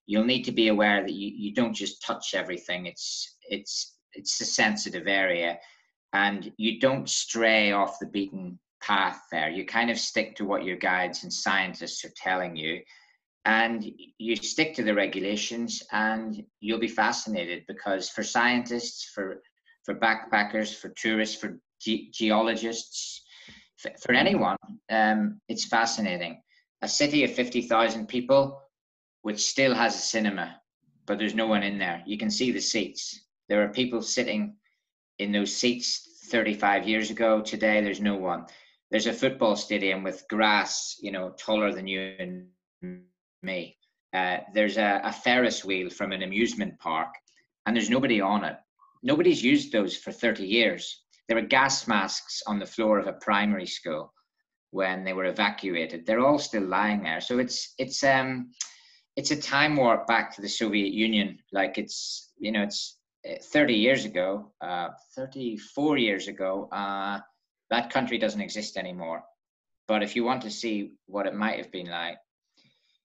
You'll 0.05 0.25
need 0.25 0.43
to 0.43 0.51
be 0.51 0.69
aware 0.69 1.01
that 1.01 1.13
you, 1.13 1.31
you 1.35 1.53
don't 1.53 1.73
just 1.73 2.01
touch 2.03 2.33
everything. 2.33 2.85
It's 2.85 3.35
it's 3.49 3.97
it's 4.13 4.39
a 4.41 4.45
sensitive 4.45 5.07
area 5.07 5.57
and 6.13 6.51
you 6.57 6.79
don't 6.79 7.09
stray 7.09 7.71
off 7.71 7.99
the 7.99 8.07
beaten 8.07 8.59
path 8.81 9.21
there. 9.31 9.49
You 9.49 9.65
kind 9.65 9.89
of 9.89 9.99
stick 9.99 10.35
to 10.35 10.45
what 10.45 10.63
your 10.63 10.77
guides 10.77 11.23
and 11.23 11.33
scientists 11.33 12.05
are 12.05 12.13
telling 12.15 12.55
you 12.55 12.81
and 13.45 13.89
you 14.17 14.35
stick 14.35 14.75
to 14.75 14.83
the 14.83 14.93
regulations 14.93 15.81
and 15.93 16.43
you'll 16.59 16.79
be 16.79 16.87
fascinated 16.87 17.63
because 17.67 18.09
for 18.09 18.21
scientists 18.21 19.09
for 19.15 19.41
for 19.87 19.95
backpackers, 19.95 20.75
for 20.75 20.89
tourists, 20.89 21.39
for 21.39 21.57
ge- 21.81 22.11
geologists, 22.11 23.23
for, 23.77 23.89
for 24.01 24.13
anyone. 24.13 24.57
Um, 24.91 25.39
it's 25.47 25.65
fascinating. 25.65 26.41
A 26.81 26.89
city 26.89 27.23
of 27.23 27.31
50,000 27.31 28.05
people, 28.05 28.61
which 29.21 29.39
still 29.39 29.73
has 29.73 29.95
a 29.95 29.99
cinema, 29.99 30.59
but 31.05 31.17
there's 31.17 31.33
no 31.33 31.47
one 31.47 31.63
in 31.63 31.79
there. 31.79 32.03
You 32.05 32.17
can 32.17 32.29
see 32.29 32.51
the 32.51 32.59
seats. 32.59 33.27
There 33.47 33.63
are 33.63 33.69
people 33.69 34.01
sitting 34.01 34.57
in 35.19 35.31
those 35.31 35.55
seats 35.55 36.27
35 36.29 36.85
years 36.85 37.09
ago. 37.09 37.41
Today, 37.41 37.79
there's 37.81 38.01
no 38.01 38.15
one. 38.15 38.45
There's 38.91 39.07
a 39.07 39.13
football 39.13 39.55
stadium 39.55 40.03
with 40.03 40.25
grass, 40.29 40.97
you 41.01 41.13
know, 41.13 41.33
taller 41.39 41.73
than 41.73 41.87
you 41.87 42.13
and 42.19 42.47
me. 43.41 43.77
Uh, 44.13 44.39
there's 44.53 44.77
a, 44.77 44.99
a 45.05 45.13
Ferris 45.13 45.63
wheel 45.63 45.89
from 45.89 46.11
an 46.11 46.23
amusement 46.23 46.77
park, 46.79 47.13
and 47.65 47.75
there's 47.75 47.89
nobody 47.89 48.19
on 48.19 48.43
it 48.43 48.57
nobody's 49.03 49.43
used 49.43 49.71
those 49.71 49.95
for 49.95 50.11
30 50.11 50.45
years. 50.45 51.03
There 51.27 51.37
were 51.37 51.47
gas 51.47 51.87
masks 51.87 52.41
on 52.47 52.59
the 52.59 52.65
floor 52.65 52.99
of 52.99 53.07
a 53.07 53.13
primary 53.13 53.65
school 53.65 54.13
when 54.71 55.03
they 55.03 55.13
were 55.13 55.25
evacuated. 55.25 56.05
They're 56.05 56.25
all 56.25 56.39
still 56.39 56.63
lying 56.63 57.03
there. 57.03 57.21
So 57.21 57.39
it's 57.39 57.73
it's 57.77 58.03
um 58.03 58.51
it's 59.15 59.31
a 59.31 59.41
time 59.41 59.75
warp 59.75 60.07
back 60.07 60.35
to 60.35 60.41
the 60.41 60.49
Soviet 60.49 60.93
Union. 60.93 61.39
Like 61.51 61.77
it's 61.77 62.31
you 62.37 62.51
know 62.51 62.63
it's 62.63 62.97
eh, 63.25 63.37
30 63.41 63.73
years 63.73 64.05
ago, 64.05 64.51
uh, 64.61 64.89
34 65.15 65.97
years 65.97 66.27
ago. 66.27 66.69
Uh, 66.71 67.19
that 67.69 67.89
country 67.89 68.17
doesn't 68.17 68.41
exist 68.41 68.77
anymore. 68.77 69.23
But 69.87 70.03
if 70.03 70.15
you 70.15 70.23
want 70.23 70.41
to 70.43 70.51
see 70.51 70.93
what 71.05 71.27
it 71.27 71.33
might 71.33 71.57
have 71.57 71.71
been 71.71 71.89
like, 71.89 72.17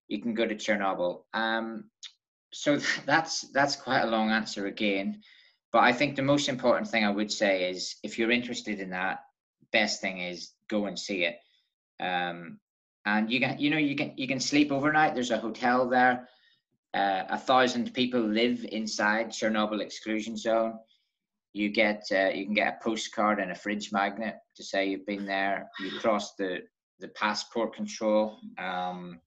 you 0.09 0.21
can 0.21 0.35
go 0.35 0.47
to 0.47 0.55
Chernobyl. 0.55 1.23
Um, 1.33 1.85
so 2.53 2.79
that's 3.07 3.43
that's 3.53 3.77
quite 3.77 4.03
a 4.03 4.11
long 4.11 4.31
answer 4.31 4.67
again. 4.67 5.23
But 5.73 5.85
I 5.85 5.93
think 5.93 6.17
the 6.17 6.23
most 6.23 6.49
important 6.49 6.89
thing 6.89 7.05
I 7.05 7.11
would 7.11 7.33
say 7.33 7.71
is 7.71 7.97
if 8.03 8.19
you're 8.19 8.31
interested 8.31 8.79
in 8.79 8.91
that, 8.91 9.21
best 9.73 10.01
thing 10.01 10.19
is 10.19 10.51
go 10.69 10.87
and 10.87 10.99
see 10.99 11.25
it. 11.25 11.39
Um, 11.99 12.59
and 13.07 13.31
you 13.31 13.41
can, 13.41 13.59
you 13.59 13.71
know, 13.71 13.79
you 13.79 13.97
can 13.97 14.13
you 14.17 14.29
can 14.29 14.39
sleep 14.39 14.71
overnight. 14.71 15.15
There's 15.15 15.31
a 15.31 15.39
hotel 15.39 15.89
there. 15.89 16.29
Uh, 16.95 17.25
a 17.31 17.39
thousand 17.39 17.95
people 17.95 18.21
live 18.21 18.67
inside 18.71 19.31
Chernobyl 19.31 19.81
exclusion 19.81 20.37
zone. 20.37 20.79
you 21.55 21.71
get 21.71 22.05
uh, 22.13 22.29
you 22.29 22.45
can 22.45 22.55
get 22.55 22.75
a 22.75 22.85
postcard 22.85 23.41
and 23.41 23.51
a 23.51 23.55
fridge 23.55 23.93
magnet 23.93 24.37
to 24.57 24.63
say 24.63 24.89
you've 24.89 25.07
been 25.07 25.27
there. 25.27 25.69
You 25.81 25.99
cross 26.01 26.35
the 26.35 26.59
the 27.01 27.09
passport 27.09 27.75
control, 27.75 28.39
um, 28.59 29.21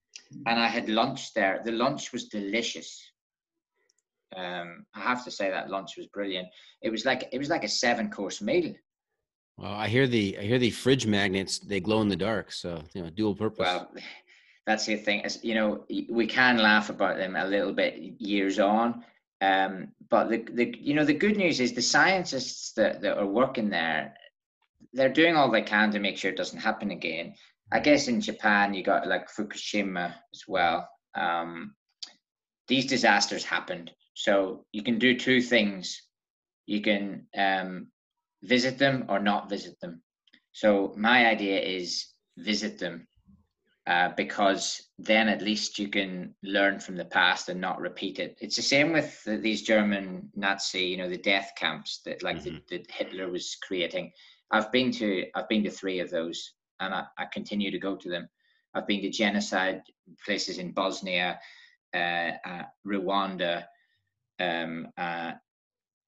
and 0.45 0.59
I 0.59 0.67
had 0.67 0.89
lunch 0.89 1.33
there. 1.33 1.61
The 1.65 1.71
lunch 1.71 2.13
was 2.13 2.25
delicious. 2.25 3.01
Um, 4.35 4.85
I 4.93 4.99
have 4.99 5.23
to 5.25 5.31
say 5.31 5.49
that 5.49 5.69
lunch 5.69 5.97
was 5.97 6.07
brilliant. 6.07 6.47
It 6.81 6.89
was 6.89 7.05
like 7.05 7.29
it 7.31 7.37
was 7.37 7.49
like 7.49 7.63
a 7.63 7.69
seven 7.69 8.09
course 8.09 8.41
meal. 8.41 8.73
Well, 9.57 9.71
I 9.71 9.87
hear 9.87 10.07
the 10.07 10.37
I 10.37 10.43
hear 10.43 10.59
the 10.59 10.71
fridge 10.71 11.07
magnets. 11.07 11.59
They 11.59 11.79
glow 11.79 12.01
in 12.01 12.09
the 12.09 12.15
dark, 12.15 12.51
so 12.51 12.81
you 12.93 13.03
know, 13.03 13.09
dual 13.09 13.35
purpose. 13.35 13.59
Well, 13.59 13.91
that's 14.65 14.85
the 14.85 14.97
thing. 14.97 15.21
Is 15.21 15.39
you 15.43 15.55
know 15.55 15.85
we 16.09 16.27
can 16.27 16.57
laugh 16.57 16.89
about 16.89 17.17
them 17.17 17.35
a 17.35 17.45
little 17.45 17.73
bit 17.73 17.95
years 18.19 18.59
on, 18.59 19.03
um, 19.41 19.89
but 20.09 20.29
the 20.29 20.45
the 20.53 20.75
you 20.77 20.93
know 20.93 21.05
the 21.05 21.13
good 21.13 21.37
news 21.37 21.59
is 21.59 21.73
the 21.73 21.81
scientists 21.81 22.73
that 22.73 23.01
that 23.01 23.17
are 23.17 23.25
working 23.25 23.69
there, 23.69 24.13
they're 24.93 25.09
doing 25.09 25.35
all 25.35 25.49
they 25.49 25.61
can 25.61 25.91
to 25.91 25.99
make 25.99 26.17
sure 26.17 26.31
it 26.31 26.37
doesn't 26.37 26.59
happen 26.59 26.91
again. 26.91 27.33
I 27.71 27.79
guess 27.79 28.07
in 28.07 28.21
Japan 28.21 28.73
you 28.73 28.83
got 28.83 29.07
like 29.07 29.29
Fukushima 29.31 30.13
as 30.33 30.43
well. 30.47 30.87
Um, 31.15 31.75
these 32.67 32.85
disasters 32.85 33.43
happened, 33.43 33.91
so 34.15 34.65
you 34.71 34.81
can 34.81 34.97
do 34.97 35.17
two 35.17 35.41
things. 35.41 36.01
You 36.65 36.81
can 36.81 37.27
um, 37.37 37.87
visit 38.43 38.79
them 38.79 39.05
or 39.09 39.19
not 39.19 39.49
visit 39.49 39.79
them. 39.81 40.01
So 40.53 40.93
my 40.97 41.27
idea 41.27 41.59
is 41.59 42.07
visit 42.37 42.79
them 42.79 43.07
uh, 43.87 44.09
because 44.15 44.81
then 44.97 45.27
at 45.27 45.41
least 45.41 45.77
you 45.77 45.89
can 45.89 46.33
learn 46.43 46.79
from 46.79 46.95
the 46.95 47.05
past 47.05 47.49
and 47.49 47.59
not 47.59 47.79
repeat 47.81 48.19
it. 48.19 48.37
It's 48.39 48.55
the 48.55 48.61
same 48.61 48.93
with 48.93 49.21
the, 49.25 49.37
these 49.37 49.61
German 49.61 50.29
Nazi, 50.33 50.85
you 50.85 50.97
know, 50.97 51.09
the 51.09 51.17
death 51.17 51.51
camps 51.57 52.01
that 52.05 52.23
like 52.23 52.37
mm-hmm. 52.37 52.57
that 52.69 52.89
Hitler 52.89 53.29
was 53.29 53.57
creating. 53.67 54.11
I've 54.49 54.71
been 54.71 54.91
to 54.93 55.25
I've 55.35 55.49
been 55.49 55.63
to 55.65 55.69
three 55.69 55.99
of 55.99 56.09
those, 56.09 56.53
and 56.79 56.93
I, 56.93 57.03
I 57.17 57.25
continue 57.25 57.69
to 57.69 57.79
go 57.79 57.95
to 57.97 58.09
them. 58.09 58.29
I've 58.73 58.87
been 58.87 59.01
to 59.01 59.09
genocide 59.09 59.81
places 60.25 60.57
in 60.57 60.71
Bosnia, 60.71 61.39
uh, 61.93 62.31
uh, 62.45 62.63
Rwanda, 62.87 63.65
um, 64.39 64.87
uh, 64.97 65.33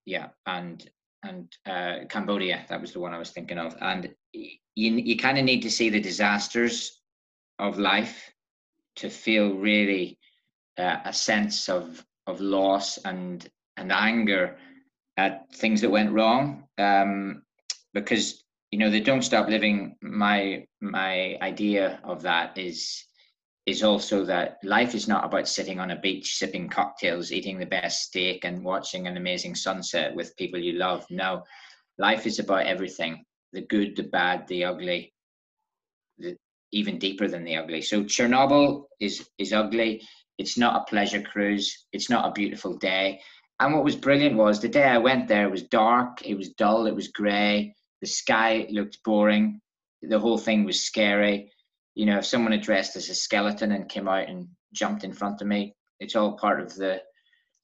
yeah, 0.05 0.27
and 0.45 0.89
and 1.23 1.51
uh, 1.65 2.05
Cambodia. 2.09 2.65
That 2.69 2.81
was 2.81 2.93
the 2.93 2.99
one 2.99 3.13
I 3.13 3.19
was 3.19 3.31
thinking 3.31 3.57
of. 3.57 3.75
And 3.81 4.13
you 4.33 4.51
you 4.75 5.17
kind 5.17 5.37
of 5.37 5.45
need 5.45 5.61
to 5.63 5.71
see 5.71 5.89
the 5.89 5.99
disasters 5.99 7.01
of 7.59 7.79
life 7.79 8.31
to 8.97 9.09
feel 9.09 9.53
really 9.53 10.17
uh, 10.77 10.97
a 11.05 11.13
sense 11.13 11.69
of 11.69 12.03
of 12.27 12.39
loss 12.41 12.97
and 12.99 13.47
and 13.77 13.91
anger 13.91 14.57
at 15.17 15.53
things 15.55 15.81
that 15.81 15.89
went 15.89 16.11
wrong. 16.11 16.63
Um, 16.77 17.43
because 17.93 18.43
you 18.71 18.79
know 18.79 18.89
they 18.89 18.99
don't 18.99 19.23
stop 19.23 19.47
living. 19.47 19.95
My 20.01 20.65
my 20.81 21.37
idea 21.41 21.99
of 22.03 22.21
that 22.23 22.57
is 22.57 23.06
is 23.67 23.83
also 23.83 24.23
that 24.23 24.57
life 24.63 24.95
is 24.95 25.09
not 25.09 25.25
about 25.25 25.47
sitting 25.47 25.77
on 25.77 25.91
a 25.91 25.99
beach 25.99 26.37
sipping 26.37 26.69
cocktails 26.69 27.33
eating 27.33 27.59
the 27.59 27.65
best 27.65 28.03
steak 28.03 28.45
and 28.45 28.63
watching 28.63 29.07
an 29.07 29.17
amazing 29.17 29.53
sunset 29.53 30.15
with 30.15 30.35
people 30.37 30.57
you 30.57 30.73
love. 30.73 31.05
No 31.09 31.43
life 31.97 32.25
is 32.25 32.39
about 32.39 32.65
everything 32.65 33.23
the 33.51 33.61
good 33.61 33.95
the 33.95 34.03
bad 34.03 34.47
the 34.47 34.63
ugly 34.63 35.13
the, 36.17 36.35
even 36.71 36.97
deeper 36.97 37.27
than 37.27 37.43
the 37.43 37.57
ugly. 37.57 37.81
So 37.81 38.03
chernobyl 38.03 38.85
is 39.01 39.27
is 39.37 39.51
ugly. 39.51 40.01
It's 40.37 40.57
not 40.57 40.81
a 40.81 40.89
pleasure 40.89 41.21
cruise. 41.21 41.85
It's 41.91 42.09
not 42.09 42.25
a 42.25 42.31
beautiful 42.31 42.77
day. 42.77 43.19
And 43.59 43.73
what 43.73 43.83
was 43.83 43.95
brilliant 43.95 44.37
was 44.37 44.61
the 44.61 44.69
day 44.69 44.85
i 44.85 44.97
went 44.97 45.27
there 45.27 45.45
it 45.45 45.51
was 45.51 45.63
dark. 45.63 46.25
It 46.25 46.35
was 46.35 46.49
dull. 46.53 46.87
It 46.87 46.95
was 46.95 47.09
gray 47.09 47.75
the 47.99 48.07
sky 48.07 48.67
looked 48.69 49.03
boring. 49.03 49.59
The 50.01 50.19
whole 50.19 50.37
thing 50.37 50.63
was 50.63 50.79
scary 50.79 51.51
you 51.97 52.05
know, 52.05 52.19
if 52.19 52.27
someone 52.27 52.51
had 52.51 52.61
dressed 52.61 52.95
as 52.95 53.09
a 53.09 53.15
skeleton 53.15 53.71
and 53.71 53.89
came 53.89 54.07
out 54.07 54.29
and 54.29 54.47
jumped 54.71 55.03
in 55.03 55.11
front 55.11 55.41
of 55.41 55.47
me, 55.47 55.75
it's 55.99 56.15
all 56.15 56.37
part 56.37 56.61
of 56.61 56.75
the 56.75 57.01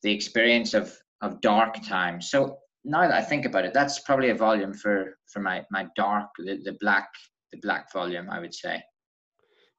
the 0.01 0.11
experience 0.11 0.73
of 0.73 0.91
of 1.21 1.39
dark 1.41 1.75
times. 1.87 2.31
So 2.31 2.57
now 2.83 3.01
that 3.01 3.11
I 3.11 3.21
think 3.21 3.45
about 3.45 3.63
it, 3.63 3.75
that's 3.75 3.99
probably 3.99 4.31
a 4.31 4.35
volume 4.35 4.73
for 4.73 5.19
for 5.31 5.39
my 5.39 5.63
my 5.69 5.85
dark 5.95 6.29
the, 6.39 6.59
the 6.63 6.75
black 6.79 7.09
the 7.51 7.59
black 7.61 7.93
volume, 7.93 8.27
I 8.31 8.39
would 8.39 8.55
say. 8.55 8.81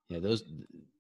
Yeah, 0.09 0.21
those 0.21 0.45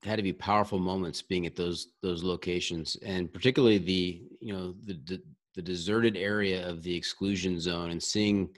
had 0.02 0.16
to 0.16 0.24
be 0.24 0.32
powerful 0.32 0.80
moments 0.80 1.22
being 1.22 1.46
at 1.46 1.54
those 1.54 1.92
those 2.02 2.24
locations, 2.24 2.96
and 3.06 3.32
particularly 3.32 3.78
the 3.78 4.22
you 4.40 4.52
know 4.52 4.74
the 4.82 4.94
the, 5.04 5.22
the 5.54 5.62
deserted 5.62 6.16
area 6.16 6.68
of 6.68 6.82
the 6.82 6.96
exclusion 6.96 7.60
zone 7.60 7.92
and 7.92 8.02
seeing 8.02 8.50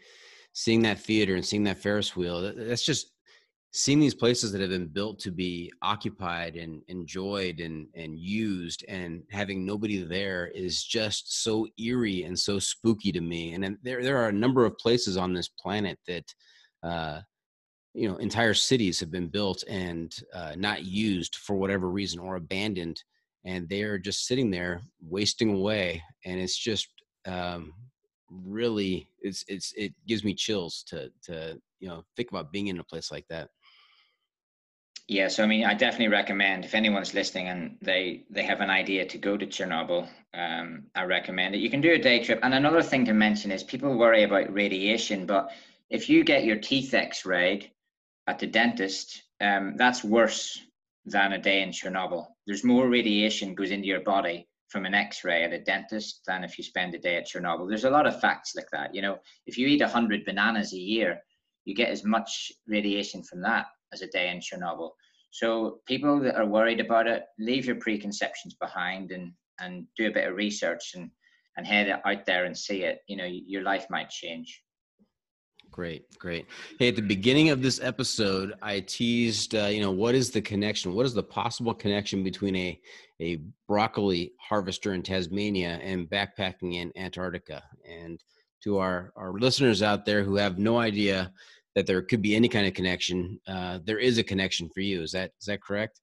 seeing 0.54 0.80
that 0.80 0.98
theater 0.98 1.34
and 1.34 1.44
seeing 1.44 1.64
that 1.64 1.76
Ferris 1.76 2.16
wheel. 2.16 2.50
That's 2.56 2.82
just 2.82 3.10
seeing 3.72 4.00
these 4.00 4.14
places 4.14 4.52
that 4.52 4.60
have 4.60 4.70
been 4.70 4.86
built 4.86 5.18
to 5.20 5.30
be 5.30 5.70
occupied 5.82 6.56
and 6.56 6.82
enjoyed 6.88 7.60
and 7.60 7.86
and 7.94 8.18
used 8.18 8.84
and 8.88 9.22
having 9.30 9.66
nobody 9.66 10.02
there 10.02 10.48
is 10.48 10.82
just 10.82 11.42
so 11.42 11.66
eerie 11.78 12.22
and 12.22 12.38
so 12.38 12.58
spooky 12.58 13.12
to 13.12 13.20
me 13.20 13.54
and 13.54 13.76
there 13.82 14.02
there 14.02 14.16
are 14.16 14.28
a 14.28 14.32
number 14.32 14.64
of 14.64 14.78
places 14.78 15.16
on 15.16 15.32
this 15.32 15.48
planet 15.48 15.98
that 16.06 16.24
uh, 16.82 17.20
you 17.92 18.08
know 18.08 18.16
entire 18.16 18.54
cities 18.54 19.00
have 19.00 19.10
been 19.10 19.28
built 19.28 19.64
and 19.68 20.20
uh, 20.34 20.54
not 20.56 20.84
used 20.84 21.36
for 21.36 21.56
whatever 21.56 21.90
reason 21.90 22.18
or 22.18 22.36
abandoned 22.36 23.02
and 23.44 23.68
they're 23.68 23.98
just 23.98 24.26
sitting 24.26 24.50
there 24.50 24.80
wasting 25.08 25.54
away 25.54 26.02
and 26.24 26.40
it's 26.40 26.56
just 26.56 26.88
um, 27.26 27.72
really 28.30 29.08
it's 29.20 29.44
it's 29.48 29.72
it 29.76 29.92
gives 30.06 30.24
me 30.24 30.34
chills 30.34 30.84
to 30.86 31.10
to 31.22 31.58
you 31.80 31.88
know 31.88 32.02
think 32.16 32.30
about 32.30 32.52
being 32.52 32.68
in 32.68 32.80
a 32.80 32.84
place 32.84 33.10
like 33.10 33.26
that 33.28 33.48
yeah, 35.08 35.28
so 35.28 35.44
I 35.44 35.46
mean, 35.46 35.64
I 35.64 35.74
definitely 35.74 36.08
recommend 36.08 36.64
if 36.64 36.74
anyone's 36.74 37.14
listening 37.14 37.46
and 37.48 37.78
they 37.80 38.24
they 38.28 38.42
have 38.42 38.60
an 38.60 38.70
idea 38.70 39.06
to 39.06 39.18
go 39.18 39.36
to 39.36 39.46
Chernobyl, 39.46 40.08
um, 40.34 40.86
I 40.96 41.04
recommend 41.04 41.54
it. 41.54 41.58
You 41.58 41.70
can 41.70 41.80
do 41.80 41.92
a 41.92 41.98
day 41.98 42.24
trip. 42.24 42.40
And 42.42 42.52
another 42.52 42.82
thing 42.82 43.04
to 43.04 43.12
mention 43.12 43.52
is 43.52 43.62
people 43.62 43.96
worry 43.96 44.24
about 44.24 44.52
radiation, 44.52 45.24
but 45.24 45.52
if 45.90 46.08
you 46.08 46.24
get 46.24 46.44
your 46.44 46.56
teeth 46.56 46.92
X-rayed 46.92 47.70
at 48.26 48.40
the 48.40 48.48
dentist, 48.48 49.22
um, 49.40 49.76
that's 49.76 50.02
worse 50.02 50.60
than 51.04 51.34
a 51.34 51.38
day 51.38 51.62
in 51.62 51.70
Chernobyl. 51.70 52.26
There's 52.48 52.64
more 52.64 52.88
radiation 52.88 53.54
goes 53.54 53.70
into 53.70 53.86
your 53.86 54.00
body 54.00 54.48
from 54.70 54.86
an 54.86 54.94
X-ray 54.94 55.44
at 55.44 55.52
a 55.52 55.62
dentist 55.62 56.22
than 56.26 56.42
if 56.42 56.58
you 56.58 56.64
spend 56.64 56.96
a 56.96 56.98
day 56.98 57.16
at 57.16 57.28
Chernobyl. 57.28 57.68
There's 57.68 57.84
a 57.84 57.90
lot 57.90 58.08
of 58.08 58.20
facts 58.20 58.56
like 58.56 58.70
that. 58.72 58.92
You 58.92 59.02
know, 59.02 59.18
if 59.46 59.56
you 59.56 59.68
eat 59.68 59.82
hundred 59.82 60.24
bananas 60.24 60.72
a 60.72 60.78
year, 60.78 61.20
you 61.66 61.74
get 61.74 61.90
as 61.90 62.04
much 62.04 62.50
radiation 62.66 63.22
from 63.22 63.42
that 63.42 63.66
as 63.92 64.00
a 64.00 64.06
day 64.06 64.30
in 64.30 64.40
Chernobyl. 64.40 64.92
So 65.30 65.80
people 65.86 66.18
that 66.20 66.36
are 66.36 66.46
worried 66.46 66.80
about 66.80 67.06
it, 67.06 67.24
leave 67.38 67.66
your 67.66 67.76
preconceptions 67.76 68.54
behind 68.54 69.10
and 69.10 69.32
and 69.60 69.86
do 69.96 70.06
a 70.06 70.12
bit 70.12 70.28
of 70.28 70.36
research 70.36 70.92
and 70.94 71.10
and 71.58 71.66
head 71.66 72.00
out 72.04 72.24
there 72.24 72.44
and 72.44 72.56
see 72.56 72.84
it. 72.84 73.00
You 73.08 73.16
know, 73.16 73.26
your 73.26 73.62
life 73.62 73.86
might 73.90 74.08
change. 74.08 74.62
Great, 75.70 76.06
great. 76.18 76.46
Hey, 76.78 76.88
at 76.88 76.96
the 76.96 77.02
beginning 77.02 77.50
of 77.50 77.60
this 77.60 77.80
episode, 77.82 78.54
I 78.62 78.80
teased, 78.80 79.54
uh, 79.54 79.66
you 79.66 79.80
know, 79.80 79.90
what 79.90 80.14
is 80.14 80.30
the 80.30 80.40
connection? 80.40 80.94
What 80.94 81.06
is 81.06 81.12
the 81.12 81.22
possible 81.22 81.74
connection 81.74 82.22
between 82.22 82.56
a 82.56 82.80
a 83.20 83.40
broccoli 83.66 84.32
harvester 84.40 84.94
in 84.94 85.02
Tasmania 85.02 85.80
and 85.82 86.08
backpacking 86.08 86.74
in 86.74 86.92
Antarctica? 86.96 87.62
And 87.84 88.22
to 88.62 88.78
our 88.78 89.12
our 89.16 89.32
listeners 89.32 89.82
out 89.82 90.04
there 90.04 90.22
who 90.22 90.36
have 90.36 90.58
no 90.58 90.78
idea 90.78 91.32
that 91.76 91.86
there 91.86 92.00
could 92.00 92.22
be 92.22 92.34
any 92.34 92.48
kind 92.48 92.66
of 92.66 92.72
connection, 92.72 93.38
uh, 93.46 93.78
there 93.84 93.98
is 93.98 94.16
a 94.16 94.24
connection 94.24 94.68
for 94.70 94.80
you. 94.80 95.02
Is 95.02 95.12
that 95.12 95.30
is 95.40 95.46
that 95.46 95.62
correct? 95.62 96.00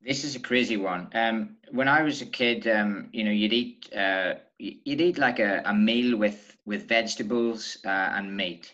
This 0.00 0.24
is 0.24 0.36
a 0.36 0.40
crazy 0.40 0.78
one. 0.78 1.10
Um, 1.12 1.56
when 1.72 1.88
I 1.88 2.02
was 2.02 2.22
a 2.22 2.26
kid, 2.26 2.66
um, 2.68 3.10
you 3.12 3.24
know, 3.24 3.32
you'd 3.32 3.52
eat 3.52 3.92
uh, 3.94 4.34
you'd 4.58 5.00
eat 5.00 5.18
like 5.18 5.40
a, 5.40 5.60
a 5.66 5.74
meal 5.74 6.16
with 6.16 6.56
with 6.64 6.88
vegetables 6.88 7.78
uh, 7.84 8.12
and 8.14 8.34
meat, 8.34 8.72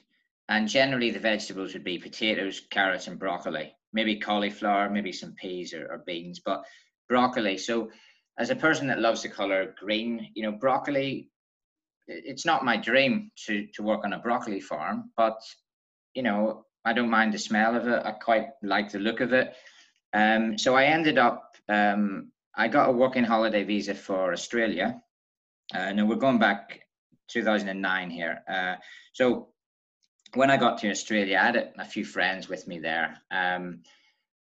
and 0.50 0.68
generally 0.68 1.10
the 1.10 1.18
vegetables 1.18 1.72
would 1.72 1.82
be 1.82 1.98
potatoes, 1.98 2.60
carrots, 2.70 3.08
and 3.08 3.18
broccoli. 3.18 3.74
Maybe 3.94 4.20
cauliflower, 4.20 4.90
maybe 4.90 5.12
some 5.12 5.32
peas 5.32 5.72
or, 5.72 5.86
or 5.90 6.04
beans, 6.06 6.40
but 6.44 6.62
broccoli. 7.08 7.56
So, 7.56 7.90
as 8.38 8.50
a 8.50 8.56
person 8.56 8.86
that 8.88 9.00
loves 9.00 9.22
the 9.22 9.30
color 9.30 9.74
green, 9.80 10.28
you 10.34 10.42
know, 10.42 10.52
broccoli. 10.52 11.30
It's 12.08 12.46
not 12.46 12.64
my 12.64 12.76
dream 12.76 13.32
to 13.46 13.66
to 13.74 13.82
work 13.82 14.04
on 14.04 14.12
a 14.12 14.20
broccoli 14.20 14.60
farm, 14.60 15.10
but 15.16 15.40
you 16.16 16.22
know, 16.22 16.64
I 16.84 16.94
don't 16.94 17.10
mind 17.10 17.34
the 17.34 17.38
smell 17.38 17.76
of 17.76 17.86
it. 17.86 18.02
I 18.04 18.12
quite 18.12 18.48
like 18.62 18.90
the 18.90 18.98
look 18.98 19.20
of 19.20 19.34
it. 19.34 19.54
Um, 20.14 20.56
so 20.56 20.74
I 20.74 20.84
ended 20.84 21.18
up, 21.18 21.56
um, 21.68 22.32
I 22.56 22.68
got 22.68 22.88
a 22.88 22.92
working 22.92 23.22
holiday 23.24 23.64
visa 23.64 23.94
for 23.94 24.32
Australia. 24.32 25.00
Uh, 25.74 25.92
now 25.92 26.06
we're 26.06 26.16
going 26.16 26.38
back 26.38 26.80
2009 27.28 28.10
here. 28.10 28.40
Uh, 28.48 28.76
so 29.12 29.48
when 30.34 30.50
I 30.50 30.56
got 30.56 30.78
to 30.78 30.90
Australia, 30.90 31.38
I 31.38 31.44
had 31.44 31.72
a, 31.78 31.84
few 31.84 32.04
friends 32.04 32.48
with 32.48 32.66
me 32.66 32.78
there. 32.78 33.18
Um, 33.30 33.82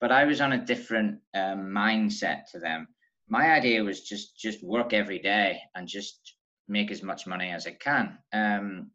but 0.01 0.13
I 0.13 0.25
was 0.25 0.41
on 0.41 0.53
a 0.53 0.65
different 0.65 1.19
um, 1.35 1.71
mindset 1.71 2.51
to 2.53 2.61
them. 2.61 2.87
My 3.29 3.53
idea 3.53 3.83
was 3.83 4.03
just 4.03 4.39
just 4.39 4.63
work 4.63 4.93
every 4.93 5.19
day 5.19 5.61
and 5.75 5.89
just 5.89 6.35
make 6.69 6.91
as 6.91 7.03
much 7.03 7.27
money 7.27 7.51
as 7.51 7.67
I 7.67 7.73
can. 7.73 8.19
Um, 8.33 8.91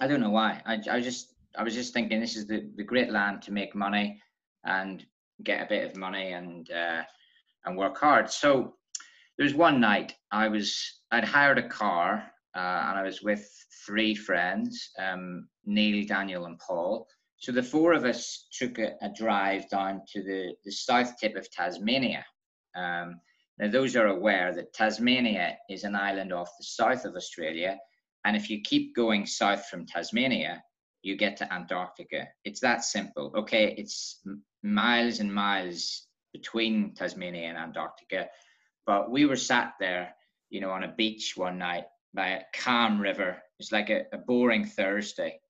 I 0.00 0.06
don't 0.06 0.20
know 0.20 0.30
why. 0.30 0.62
I, 0.64 0.78
I 0.90 1.00
just 1.00 1.34
I 1.58 1.62
was 1.62 1.74
just 1.74 1.92
thinking 1.92 2.20
this 2.20 2.36
is 2.36 2.46
the, 2.46 2.70
the 2.76 2.84
great 2.84 3.10
land 3.10 3.42
to 3.42 3.52
make 3.52 3.74
money 3.74 4.20
and 4.64 5.04
get 5.42 5.62
a 5.62 5.68
bit 5.68 5.90
of 5.90 5.96
money 5.96 6.32
and 6.32 6.70
uh, 6.70 7.02
and 7.64 7.76
work 7.76 7.98
hard. 7.98 8.30
So 8.30 8.74
there 9.36 9.44
was 9.44 9.54
one 9.54 9.80
night 9.80 10.14
I 10.32 10.48
was 10.48 11.00
I'd 11.10 11.24
hired 11.24 11.58
a 11.58 11.68
car 11.68 12.30
uh, 12.56 12.84
and 12.88 12.98
I 12.98 13.02
was 13.02 13.22
with 13.22 13.46
three 13.84 14.14
friends, 14.14 14.90
um, 14.98 15.48
Neil, 15.64 16.06
Daniel, 16.06 16.46
and 16.46 16.58
Paul. 16.58 17.06
So 17.38 17.52
the 17.52 17.62
four 17.62 17.92
of 17.92 18.04
us 18.04 18.48
took 18.52 18.78
a, 18.78 18.94
a 19.00 19.10
drive 19.16 19.68
down 19.70 20.02
to 20.12 20.22
the, 20.22 20.54
the 20.64 20.72
south 20.72 21.16
tip 21.20 21.36
of 21.36 21.50
Tasmania. 21.50 22.24
Um, 22.76 23.20
now, 23.58 23.68
those 23.70 23.96
are 23.96 24.06
aware 24.06 24.54
that 24.54 24.72
Tasmania 24.72 25.56
is 25.68 25.84
an 25.84 25.94
island 25.94 26.32
off 26.32 26.50
the 26.58 26.64
south 26.64 27.04
of 27.04 27.14
Australia. 27.14 27.76
And 28.24 28.36
if 28.36 28.50
you 28.50 28.60
keep 28.62 28.94
going 28.94 29.24
south 29.26 29.66
from 29.66 29.86
Tasmania, 29.86 30.62
you 31.02 31.16
get 31.16 31.36
to 31.38 31.52
Antarctica. 31.52 32.28
It's 32.44 32.60
that 32.60 32.84
simple. 32.84 33.32
Okay, 33.36 33.74
it's 33.76 34.20
miles 34.62 35.20
and 35.20 35.32
miles 35.32 36.06
between 36.32 36.94
Tasmania 36.94 37.48
and 37.48 37.58
Antarctica. 37.58 38.28
But 38.86 39.10
we 39.10 39.26
were 39.26 39.36
sat 39.36 39.74
there, 39.78 40.14
you 40.50 40.60
know, 40.60 40.70
on 40.70 40.84
a 40.84 40.94
beach 40.96 41.34
one 41.36 41.58
night 41.58 41.84
by 42.14 42.28
a 42.28 42.42
calm 42.54 43.00
river. 43.00 43.42
It's 43.58 43.72
like 43.72 43.90
a, 43.90 44.04
a 44.12 44.18
boring 44.18 44.64
Thursday. 44.64 45.40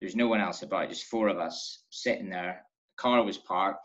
There's 0.00 0.16
no 0.16 0.28
one 0.28 0.40
else 0.40 0.62
about, 0.62 0.88
just 0.88 1.04
four 1.04 1.28
of 1.28 1.38
us 1.38 1.82
sitting 1.90 2.30
there. 2.30 2.64
The 2.96 3.02
car 3.02 3.22
was 3.24 3.38
parked. 3.38 3.84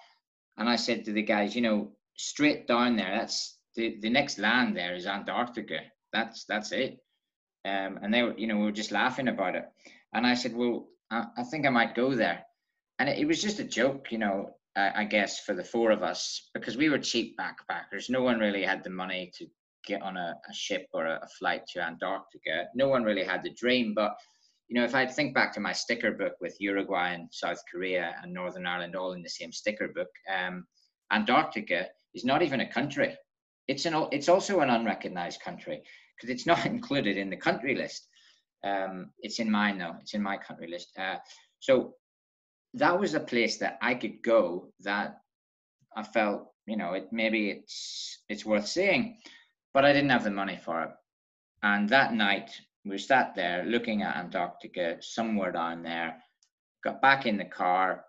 And 0.58 0.70
I 0.70 0.76
said 0.76 1.06
to 1.06 1.14
the 1.14 1.24
guys, 1.24 1.56
you 1.56 1.62
know, 1.62 1.92
straight 2.16 2.68
down 2.68 2.96
there, 2.96 3.18
that's 3.18 3.58
the, 3.76 3.98
the 4.02 4.10
next 4.10 4.38
land 4.38 4.78
there 4.78 4.96
is 4.96 5.08
Antarctica. 5.08 5.80
That's 6.12 6.46
that's 6.46 6.72
it. 6.72 7.00
Um, 7.66 8.00
and 8.02 8.14
they 8.14 8.22
were, 8.22 8.38
you 8.38 8.48
know, 8.48 8.58
we 8.58 8.66
were 8.66 8.72
just 8.72 8.92
laughing 8.92 9.28
about 9.28 9.56
it. 9.56 9.66
And 10.14 10.28
I 10.28 10.36
said, 10.36 10.56
well, 10.56 10.88
I, 11.12 11.26
I 11.38 11.44
think 11.44 11.66
I 11.66 11.70
might 11.70 11.96
go 11.96 12.16
there. 12.16 12.44
And 13.00 13.10
it, 13.10 13.20
it 13.20 13.26
was 13.26 13.42
just 13.42 13.60
a 13.60 13.64
joke, 13.64 14.12
you 14.12 14.18
know, 14.18 14.52
I, 14.76 14.92
I 15.02 15.04
guess 15.06 15.40
for 15.40 15.54
the 15.54 15.64
four 15.64 15.92
of 15.92 16.04
us 16.04 16.50
because 16.54 16.78
we 16.78 16.90
were 16.90 17.00
cheap 17.00 17.38
backpackers. 17.38 18.10
No 18.10 18.22
one 18.22 18.40
really 18.40 18.64
had 18.64 18.84
the 18.84 18.90
money 18.90 19.32
to 19.38 19.46
get 19.86 20.02
on 20.02 20.18
a, 20.18 20.36
a 20.50 20.54
ship 20.54 20.88
or 20.94 21.06
a, 21.06 21.20
a, 21.22 21.28
flight 21.28 21.64
to 21.74 21.84
Antarctica. 21.84 22.66
No 22.74 22.88
one 22.88 23.04
really 23.04 23.24
had 23.24 23.44
the 23.44 23.54
dream. 23.54 23.94
But 23.94 24.16
you 24.70 24.80
know, 24.80 24.86
if 24.86 24.96
I 24.96 25.06
think 25.06 25.36
back 25.36 25.54
to 25.54 25.60
my 25.60 25.74
sticker 25.74 26.12
book 26.12 26.34
with 26.42 26.56
Uruguay 26.60 27.14
and 27.14 27.28
South 27.32 27.62
Korea 27.72 28.16
and 28.24 28.34
Northern 28.34 28.66
Ireland 28.66 28.96
all 28.96 29.14
in 29.14 29.22
the 29.22 29.30
same 29.30 29.52
sticker 29.52 29.90
book, 29.90 30.08
um, 30.34 30.66
Antarctica 31.12 31.88
is 32.14 32.24
not 32.24 32.42
even 32.42 32.62
a 32.62 32.72
country. 32.72 33.16
It's 33.68 33.86
an 33.86 34.08
it's 34.12 34.30
also 34.30 34.62
an 34.62 34.70
unrecognized 34.70 35.42
country 35.42 35.82
because 36.16 36.30
it's 36.34 36.48
not 36.48 36.66
included 36.66 37.18
in 37.18 37.30
the 37.30 37.38
country 37.38 37.76
list. 37.76 38.08
Um, 38.64 39.12
it's 39.20 39.40
in 39.40 39.52
mine 39.52 39.78
though. 39.78 39.96
It's 40.02 40.14
in 40.14 40.22
my 40.22 40.38
country 40.38 40.68
list. 40.68 40.98
Uh, 40.98 41.18
so 41.60 41.96
that 42.74 43.00
was 43.00 43.14
a 43.14 43.20
place 43.20 43.58
that 43.58 43.78
I 43.82 43.96
could 43.96 44.24
go 44.24 44.72
that 44.82 45.18
I 45.96 46.04
felt, 46.04 46.48
you 46.66 46.78
know, 46.78 46.94
it 46.94 47.10
maybe 47.12 47.52
it's 47.52 48.24
it's 48.30 48.46
worth 48.46 48.68
seeing, 48.68 49.18
but 49.74 49.86
I 49.86 49.94
didn't 49.94 50.10
have 50.10 50.24
the 50.24 50.32
money 50.32 50.58
for 50.64 50.84
it. 50.84 50.90
And 51.62 51.88
that 51.90 52.14
night 52.14 52.52
we 52.86 52.98
sat 52.98 53.36
there 53.36 53.64
looking 53.66 54.02
at 54.02 54.18
Antarctica 54.18 54.98
somewhere 55.02 55.52
down 55.52 55.84
there, 55.84 56.22
got 56.84 57.02
back 57.02 57.26
in 57.26 57.38
the 57.38 57.46
car, 57.46 58.06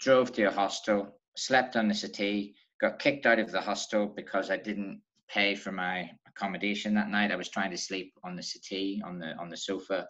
drove 0.00 0.32
to 0.32 0.44
a 0.44 0.50
hostel, 0.50 1.18
slept 1.36 1.76
on 1.76 1.88
the 1.88 1.94
settee, 1.94 2.54
got 2.80 2.98
kicked 2.98 3.26
out 3.26 3.38
of 3.38 3.50
the 3.50 3.60
hostel 3.60 4.06
because 4.06 4.50
I 4.50 4.56
didn't 4.56 5.02
pay 5.28 5.54
for 5.54 5.72
my 5.72 6.10
accommodation 6.38 6.94
that 6.94 7.10
night. 7.10 7.32
I 7.32 7.36
was 7.36 7.48
trying 7.48 7.70
to 7.70 7.78
sleep 7.78 8.12
on 8.22 8.36
the 8.36 8.42
settee 8.42 9.02
on 9.04 9.18
the 9.18 9.36
on 9.38 9.48
the 9.48 9.56
sofa, 9.56 10.06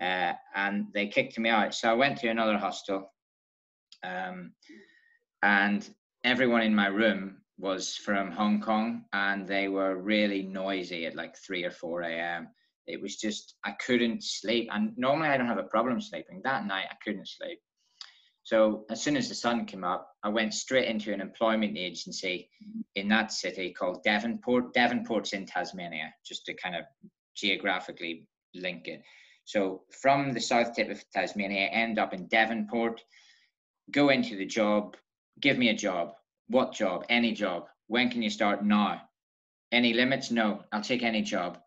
uh, 0.00 0.32
and 0.54 0.86
they 0.94 1.06
kicked 1.06 1.38
me 1.38 1.50
out. 1.50 1.74
So 1.74 1.90
I 1.90 1.94
went 1.94 2.18
to 2.18 2.28
another 2.28 2.56
hostel, 2.56 3.12
um, 4.02 4.52
and 5.42 5.88
everyone 6.24 6.62
in 6.62 6.74
my 6.74 6.86
room 6.86 7.38
was 7.58 7.96
from 7.96 8.30
Hong 8.30 8.60
Kong, 8.60 9.04
and 9.12 9.46
they 9.46 9.68
were 9.68 9.96
really 9.96 10.42
noisy 10.42 11.06
at 11.06 11.16
like 11.16 11.36
three 11.36 11.64
or 11.64 11.70
four 11.70 12.02
a.m. 12.02 12.48
It 12.86 13.00
was 13.00 13.16
just 13.16 13.56
I 13.64 13.72
couldn't 13.72 14.22
sleep, 14.22 14.68
and 14.72 14.92
normally 14.96 15.28
I 15.28 15.36
don't 15.36 15.46
have 15.46 15.58
a 15.58 15.64
problem 15.74 16.00
sleeping. 16.00 16.40
That 16.44 16.66
night 16.66 16.86
I 16.90 16.96
couldn't 17.04 17.28
sleep. 17.28 17.58
So 18.46 18.84
as 18.90 19.02
soon 19.02 19.16
as 19.16 19.28
the 19.28 19.34
sun 19.34 19.64
came 19.64 19.82
up, 19.82 20.08
I 20.22 20.28
went 20.28 20.54
straight 20.54 20.86
into 20.86 21.12
an 21.12 21.20
employment 21.20 21.76
agency 21.76 22.48
in 22.94 23.08
that 23.08 23.32
city 23.32 23.72
called 23.72 24.04
Devonport. 24.04 24.72
Devonport's 24.72 25.32
in 25.32 25.46
Tasmania, 25.46 26.14
just 26.24 26.46
to 26.46 26.54
kind 26.54 26.76
of 26.76 26.84
geographically 27.34 28.28
link 28.54 28.86
it. 28.86 29.02
So 29.46 29.82
from 29.90 30.32
the 30.32 30.40
south 30.40 30.74
tip 30.74 30.88
of 30.90 31.02
Tasmania, 31.10 31.66
end 31.72 31.98
up 31.98 32.14
in 32.14 32.28
Devonport, 32.28 33.02
go 33.90 34.10
into 34.10 34.36
the 34.36 34.46
job, 34.46 34.96
give 35.40 35.58
me 35.58 35.70
a 35.70 35.74
job. 35.74 36.12
What 36.46 36.72
job? 36.72 37.04
Any 37.08 37.32
job. 37.32 37.66
When 37.88 38.10
can 38.10 38.22
you 38.22 38.30
start? 38.30 38.64
Now. 38.64 39.02
Any 39.72 39.92
limits? 39.92 40.30
No. 40.30 40.62
I'll 40.70 40.82
take 40.82 41.02
any 41.02 41.22
job. 41.22 41.58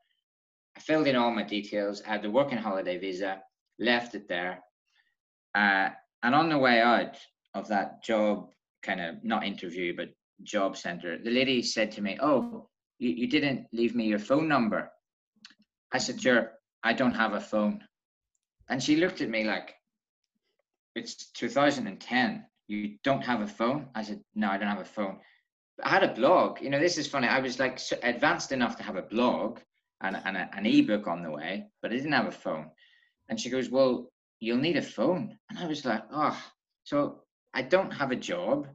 I 0.77 0.79
filled 0.79 1.07
in 1.07 1.17
all 1.17 1.31
my 1.31 1.43
details, 1.43 1.99
had 1.99 2.21
the 2.21 2.31
working 2.31 2.57
holiday 2.57 2.97
visa, 2.97 3.41
left 3.79 4.15
it 4.15 4.29
there. 4.29 4.63
Uh, 5.53 5.89
and 6.23 6.35
on 6.35 6.49
the 6.49 6.57
way 6.57 6.81
out 6.81 7.17
of 7.53 7.67
that 7.69 8.03
job, 8.03 8.49
kind 8.83 9.01
of 9.01 9.23
not 9.23 9.45
interview, 9.45 9.95
but 9.95 10.09
job 10.43 10.77
center, 10.77 11.17
the 11.17 11.31
lady 11.31 11.61
said 11.61 11.91
to 11.93 12.01
me, 12.01 12.17
Oh, 12.21 12.69
you, 12.99 13.09
you 13.09 13.27
didn't 13.27 13.67
leave 13.71 13.95
me 13.95 14.05
your 14.05 14.19
phone 14.19 14.47
number. 14.47 14.91
I 15.91 15.97
said, 15.97 16.21
Sure, 16.21 16.51
I 16.83 16.93
don't 16.93 17.15
have 17.15 17.33
a 17.33 17.39
phone. 17.39 17.81
And 18.69 18.81
she 18.81 18.97
looked 18.97 19.21
at 19.21 19.29
me 19.29 19.43
like, 19.43 19.73
It's 20.95 21.31
2010. 21.31 22.45
You 22.67 22.97
don't 23.03 23.23
have 23.23 23.41
a 23.41 23.47
phone? 23.47 23.87
I 23.95 24.03
said, 24.03 24.21
No, 24.35 24.49
I 24.49 24.57
don't 24.57 24.69
have 24.69 24.79
a 24.79 24.85
phone. 24.85 25.19
I 25.83 25.89
had 25.89 26.03
a 26.03 26.13
blog. 26.13 26.61
You 26.61 26.69
know, 26.69 26.79
this 26.79 26.97
is 26.97 27.07
funny. 27.07 27.27
I 27.27 27.39
was 27.39 27.59
like 27.59 27.79
advanced 28.03 28.51
enough 28.51 28.75
to 28.77 28.83
have 28.83 28.97
a 28.97 29.01
blog 29.01 29.59
and, 30.01 30.17
and 30.25 30.37
a, 30.37 30.49
an 30.53 30.65
ebook 30.65 31.07
on 31.07 31.23
the 31.23 31.31
way, 31.31 31.67
but 31.81 31.91
I 31.91 31.95
didn't 31.95 32.11
have 32.11 32.27
a 32.27 32.31
phone. 32.31 32.69
And 33.29 33.39
she 33.39 33.49
goes, 33.49 33.69
Well, 33.69 34.11
you'll 34.39 34.57
need 34.57 34.77
a 34.77 34.81
phone. 34.81 35.37
And 35.49 35.59
I 35.59 35.67
was 35.67 35.85
like, 35.85 36.03
oh, 36.11 36.41
so 36.83 37.21
I 37.53 37.61
don't 37.61 37.91
have 37.91 38.11
a 38.11 38.15
job 38.15 38.67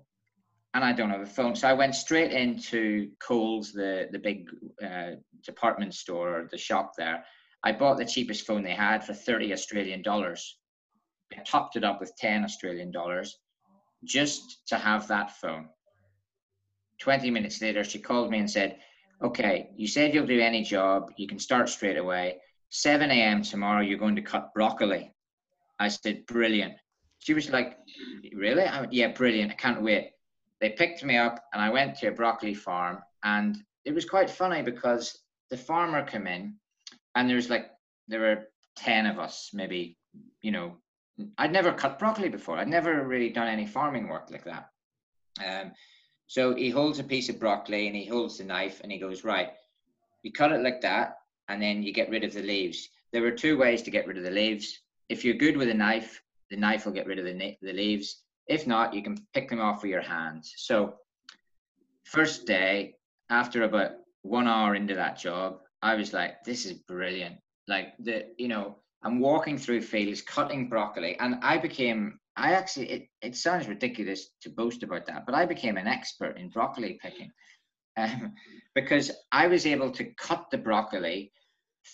and 0.74 0.85
I 0.85 0.93
don't 0.93 1.11
have 1.11 1.20
a 1.20 1.27
phone. 1.27 1.55
So 1.55 1.69
I 1.69 1.73
went 1.73 1.95
straight 1.95 2.32
into 2.32 3.11
Coles, 3.20 3.73
the, 3.73 4.09
the 4.11 4.19
big 4.19 4.49
uh, 4.85 5.12
department 5.45 5.95
store, 5.95 6.49
the 6.51 6.59
shop 6.59 6.93
there. 6.99 7.24
I 7.62 7.73
bought 7.73 7.97
the 7.97 8.05
cheapest 8.05 8.47
phone 8.47 8.62
they 8.62 8.74
had 8.74 9.05
for 9.05 9.15
30 9.15 9.53
Australian 9.53 10.03
dollars. 10.03 10.59
I 11.32 11.43
topped 11.43 11.77
it 11.77 11.85
up 11.85 12.01
with 12.01 12.15
10 12.16 12.45
Australian 12.45 12.91
dollars 12.91 13.39
just 14.05 14.66
to 14.69 14.77
have 14.77 15.09
that 15.09 15.36
phone. 15.39 15.69
20 17.01 17.31
minutes 17.31 17.61
later, 17.62 17.82
she 17.85 17.99
called 17.99 18.31
me 18.31 18.39
and 18.39 18.51
said, 18.51 18.78
Okay, 19.23 19.70
you 19.77 19.86
said 19.86 20.12
you'll 20.12 20.27
do 20.27 20.41
any 20.41 20.62
job. 20.62 21.11
You 21.16 21.27
can 21.27 21.39
start 21.39 21.69
straight 21.69 21.97
away. 21.97 22.36
7 22.70 23.11
a.m. 23.11 23.43
tomorrow, 23.43 23.81
you're 23.81 23.99
going 23.99 24.16
to 24.16 24.23
cut 24.23 24.53
broccoli. 24.53 25.15
I 25.79 25.89
said, 25.89 26.27
brilliant. 26.27 26.75
She 27.19 27.35
was 27.35 27.51
like, 27.51 27.79
really? 28.35 28.65
I 28.65 28.81
went, 28.81 28.93
yeah, 28.93 29.09
brilliant. 29.09 29.53
I 29.53 29.55
can't 29.55 29.83
wait. 29.83 30.11
They 30.61 30.71
picked 30.71 31.05
me 31.05 31.17
up 31.17 31.43
and 31.53 31.63
I 31.63 31.71
went 31.71 31.97
to 31.99 32.09
a 32.09 32.13
broccoli 32.13 32.55
farm 32.55 32.99
and 33.23 33.57
it 33.85 33.95
was 33.95 34.05
quite 34.05 34.31
funny 34.31 34.63
because 34.63 35.19
the 35.51 35.57
farmer 35.57 36.03
came 36.03 36.27
in 36.27 36.55
and 37.15 37.29
there 37.29 37.37
was 37.37 37.51
like, 37.51 37.71
there 38.09 38.21
were 38.21 38.49
10 38.77 39.07
of 39.07 39.19
us, 39.19 39.51
maybe, 39.53 39.97
you 40.43 40.51
know, 40.51 40.77
I'd 41.39 41.53
never 41.53 41.73
cut 41.73 41.99
broccoli 41.99 42.29
before. 42.29 42.59
I'd 42.59 42.69
never 42.69 43.07
really 43.07 43.31
done 43.31 43.49
any 43.49 43.67
farming 43.67 44.09
work 44.09 44.31
like 44.31 44.45
that. 44.45 44.71
Um, 45.45 45.73
so 46.27 46.55
he 46.55 46.71
holds 46.71 46.99
a 46.99 47.05
piece 47.05 47.29
of 47.29 47.41
broccoli 47.41 47.87
and 47.87 47.97
he 47.97 48.07
holds 48.07 48.39
the 48.39 48.45
knife 48.45 48.81
and 48.83 48.91
he 48.91 48.99
goes, 48.99 49.25
right, 49.25 49.51
you 50.23 50.33
cut 50.33 50.53
it 50.53 50.63
like 50.63 50.81
that 50.81 51.19
and 51.49 51.63
then 51.63 51.83
you 51.83 51.93
get 51.93 52.11
rid 52.11 52.25
of 52.25 52.33
the 52.33 52.43
leaves. 52.43 52.89
There 53.13 53.23
were 53.23 53.31
two 53.31 53.57
ways 53.57 53.83
to 53.83 53.91
get 53.91 54.07
rid 54.07 54.17
of 54.17 54.25
the 54.25 54.31
leaves 54.31 54.81
if 55.09 55.24
you're 55.24 55.35
good 55.35 55.56
with 55.56 55.68
a 55.68 55.74
knife, 55.74 56.22
the 56.51 56.56
knife 56.56 56.85
will 56.85 56.93
get 56.93 57.06
rid 57.06 57.18
of 57.18 57.24
the, 57.24 57.56
the 57.60 57.72
leaves. 57.72 58.22
If 58.47 58.66
not, 58.66 58.94
you 58.94 59.02
can 59.02 59.16
pick 59.32 59.48
them 59.48 59.60
off 59.60 59.82
with 59.82 59.90
your 59.90 60.02
hands. 60.02 60.55
So, 60.56 60.94
first 62.05 62.47
day, 62.47 62.94
after 63.31 63.62
about 63.62 63.93
one 64.22 64.47
hour 64.47 64.74
into 64.74 64.94
that 64.94 65.18
job, 65.18 65.59
I 65.82 65.94
was 65.94 66.12
like, 66.12 66.44
this 66.44 66.66
is 66.66 66.72
brilliant. 66.72 67.36
Like, 67.68 67.94
the, 67.98 68.26
you 68.39 68.48
know, 68.48 68.76
I'm 69.02 69.20
walking 69.20 69.59
through 69.59 69.82
fields, 69.82 70.22
cutting 70.22 70.68
broccoli, 70.68 71.18
and 71.18 71.36
I 71.43 71.59
became, 71.59 72.18
I 72.36 72.52
actually, 72.52 72.90
it, 72.90 73.09
it 73.22 73.36
sounds 73.36 73.68
ridiculous 73.68 74.31
to 74.43 74.51
boast 74.51 74.82
about 74.82 75.06
that, 75.06 75.26
but 75.26 75.35
I 75.35 75.44
became 75.44 75.76
an 75.76 75.86
expert 75.86 76.39
in 76.39 76.48
broccoli 76.48 76.98
picking 77.02 77.31
um, 77.97 78.32
because 78.74 79.10
I 79.31 79.47
was 79.47 79.66
able 79.66 79.90
to 79.93 80.05
cut 80.16 80.47
the 80.51 80.59
broccoli, 80.59 81.32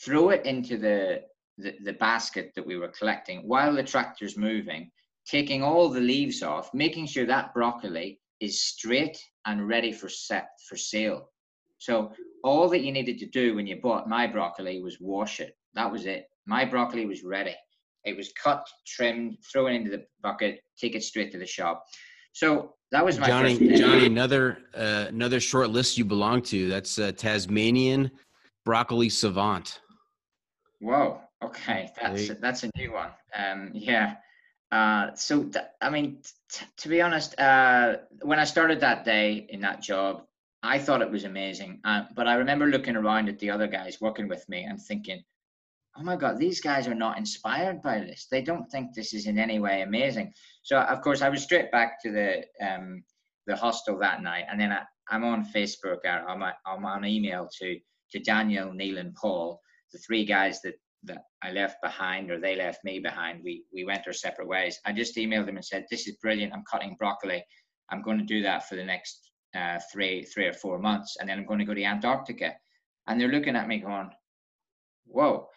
throw 0.05 0.31
it 0.31 0.47
into 0.47 0.77
the 0.77 1.23
the, 1.61 1.75
the 1.85 1.93
basket 1.95 2.53
that 2.55 2.67
we 2.67 2.77
were 2.77 2.89
collecting 2.89 3.41
while 3.47 3.75
the 3.75 3.83
tractor's 3.83 4.37
moving, 4.37 4.91
taking 5.27 5.63
all 5.63 5.89
the 5.89 6.01
leaves 6.01 6.43
off, 6.43 6.73
making 6.75 7.07
sure 7.07 7.27
that 7.27 7.55
broccoli 7.55 8.21
is 8.41 8.63
straight 8.63 9.19
and 9.47 9.69
ready 9.69 9.93
for 9.93 10.09
set 10.09 10.49
for 10.69 10.77
sale. 10.77 11.31
So 11.79 12.13
all 12.43 12.69
that 12.69 12.81
you 12.81 12.93
needed 12.93 13.19
to 13.19 13.27
do 13.27 13.55
when 13.55 13.67
you 13.67 13.81
bought 13.81 14.09
my 14.09 14.27
broccoli 14.27 14.81
was 14.81 14.99
wash 15.01 15.41
it. 15.41 15.57
That 15.75 15.91
was 15.91 16.07
it. 16.07 16.27
My 16.47 16.65
broccoli 16.65 17.07
was 17.07 17.23
ready. 17.23 17.55
It 18.05 18.17
was 18.17 18.33
cut, 18.33 18.67
trimmed, 18.87 19.39
thrown 19.53 19.73
into 19.73 19.91
the 19.91 20.05
bucket, 20.23 20.61
take 20.79 20.95
it 20.95 21.03
straight 21.03 21.31
to 21.33 21.39
the 21.39 21.47
shop. 21.47 21.85
So 22.33 22.75
that 22.93 23.05
was 23.05 23.19
my 23.19 23.27
Jonny. 23.27 23.57
first 23.57 23.81
Jonny, 23.81 24.07
another 24.07 24.59
uh, 24.75 25.07
another 25.09 25.41
short 25.41 25.71
list 25.71 25.99
you 25.99 26.05
belong 26.05 26.43
to. 26.43 26.69
That's 26.69 26.99
uh, 26.99 27.13
Tasmanian 27.13 28.11
broccoli 28.65 29.09
savant. 29.09 29.81
Whoa. 30.81 31.21
Okay, 31.43 31.91
that's 32.01 32.29
Right. 32.29 32.41
that's 32.41 32.65
a 32.65 32.71
new 32.77 32.93
one. 32.93 33.11
Um, 33.35 33.71
yeah. 33.73 34.17
Uh, 34.71 35.15
so 35.15 35.45
th- 35.45 35.65
I 35.81 35.91
mean, 35.91 36.23
t- 36.53 36.67
to 36.79 36.89
be 36.89 37.01
honest, 37.01 37.39
uh, 37.41 37.97
when 38.23 38.39
I 38.39 38.45
started 38.45 38.81
that 38.81 39.05
day 39.05 39.47
in 39.49 39.61
that 39.63 39.83
job, 39.83 40.27
I 40.63 40.79
thought 40.79 41.03
it 41.03 41.11
was 41.11 41.25
amazing. 41.25 41.81
Uh, 41.85 42.05
but 42.15 42.29
I 42.29 42.35
remember 42.35 42.67
looking 42.67 42.95
around 42.95 43.29
at 43.29 43.39
the 43.39 43.51
other 43.51 43.67
guys 43.67 44.01
working 44.01 44.29
with 44.29 44.47
me 44.49 44.65
and 44.65 44.81
thinking, 44.81 45.25
"Oh 45.97 46.03
my 46.03 46.17
God, 46.17 46.39
these 46.39 46.61
guys 46.61 46.87
are 46.87 46.95
not 46.95 47.19
inspired 47.19 47.83
by 47.83 47.99
this. 48.01 48.27
They 48.31 48.43
don't 48.43 48.71
think 48.71 48.95
this 48.95 49.13
is 49.15 49.27
in 49.27 49.39
any 49.39 49.59
way 49.59 49.83
amazing." 49.83 50.33
So 50.63 50.79
of 50.79 51.01
course, 51.01 51.23
I 51.23 51.31
was 51.31 51.43
straight 51.43 51.73
back 51.73 52.01
to 52.03 52.13
the 52.13 52.45
um, 52.61 53.03
the 53.47 53.57
hostel 53.57 53.99
that 53.99 54.23
night, 54.23 54.45
and 54.51 54.61
then 54.61 54.71
I, 54.71 54.83
I'm 55.09 55.25
on 55.25 55.45
Facebook. 55.47 56.01
I'm, 56.07 56.43
I'm 56.67 56.85
on 56.85 57.05
email 57.05 57.49
to 57.61 57.81
to 58.13 58.19
Daniel, 58.21 58.73
Neil, 58.73 58.99
and 58.99 59.15
Paul, 59.15 59.61
the 59.93 59.99
three 59.99 60.25
guys 60.25 60.61
that 60.63 60.75
that 61.05 61.23
I 61.43 61.53
left 61.53 61.77
behind 61.83 62.31
or 62.31 62.39
they 62.39 62.57
left 62.57 62.85
me 62.85 62.99
behind. 62.99 63.43
We 63.43 63.65
we 63.73 63.85
went 63.85 64.07
our 64.07 64.13
separate 64.13 64.49
ways. 64.49 64.79
I 64.85 64.93
just 64.93 65.17
emailed 65.17 65.47
them 65.47 65.57
and 65.57 65.65
said, 65.65 65.87
"This 65.91 66.07
is 66.07 66.17
brilliant. 66.17 66.53
I'm 66.53 66.65
cutting 66.71 66.97
broccoli. 66.99 67.45
I'm 67.91 68.03
going 68.03 68.19
to 68.19 68.25
do 68.25 68.43
that 68.43 68.69
for 68.69 68.77
the 68.77 68.85
next 68.85 69.31
uh, 69.55 69.79
three 69.93 70.25
three 70.25 70.47
or 70.47 70.53
four 70.53 70.79
months, 70.79 71.17
and 71.19 71.29
then 71.29 71.39
I'm 71.39 71.47
going 71.47 71.59
to 71.59 71.65
go 71.65 71.75
to 71.75 71.85
Antarctica." 71.85 72.55
And 73.07 73.21
they're 73.21 73.29
looking 73.29 73.57
at 73.57 73.69
me 73.69 73.79
going, 73.79 74.11
"Whoa!" 75.07 75.49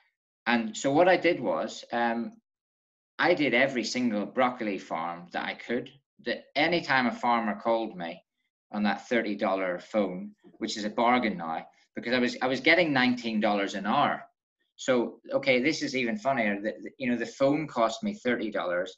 And 0.45 0.75
so 0.75 0.91
what 0.91 1.07
I 1.09 1.17
did 1.17 1.39
was, 1.39 1.83
um, 1.91 2.31
I 3.19 3.33
did 3.33 3.53
every 3.53 3.83
single 3.83 4.25
broccoli 4.25 4.77
farm 4.77 5.27
that 5.31 5.45
I 5.45 5.55
could. 5.55 5.89
That 6.25 6.45
anytime 6.55 7.07
a 7.07 7.11
farmer 7.11 7.59
called 7.59 7.97
me 7.97 8.23
on 8.71 8.83
that 8.83 9.07
thirty 9.07 9.35
dollar 9.35 9.79
phone, 9.79 10.31
which 10.59 10.77
is 10.77 10.85
a 10.85 10.89
bargain 10.89 11.37
now, 11.37 11.67
because 11.95 12.13
I 12.13 12.19
was 12.19 12.37
I 12.41 12.47
was 12.47 12.61
getting 12.61 12.93
nineteen 12.93 13.39
dollars 13.41 13.75
an 13.75 13.85
hour. 13.85 14.23
So 14.83 15.21
okay, 15.31 15.61
this 15.61 15.81
is 15.81 15.95
even 15.95 16.17
funnier. 16.17 16.59
The, 16.59 16.73
you 16.97 17.09
know, 17.09 17.15
the 17.17 17.25
phone 17.39 17.67
cost 17.67 18.03
me 18.03 18.13
thirty 18.15 18.51
dollars, 18.51 18.97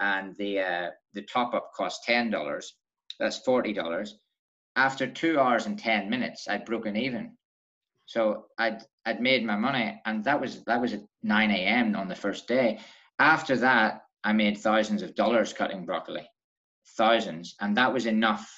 and 0.00 0.34
the 0.36 0.60
uh, 0.60 0.90
the 1.12 1.22
top 1.22 1.52
up 1.52 1.70
cost 1.76 2.02
ten 2.04 2.30
dollars. 2.30 2.76
That's 3.20 3.38
forty 3.50 3.74
dollars. 3.74 4.18
After 4.76 5.06
two 5.06 5.38
hours 5.38 5.66
and 5.66 5.78
ten 5.78 6.08
minutes, 6.08 6.48
I'd 6.48 6.64
broken 6.64 6.96
even. 6.96 7.36
So 8.06 8.46
I'd 8.56 8.80
I'd 9.04 9.20
made 9.20 9.44
my 9.44 9.56
money, 9.56 10.00
and 10.06 10.24
that 10.24 10.40
was 10.40 10.64
that 10.64 10.80
was 10.80 10.94
at 10.94 11.02
nine 11.22 11.50
a.m. 11.50 11.94
on 11.94 12.08
the 12.08 12.22
first 12.24 12.48
day. 12.48 12.78
After 13.18 13.54
that, 13.58 14.00
I 14.24 14.32
made 14.32 14.56
thousands 14.56 15.02
of 15.02 15.14
dollars 15.14 15.52
cutting 15.52 15.84
broccoli, 15.84 16.26
thousands, 16.96 17.54
and 17.60 17.76
that 17.76 17.92
was 17.92 18.06
enough 18.06 18.48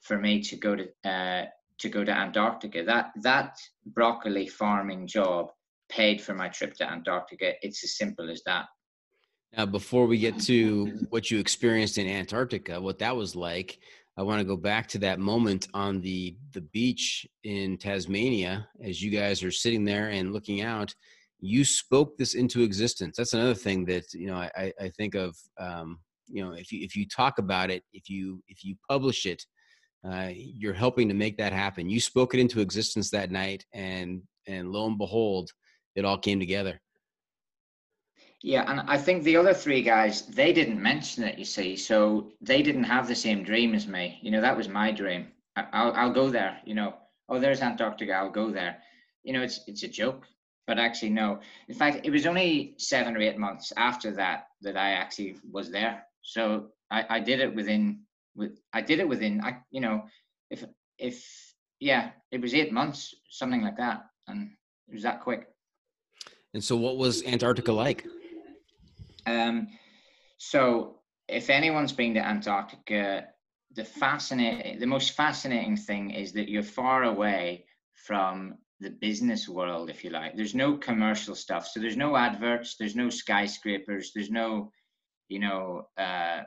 for 0.00 0.18
me 0.18 0.42
to 0.42 0.56
go 0.56 0.74
to 0.74 0.86
uh, 1.08 1.44
to 1.78 1.88
go 1.88 2.02
to 2.02 2.10
Antarctica. 2.12 2.82
That 2.82 3.12
that 3.22 3.56
broccoli 3.84 4.48
farming 4.48 5.06
job 5.06 5.52
paid 5.88 6.20
for 6.20 6.34
my 6.34 6.48
trip 6.48 6.74
to 6.74 6.90
Antarctica. 6.90 7.52
It's 7.62 7.84
as 7.84 7.96
simple 7.96 8.30
as 8.30 8.42
that. 8.46 8.66
Now, 9.56 9.66
before 9.66 10.06
we 10.06 10.18
get 10.18 10.38
to 10.42 10.86
what 11.10 11.30
you 11.30 11.38
experienced 11.38 11.98
in 11.98 12.06
Antarctica, 12.06 12.80
what 12.80 12.98
that 12.98 13.16
was 13.16 13.34
like, 13.36 13.78
I 14.18 14.22
want 14.22 14.40
to 14.40 14.44
go 14.46 14.56
back 14.56 14.86
to 14.88 14.98
that 14.98 15.18
moment 15.18 15.68
on 15.74 16.00
the 16.00 16.36
the 16.52 16.62
beach 16.62 17.26
in 17.44 17.76
Tasmania 17.76 18.66
as 18.82 19.02
you 19.02 19.10
guys 19.10 19.42
are 19.42 19.50
sitting 19.50 19.84
there 19.84 20.08
and 20.08 20.32
looking 20.32 20.62
out. 20.62 20.94
You 21.38 21.64
spoke 21.64 22.16
this 22.16 22.34
into 22.34 22.62
existence. 22.62 23.16
That's 23.16 23.34
another 23.34 23.54
thing 23.54 23.84
that 23.86 24.12
you 24.14 24.26
know 24.26 24.36
I, 24.36 24.72
I- 24.80 24.88
think 24.96 25.14
of. 25.14 25.36
Um, 25.58 26.00
you 26.28 26.44
know, 26.44 26.52
if 26.52 26.72
you 26.72 26.82
if 26.82 26.96
you 26.96 27.06
talk 27.06 27.38
about 27.38 27.70
it, 27.70 27.84
if 27.92 28.08
you 28.08 28.42
if 28.48 28.64
you 28.64 28.74
publish 28.88 29.26
it, 29.26 29.44
uh, 30.08 30.30
you're 30.34 30.74
helping 30.74 31.08
to 31.08 31.14
make 31.14 31.36
that 31.36 31.52
happen. 31.52 31.88
You 31.88 32.00
spoke 32.00 32.34
it 32.34 32.40
into 32.40 32.60
existence 32.60 33.10
that 33.10 33.30
night, 33.30 33.64
and 33.72 34.22
and 34.46 34.72
lo 34.72 34.86
and 34.86 34.98
behold, 34.98 35.50
it 35.96 36.04
all 36.04 36.18
came 36.18 36.38
together. 36.38 36.80
Yeah, 38.42 38.70
and 38.70 38.80
I 38.88 38.98
think 38.98 39.24
the 39.24 39.36
other 39.36 39.54
three 39.54 39.82
guys, 39.82 40.26
they 40.26 40.52
didn't 40.52 40.80
mention 40.80 41.24
it, 41.24 41.38
you 41.38 41.44
see, 41.44 41.74
so 41.74 42.30
they 42.40 42.62
didn't 42.62 42.84
have 42.84 43.08
the 43.08 43.14
same 43.14 43.42
dream 43.42 43.74
as 43.74 43.88
me. 43.88 44.18
You 44.22 44.30
know, 44.30 44.40
that 44.40 44.56
was 44.56 44.68
my 44.68 44.92
dream. 44.92 45.32
I'll, 45.56 45.92
I'll 45.92 46.12
go 46.12 46.28
there, 46.30 46.60
you 46.64 46.74
know. 46.74 46.94
Oh, 47.28 47.40
there's 47.40 47.62
Antarctica, 47.62 48.12
I'll 48.12 48.30
go 48.30 48.50
there. 48.50 48.76
You 49.24 49.32
know, 49.32 49.42
it's 49.42 49.60
it's 49.66 49.82
a 49.82 49.88
joke, 49.88 50.26
but 50.66 50.78
actually, 50.78 51.10
no. 51.10 51.40
In 51.68 51.74
fact, 51.74 52.04
it 52.04 52.10
was 52.10 52.26
only 52.26 52.74
seven 52.78 53.16
or 53.16 53.20
eight 53.20 53.38
months 53.38 53.72
after 53.76 54.12
that 54.12 54.48
that 54.60 54.76
I 54.76 54.90
actually 54.90 55.38
was 55.50 55.70
there. 55.70 56.04
So 56.22 56.68
I, 56.90 57.04
I 57.08 57.20
did 57.20 57.40
it 57.40 57.52
within, 57.52 58.00
with 58.36 58.60
I 58.72 58.80
did 58.82 59.00
it 59.00 59.08
within, 59.08 59.40
I 59.42 59.58
you 59.70 59.80
know, 59.80 60.04
if 60.50 60.62
if 60.98 61.54
yeah, 61.80 62.10
it 62.30 62.40
was 62.40 62.54
eight 62.54 62.72
months, 62.72 63.14
something 63.30 63.62
like 63.62 63.76
that, 63.78 64.04
and 64.28 64.50
it 64.88 64.94
was 64.94 65.02
that 65.02 65.22
quick. 65.22 65.48
And 66.56 66.64
so, 66.64 66.74
what 66.74 66.96
was 66.96 67.22
Antarctica 67.24 67.70
like? 67.70 68.06
Um, 69.26 69.68
so 70.38 71.00
if 71.28 71.50
anyone's 71.50 71.92
been 71.92 72.14
to 72.14 72.26
Antarctica, 72.26 73.26
the 73.74 73.84
fascinating, 73.84 74.78
the 74.78 74.86
most 74.86 75.10
fascinating 75.10 75.76
thing 75.76 76.12
is 76.12 76.32
that 76.32 76.48
you're 76.48 76.62
far 76.62 77.02
away 77.02 77.66
from 78.06 78.54
the 78.80 78.88
business 78.88 79.50
world, 79.50 79.90
if 79.90 80.02
you 80.02 80.08
like. 80.08 80.34
There's 80.34 80.54
no 80.54 80.78
commercial 80.78 81.34
stuff, 81.34 81.68
so 81.68 81.78
there's 81.78 81.98
no 81.98 82.16
adverts, 82.16 82.76
there's 82.78 82.96
no 82.96 83.10
skyscrapers, 83.10 84.12
there's 84.14 84.30
no, 84.30 84.72
you 85.28 85.40
know, 85.40 85.88
uh, 85.98 86.40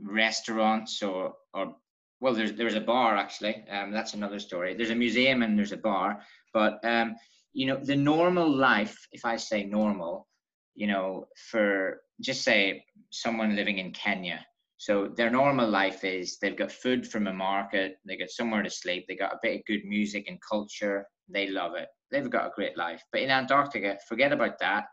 restaurants 0.00 1.02
or 1.02 1.34
or 1.52 1.74
well, 2.20 2.34
there's 2.34 2.52
there's 2.52 2.76
a 2.76 2.80
bar 2.80 3.16
actually. 3.16 3.64
Um, 3.68 3.90
that's 3.90 4.14
another 4.14 4.38
story. 4.38 4.74
There's 4.74 4.90
a 4.90 4.94
museum 4.94 5.42
and 5.42 5.58
there's 5.58 5.72
a 5.72 5.76
bar, 5.76 6.20
but 6.52 6.78
um, 6.84 7.16
you 7.54 7.66
know, 7.66 7.78
the 7.82 7.96
normal 7.96 8.50
life. 8.50 9.06
If 9.12 9.24
I 9.24 9.36
say 9.36 9.64
normal, 9.64 10.26
you 10.74 10.86
know, 10.88 11.28
for 11.50 12.00
just 12.20 12.42
say 12.42 12.84
someone 13.10 13.56
living 13.56 13.78
in 13.78 13.92
Kenya. 13.92 14.44
So 14.76 15.08
their 15.16 15.30
normal 15.30 15.68
life 15.68 16.04
is 16.04 16.38
they've 16.38 16.56
got 16.56 16.72
food 16.72 17.06
from 17.06 17.28
a 17.28 17.32
market, 17.32 17.96
they 18.04 18.16
got 18.16 18.30
somewhere 18.30 18.62
to 18.62 18.70
sleep, 18.70 19.06
they 19.08 19.16
got 19.16 19.32
a 19.32 19.38
bit 19.40 19.60
of 19.60 19.66
good 19.66 19.84
music 19.84 20.26
and 20.28 20.38
culture, 20.46 21.06
they 21.28 21.48
love 21.48 21.74
it. 21.76 21.88
They've 22.10 22.28
got 22.28 22.48
a 22.48 22.52
great 22.54 22.76
life. 22.76 23.02
But 23.12 23.22
in 23.22 23.30
Antarctica, 23.30 23.96
forget 24.08 24.32
about 24.32 24.58
that. 24.58 24.84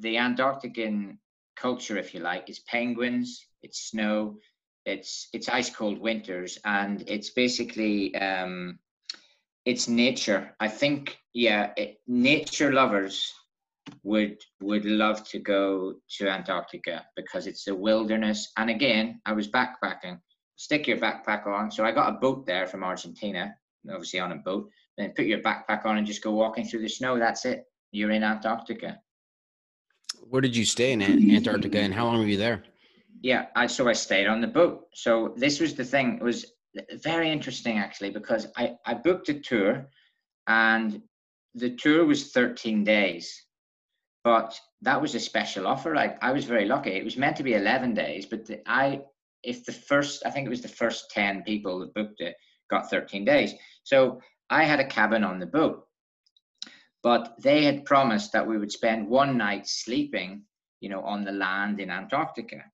The 0.00 0.16
Antarctican 0.16 1.18
culture, 1.56 1.96
if 1.96 2.12
you 2.12 2.20
like, 2.20 2.50
is 2.50 2.60
penguins, 2.60 3.46
it's 3.62 3.88
snow, 3.90 4.36
it's 4.84 5.28
it's 5.32 5.48
ice 5.48 5.70
cold 5.70 5.98
winters, 5.98 6.58
and 6.64 7.04
it's 7.06 7.30
basically 7.30 8.14
um, 8.16 8.78
it's 9.64 9.88
nature. 9.88 10.54
I 10.60 10.68
think, 10.68 11.18
yeah, 11.34 11.72
it, 11.76 11.98
nature 12.06 12.72
lovers 12.72 13.32
would 14.04 14.38
would 14.60 14.84
love 14.84 15.26
to 15.28 15.38
go 15.38 15.94
to 16.18 16.28
Antarctica 16.28 17.04
because 17.16 17.46
it's 17.46 17.66
a 17.66 17.74
wilderness. 17.74 18.52
And 18.56 18.70
again, 18.70 19.20
I 19.26 19.32
was 19.32 19.48
backpacking. 19.48 20.18
Stick 20.56 20.86
your 20.86 20.98
backpack 20.98 21.46
on. 21.46 21.70
So 21.70 21.84
I 21.84 21.92
got 21.92 22.10
a 22.10 22.18
boat 22.18 22.46
there 22.46 22.66
from 22.66 22.84
Argentina, 22.84 23.54
obviously 23.90 24.20
on 24.20 24.32
a 24.32 24.36
boat. 24.36 24.68
Then 24.98 25.12
put 25.16 25.26
your 25.26 25.40
backpack 25.40 25.86
on 25.86 25.98
and 25.98 26.06
just 26.06 26.22
go 26.22 26.32
walking 26.32 26.66
through 26.66 26.82
the 26.82 26.88
snow. 26.88 27.18
That's 27.18 27.44
it. 27.44 27.64
You're 27.92 28.10
in 28.10 28.22
Antarctica. 28.22 28.98
Where 30.28 30.42
did 30.42 30.56
you 30.56 30.64
stay 30.64 30.92
in 30.92 31.02
Antarctica, 31.02 31.78
and 31.80 31.94
how 31.94 32.04
long 32.04 32.18
were 32.18 32.26
you 32.26 32.36
there? 32.36 32.62
Yeah, 33.22 33.46
I 33.56 33.66
so 33.66 33.88
I 33.88 33.92
stayed 33.92 34.26
on 34.26 34.40
the 34.40 34.46
boat. 34.46 34.86
So 34.94 35.34
this 35.36 35.60
was 35.60 35.74
the 35.74 35.84
thing. 35.84 36.16
It 36.16 36.22
was 36.22 36.52
very 37.02 37.30
interesting 37.30 37.78
actually 37.78 38.10
because 38.10 38.46
I 38.56 38.76
I 38.86 38.94
booked 38.94 39.28
a 39.28 39.34
tour, 39.34 39.88
and 40.46 41.02
the 41.54 41.76
tour 41.76 42.04
was 42.04 42.32
13 42.32 42.84
days, 42.84 43.46
but 44.24 44.58
that 44.82 45.00
was 45.00 45.14
a 45.14 45.20
special 45.20 45.66
offer. 45.66 45.96
I 45.96 46.16
I 46.22 46.32
was 46.32 46.44
very 46.44 46.66
lucky. 46.66 46.90
It 46.90 47.04
was 47.04 47.16
meant 47.16 47.36
to 47.36 47.42
be 47.42 47.54
11 47.54 47.94
days, 47.94 48.26
but 48.26 48.46
the, 48.46 48.60
I 48.66 49.02
if 49.42 49.64
the 49.64 49.72
first 49.72 50.24
I 50.26 50.30
think 50.30 50.46
it 50.46 50.50
was 50.50 50.62
the 50.62 50.68
first 50.68 51.10
10 51.10 51.42
people 51.42 51.80
that 51.80 51.94
booked 51.94 52.20
it 52.20 52.36
got 52.70 52.88
13 52.90 53.24
days. 53.24 53.54
So 53.82 54.20
I 54.48 54.64
had 54.64 54.80
a 54.80 54.86
cabin 54.86 55.24
on 55.24 55.38
the 55.38 55.46
boat, 55.46 55.86
but 57.02 57.34
they 57.42 57.64
had 57.64 57.84
promised 57.84 58.32
that 58.32 58.46
we 58.46 58.58
would 58.58 58.72
spend 58.72 59.08
one 59.08 59.36
night 59.36 59.66
sleeping, 59.66 60.42
you 60.80 60.88
know, 60.88 61.02
on 61.02 61.24
the 61.24 61.32
land 61.32 61.80
in 61.80 61.90
Antarctica. 61.90 62.64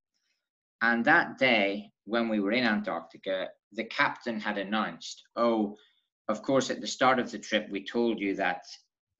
And 0.82 1.04
that 1.04 1.38
day, 1.38 1.90
when 2.06 2.28
we 2.28 2.40
were 2.40 2.52
in 2.52 2.64
Antarctica, 2.64 3.48
the 3.72 3.84
captain 3.84 4.40
had 4.40 4.58
announced, 4.58 5.22
Oh, 5.36 5.76
of 6.28 6.42
course, 6.42 6.70
at 6.70 6.80
the 6.80 6.86
start 6.86 7.18
of 7.18 7.30
the 7.30 7.38
trip, 7.38 7.68
we 7.70 7.84
told 7.84 8.18
you 8.18 8.34
that 8.36 8.62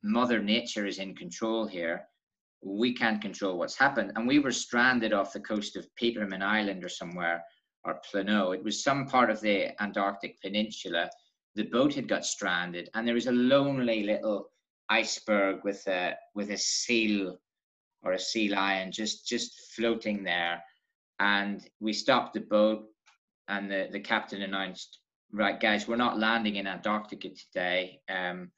Mother 0.02 0.42
Nature 0.42 0.86
is 0.86 0.98
in 0.98 1.14
control 1.14 1.66
here. 1.66 2.08
We 2.62 2.94
can't 2.94 3.22
control 3.22 3.58
what's 3.58 3.78
happened. 3.78 4.12
And 4.16 4.26
we 4.26 4.38
were 4.38 4.50
stranded 4.50 5.12
off 5.12 5.32
the 5.32 5.40
coast 5.40 5.76
of 5.76 5.94
Petermann 6.00 6.42
Island 6.42 6.82
or 6.84 6.88
somewhere, 6.88 7.44
or 7.84 8.00
Pleneau. 8.10 8.52
It 8.52 8.64
was 8.64 8.82
some 8.82 9.06
part 9.06 9.30
of 9.30 9.40
the 9.40 9.80
Antarctic 9.82 10.40
Peninsula 10.40 11.10
the 11.56 11.64
boat 11.64 11.94
had 11.94 12.06
got 12.06 12.24
stranded, 12.24 12.90
and 12.94 13.06
there 13.06 13.14
was 13.14 13.26
a 13.26 13.32
lonely 13.32 14.02
little 14.04 14.50
iceberg 14.90 15.64
with 15.64 15.84
a 15.88 16.14
with 16.34 16.50
a 16.50 16.56
seal 16.56 17.38
or 18.02 18.12
a 18.12 18.18
sea 18.18 18.48
lion 18.48 18.92
just 18.92 19.26
just 19.26 19.72
floating 19.74 20.22
there. 20.22 20.62
And 21.18 21.66
we 21.80 21.92
stopped 21.92 22.34
the 22.34 22.40
boat, 22.40 22.84
and 23.48 23.70
the 23.70 23.88
the 23.90 24.00
captain 24.00 24.42
announced, 24.42 25.00
"Right, 25.32 25.58
guys, 25.58 25.88
we're 25.88 25.96
not 25.96 26.18
landing 26.18 26.56
in 26.56 26.66
Antarctica 26.66 27.30
today. 27.30 28.00
Um, 28.08 28.50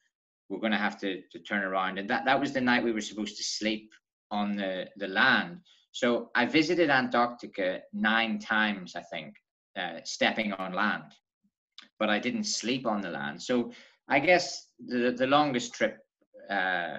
we're 0.48 0.60
going 0.60 0.72
to 0.72 0.78
have 0.78 0.98
to, 1.01 1.22
to 1.32 1.39
turn 1.40 1.62
around." 1.62 1.98
And 1.98 2.10
that 2.10 2.24
that 2.24 2.40
was 2.40 2.52
the 2.52 2.60
night 2.60 2.85
we 2.85 2.93
were 2.93 3.01
supposed 3.01 3.36
to 3.36 3.44
sleep 3.44 3.93
on 4.30 4.56
the 4.56 4.89
the 4.97 5.09
land. 5.09 5.60
So 5.93 6.30
I 6.35 6.47
visited 6.47 6.90
Antarctica 6.90 7.80
nine 7.93 8.39
times, 8.39 8.94
I 8.94 9.02
think, 9.02 9.35
uh, 9.76 10.01
stepping 10.05 10.52
on 10.52 10.72
land, 10.72 11.12
but 11.98 12.10
I 12.10 12.18
didn't 12.18 12.44
sleep 12.44 12.86
on 12.86 13.01
the 13.01 13.10
land. 13.10 13.43
So 13.43 13.72
I 14.09 14.18
guess 14.18 14.68
the 14.85 15.12
the 15.16 15.26
longest 15.26 15.74
trip, 15.74 15.98
uh, 16.51 16.98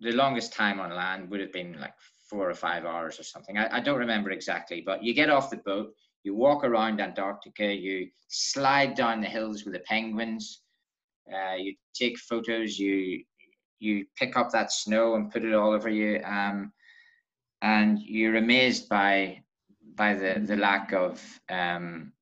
the 0.00 0.12
longest 0.12 0.52
time 0.52 0.80
on 0.80 0.90
land 0.90 1.30
would 1.30 1.40
have 1.40 1.52
been 1.52 1.78
like 1.80 1.94
four 2.28 2.48
or 2.50 2.54
five 2.54 2.84
hours 2.84 3.18
or 3.18 3.22
something. 3.22 3.56
I, 3.58 3.76
I 3.76 3.80
don't 3.80 3.98
remember 3.98 4.30
exactly, 4.30 4.82
but 4.84 5.02
you 5.02 5.14
get 5.14 5.30
off 5.30 5.50
the 5.50 5.58
boat, 5.58 5.92
you 6.24 6.34
walk 6.34 6.64
around 6.64 7.00
Antarctica, 7.00 7.72
you 7.72 8.08
slide 8.28 8.94
down 8.94 9.20
the 9.20 9.28
hills 9.28 9.64
with 9.64 9.74
the 9.74 9.80
penguins, 9.80 10.62
uh, 11.32 11.54
you 11.54 11.74
take 11.94 12.18
photos, 12.18 12.78
you 12.78 13.22
you 13.78 14.06
pick 14.16 14.36
up 14.36 14.50
that 14.50 14.72
snow 14.72 15.16
and 15.16 15.30
put 15.30 15.44
it 15.44 15.54
all 15.54 15.72
over 15.72 15.90
you. 15.90 16.20
Um, 16.24 16.72
and 17.62 18.00
you're 18.00 18.36
amazed 18.36 18.88
by 18.88 19.42
by 19.94 20.14
the 20.14 20.42
the 20.44 20.56
lack 20.56 20.92
of 20.92 21.22
um, 21.48 22.12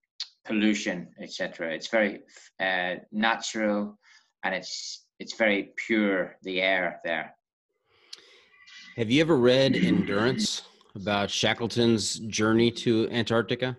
pollution, 0.45 1.09
etc. 1.21 1.73
It's 1.73 1.89
very 1.89 2.21
uh, 2.61 2.97
natural, 3.13 3.99
and 4.43 4.55
it's 4.55 5.07
it's 5.19 5.37
very 5.37 5.73
pure 5.87 6.37
the 6.43 6.61
air 6.61 7.01
there. 7.05 7.35
Have 8.97 9.11
you 9.11 9.21
ever 9.21 9.37
read 9.37 9.75
Endurance 9.75 10.63
about 10.95 11.29
Shackleton's 11.29 12.21
journey 12.21 12.71
to 12.71 13.11
Antarctica? 13.11 13.77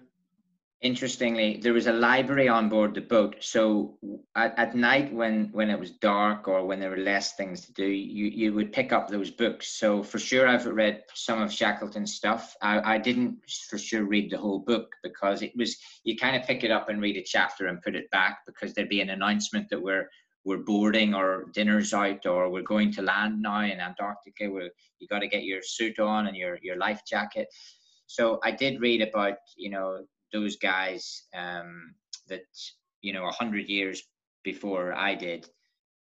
interestingly, 0.86 1.58
there 1.58 1.74
was 1.74 1.88
a 1.88 1.94
library 1.94 2.48
on 2.48 2.70
board 2.70 2.94
the 2.94 3.02
boat. 3.02 3.36
So 3.40 3.98
at, 4.36 4.58
at 4.58 4.76
night, 4.76 5.12
when 5.12 5.50
when 5.52 5.70
it 5.70 5.80
was 5.80 5.92
dark 5.92 6.48
or 6.48 6.66
when 6.66 6.80
there 6.80 6.92
were 6.92 6.98
less 7.14 7.34
things 7.34 7.62
to 7.66 7.74
do, 7.74 7.86
you 7.86 8.26
you 8.28 8.54
would 8.54 8.72
pick 8.72 8.94
up 8.94 9.08
those 9.08 9.32
books. 9.32 9.80
So 9.80 10.04
for 10.04 10.20
sure, 10.20 10.48
I've 10.48 10.66
read 10.68 11.04
some 11.14 11.42
of 11.42 11.52
Shackleton's 11.52 12.14
stuff. 12.14 12.56
I, 12.62 12.96
I 12.96 12.98
didn't 13.00 13.40
for 13.70 13.78
sure 13.78 14.04
read 14.04 14.32
the 14.32 14.38
whole 14.38 14.60
book 14.60 14.96
because 15.04 15.42
it 15.42 15.54
was 15.56 15.76
you 16.04 16.16
kind 16.16 16.36
of 16.36 16.48
pick 16.48 16.64
it 16.64 16.72
up 16.72 16.88
and 16.90 17.02
read 17.02 17.18
a 17.18 17.24
chapter 17.24 17.68
and 17.68 17.82
put 17.82 17.96
it 17.96 18.10
back 18.12 18.40
because 18.46 18.74
there'd 18.74 18.90
be 18.90 19.02
an 19.02 19.10
announcement 19.10 19.70
that 19.70 19.82
we're 19.82 20.08
we're 20.46 20.58
boarding 20.58 21.14
or 21.14 21.46
dinner's 21.54 21.94
out 21.94 22.26
or 22.26 22.50
we're 22.50 22.62
going 22.62 22.92
to 22.94 23.02
land 23.02 23.42
now 23.42 23.62
in 23.62 23.80
Antarctica. 23.80 24.50
Where 24.50 24.70
you 25.00 25.08
got 25.08 25.20
to 25.20 25.28
get 25.28 25.44
your 25.44 25.62
suit 25.62 26.00
on 26.00 26.28
and 26.28 26.38
your 26.38 26.58
your 26.62 26.78
life 26.78 27.02
jacket. 27.08 27.48
So 28.08 28.40
I 28.44 28.52
did 28.52 28.80
read 28.80 29.02
about 29.02 29.38
you 29.58 29.72
know 29.72 30.06
those 30.32 30.56
guys 30.58 31.24
um, 31.36 31.96
that 32.28 32.44
you 33.02 33.12
know 33.12 33.26
a 33.26 33.32
hundred 33.32 33.68
years 33.68 34.04
before 34.44 34.94
I 34.94 35.16
did, 35.16 35.50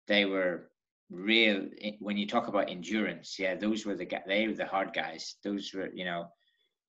they 0.07 0.25
were 0.25 0.69
real. 1.09 1.65
When 1.99 2.17
you 2.17 2.27
talk 2.27 2.47
about 2.49 2.69
endurance, 2.69 3.39
yeah, 3.39 3.55
those 3.55 3.85
were 3.85 3.95
the 3.95 4.07
they 4.27 4.47
were 4.47 4.53
the 4.53 4.65
hard 4.65 4.93
guys. 4.93 5.35
Those 5.43 5.71
were 5.73 5.89
you 5.93 6.05
know. 6.05 6.27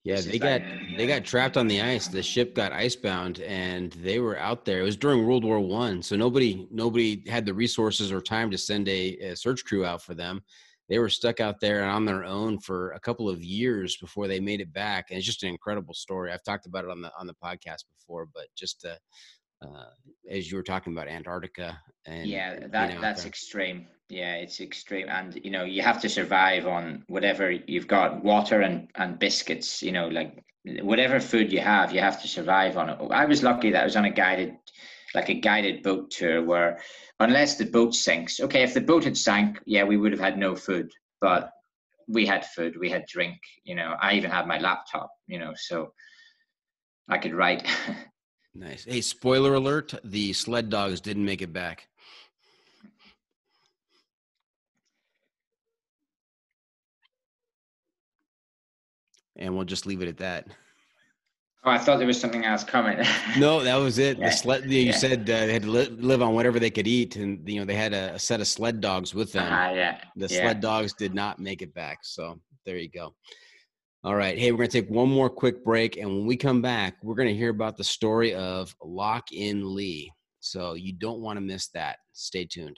Yeah, 0.04 0.20
they 0.20 0.38
got 0.38 0.60
they 0.96 1.06
got 1.06 1.24
trapped 1.24 1.56
on 1.56 1.66
the 1.66 1.80
ice. 1.80 2.08
The 2.08 2.22
ship 2.22 2.54
got 2.54 2.72
icebound, 2.72 3.40
and 3.40 3.92
they 3.92 4.20
were 4.20 4.38
out 4.38 4.66
there. 4.66 4.80
It 4.80 4.84
was 4.84 4.98
during 4.98 5.26
World 5.26 5.44
War 5.44 5.60
One, 5.60 6.02
so 6.02 6.14
nobody 6.14 6.68
nobody 6.70 7.24
had 7.26 7.46
the 7.46 7.54
resources 7.54 8.12
or 8.12 8.20
time 8.20 8.50
to 8.50 8.58
send 8.58 8.86
a, 8.86 9.16
a 9.18 9.34
search 9.34 9.64
crew 9.64 9.86
out 9.86 10.02
for 10.02 10.14
them 10.14 10.42
they 10.88 10.98
were 10.98 11.08
stuck 11.08 11.40
out 11.40 11.60
there 11.60 11.82
and 11.82 11.90
on 11.90 12.04
their 12.04 12.24
own 12.24 12.58
for 12.58 12.90
a 12.92 13.00
couple 13.00 13.28
of 13.28 13.42
years 13.42 13.96
before 13.96 14.28
they 14.28 14.40
made 14.40 14.60
it 14.60 14.72
back 14.72 15.06
and 15.10 15.18
it's 15.18 15.26
just 15.26 15.42
an 15.42 15.48
incredible 15.48 15.94
story 15.94 16.32
i've 16.32 16.42
talked 16.42 16.66
about 16.66 16.84
it 16.84 16.90
on 16.90 17.00
the 17.00 17.10
on 17.18 17.26
the 17.26 17.34
podcast 17.34 17.84
before 17.98 18.26
but 18.34 18.46
just 18.56 18.84
uh, 18.84 18.94
uh, 19.62 19.90
as 20.30 20.50
you 20.50 20.56
were 20.56 20.62
talking 20.62 20.92
about 20.92 21.08
antarctica 21.08 21.78
and 22.06 22.26
yeah 22.26 22.66
that 22.68 23.00
that's 23.00 23.24
extreme 23.24 23.86
yeah 24.08 24.34
it's 24.34 24.60
extreme 24.60 25.08
and 25.08 25.40
you 25.42 25.50
know 25.50 25.64
you 25.64 25.82
have 25.82 26.00
to 26.00 26.08
survive 26.08 26.66
on 26.66 27.02
whatever 27.08 27.50
you've 27.50 27.88
got 27.88 28.22
water 28.22 28.60
and 28.62 28.88
and 28.96 29.18
biscuits 29.18 29.82
you 29.82 29.92
know 29.92 30.08
like 30.08 30.44
whatever 30.82 31.20
food 31.20 31.52
you 31.52 31.60
have 31.60 31.92
you 31.92 32.00
have 32.00 32.20
to 32.20 32.28
survive 32.28 32.76
on 32.76 32.88
it 32.90 32.98
i 33.10 33.24
was 33.24 33.42
lucky 33.42 33.70
that 33.70 33.82
i 33.82 33.84
was 33.84 33.96
on 33.96 34.04
a 34.04 34.10
guided 34.10 34.56
like 35.14 35.28
a 35.28 35.34
guided 35.34 35.82
boat 35.82 36.10
tour 36.10 36.42
where 36.42 36.78
unless 37.20 37.56
the 37.56 37.64
boat 37.64 37.94
sinks, 37.94 38.40
okay, 38.40 38.62
if 38.62 38.74
the 38.74 38.80
boat 38.80 39.04
had 39.04 39.16
sank, 39.16 39.58
yeah, 39.66 39.84
we 39.84 39.96
would 39.96 40.12
have 40.12 40.20
had 40.20 40.38
no 40.38 40.54
food, 40.54 40.90
but 41.20 41.50
we 42.08 42.26
had 42.26 42.44
food, 42.46 42.76
we 42.78 42.90
had 42.90 43.06
drink, 43.06 43.38
you 43.64 43.74
know, 43.74 43.94
I 44.00 44.14
even 44.14 44.30
had 44.30 44.46
my 44.46 44.58
laptop, 44.58 45.10
you 45.26 45.38
know, 45.38 45.52
so 45.56 45.92
I 47.08 47.18
could 47.18 47.34
write. 47.34 47.66
nice. 48.54 48.84
Hey, 48.84 49.00
spoiler 49.00 49.54
alert, 49.54 49.94
the 50.04 50.32
sled 50.32 50.70
dogs 50.70 51.00
didn't 51.00 51.24
make 51.24 51.42
it 51.42 51.52
back. 51.52 51.88
And 59.36 59.54
we'll 59.54 59.64
just 59.64 59.86
leave 59.86 60.00
it 60.00 60.08
at 60.08 60.18
that. 60.18 60.46
Oh, 61.66 61.70
I 61.70 61.78
thought 61.78 61.96
there 61.96 62.06
was 62.06 62.20
something 62.20 62.44
else 62.44 62.62
coming. 62.62 62.98
no, 63.38 63.64
that 63.64 63.76
was 63.76 63.98
it. 63.98 64.18
Yeah. 64.18 64.28
The 64.28 64.32
sled. 64.32 64.70
You 64.70 64.80
yeah. 64.80 64.92
said 64.92 65.20
uh, 65.22 65.46
they 65.46 65.52
had 65.54 65.62
to 65.62 65.70
li- 65.70 65.88
live 65.98 66.20
on 66.20 66.34
whatever 66.34 66.60
they 66.60 66.70
could 66.70 66.86
eat, 66.86 67.16
and 67.16 67.48
you 67.48 67.58
know 67.58 67.64
they 67.64 67.74
had 67.74 67.94
a, 67.94 68.14
a 68.14 68.18
set 68.18 68.40
of 68.40 68.46
sled 68.46 68.82
dogs 68.82 69.14
with 69.14 69.32
them. 69.32 69.50
Uh, 69.50 69.72
yeah. 69.72 70.00
The 70.14 70.28
sled 70.28 70.60
dogs 70.60 70.92
did 70.92 71.14
not 71.14 71.38
make 71.38 71.62
it 71.62 71.72
back. 71.72 72.00
So 72.02 72.38
there 72.66 72.76
you 72.76 72.90
go. 72.90 73.14
All 74.04 74.14
right. 74.14 74.38
Hey, 74.38 74.52
we're 74.52 74.58
going 74.58 74.68
to 74.68 74.82
take 74.82 74.90
one 74.90 75.08
more 75.08 75.30
quick 75.30 75.64
break, 75.64 75.96
and 75.96 76.06
when 76.06 76.26
we 76.26 76.36
come 76.36 76.60
back, 76.60 76.96
we're 77.02 77.14
going 77.14 77.30
to 77.30 77.34
hear 77.34 77.48
about 77.48 77.78
the 77.78 77.84
story 77.84 78.34
of 78.34 78.76
Lock 78.82 79.32
In 79.32 79.74
Lee. 79.74 80.12
So 80.40 80.74
you 80.74 80.92
don't 80.92 81.22
want 81.22 81.38
to 81.38 81.40
miss 81.40 81.68
that. 81.68 81.96
Stay 82.12 82.44
tuned. 82.44 82.76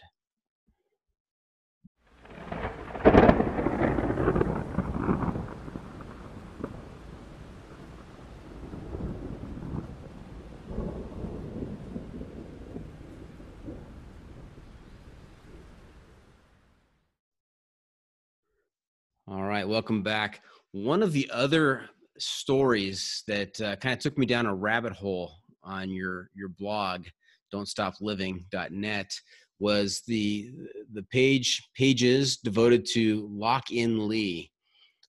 All 19.26 19.42
right, 19.42 19.66
welcome 19.66 20.04
back. 20.04 20.40
One 20.72 21.02
of 21.02 21.12
the 21.12 21.30
other 21.32 21.88
stories 22.18 23.22
that 23.26 23.60
uh, 23.60 23.76
kind 23.76 23.94
of 23.94 23.98
took 24.00 24.18
me 24.18 24.26
down 24.26 24.46
a 24.46 24.54
rabbit 24.54 24.92
hole 24.92 25.34
on 25.62 25.90
your 25.90 26.30
your 26.34 26.48
blog, 26.48 27.06
don'tstopliving.net, 27.52 29.12
was 29.58 30.02
the 30.06 30.50
the 30.92 31.02
page 31.04 31.62
pages 31.76 32.36
devoted 32.38 32.86
to 32.92 33.28
Lock 33.30 33.70
In 33.70 34.08
Lee. 34.08 34.50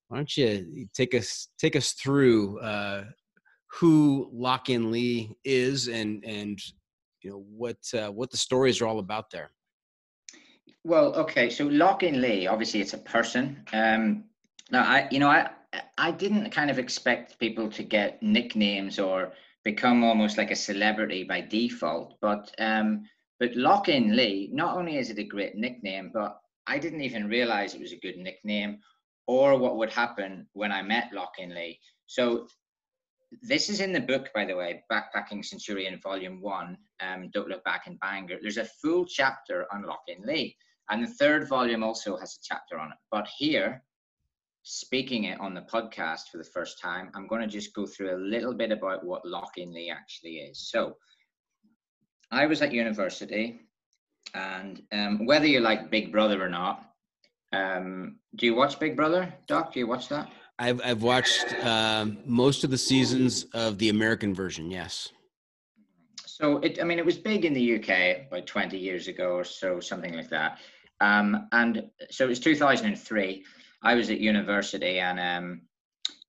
Why 0.08 0.18
don't 0.18 0.38
you 0.38 0.88
take 0.94 1.14
us 1.14 1.50
take 1.60 1.76
us 1.76 1.92
through 1.94 2.60
uh, 2.60 3.06
who 3.72 4.30
Lock 4.34 4.70
In 4.70 4.92
Lee 4.92 5.32
is 5.44 5.88
and 5.88 6.24
and 6.26 6.60
you 7.22 7.32
know 7.32 7.46
what 7.50 7.78
uh, 7.94 8.12
what 8.12 8.32
the 8.32 8.38
stories 8.38 8.82
are 8.82 8.88
all 8.88 9.00
about 9.00 9.30
there? 9.32 9.52
Well, 10.84 11.14
okay. 11.16 11.50
So 11.50 11.66
Lock 11.66 12.04
In 12.04 12.22
Lee, 12.22 12.48
obviously, 12.48 12.80
it's 12.80 12.94
a 12.94 13.00
person. 13.00 13.66
Um, 13.74 14.24
now, 14.72 14.84
I, 14.84 15.08
you 15.12 15.20
know, 15.20 15.30
I, 15.30 15.50
I 15.98 16.12
didn't 16.12 16.52
kind 16.52 16.70
of 16.70 16.80
expect 16.80 17.40
people 17.40 17.70
to 17.70 17.84
get 17.84 18.22
nicknames 18.22 19.00
or 19.00 19.34
become 19.64 20.04
almost 20.04 20.38
like 20.38 20.52
a 20.52 20.56
celebrity 20.56 21.24
by 21.24 21.42
default. 21.42 22.16
But, 22.22 22.52
um, 22.60 23.04
but 23.40 23.56
Lock 23.56 23.90
In 23.90 24.16
Lee, 24.16 24.50
not 24.54 24.78
only 24.78 24.98
is 24.98 25.10
it 25.10 25.20
a 25.20 25.24
great 25.24 25.56
nickname, 25.56 26.12
but 26.14 26.40
I 26.68 26.80
didn't 26.80 27.02
even 27.02 27.28
realize 27.28 27.74
it 27.74 27.82
was 27.82 27.94
a 27.94 28.00
good 28.00 28.18
nickname 28.18 28.80
or 29.28 29.58
what 29.58 29.78
would 29.78 29.92
happen 29.92 30.48
when 30.54 30.72
I 30.72 30.82
met 30.82 31.12
Lock 31.14 31.34
In 31.38 31.54
Lee. 31.54 31.80
So 32.08 32.48
this 33.42 33.70
is 33.70 33.82
in 33.82 33.92
the 33.92 34.00
book, 34.00 34.30
by 34.34 34.46
the 34.46 34.56
way, 34.56 34.84
Backpacking 34.92 35.44
Centurion 35.44 36.00
Volume 36.02 36.42
One. 36.42 36.78
Um, 37.02 37.30
Don't 37.34 37.50
look 37.50 37.64
back 37.64 37.88
in 37.88 37.98
Bangor. 37.98 38.38
There's 38.42 38.58
a 38.58 38.66
full 38.82 39.06
chapter 39.06 39.66
on 39.74 39.84
Lock 39.84 40.04
In 40.08 40.24
Lee, 40.26 40.56
and 40.90 41.04
the 41.04 41.14
third 41.14 41.48
volume 41.48 41.84
also 41.84 42.18
has 42.18 42.36
a 42.36 42.44
chapter 42.44 42.80
on 42.80 42.92
it. 42.92 42.98
But 43.12 43.28
here, 43.38 43.84
speaking 44.68 45.24
it 45.26 45.40
on 45.40 45.54
the 45.54 45.62
podcast 45.62 46.30
for 46.32 46.38
the 46.38 46.44
first 46.44 46.80
time, 46.80 47.10
I'm 47.16 47.26
going 47.26 47.42
to 47.42 47.48
just 47.48 47.74
go 47.74 47.86
through 47.86 48.16
a 48.16 48.20
little 48.20 48.54
bit 48.54 48.72
about 48.72 49.06
what 49.06 49.26
Lock 49.26 49.58
In 49.58 49.74
Lee 49.74 49.90
actually 49.90 50.38
is. 50.38 50.70
So, 50.70 50.98
I 52.32 52.46
was 52.46 52.62
at 52.62 52.74
university, 52.74 53.62
and 54.34 54.82
um, 54.92 55.26
whether 55.26 55.48
you 55.48 55.62
like 55.62 55.90
Big 55.90 56.12
Brother 56.12 56.44
or 56.44 56.50
not, 56.50 56.84
um, 57.54 58.18
do 58.36 58.46
you 58.46 58.56
watch 58.56 58.78
Big 58.78 58.98
Brother, 58.98 59.34
Doc? 59.48 59.74
Do 59.74 59.80
you 59.80 59.88
watch 59.88 60.10
that? 60.10 60.30
I've 60.60 60.82
I've 60.84 61.02
watched 61.02 61.54
um, 61.64 62.18
most 62.26 62.66
of 62.66 62.70
the 62.70 62.78
seasons 62.78 63.46
of 63.54 63.78
the 63.78 63.88
American 63.90 64.34
version. 64.34 64.70
Yes. 64.70 65.10
So 66.26 66.58
it, 66.58 66.80
I 66.82 66.84
mean, 66.84 67.00
it 67.00 67.06
was 67.06 67.18
big 67.18 67.46
in 67.46 67.54
the 67.54 67.76
UK 67.78 68.28
about 68.28 68.46
20 68.46 68.78
years 68.78 69.08
ago 69.08 69.32
or 69.32 69.44
so, 69.44 69.80
something 69.80 70.14
like 70.14 70.30
that. 70.30 70.60
Um, 71.00 71.48
and 71.52 71.90
so 72.10 72.26
it 72.26 72.28
was 72.28 72.40
2003. 72.40 73.44
I 73.84 73.96
was 73.96 74.10
at 74.10 74.20
university 74.20 75.00
and 75.00 75.20
um, 75.20 75.62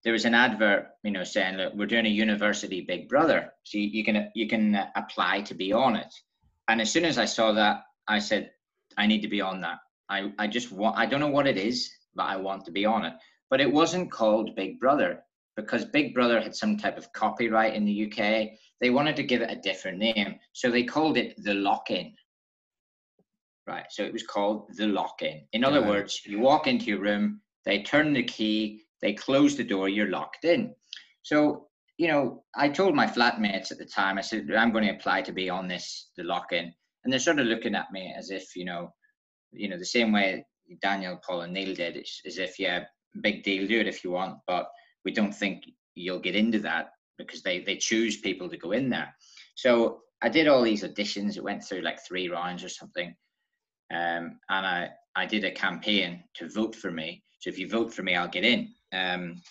there 0.04 0.12
was 0.12 0.24
an 0.24 0.34
advert, 0.34 0.88
you 1.02 1.10
know, 1.10 1.24
saying, 1.24 1.56
look, 1.56 1.74
we're 1.74 1.86
doing 1.86 2.06
a 2.06 2.10
university 2.10 2.82
Big 2.82 3.08
Brother. 3.08 3.52
So 3.64 3.78
you, 3.78 3.88
you 3.88 4.04
can, 4.04 4.30
you 4.34 4.48
can 4.48 4.78
apply 4.94 5.42
to 5.42 5.54
be 5.54 5.72
on 5.72 5.96
it. 5.96 6.12
And 6.68 6.80
as 6.80 6.90
soon 6.90 7.04
as 7.04 7.18
I 7.18 7.24
saw 7.24 7.52
that, 7.52 7.82
I 8.06 8.18
said, 8.18 8.50
I 8.96 9.06
need 9.06 9.22
to 9.22 9.28
be 9.28 9.40
on 9.40 9.60
that. 9.62 9.78
I, 10.08 10.32
I 10.38 10.46
just 10.46 10.72
want, 10.72 10.96
I 10.96 11.06
don't 11.06 11.20
know 11.20 11.28
what 11.28 11.46
it 11.46 11.56
is, 11.56 11.90
but 12.14 12.24
I 12.24 12.36
want 12.36 12.64
to 12.66 12.70
be 12.70 12.84
on 12.84 13.04
it. 13.04 13.14
But 13.50 13.60
it 13.60 13.72
wasn't 13.72 14.10
called 14.10 14.56
Big 14.56 14.78
Brother 14.78 15.22
because 15.56 15.84
Big 15.84 16.14
Brother 16.14 16.40
had 16.40 16.54
some 16.54 16.76
type 16.76 16.96
of 16.96 17.12
copyright 17.12 17.74
in 17.74 17.84
the 17.84 18.06
UK. 18.06 18.50
They 18.80 18.90
wanted 18.90 19.16
to 19.16 19.22
give 19.22 19.42
it 19.42 19.50
a 19.50 19.56
different 19.56 19.98
name. 19.98 20.36
So 20.52 20.70
they 20.70 20.84
called 20.84 21.16
it 21.16 21.42
The 21.42 21.54
Lock 21.54 21.90
In. 21.90 22.14
Right. 23.68 23.84
So 23.90 24.02
it 24.02 24.14
was 24.14 24.22
called 24.22 24.68
The 24.76 24.86
Lock 24.86 25.20
In. 25.20 25.42
In 25.52 25.62
other 25.62 25.80
yeah. 25.80 25.88
words, 25.88 26.22
you 26.24 26.40
walk 26.40 26.66
into 26.66 26.86
your 26.86 27.00
room, 27.00 27.42
they 27.66 27.82
turn 27.82 28.14
the 28.14 28.22
key, 28.22 28.80
they 29.02 29.12
close 29.12 29.56
the 29.56 29.64
door, 29.64 29.90
you're 29.90 30.08
locked 30.08 30.46
in. 30.46 30.74
So, 31.22 31.68
you 31.98 32.08
know, 32.08 32.44
I 32.56 32.70
told 32.70 32.94
my 32.94 33.06
flatmates 33.06 33.70
at 33.70 33.76
the 33.76 33.84
time, 33.84 34.16
I 34.16 34.22
said, 34.22 34.48
I'm 34.56 34.72
going 34.72 34.84
to 34.84 34.94
apply 34.94 35.20
to 35.22 35.32
be 35.32 35.50
on 35.50 35.68
this, 35.68 36.12
The 36.16 36.24
Lock 36.24 36.52
In. 36.52 36.72
And 37.04 37.12
they're 37.12 37.20
sort 37.20 37.40
of 37.40 37.46
looking 37.46 37.74
at 37.74 37.92
me 37.92 38.14
as 38.16 38.30
if, 38.30 38.56
you 38.56 38.64
know, 38.64 38.90
you 39.52 39.68
know, 39.68 39.78
the 39.78 39.84
same 39.84 40.12
way 40.12 40.46
Daniel, 40.80 41.20
Paul, 41.22 41.42
and 41.42 41.52
Neil 41.52 41.74
did, 41.74 41.96
it's 41.96 42.22
as 42.26 42.38
if, 42.38 42.58
yeah, 42.58 42.84
big 43.20 43.42
deal, 43.42 43.68
do 43.68 43.80
it 43.80 43.86
if 43.86 44.02
you 44.02 44.12
want. 44.12 44.38
But 44.46 44.68
we 45.04 45.12
don't 45.12 45.34
think 45.34 45.64
you'll 45.94 46.20
get 46.20 46.36
into 46.36 46.60
that 46.60 46.90
because 47.18 47.42
they 47.42 47.60
they 47.60 47.76
choose 47.76 48.20
people 48.20 48.48
to 48.48 48.56
go 48.56 48.72
in 48.72 48.88
there. 48.88 49.14
So 49.56 50.00
I 50.22 50.28
did 50.28 50.48
all 50.48 50.62
these 50.62 50.84
auditions. 50.84 51.36
It 51.36 51.44
went 51.44 51.64
through 51.64 51.82
like 51.82 52.04
three 52.06 52.28
rounds 52.28 52.64
or 52.64 52.68
something, 52.68 53.14
um, 53.92 54.38
and 54.48 54.66
I 54.66 54.90
I 55.16 55.26
did 55.26 55.44
a 55.44 55.50
campaign 55.50 56.22
to 56.34 56.48
vote 56.48 56.76
for 56.76 56.90
me. 56.90 57.22
So 57.40 57.50
if 57.50 57.58
you 57.58 57.68
vote 57.68 57.92
for 57.92 58.02
me, 58.02 58.14
I'll 58.14 58.28
get 58.28 58.44
in. 58.44 58.72
Um, 58.92 59.42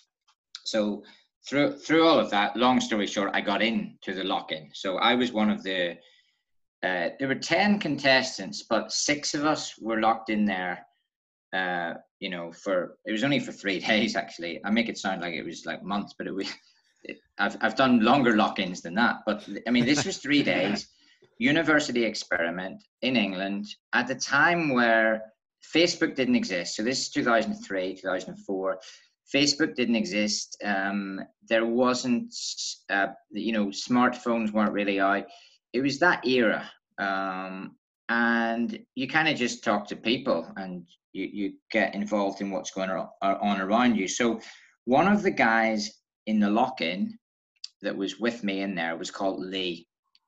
so 0.65 1.03
through 1.47 1.77
through 1.79 2.07
all 2.07 2.19
of 2.19 2.29
that, 2.31 2.55
long 2.55 2.79
story 2.79 3.07
short, 3.07 3.31
I 3.33 3.41
got 3.41 3.61
in 3.61 3.97
to 4.03 4.13
the 4.13 4.23
lock-in. 4.23 4.69
So 4.73 4.97
I 4.97 5.15
was 5.15 5.31
one 5.31 5.49
of 5.49 5.63
the. 5.63 5.97
Uh, 6.83 7.09
there 7.17 7.27
were 7.27 7.35
ten 7.35 7.79
contestants, 7.79 8.63
but 8.69 8.91
six 8.91 9.33
of 9.33 9.45
us 9.45 9.77
were 9.79 9.99
locked 9.99 10.29
in 10.29 10.45
there 10.45 10.85
uh, 11.53 11.93
you 12.19 12.29
know, 12.29 12.51
for 12.51 12.97
it 13.05 13.11
was 13.11 13.23
only 13.23 13.39
for 13.39 13.51
three 13.51 13.79
days 13.91 14.15
actually. 14.15 14.59
I 14.65 14.71
make 14.71 14.89
it 14.89 14.97
sound 14.97 15.21
like 15.21 15.33
it 15.33 15.45
was 15.45 15.65
like 15.65 15.83
months, 15.83 16.13
but 16.17 16.27
it 16.27 16.33
was. 16.33 16.49
It, 17.03 17.17
I've 17.37 17.57
I've 17.61 17.75
done 17.75 17.99
longer 18.01 18.35
lock-ins 18.35 18.81
than 18.81 18.95
that, 18.95 19.17
but 19.25 19.47
I 19.67 19.71
mean 19.71 19.85
this 19.85 20.05
was 20.05 20.17
three 20.17 20.43
days. 20.55 20.87
University 21.39 22.03
experiment 22.03 22.83
in 23.01 23.15
England 23.15 23.65
at 23.93 24.07
the 24.07 24.15
time 24.15 24.73
where 24.73 25.21
Facebook 25.75 26.15
didn't 26.15 26.35
exist. 26.35 26.75
So 26.75 26.83
this 26.83 26.99
is 26.99 27.09
2003, 27.09 27.95
2004. 27.95 28.79
Facebook 29.33 29.75
didn't 29.75 29.95
exist. 29.95 30.57
Um, 30.63 31.19
there 31.49 31.65
wasn't, 31.65 32.33
uh, 32.89 33.07
you 33.31 33.51
know, 33.51 33.67
smartphones 33.67 34.51
weren't 34.51 34.71
really 34.71 34.99
out. 34.99 35.25
It 35.73 35.81
was 35.81 35.99
that 35.99 36.25
era. 36.25 36.69
Um, 36.97 37.75
and 38.09 38.79
you 38.95 39.07
kind 39.07 39.27
of 39.27 39.35
just 39.35 39.63
talk 39.63 39.87
to 39.87 39.95
people 39.95 40.49
and 40.55 40.87
you, 41.11 41.29
you 41.31 41.53
get 41.71 41.93
involved 41.93 42.41
in 42.41 42.51
what's 42.51 42.71
going 42.71 42.89
on, 42.89 43.09
on 43.21 43.61
around 43.61 43.95
you. 43.95 44.07
So 44.07 44.39
one 44.85 45.07
of 45.07 45.23
the 45.23 45.31
guys 45.31 45.91
in 46.25 46.39
the 46.39 46.49
lock-in 46.49 47.17
that 47.81 47.95
was 47.95 48.19
with 48.19 48.43
me 48.43 48.61
in 48.61 48.75
there 48.75 48.95
was 48.95 49.11
called 49.11 49.39
Lee. 49.39 49.86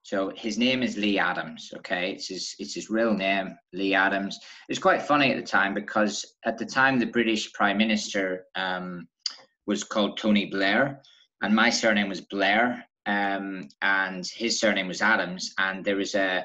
So 0.10 0.32
his 0.36 0.58
name 0.58 0.82
is 0.82 0.98
Lee 0.98 1.20
Adams. 1.20 1.72
Okay, 1.78 2.14
it's 2.14 2.30
his 2.30 2.56
it's 2.58 2.74
his 2.74 2.90
real 2.90 3.14
name, 3.14 3.56
Lee 3.74 3.94
Adams. 3.94 4.40
It's 4.68 4.80
quite 4.80 5.04
funny 5.04 5.32
at 5.32 5.38
the 5.38 5.46
time 5.46 5.76
because 5.76 6.26
at 6.46 6.58
the 6.58 6.66
time 6.66 6.98
the 6.98 7.06
British 7.06 7.54
Prime 7.54 7.78
Minister 7.78 8.46
um, 8.56 9.08
was 9.68 9.84
called 9.84 10.18
Tony 10.18 10.48
Blair, 10.48 11.04
and 11.44 11.56
my 11.56 11.70
surname 11.70 12.10
was 12.10 12.22
Blair, 12.22 12.84
um, 13.06 13.70
and 13.84 14.26
his 14.26 14.60
surname 14.60 14.88
was 14.88 15.04
Adams, 15.04 15.54
and 15.60 15.86
there 15.86 15.98
was 15.98 16.16
a 16.16 16.44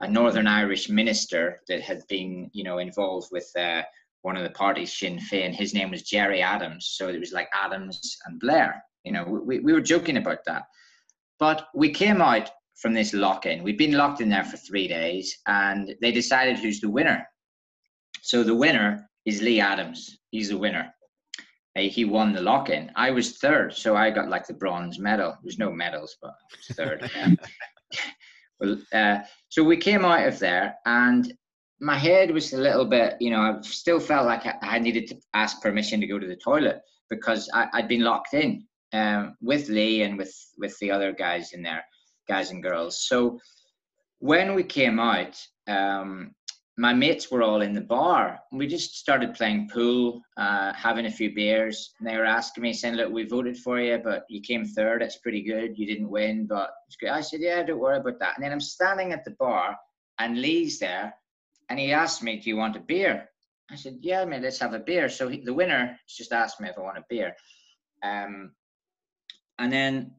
a 0.00 0.08
Northern 0.08 0.48
Irish 0.48 0.88
minister 0.88 1.60
that 1.68 1.82
had 1.82 2.02
been, 2.08 2.50
you 2.52 2.64
know, 2.64 2.78
involved 2.78 3.28
with 3.30 3.48
uh, 3.56 3.82
one 4.22 4.36
of 4.36 4.42
the 4.42 4.58
parties, 4.58 4.92
Sinn 4.92 5.20
Féin. 5.20 5.54
His 5.54 5.72
name 5.72 5.92
was 5.92 6.02
Gerry 6.02 6.42
Adams, 6.42 6.96
so 6.96 7.06
it 7.06 7.20
was 7.20 7.32
like 7.32 7.48
Adams 7.54 8.18
and 8.26 8.40
Blair. 8.40 8.82
You 9.04 9.12
know, 9.12 9.22
we, 9.22 9.60
we 9.60 9.72
were 9.72 9.80
joking 9.80 10.16
about 10.16 10.44
that, 10.46 10.64
but 11.38 11.68
we 11.76 11.90
came 11.90 12.20
out 12.20 12.50
from 12.80 12.94
this 12.94 13.14
lock-in. 13.14 13.62
We'd 13.62 13.78
been 13.78 13.92
locked 13.92 14.20
in 14.20 14.28
there 14.28 14.44
for 14.44 14.56
three 14.56 14.88
days, 14.88 15.36
and 15.46 15.94
they 16.00 16.12
decided 16.12 16.58
who's 16.58 16.80
the 16.80 16.90
winner. 16.90 17.26
So 18.22 18.42
the 18.42 18.54
winner 18.54 19.08
is 19.26 19.42
Lee 19.42 19.60
Adams. 19.60 20.18
He's 20.30 20.48
the 20.48 20.58
winner. 20.58 20.92
He 21.76 22.04
won 22.04 22.32
the 22.32 22.40
lock-in. 22.40 22.92
I 22.94 23.10
was 23.10 23.38
third, 23.38 23.74
so 23.74 23.96
I 23.96 24.10
got 24.10 24.28
like 24.28 24.46
the 24.46 24.54
bronze 24.54 24.98
medal. 24.98 25.36
There's 25.42 25.58
no 25.58 25.72
medals, 25.72 26.16
but 26.22 26.34
third. 26.72 27.10
Well, 28.60 28.78
uh, 28.92 29.18
so 29.48 29.64
we 29.64 29.76
came 29.76 30.04
out 30.04 30.26
of 30.26 30.38
there, 30.38 30.76
and 30.86 31.32
my 31.80 31.96
head 31.96 32.30
was 32.30 32.52
a 32.52 32.58
little 32.58 32.84
bit, 32.84 33.16
you 33.20 33.30
know, 33.30 33.40
I 33.40 33.60
still 33.62 34.00
felt 34.00 34.26
like 34.26 34.42
I, 34.62 34.78
needed 34.78 35.08
to 35.08 35.16
ask 35.34 35.60
permission 35.60 36.00
to 36.00 36.06
go 36.06 36.18
to 36.18 36.26
the 36.26 36.36
toilet 36.36 36.80
because 37.10 37.50
I, 37.52 37.68
had 37.72 37.88
been 37.88 38.02
locked 38.02 38.34
in 38.34 38.66
um, 38.92 39.36
with 39.40 39.68
Lee 39.68 40.02
and 40.02 40.16
with 40.16 40.32
with 40.56 40.78
the 40.78 40.90
other 40.90 41.12
guys 41.12 41.52
in 41.52 41.62
there, 41.62 41.84
guys 42.28 42.50
and 42.50 42.62
girls. 42.62 43.06
So 43.06 43.38
when 44.18 44.54
we 44.54 44.62
came 44.62 44.98
out, 44.98 45.40
um, 45.66 46.34
my 46.76 46.92
mates 46.92 47.30
were 47.30 47.42
all 47.42 47.62
in 47.62 47.72
the 47.72 47.80
bar. 47.80 48.40
We 48.50 48.66
just 48.66 48.96
started 48.96 49.34
playing 49.34 49.68
pool, 49.68 50.22
uh, 50.36 50.72
having 50.72 51.06
a 51.06 51.10
few 51.10 51.32
beers. 51.32 51.94
And 51.98 52.08
they 52.08 52.16
were 52.16 52.24
asking 52.24 52.62
me, 52.62 52.72
saying, 52.72 52.94
Look, 52.94 53.12
we 53.12 53.24
voted 53.24 53.56
for 53.58 53.78
you, 53.80 53.98
but 54.02 54.24
you 54.28 54.40
came 54.40 54.64
third. 54.64 55.02
It's 55.02 55.18
pretty 55.18 55.42
good. 55.42 55.78
You 55.78 55.86
didn't 55.86 56.10
win, 56.10 56.46
but 56.46 56.70
it's 56.88 56.96
good. 56.96 57.10
I 57.10 57.20
said, 57.20 57.40
Yeah, 57.40 57.62
don't 57.62 57.78
worry 57.78 57.98
about 57.98 58.18
that. 58.18 58.36
And 58.36 58.44
then 58.44 58.50
I'm 58.52 58.60
standing 58.60 59.12
at 59.12 59.24
the 59.24 59.36
bar, 59.38 59.76
and 60.18 60.40
Lee's 60.40 60.80
there, 60.80 61.14
and 61.68 61.78
he 61.78 61.92
asked 61.92 62.22
me, 62.22 62.40
Do 62.40 62.50
you 62.50 62.56
want 62.56 62.76
a 62.76 62.80
beer? 62.80 63.28
I 63.70 63.76
said, 63.76 63.98
Yeah, 64.00 64.24
mate, 64.24 64.42
let's 64.42 64.58
have 64.58 64.74
a 64.74 64.80
beer. 64.80 65.08
So 65.08 65.28
he, 65.28 65.42
the 65.44 65.54
winner 65.54 65.96
just 66.08 66.32
asked 66.32 66.60
me 66.60 66.68
if 66.68 66.78
I 66.78 66.82
want 66.82 66.98
a 66.98 67.04
beer. 67.08 67.36
Um, 68.02 68.52
and 69.60 69.72
then 69.72 70.12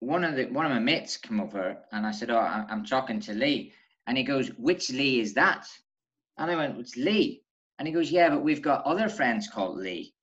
one 0.00 0.24
of 0.24 0.36
the 0.36 0.46
one 0.46 0.66
of 0.66 0.72
my 0.72 0.78
mates 0.78 1.16
come 1.16 1.40
over, 1.40 1.76
and 1.92 2.06
I 2.06 2.10
said, 2.12 2.30
Oh, 2.30 2.38
I'm 2.38 2.84
talking 2.84 3.20
to 3.20 3.32
Lee. 3.32 3.72
And 4.06 4.16
he 4.16 4.24
goes, 4.24 4.48
Which 4.58 4.90
Lee 4.90 5.20
is 5.20 5.34
that? 5.34 5.66
And 6.38 6.50
I 6.50 6.56
went, 6.56 6.78
it's 6.78 6.96
Lee. 6.96 7.42
And 7.78 7.86
he 7.86 7.94
goes, 7.94 8.10
yeah, 8.10 8.30
but 8.30 8.42
we've 8.42 8.62
got 8.62 8.84
other 8.84 9.08
friends 9.08 9.48
called 9.48 9.78
Lee. 9.78 10.14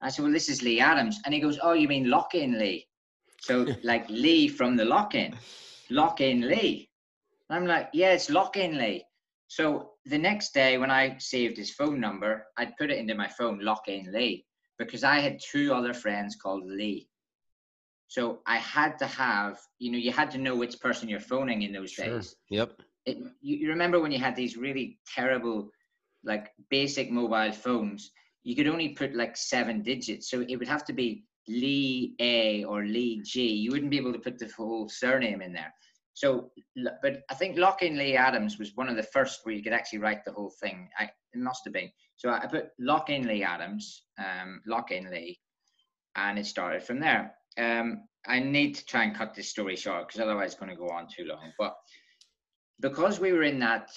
I 0.00 0.08
said, 0.08 0.22
well, 0.24 0.32
this 0.32 0.48
is 0.48 0.62
Lee 0.62 0.80
Adams. 0.80 1.20
And 1.24 1.32
he 1.32 1.40
goes, 1.40 1.58
oh, 1.62 1.72
you 1.72 1.88
mean 1.88 2.10
Lock-In 2.10 2.58
Lee? 2.58 2.86
So 3.40 3.66
like 3.82 4.08
Lee 4.08 4.48
from 4.48 4.76
the 4.76 4.84
Lock-In, 4.84 5.34
Lock-In 5.90 6.48
Lee. 6.48 6.90
I'm 7.50 7.66
like, 7.66 7.90
yeah, 7.92 8.12
it's 8.12 8.30
Lock-In 8.30 8.78
Lee. 8.78 9.04
So 9.48 9.90
the 10.06 10.18
next 10.18 10.54
day 10.54 10.78
when 10.78 10.90
I 10.90 11.16
saved 11.18 11.56
his 11.56 11.70
phone 11.70 12.00
number, 12.00 12.46
I'd 12.56 12.76
put 12.76 12.90
it 12.90 12.98
into 12.98 13.14
my 13.14 13.28
phone, 13.28 13.60
Lock-In 13.60 14.10
Lee, 14.12 14.46
because 14.78 15.04
I 15.04 15.18
had 15.18 15.38
two 15.40 15.72
other 15.72 15.94
friends 15.94 16.36
called 16.36 16.64
Lee. 16.66 17.08
So 18.12 18.40
I 18.46 18.58
had 18.58 18.98
to 18.98 19.06
have, 19.06 19.58
you 19.78 19.90
know, 19.90 19.98
you 20.06 20.12
had 20.12 20.30
to 20.32 20.38
know 20.38 20.54
which 20.54 20.78
person 20.80 21.08
you're 21.08 21.28
phoning 21.34 21.62
in 21.62 21.72
those 21.72 21.92
sure. 21.92 22.04
days. 22.04 22.36
Yep 22.50 22.72
it, 23.06 23.18
you, 23.40 23.56
you 23.56 23.68
remember 23.68 24.00
when 24.00 24.12
you 24.12 24.18
had 24.18 24.36
these 24.36 24.56
really 24.56 24.98
terrible, 25.14 25.70
like 26.24 26.52
basic 26.70 27.10
mobile 27.10 27.52
phones, 27.52 28.10
you 28.44 28.54
could 28.56 28.68
only 28.68 28.90
put 28.90 29.14
like 29.14 29.36
seven 29.36 29.82
digits. 29.82 30.30
So 30.30 30.44
it 30.48 30.56
would 30.56 30.68
have 30.68 30.84
to 30.86 30.92
be 30.92 31.24
Lee 31.48 32.14
A 32.20 32.64
or 32.64 32.84
Lee 32.84 33.20
G. 33.24 33.46
You 33.46 33.72
wouldn't 33.72 33.90
be 33.90 33.96
able 33.96 34.12
to 34.12 34.18
put 34.18 34.38
the 34.38 34.50
whole 34.56 34.88
surname 34.88 35.42
in 35.42 35.52
there. 35.52 35.72
So, 36.14 36.50
but 37.02 37.22
I 37.30 37.34
think 37.34 37.56
Lock-in 37.56 37.96
Lee 37.96 38.16
Adams 38.16 38.58
was 38.58 38.72
one 38.74 38.88
of 38.88 38.96
the 38.96 39.02
first 39.02 39.40
where 39.44 39.54
you 39.54 39.62
could 39.62 39.72
actually 39.72 40.00
write 40.00 40.24
the 40.24 40.32
whole 40.32 40.52
thing. 40.60 40.88
I, 40.98 41.04
it 41.04 41.38
must 41.38 41.62
have 41.64 41.72
been. 41.72 41.90
So 42.16 42.28
I 42.28 42.46
put 42.46 42.68
Lock-in 42.78 43.26
Lee 43.26 43.42
Adams, 43.42 44.04
um, 44.18 44.60
Lock-in 44.66 45.10
Lee, 45.10 45.40
and 46.14 46.38
it 46.38 46.44
started 46.44 46.82
from 46.82 47.00
there. 47.00 47.34
Um, 47.58 48.04
I 48.26 48.38
need 48.38 48.74
to 48.76 48.86
try 48.86 49.04
and 49.04 49.16
cut 49.16 49.34
this 49.34 49.48
story 49.48 49.76
short 49.76 50.08
because 50.08 50.20
otherwise 50.20 50.52
it's 50.52 50.60
going 50.60 50.70
to 50.70 50.76
go 50.76 50.88
on 50.88 51.06
too 51.06 51.24
long. 51.24 51.52
But 51.58 51.74
because 52.80 53.20
we 53.20 53.32
were 53.32 53.42
in 53.42 53.58
that 53.60 53.90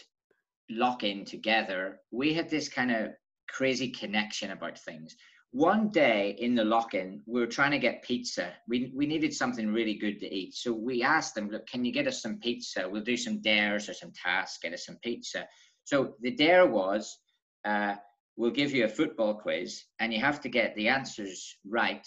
lock 0.70 1.04
in 1.04 1.26
together, 1.26 2.00
we 2.12 2.34
had 2.34 2.50
this 2.50 2.70
kind 2.70 2.92
of 2.92 3.12
crazy 3.50 3.90
connection 3.90 4.52
about 4.52 4.80
things. 4.80 5.16
One 5.52 5.90
day 5.90 6.36
in 6.40 6.56
the 6.56 6.66
lock 6.66 6.96
in, 6.96 7.22
we 7.26 7.40
were 7.40 7.48
trying 7.48 7.72
to 7.72 7.80
get 7.80 8.04
pizza. 8.04 8.52
We, 8.68 8.92
we 8.94 9.06
needed 9.06 9.34
something 9.34 9.72
really 9.72 9.94
good 9.94 10.20
to 10.20 10.34
eat. 10.34 10.54
So 10.56 10.74
we 10.74 11.02
asked 11.02 11.36
them, 11.36 11.50
Look, 11.50 11.68
can 11.68 11.86
you 11.86 11.94
get 11.94 12.08
us 12.08 12.22
some 12.22 12.40
pizza? 12.40 12.90
We'll 12.90 13.04
do 13.04 13.16
some 13.16 13.42
dares 13.42 13.88
or 13.88 13.94
some 13.94 14.12
tasks, 14.12 14.60
get 14.62 14.74
us 14.74 14.86
some 14.86 14.98
pizza. 15.02 15.48
So 15.86 16.16
the 16.22 16.32
dare 16.32 16.66
was, 16.66 17.18
uh, 17.64 17.96
We'll 18.38 18.52
give 18.52 18.74
you 18.74 18.84
a 18.84 18.90
football 18.90 19.36
quiz 19.36 19.86
and 20.00 20.14
you 20.14 20.20
have 20.20 20.42
to 20.42 20.50
get 20.50 20.76
the 20.76 20.90
answers 20.90 21.58
right 21.66 22.06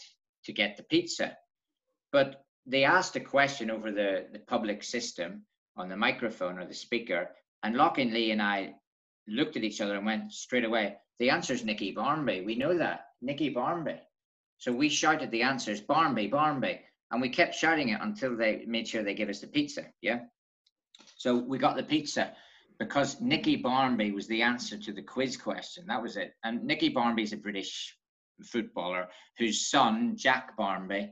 to 0.49 0.53
get 0.55 0.79
the 0.79 0.83
pizza. 0.83 1.37
But 2.11 2.43
they 2.65 2.85
asked 2.85 3.17
a 3.17 3.21
question 3.21 3.71
over 3.71 3.93
the, 3.93 4.27
the 4.33 4.39
public 4.39 4.83
system 4.83 5.43
on 5.77 5.91
the 5.91 5.97
microphone 5.97 6.59
or 6.59 6.65
the 6.65 6.73
speaker. 6.73 7.29
And 7.63 7.77
Lockie 7.77 8.11
Lee 8.11 8.31
and 8.31 8.41
I 8.41 8.75
looked 9.29 9.59
at 9.59 9.63
each 9.63 9.83
other 9.83 9.97
and 9.97 10.07
went 10.07 10.33
straight 10.33 10.65
away, 10.65 10.97
the 11.19 11.29
answer 11.29 11.53
is 11.53 11.67
Nicky 11.67 11.93
Barmby. 11.93 12.45
We 12.47 12.55
know 12.55 12.79
that. 12.79 13.09
Nicky 13.21 13.51
Barmby. 13.51 14.01
So 14.57 14.73
we 14.73 14.89
shouted 14.89 15.31
the 15.31 15.43
answers, 15.43 15.83
Barmby, 15.83 16.29
Barmby. 16.29 16.81
And 17.11 17.21
we 17.21 17.29
kept 17.29 17.55
shouting 17.55 17.91
it 17.91 18.01
until 18.01 18.35
they 18.35 18.65
made 18.67 18.89
sure 18.89 19.03
they 19.03 19.15
gave 19.15 19.29
us 19.29 19.41
the 19.41 19.49
pizza. 19.49 19.85
Yeah. 20.01 20.21
So 21.17 21.37
we 21.37 21.59
got 21.59 21.77
the 21.77 21.83
pizza 21.83 22.33
because 22.79 23.21
Nicky 23.21 23.57
Barmby 23.57 24.13
was 24.13 24.27
the 24.29 24.41
answer 24.41 24.79
to 24.79 24.93
the 24.95 25.03
quiz 25.03 25.37
question. 25.37 25.85
That 25.89 26.03
was 26.03 26.17
it. 26.17 26.33
And 26.43 26.65
Nicky 26.65 26.89
Barmby 26.89 27.25
is 27.25 27.35
a 27.35 27.37
British 27.37 27.98
footballer 28.45 29.09
whose 29.39 29.69
son, 29.69 30.17
Jack 30.17 30.57
Barmby, 30.57 31.11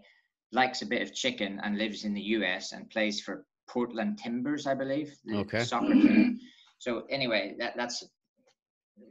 likes 0.53 0.83
a 0.83 0.87
bit 0.87 1.03
of 1.03 1.15
chicken 1.15 1.61
and 1.63 1.79
lives 1.79 2.05
in 2.05 2.15
the 2.15 2.21
US 2.21 2.73
and 2.73 2.89
plays 2.91 3.21
for 3.21 3.45
Portland 3.69 4.19
Timbers, 4.19 4.67
I 4.67 4.75
believe. 4.75 5.17
Okay. 5.33 5.65
Soccer 5.65 5.95
team. 5.95 6.39
So 6.79 7.05
anyway, 7.11 7.57
that, 7.59 7.75
that's 7.77 8.03
a 8.03 8.07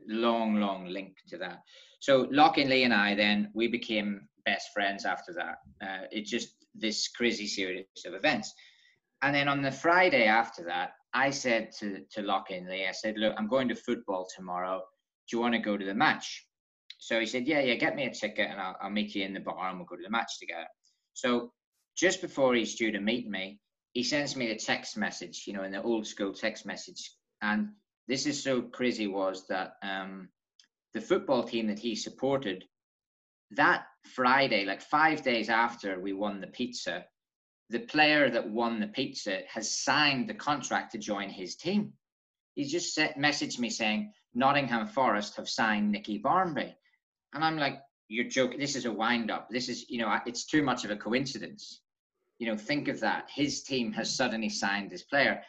long, 0.08 0.56
long 0.56 0.88
link 0.88 1.16
to 1.30 1.38
that. 1.40 1.62
So 2.00 2.28
Lockie 2.32 2.66
Lee 2.66 2.84
and 2.84 2.94
I 2.94 3.16
then 3.16 3.50
we 3.54 3.68
became 3.68 4.28
best 4.46 4.70
friends 4.74 5.06
after 5.06 5.34
that. 5.34 5.58
Uh, 5.82 6.06
it 6.12 6.26
just 6.26 6.56
this 6.76 7.08
crazy 7.08 7.48
series 7.48 7.86
of 8.06 8.14
events. 8.14 8.54
And 9.22 9.34
then 9.34 9.48
on 9.48 9.62
the 9.62 9.72
Friday 9.72 10.26
after 10.26 10.64
that, 10.66 10.92
I 11.14 11.30
said 11.30 11.72
to 11.80 12.02
to 12.12 12.22
Lee, 12.22 12.88
I 12.88 12.92
said, 12.92 13.16
look, 13.18 13.34
I'm 13.38 13.48
going 13.48 13.68
to 13.70 13.76
football 13.76 14.28
tomorrow. 14.36 14.84
Do 15.28 15.38
you 15.38 15.42
want 15.42 15.54
to 15.54 15.60
go 15.60 15.78
to 15.78 15.86
the 15.86 15.96
match? 15.96 16.46
So 16.98 17.20
he 17.20 17.26
said, 17.26 17.48
yeah, 17.48 17.60
yeah, 17.60 17.76
get 17.76 17.96
me 17.96 18.06
a 18.06 18.14
ticket 18.14 18.50
and 18.50 18.60
I'll, 18.60 18.76
I'll 18.82 18.90
meet 18.90 19.16
you 19.16 19.24
in 19.24 19.34
the 19.34 19.40
bar 19.40 19.70
and 19.70 19.78
we'll 19.78 19.88
go 19.88 19.96
to 19.96 20.04
the 20.04 20.10
match 20.10 20.40
together. 20.40 20.68
So 21.14 21.52
just 21.96 22.22
before 22.22 22.56
he's 22.56 22.76
due 22.76 22.92
to 22.92 23.00
meet 23.00 23.30
me, 23.30 23.60
he 23.94 24.04
sends 24.04 24.36
me 24.36 24.52
a 24.52 24.58
text 24.58 24.98
message, 24.98 25.44
you 25.48 25.54
know, 25.54 25.64
in 25.64 25.72
the 25.72 25.82
old 25.82 26.06
school 26.06 26.34
text 26.34 26.66
message. 26.66 27.12
And 27.42 27.70
this 28.08 28.26
is 28.26 28.44
so 28.44 28.62
crazy 28.62 29.08
was 29.08 29.48
that 29.48 29.74
um, 29.82 30.30
the 30.94 31.02
football 31.02 31.44
team 31.44 31.68
that 31.68 31.80
he 31.80 31.96
supported 31.96 32.66
that 33.52 33.86
Friday, 34.04 34.66
like 34.66 34.82
five 34.82 35.24
days 35.24 35.50
after 35.50 36.00
we 36.00 36.14
won 36.14 36.42
the 36.42 36.48
pizza, 36.48 37.06
the 37.70 37.80
player 37.80 38.30
that 38.30 38.50
won 38.50 38.80
the 38.80 38.88
pizza 38.88 39.40
has 39.48 39.80
signed 39.80 40.30
the 40.30 40.34
contract 40.34 40.92
to 40.92 40.98
join 40.98 41.30
his 41.30 41.56
team. 41.56 41.94
He 42.56 42.66
just 42.66 42.94
set, 42.94 43.18
messaged 43.18 43.60
me 43.60 43.70
saying 43.70 44.12
Nottingham 44.34 44.88
Forest 44.88 45.38
have 45.38 45.50
signed 45.50 45.92
Nicky 45.92 46.18
Barmby, 46.18 46.76
and 47.36 47.44
I'm 47.44 47.58
like, 47.58 47.82
"You're 48.08 48.30
joking? 48.30 48.60
This 48.60 48.76
is 48.76 48.86
a 48.86 48.92
wind 48.92 49.30
up. 49.30 49.50
This 49.50 49.70
is, 49.70 49.88
you 49.90 50.00
know, 50.00 50.20
it's 50.26 50.46
too 50.46 50.64
much 50.64 50.86
of 50.86 50.92
a 50.92 50.96
coincidence." 50.96 51.82
You 52.40 52.48
know, 52.48 52.58
think 52.58 52.88
of 52.88 53.00
that. 53.02 53.30
His 53.30 53.64
team 53.64 53.92
has 53.94 54.14
suddenly 54.14 54.50
signed 54.50 54.90
this 54.90 55.04
player, 55.04 55.44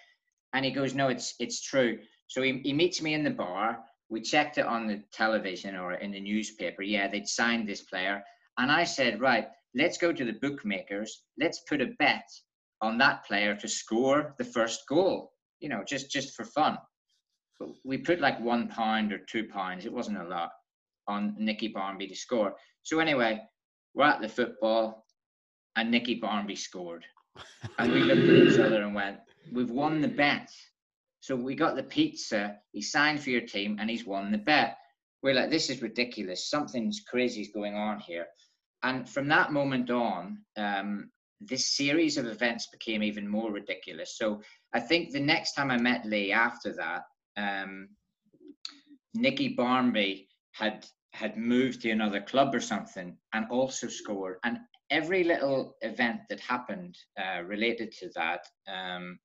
and 0.53 0.65
he 0.65 0.73
goes, 0.73 0.95
"No, 0.95 1.09
it's 1.09 1.35
it's 1.39 1.63
true." 1.63 2.01
So 2.27 2.43
he, 2.43 2.61
he 2.65 2.73
meets 2.73 3.01
me 3.01 3.15
in 3.15 3.23
the 3.23 3.31
bar. 3.31 3.85
We 4.09 4.21
checked 4.21 4.59
it 4.59 4.67
on 4.67 4.87
the 4.87 5.03
television 5.13 5.77
or 5.77 5.95
in 5.95 6.11
the 6.11 6.21
newspaper. 6.21 6.83
Yeah, 6.83 7.09
they'd 7.09 7.29
signed 7.29 7.69
this 7.69 7.83
player, 7.83 8.23
and 8.59 8.71
I 8.71 8.85
said, 8.85 9.21
"Right, 9.21 9.49
let's 9.75 9.97
go 9.97 10.13
to 10.13 10.25
the 10.25 10.41
bookmakers. 10.45 11.23
Let's 11.39 11.61
put 11.69 11.81
a 11.81 11.95
bet 12.01 12.29
on 12.83 12.99
that 12.99 13.25
player 13.25 13.55
to 13.57 13.69
score 13.69 14.35
the 14.39 14.45
first 14.45 14.83
goal. 14.89 15.33
You 15.61 15.69
know, 15.69 15.85
just 15.87 16.11
just 16.11 16.35
for 16.35 16.45
fun. 16.45 16.79
But 17.61 17.71
we 17.85 17.99
put 17.99 18.21
like 18.21 18.41
one 18.41 18.69
pound 18.69 19.13
or 19.13 19.19
two 19.19 19.45
pounds. 19.45 19.87
It 19.87 19.93
wasn't 19.93 20.19
a 20.19 20.29
lot 20.29 20.51
on 21.09 21.35
Nicky 21.39 21.69
Barmby 21.69 22.09
to 22.09 22.17
score. 22.17 22.55
So 22.83 22.99
anyway, 22.99 23.43
we're 23.95 24.05
at 24.05 24.21
the 24.21 24.29
football, 24.29 25.07
and 25.77 25.91
Nicky 25.91 26.17
Barmby 26.17 26.57
scored, 26.57 27.05
and 27.79 27.93
we 27.93 28.01
looked 28.01 28.29
at 28.29 28.53
each 28.53 28.59
other 28.59 28.83
and 28.83 28.95
went, 28.95 29.19
"We've 29.53 29.71
won 29.71 30.01
the 30.01 30.09
bet." 30.09 30.51
So 31.21 31.35
we 31.35 31.55
got 31.55 31.77
the 31.77 31.83
pizza. 31.83 32.59
He 32.73 32.83
signed 32.83 33.23
for 33.23 33.31
your 33.31 33.41
team, 33.41 33.79
and 33.81 33.91
he's 33.91 34.07
won 34.07 34.31
the 34.31 34.39
bet. 34.39 34.79
We're 35.23 35.35
like, 35.35 35.51
"This 35.51 35.71
is 35.71 35.83
ridiculous. 35.83 36.49
Something's 36.49 37.01
crazy 37.01 37.41
is 37.41 37.51
going 37.53 37.75
on 37.75 38.01
here." 38.01 38.27
And 38.83 39.09
from 39.09 39.29
that 39.29 39.53
moment 39.53 39.91
on, 39.91 40.45
um, 40.57 41.11
this 41.41 41.77
series 41.77 42.17
of 42.17 42.27
events 42.27 42.69
became 42.69 43.03
even 43.03 43.29
more 43.29 43.51
ridiculous. 43.51 44.17
So 44.17 44.43
I 44.73 44.81
think 44.81 45.11
the 45.11 45.21
next 45.21 45.53
time 45.55 45.71
I 45.71 45.77
met 45.77 46.07
Lee 46.07 46.33
after 46.33 46.73
that, 46.75 47.03
um, 47.37 47.89
Nicky 49.15 49.49
Barmby 49.49 50.29
had 50.53 50.87
had 51.17 51.39
moved 51.39 51.81
to 51.81 51.91
another 51.91 52.21
club 52.21 52.55
or 52.55 52.61
something 52.61 53.17
and 53.33 53.47
also 53.51 53.89
scored. 53.89 54.37
And 54.45 54.59
every 54.91 55.25
little 55.25 55.75
event 55.81 56.21
that 56.29 56.41
happened 56.41 56.97
uh, 57.19 57.43
related 57.43 57.91
to 57.93 58.11
that 58.15 58.41
um, 58.69 59.19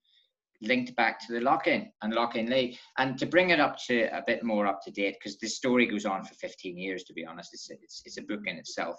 linked 0.61 0.95
back 0.95 1.19
to 1.19 1.33
the 1.33 1.41
lock-in 1.41 1.91
and 2.01 2.13
lock-in 2.13 2.49
league. 2.49 2.77
And 2.97 3.17
to 3.19 3.25
bring 3.25 3.49
it 3.49 3.59
up 3.59 3.77
to 3.87 4.03
a 4.17 4.23
bit 4.25 4.41
more 4.41 4.67
up 4.67 4.79
to 4.85 4.91
date, 4.91 5.15
because 5.19 5.37
this 5.39 5.57
story 5.57 5.85
goes 5.85 6.05
on 6.05 6.23
for 6.23 6.33
15 6.35 6.77
years, 6.77 7.03
to 7.03 7.13
be 7.13 7.25
honest, 7.25 7.53
it's, 7.53 7.69
it's, 7.69 8.01
it's 8.05 8.17
a 8.17 8.23
book 8.23 8.41
in 8.45 8.55
itself. 8.55 8.95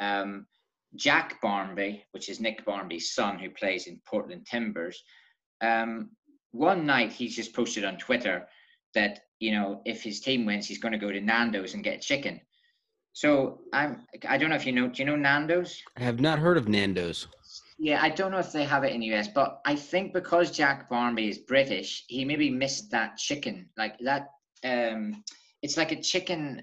Um, 0.00 0.46
Jack 0.96 1.40
Barmby, 1.42 2.04
which 2.12 2.30
is 2.30 2.40
Nick 2.40 2.64
Barmby's 2.64 3.14
son, 3.14 3.38
who 3.38 3.50
plays 3.50 3.86
in 3.86 4.00
Portland 4.08 4.46
Timbers, 4.50 5.02
um, 5.60 6.10
one 6.52 6.86
night 6.86 7.12
he's 7.12 7.36
just 7.36 7.54
posted 7.54 7.84
on 7.84 7.98
Twitter 7.98 8.46
that 8.94 9.20
you 9.40 9.52
know 9.52 9.82
if 9.84 10.02
his 10.02 10.20
team 10.20 10.46
wins, 10.46 10.66
he's 10.66 10.78
going 10.78 10.92
to 10.92 10.98
go 10.98 11.10
to 11.10 11.20
Nando's 11.20 11.74
and 11.74 11.82
get 11.82 12.00
chicken. 12.00 12.40
So 13.12 13.60
I'm 13.72 14.06
I 14.28 14.38
don't 14.38 14.50
know 14.50 14.56
if 14.56 14.66
you 14.66 14.72
know. 14.72 14.88
Do 14.88 15.02
you 15.02 15.06
know 15.06 15.16
Nando's? 15.16 15.82
I 15.96 16.02
have 16.02 16.20
not 16.20 16.38
heard 16.38 16.56
of 16.56 16.68
Nando's. 16.68 17.26
Yeah, 17.78 18.00
I 18.02 18.10
don't 18.10 18.30
know 18.30 18.38
if 18.38 18.52
they 18.52 18.64
have 18.64 18.84
it 18.84 18.92
in 18.92 19.00
the 19.00 19.12
US, 19.14 19.28
but 19.28 19.60
I 19.64 19.74
think 19.74 20.12
because 20.12 20.50
Jack 20.50 20.88
Barmby 20.90 21.28
is 21.28 21.38
British, 21.38 22.04
he 22.08 22.24
maybe 22.24 22.50
missed 22.50 22.90
that 22.90 23.16
chicken. 23.16 23.68
Like 23.76 23.98
that, 24.00 24.28
um, 24.64 25.24
it's 25.62 25.78
like 25.78 25.90
a 25.90 26.00
chicken 26.00 26.62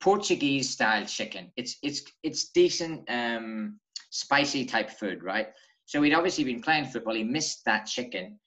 Portuguese 0.00 0.70
style 0.70 1.04
chicken. 1.04 1.50
It's 1.56 1.76
it's 1.82 2.02
it's 2.22 2.50
decent, 2.50 3.04
um, 3.10 3.78
spicy 4.10 4.64
type 4.64 4.90
food, 4.90 5.22
right? 5.22 5.48
So 5.86 6.00
he'd 6.02 6.14
obviously 6.14 6.44
been 6.44 6.62
playing 6.62 6.86
football. 6.86 7.14
He 7.14 7.24
missed 7.24 7.64
that 7.66 7.86
chicken, 7.86 8.38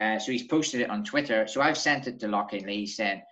uh, 0.00 0.18
so 0.18 0.32
he's 0.32 0.46
posted 0.46 0.80
it 0.80 0.90
on 0.90 1.04
Twitter. 1.04 1.46
So 1.46 1.60
I've 1.60 1.78
sent 1.78 2.06
it 2.06 2.20
to 2.20 2.28
Lockie 2.28 2.60
Lee 2.60 2.86
saying, 2.86 3.22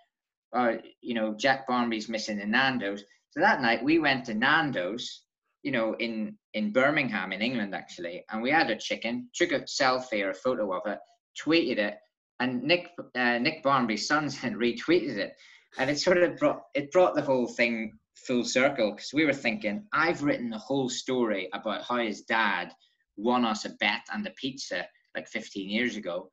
"Oh, 0.53 0.77
you 1.01 1.13
know, 1.13 1.35
Jack 1.35 1.67
Barmby's 1.67 2.09
missing 2.09 2.37
the 2.37 2.45
Nando's." 2.45 3.03
So 3.31 3.39
that 3.39 3.61
night 3.61 3.83
we 3.83 3.99
went 3.99 4.25
to 4.25 4.33
Nando's, 4.33 5.23
you 5.63 5.71
know, 5.71 5.95
in 5.99 6.37
in 6.53 6.71
Birmingham 6.71 7.31
in 7.31 7.41
England 7.41 7.75
actually, 7.75 8.23
and 8.31 8.41
we 8.41 8.51
had 8.51 8.69
a 8.69 8.75
chicken. 8.75 9.29
Took 9.33 9.51
a 9.51 9.61
selfie 9.61 10.23
or 10.23 10.31
a 10.31 10.35
photo 10.35 10.71
of 10.73 10.85
it, 10.85 10.99
tweeted 11.43 11.77
it, 11.77 11.97
and 12.39 12.63
Nick 12.63 12.89
uh, 13.15 13.39
Nick 13.39 13.63
Barmby's 13.63 14.07
son 14.07 14.29
had 14.43 14.53
retweeted 14.53 15.17
it 15.17 15.33
and 15.77 15.89
it 15.89 15.99
sort 15.99 16.17
of 16.17 16.37
brought 16.37 16.61
it 16.73 16.91
brought 16.91 17.15
the 17.15 17.21
whole 17.21 17.47
thing 17.47 17.93
full 18.15 18.43
circle 18.43 18.91
because 18.91 19.11
we 19.13 19.25
were 19.25 19.33
thinking 19.33 19.83
I've 19.91 20.23
written 20.23 20.49
the 20.49 20.57
whole 20.57 20.89
story 20.89 21.49
about 21.53 21.83
how 21.83 21.97
his 21.97 22.21
dad 22.21 22.71
won 23.17 23.45
us 23.45 23.65
a 23.65 23.69
bet 23.79 24.01
and 24.11 24.25
a 24.25 24.31
pizza 24.31 24.85
like 25.15 25.27
15 25.27 25.69
years 25.69 25.95
ago 25.95 26.29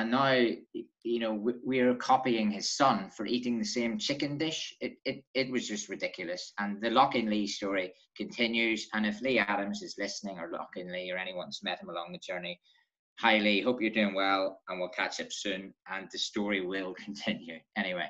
and 0.00 0.10
now 0.10 0.32
you 1.02 1.18
know 1.20 1.32
we, 1.32 1.52
we 1.64 1.80
are 1.80 1.94
copying 1.94 2.50
his 2.50 2.76
son 2.76 3.10
for 3.10 3.26
eating 3.26 3.58
the 3.58 3.64
same 3.64 3.98
chicken 3.98 4.38
dish. 4.38 4.74
It, 4.80 4.94
it 5.04 5.24
it 5.34 5.50
was 5.50 5.68
just 5.68 5.88
ridiculous. 5.88 6.52
And 6.58 6.80
the 6.82 6.90
lock 6.90 7.14
lee 7.14 7.46
story 7.46 7.92
continues. 8.16 8.88
And 8.92 9.06
if 9.06 9.20
lee 9.20 9.38
adams 9.38 9.82
is 9.82 9.94
listening 9.98 10.38
or 10.38 10.50
lock 10.52 10.70
lee 10.76 11.10
or 11.12 11.18
anyone's 11.18 11.60
met 11.62 11.80
him 11.80 11.90
along 11.90 12.12
the 12.12 12.18
journey 12.18 12.60
hi 13.20 13.36
lee. 13.36 13.60
Hope 13.60 13.82
you're 13.82 13.90
doing 13.90 14.14
well 14.14 14.60
and 14.68 14.80
we'll 14.80 14.88
catch 14.88 15.20
up 15.20 15.30
soon. 15.30 15.74
And 15.92 16.08
the 16.10 16.18
story 16.18 16.64
will 16.64 16.94
continue. 17.04 17.58
Anyway. 17.76 18.08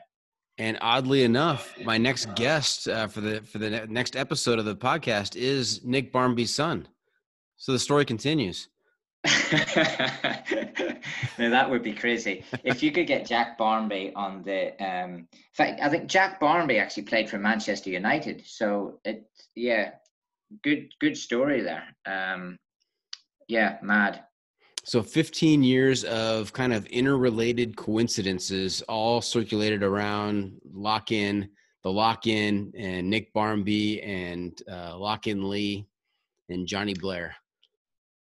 And 0.58 0.78
oddly 0.80 1.24
enough, 1.24 1.74
my 1.84 1.96
next 1.96 2.34
guest 2.34 2.86
uh, 2.86 3.06
for 3.06 3.22
the 3.22 3.40
for 3.40 3.58
the 3.58 3.86
next 3.88 4.14
episode 4.14 4.58
of 4.58 4.66
the 4.66 4.76
podcast 4.76 5.34
is 5.34 5.82
Nick 5.84 6.12
Barmby's 6.12 6.54
son. 6.54 6.86
So 7.56 7.72
the 7.72 7.78
story 7.78 8.04
continues. 8.04 8.68
Now 11.40 11.50
that 11.50 11.68
would 11.68 11.82
be 11.82 11.92
crazy 11.92 12.44
if 12.64 12.82
you 12.82 12.92
could 12.92 13.06
get 13.06 13.26
Jack 13.26 13.58
Barmby 13.58 14.12
on 14.14 14.42
the. 14.42 14.72
Um, 14.82 15.10
in 15.10 15.26
fact, 15.54 15.80
I 15.82 15.88
think 15.88 16.06
Jack 16.06 16.40
Barmby 16.40 16.78
actually 16.78 17.04
played 17.04 17.28
for 17.28 17.38
Manchester 17.38 17.90
United. 17.90 18.42
So 18.46 19.00
it, 19.04 19.28
yeah, 19.54 19.92
good 20.62 20.92
good 21.00 21.16
story 21.16 21.60
there. 21.62 21.84
Um, 22.06 22.58
yeah, 23.48 23.78
mad. 23.82 24.24
So 24.84 25.02
15 25.02 25.62
years 25.62 26.04
of 26.04 26.52
kind 26.52 26.72
of 26.72 26.86
interrelated 26.86 27.76
coincidences, 27.76 28.82
all 28.82 29.20
circulated 29.20 29.82
around 29.82 30.58
lock 30.72 31.12
in, 31.12 31.50
the 31.82 31.92
lock 31.92 32.26
in, 32.26 32.72
and 32.76 33.10
Nick 33.10 33.32
Barmby 33.32 34.02
and 34.02 34.60
uh, 34.70 34.96
lock 34.96 35.26
in 35.26 35.48
Lee 35.48 35.86
and 36.48 36.66
Jonny 36.66 36.94
Blair. 36.94 37.34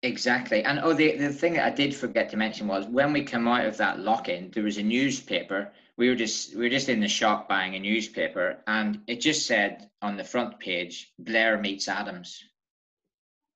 Exactly. 0.04 0.64
And 0.64 0.80
oh, 0.80 0.94
the, 0.94 1.16
the 1.18 1.30
thing 1.32 1.54
that 1.54 1.66
I 1.66 1.70
did 1.70 1.96
forget 1.96 2.30
to 2.30 2.38
mention 2.38 2.68
was 2.68 2.86
when 2.88 3.14
we 3.14 3.24
come 3.24 3.48
out 3.48 3.66
of 3.66 3.78
that 3.78 4.00
lock 4.00 4.28
in, 4.28 4.52
there 4.52 4.64
was 4.64 4.78
a 4.78 4.84
newspaper. 4.84 5.72
We 5.96 6.10
were 6.10 6.16
just 6.16 6.56
we 6.56 6.64
were 6.64 6.70
just 6.70 6.90
in 6.90 7.00
the 7.00 7.08
shop 7.08 7.48
buying 7.48 7.76
a 7.76 7.80
newspaper, 7.80 8.58
and 8.68 9.00
it 9.08 9.22
just 9.22 9.46
said 9.46 9.90
on 10.02 10.18
the 10.18 10.24
front 10.24 10.60
page, 10.60 11.14
Blair 11.20 11.58
meets 11.58 11.88
Adams. 11.88 12.44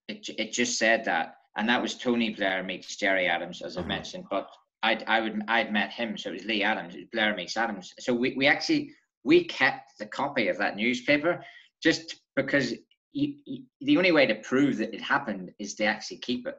It 0.07 0.29
it 0.37 0.53
just 0.53 0.79
said 0.79 1.03
that 1.05 1.37
and 1.57 1.67
that 1.67 1.81
was 1.81 1.95
Tony 1.95 2.29
Blair 2.29 2.63
meets 2.63 2.95
Gerry 2.95 3.27
Adams, 3.27 3.61
as 3.61 3.75
I 3.75 3.81
uh-huh. 3.81 3.89
mentioned. 3.89 4.25
But 4.29 4.49
I'd 4.83 5.03
I 5.07 5.19
would 5.19 5.43
I'd 5.47 5.73
met 5.73 5.91
him, 5.91 6.17
so 6.17 6.29
it 6.29 6.33
was 6.33 6.45
Lee 6.45 6.63
Adams, 6.63 6.95
it 6.95 6.99
was 6.99 7.07
Blair 7.11 7.35
meets 7.35 7.57
Adams. 7.57 7.93
So 7.99 8.13
we, 8.13 8.35
we 8.37 8.47
actually 8.47 8.91
we 9.23 9.43
kept 9.43 9.97
the 9.97 10.05
copy 10.05 10.47
of 10.47 10.57
that 10.59 10.77
newspaper 10.77 11.43
just 11.83 12.21
because 12.35 12.73
you, 13.17 13.63
the 13.81 13.97
only 13.97 14.11
way 14.11 14.25
to 14.25 14.35
prove 14.35 14.77
that 14.77 14.93
it 14.93 15.01
happened 15.01 15.51
is 15.59 15.73
to 15.75 15.85
actually 15.85 16.17
keep 16.17 16.47
it. 16.47 16.55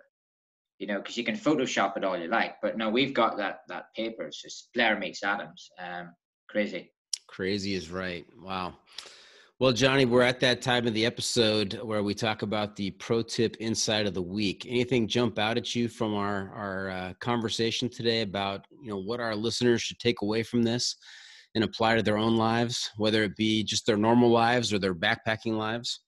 You 0.79 0.87
know, 0.87 0.99
because 0.99 1.17
you 1.17 1.25
can 1.25 1.35
Photoshop 1.35 1.97
it 1.97 2.05
all 2.05 2.17
you 2.17 2.29
like, 2.29 2.55
but 2.63 2.79
no, 2.79 2.89
we've 2.89 3.13
got 3.13 3.37
that 3.39 3.61
that 3.69 3.87
paper. 3.97 4.25
It's 4.25 4.41
just 4.41 4.69
Blair 4.75 4.99
meets 4.99 5.25
Adams. 5.25 5.69
Um, 5.79 6.13
crazy. 6.49 6.93
Crazy 7.27 7.75
is 7.75 7.91
right. 7.91 8.25
Wow. 8.41 8.75
Well, 9.61 9.73
Jonny, 9.73 10.05
we're 10.05 10.23
at 10.23 10.39
that 10.39 10.63
time 10.63 10.87
of 10.87 10.95
the 10.95 11.05
episode 11.05 11.81
where 11.83 12.05
we 12.05 12.15
talk 12.15 12.43
about 12.43 12.77
the 12.77 12.93
pro 12.93 13.23
tip 13.23 13.57
inside 13.57 14.07
of 14.07 14.15
the 14.15 14.23
week. 14.23 14.67
Anything 14.69 15.09
jump 15.09 15.37
out 15.37 15.59
at 15.59 15.75
you 15.75 15.89
from 15.89 16.15
our 16.15 16.53
our 16.55 16.91
uh, 16.91 17.13
conversation 17.21 17.89
today 17.89 18.21
about 18.21 18.65
you 18.81 18.91
know 18.91 18.99
what 18.99 19.19
our 19.19 19.35
listeners 19.35 19.83
should 19.83 19.99
take 19.99 20.23
away 20.23 20.45
from 20.45 20.63
this 20.63 20.95
and 21.57 21.65
apply 21.65 21.97
to 21.97 22.05
their 22.05 22.19
own 22.19 22.37
lives, 22.37 22.91
whether 22.99 23.25
it 23.25 23.35
be 23.35 23.65
just 23.65 23.85
their 23.85 23.97
normal 23.97 24.31
lives 24.31 24.73
or 24.73 24.79
their 24.79 24.95
backpacking 24.95 25.57
lives? 25.57 26.01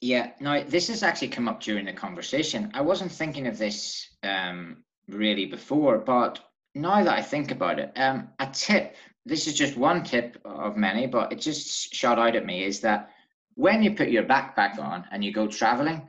Yeah, 0.00 0.30
no, 0.40 0.62
this 0.62 0.88
has 0.88 1.02
actually 1.02 1.28
come 1.28 1.48
up 1.48 1.60
during 1.60 1.84
the 1.84 1.92
conversation. 1.92 2.70
I 2.74 2.80
wasn't 2.80 3.12
thinking 3.12 3.46
of 3.46 3.58
this 3.58 4.08
um, 4.22 4.78
really 5.08 5.46
before, 5.46 5.98
but 5.98 6.40
now 6.74 7.02
that 7.04 7.12
I 7.12 7.20
think 7.20 7.50
about 7.50 7.78
it, 7.78 7.92
um, 7.96 8.30
a 8.38 8.46
tip 8.46 8.96
this 9.26 9.46
is 9.46 9.54
just 9.54 9.76
one 9.76 10.02
tip 10.02 10.40
of 10.44 10.76
many, 10.76 11.06
but 11.06 11.32
it 11.32 11.40
just 11.40 11.94
shot 11.94 12.18
out 12.18 12.36
at 12.36 12.46
me 12.46 12.64
is 12.64 12.80
that 12.80 13.10
when 13.54 13.82
you 13.82 13.94
put 13.94 14.08
your 14.08 14.24
backpack 14.24 14.78
on 14.78 15.06
and 15.10 15.22
you 15.22 15.32
go 15.32 15.46
traveling, 15.46 16.08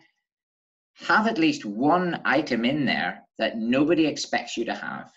have 0.96 1.28
at 1.28 1.38
least 1.38 1.66
one 1.66 2.22
item 2.26 2.64
in 2.64 2.86
there 2.86 3.24
that 3.38 3.58
nobody 3.58 4.06
expects 4.06 4.56
you 4.56 4.66
to 4.66 4.76
have. 4.76 5.12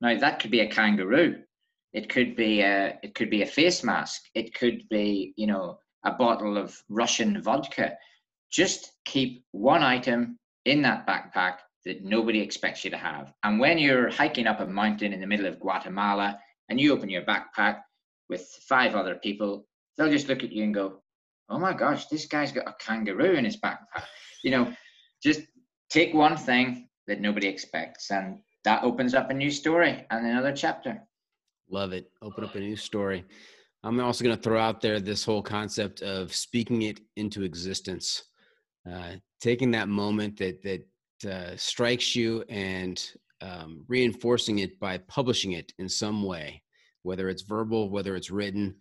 Now 0.00 0.18
that 0.18 0.40
could 0.40 0.50
be 0.50 0.60
a 0.60 0.70
kangaroo. 0.70 1.42
It 1.92 2.08
could 2.08 2.36
be 2.36 2.60
a 2.62 2.98
it 3.02 3.14
could 3.14 3.30
be 3.30 3.42
a 3.42 3.46
face 3.46 3.82
mask. 3.82 4.22
It 4.34 4.54
could 4.54 4.88
be, 4.88 5.34
you 5.36 5.46
know, 5.46 5.80
a 6.04 6.12
bottle 6.12 6.56
of 6.56 6.82
Russian 6.88 7.42
vodka. 7.42 7.96
Just 8.50 8.92
keep 9.04 9.44
one 9.52 9.82
item 9.82 10.38
in 10.64 10.82
that 10.82 11.06
backpack 11.06 11.58
that 11.84 12.04
nobody 12.04 12.40
expects 12.40 12.84
you 12.84 12.90
to 12.90 12.96
have. 12.96 13.32
And 13.42 13.58
when 13.58 13.78
you're 13.78 14.10
hiking 14.10 14.46
up 14.46 14.60
a 14.60 14.66
mountain 14.66 15.12
in 15.12 15.20
the 15.20 15.26
middle 15.26 15.46
of 15.46 15.60
Guatemala 15.60 16.38
and 16.68 16.80
you 16.80 16.92
open 16.92 17.08
your 17.08 17.22
backpack 17.22 17.80
with 18.28 18.42
five 18.68 18.94
other 18.94 19.14
people, 19.14 19.66
they'll 19.96 20.10
just 20.10 20.28
look 20.28 20.42
at 20.42 20.52
you 20.52 20.64
and 20.64 20.74
go, 20.74 21.02
"Oh 21.48 21.58
my 21.58 21.72
gosh, 21.72 22.06
this 22.06 22.26
guy's 22.26 22.52
got 22.52 22.68
a 22.68 22.74
kangaroo 22.78 23.34
in 23.34 23.44
his 23.44 23.56
backpack." 23.56 24.04
You 24.42 24.52
know, 24.52 24.74
just 25.22 25.42
take 25.90 26.14
one 26.14 26.34
thing 26.34 26.88
that 27.06 27.20
nobody 27.20 27.46
expects, 27.46 28.10
and 28.10 28.40
that 28.64 28.82
opens 28.82 29.12
up 29.12 29.28
a 29.28 29.34
new 29.34 29.50
story 29.50 30.06
and 30.10 30.26
another 30.26 30.52
chapter. 30.52 31.06
Love 31.68 31.92
it. 31.92 32.10
Open 32.22 32.44
up 32.44 32.54
a 32.54 32.60
new 32.60 32.74
story. 32.74 33.26
I'm 33.82 33.98
also 34.00 34.24
going 34.24 34.36
to 34.36 34.42
throw 34.42 34.60
out 34.60 34.80
there 34.80 35.00
this 35.00 35.24
whole 35.24 35.42
concept 35.42 36.02
of 36.02 36.34
speaking 36.34 36.82
it 36.82 37.00
into 37.16 37.42
existence, 37.42 38.24
uh, 38.90 39.12
taking 39.40 39.70
that 39.70 39.88
moment 39.88 40.38
that 40.38 40.62
that 40.62 40.86
uh, 41.30 41.56
strikes 41.56 42.14
you 42.14 42.44
and 42.48 43.02
um, 43.40 43.84
reinforcing 43.88 44.58
it 44.58 44.78
by 44.78 44.98
publishing 44.98 45.52
it 45.52 45.72
in 45.78 45.88
some 45.88 46.22
way, 46.22 46.62
whether 47.02 47.28
it's 47.28 47.42
verbal, 47.42 47.88
whether 47.90 48.16
it's 48.16 48.30
written, 48.30 48.76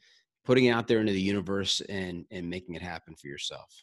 putting 0.46 0.66
it 0.66 0.72
out 0.72 0.88
there 0.88 1.00
into 1.00 1.14
the 1.14 1.22
universe 1.22 1.82
and 1.88 2.26
and 2.32 2.50
making 2.50 2.76
it 2.76 2.82
happen 2.82 3.16
for 3.16 3.28
yourself. 3.28 3.74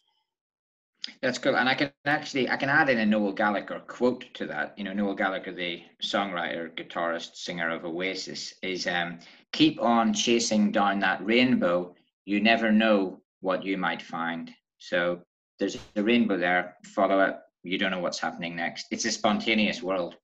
That's 1.23 1.39
cool, 1.39 1.57
and 1.57 1.69
I 1.69 1.75
can 1.75 1.93
actually 2.05 2.51
I 2.51 2.57
can 2.57 2.69
add 2.69 2.91
in 2.91 2.99
a 2.99 3.07
Noel 3.07 3.33
Gallagher 3.33 3.81
quote 3.87 4.25
to 4.35 4.47
that. 4.49 4.75
You 4.77 4.85
know, 4.85 4.93
Noel 4.93 5.15
Gallagher, 5.15 5.53
the 5.53 5.83
songwriter, 6.03 6.71
guitarist, 6.75 7.37
singer 7.37 7.71
of 7.71 7.85
Oasis, 7.85 8.55
is 8.63 8.87
um, 8.87 9.21
"Keep 9.57 9.81
on 9.81 10.13
chasing 10.13 10.71
down 10.71 10.99
that 11.01 11.25
rainbow. 11.25 11.95
You 12.27 12.41
never 12.41 12.71
know 12.71 13.23
what 13.41 13.65
you 13.65 13.79
might 13.79 14.03
find." 14.03 14.51
So 14.79 15.23
there's 15.59 15.79
a 15.97 16.03
rainbow 16.03 16.37
there. 16.37 16.77
Follow 16.85 17.21
it. 17.21 17.37
You 17.63 17.79
don't 17.79 17.91
know 17.91 18.01
what's 18.01 18.21
happening 18.21 18.55
next. 18.55 18.87
It's 18.91 19.07
a 19.07 19.11
spontaneous 19.11 19.83
world. 19.83 20.17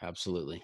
Absolutely. 0.00 0.62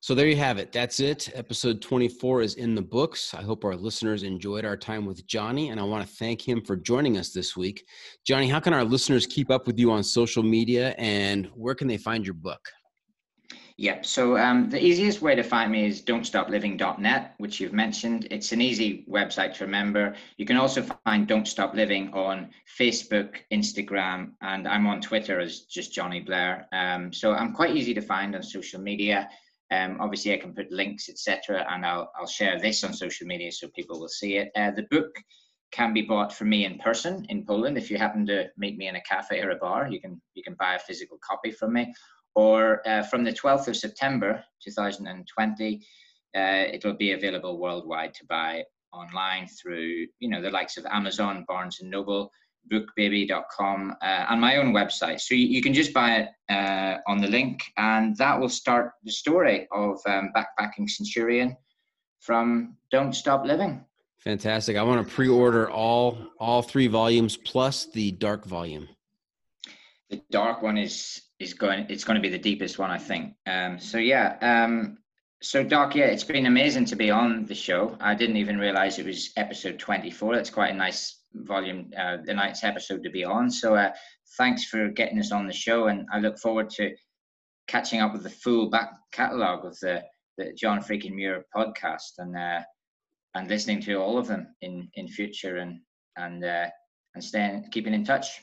So 0.00 0.14
there 0.14 0.28
you 0.28 0.36
have 0.36 0.58
it. 0.58 0.72
That's 0.72 1.00
it. 1.00 1.30
Episode 1.34 1.80
24 1.80 2.42
is 2.42 2.54
in 2.54 2.74
the 2.74 2.82
books. 2.82 3.32
I 3.32 3.42
hope 3.42 3.64
our 3.64 3.74
listeners 3.74 4.22
enjoyed 4.22 4.66
our 4.66 4.76
time 4.76 5.06
with 5.06 5.26
Jonny, 5.26 5.70
and 5.70 5.80
I 5.80 5.84
want 5.84 6.06
to 6.06 6.16
thank 6.16 6.46
him 6.46 6.62
for 6.62 6.76
joining 6.76 7.16
us 7.16 7.32
this 7.32 7.56
week. 7.56 7.82
Jonny, 8.26 8.46
how 8.46 8.60
can 8.60 8.74
our 8.74 8.84
listeners 8.84 9.26
keep 9.26 9.50
up 9.50 9.66
with 9.66 9.78
you 9.78 9.90
on 9.90 10.04
social 10.04 10.42
media, 10.42 10.94
and 10.98 11.46
where 11.54 11.74
can 11.74 11.88
they 11.88 11.96
find 11.96 12.26
your 12.26 12.34
book? 12.34 12.60
Yep. 13.78 14.06
So 14.06 14.38
um, 14.38 14.70
the 14.70 14.82
easiest 14.82 15.20
way 15.20 15.34
to 15.34 15.42
find 15.42 15.70
me 15.70 15.84
is 15.84 16.00
don'tstopliving.net, 16.00 17.34
which 17.36 17.60
you've 17.60 17.74
mentioned. 17.74 18.26
It's 18.30 18.52
an 18.52 18.62
easy 18.62 19.04
website 19.06 19.52
to 19.54 19.64
remember. 19.64 20.16
You 20.38 20.46
can 20.46 20.56
also 20.56 20.82
find 21.04 21.28
Don't 21.28 21.46
Stop 21.46 21.74
Living 21.74 22.10
on 22.14 22.48
Facebook, 22.80 23.36
Instagram, 23.52 24.32
and 24.40 24.66
I'm 24.66 24.86
on 24.86 25.02
Twitter 25.02 25.40
as 25.40 25.60
just 25.60 25.92
Jonny 25.92 26.20
Blair. 26.20 26.66
Um, 26.72 27.12
so 27.12 27.34
I'm 27.34 27.52
quite 27.52 27.76
easy 27.76 27.92
to 27.92 28.00
find 28.00 28.34
on 28.34 28.42
social 28.42 28.80
media. 28.80 29.28
Um, 29.70 29.98
obviously, 30.00 30.32
I 30.32 30.38
can 30.38 30.54
put 30.54 30.72
links, 30.72 31.10
etc., 31.10 31.66
and 31.68 31.84
I'll 31.84 32.10
I'll 32.18 32.26
share 32.26 32.58
this 32.58 32.82
on 32.82 32.94
social 32.94 33.26
media 33.26 33.52
so 33.52 33.68
people 33.76 34.00
will 34.00 34.08
see 34.08 34.36
it. 34.36 34.52
Uh, 34.56 34.70
the 34.70 34.86
book 34.90 35.14
can 35.72 35.92
be 35.92 36.02
bought 36.02 36.32
from 36.32 36.48
me 36.48 36.64
in 36.64 36.78
person 36.78 37.26
in 37.28 37.44
Poland. 37.44 37.76
If 37.76 37.90
you 37.90 37.98
happen 37.98 38.24
to 38.26 38.46
meet 38.56 38.78
me 38.78 38.88
in 38.88 38.96
a 38.96 39.02
cafe 39.02 39.42
or 39.42 39.50
a 39.50 39.56
bar, 39.56 39.88
you 39.90 40.00
can 40.00 40.22
you 40.34 40.42
can 40.42 40.54
buy 40.54 40.76
a 40.76 40.78
physical 40.78 41.18
copy 41.22 41.50
from 41.50 41.74
me 41.74 41.92
or 42.36 42.86
uh, 42.86 43.02
from 43.02 43.24
the 43.24 43.32
12th 43.32 43.66
of 43.66 43.76
September 43.76 44.44
2020, 44.62 45.80
uh, 46.36 46.40
it'll 46.72 46.94
be 46.94 47.12
available 47.12 47.58
worldwide 47.58 48.12
to 48.14 48.24
buy 48.26 48.62
online 48.92 49.48
through 49.60 50.06
you 50.20 50.28
know 50.28 50.40
the 50.40 50.50
likes 50.50 50.76
of 50.76 50.86
Amazon, 50.86 51.44
Barnes 51.48 51.78
and 51.80 51.90
Noble, 51.90 52.30
bookbaby.com, 52.70 53.96
uh, 54.02 54.26
and 54.28 54.40
my 54.40 54.56
own 54.56 54.72
website. 54.72 55.20
So 55.20 55.34
you, 55.34 55.46
you 55.46 55.62
can 55.62 55.72
just 55.72 55.94
buy 55.94 56.16
it 56.16 56.28
uh, 56.50 56.98
on 57.08 57.18
the 57.18 57.28
link, 57.28 57.60
and 57.78 58.16
that 58.18 58.38
will 58.38 58.50
start 58.50 58.92
the 59.04 59.12
story 59.12 59.66
of 59.72 59.98
um, 60.06 60.30
backpacking 60.36 60.88
centurion 60.88 61.56
from 62.20 62.76
Don't 62.90 63.14
Stop 63.14 63.46
Living. 63.46 63.82
Fantastic! 64.18 64.76
I 64.76 64.82
want 64.82 65.06
to 65.06 65.14
pre-order 65.14 65.70
all 65.70 66.18
all 66.38 66.60
three 66.60 66.86
volumes 66.86 67.38
plus 67.38 67.86
the 67.86 68.12
dark 68.12 68.44
volume. 68.44 68.88
The 70.10 70.22
dark 70.30 70.62
one 70.62 70.78
is 70.78 71.22
is 71.38 71.54
going 71.54 71.86
it's 71.88 72.04
going 72.04 72.14
to 72.16 72.22
be 72.22 72.28
the 72.28 72.38
deepest 72.38 72.78
one 72.78 72.90
i 72.90 72.98
think. 72.98 73.34
Um 73.46 73.78
so 73.78 73.98
yeah 73.98 74.36
um 74.40 74.98
so 75.42 75.62
doc 75.62 75.94
yeah 75.94 76.06
it's 76.06 76.24
been 76.24 76.46
amazing 76.46 76.86
to 76.86 76.96
be 76.96 77.10
on 77.10 77.44
the 77.46 77.54
show. 77.54 77.96
I 78.00 78.14
didn't 78.14 78.36
even 78.36 78.58
realize 78.58 78.98
it 78.98 79.06
was 79.06 79.32
episode 79.36 79.78
24 79.78 80.34
it's 80.34 80.50
quite 80.50 80.72
a 80.72 80.76
nice 80.76 81.20
volume 81.34 81.90
uh, 81.98 82.18
the 82.24 82.34
night's 82.34 82.64
episode 82.64 83.02
to 83.02 83.10
be 83.10 83.24
on. 83.24 83.50
So 83.50 83.74
uh 83.74 83.92
thanks 84.38 84.64
for 84.64 84.88
getting 84.88 85.18
us 85.18 85.32
on 85.32 85.46
the 85.46 85.52
show 85.52 85.86
and 85.88 86.06
i 86.12 86.18
look 86.18 86.38
forward 86.38 86.70
to 86.70 86.94
catching 87.68 88.00
up 88.00 88.12
with 88.12 88.22
the 88.22 88.30
full 88.30 88.70
back 88.70 88.92
catalog 89.12 89.64
of 89.64 89.78
the 89.80 90.02
the 90.38 90.52
John 90.52 90.80
Freakin' 90.80 91.14
Muir 91.14 91.44
podcast 91.54 92.18
and 92.18 92.36
uh 92.36 92.60
and 93.34 93.48
listening 93.48 93.80
to 93.82 93.94
all 93.96 94.18
of 94.18 94.26
them 94.26 94.54
in 94.62 94.88
in 94.94 95.08
future 95.08 95.56
and 95.56 95.80
and 96.16 96.44
uh 96.44 96.66
and 97.14 97.24
staying 97.24 97.68
keeping 97.70 97.94
in 97.94 98.04
touch 98.04 98.40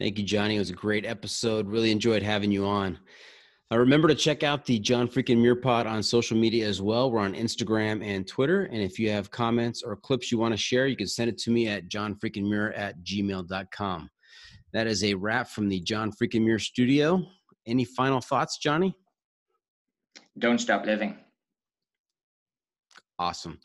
Thank 0.00 0.16
you, 0.16 0.24
Jonny. 0.24 0.56
It 0.56 0.60
was 0.60 0.70
a 0.70 0.74
great 0.74 1.04
episode. 1.04 1.68
Really 1.68 1.90
enjoyed 1.90 2.22
having 2.22 2.50
you 2.50 2.64
on. 2.64 2.98
Uh, 3.70 3.78
remember 3.78 4.08
to 4.08 4.14
check 4.14 4.42
out 4.42 4.64
the 4.64 4.78
John 4.78 5.06
Freakin' 5.06 5.36
Muir 5.36 5.56
Pod 5.56 5.86
on 5.86 6.02
social 6.02 6.38
media 6.38 6.66
as 6.66 6.80
well. 6.80 7.10
We're 7.10 7.20
on 7.20 7.34
Instagram 7.34 8.02
and 8.02 8.26
Twitter. 8.26 8.64
And 8.64 8.80
if 8.80 8.98
you 8.98 9.10
have 9.10 9.30
comments 9.30 9.82
or 9.82 9.94
clips 9.96 10.32
you 10.32 10.38
want 10.38 10.54
to 10.54 10.56
share, 10.56 10.86
you 10.86 10.96
can 10.96 11.06
send 11.06 11.28
it 11.28 11.36
to 11.38 11.50
me 11.50 11.68
at 11.68 11.90
johnfreakingmuir 11.90 12.72
at 12.76 13.04
gmail.com. 13.04 14.10
That 14.72 14.86
is 14.86 15.04
a 15.04 15.12
wrap 15.12 15.48
from 15.48 15.68
the 15.68 15.80
John 15.80 16.10
Freakin' 16.10 16.44
Muir 16.44 16.58
studio. 16.58 17.22
Any 17.66 17.84
final 17.84 18.22
thoughts, 18.22 18.56
Jonny? 18.56 18.94
Don't 20.38 20.58
stop 20.58 20.86
living. 20.86 21.18
Awesome. 23.18 23.58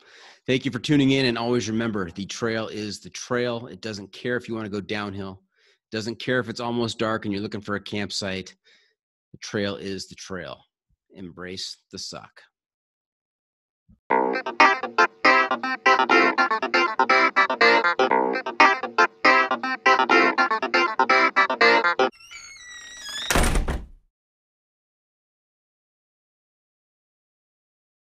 Thank 0.46 0.66
you 0.66 0.70
for 0.70 0.80
tuning 0.80 1.12
in. 1.12 1.24
And 1.24 1.38
always 1.38 1.70
remember 1.70 2.10
the 2.10 2.26
trail 2.26 2.68
is 2.68 3.00
the 3.00 3.08
trail. 3.08 3.68
It 3.68 3.80
doesn't 3.80 4.12
care 4.12 4.36
if 4.36 4.50
you 4.50 4.54
want 4.54 4.66
to 4.66 4.70
go 4.70 4.82
downhill, 4.82 5.40
doesn't 5.96 6.20
care 6.20 6.40
if 6.40 6.50
it's 6.50 6.60
almost 6.60 6.98
dark 6.98 7.24
and 7.24 7.32
you're 7.32 7.42
looking 7.42 7.62
for 7.62 7.76
a 7.76 7.80
campsite. 7.80 8.54
The 9.32 9.38
trail 9.38 9.76
is 9.76 10.08
the 10.08 10.14
trail. 10.14 10.60
Embrace 11.14 11.78
the 11.90 11.98
suck. 11.98 12.42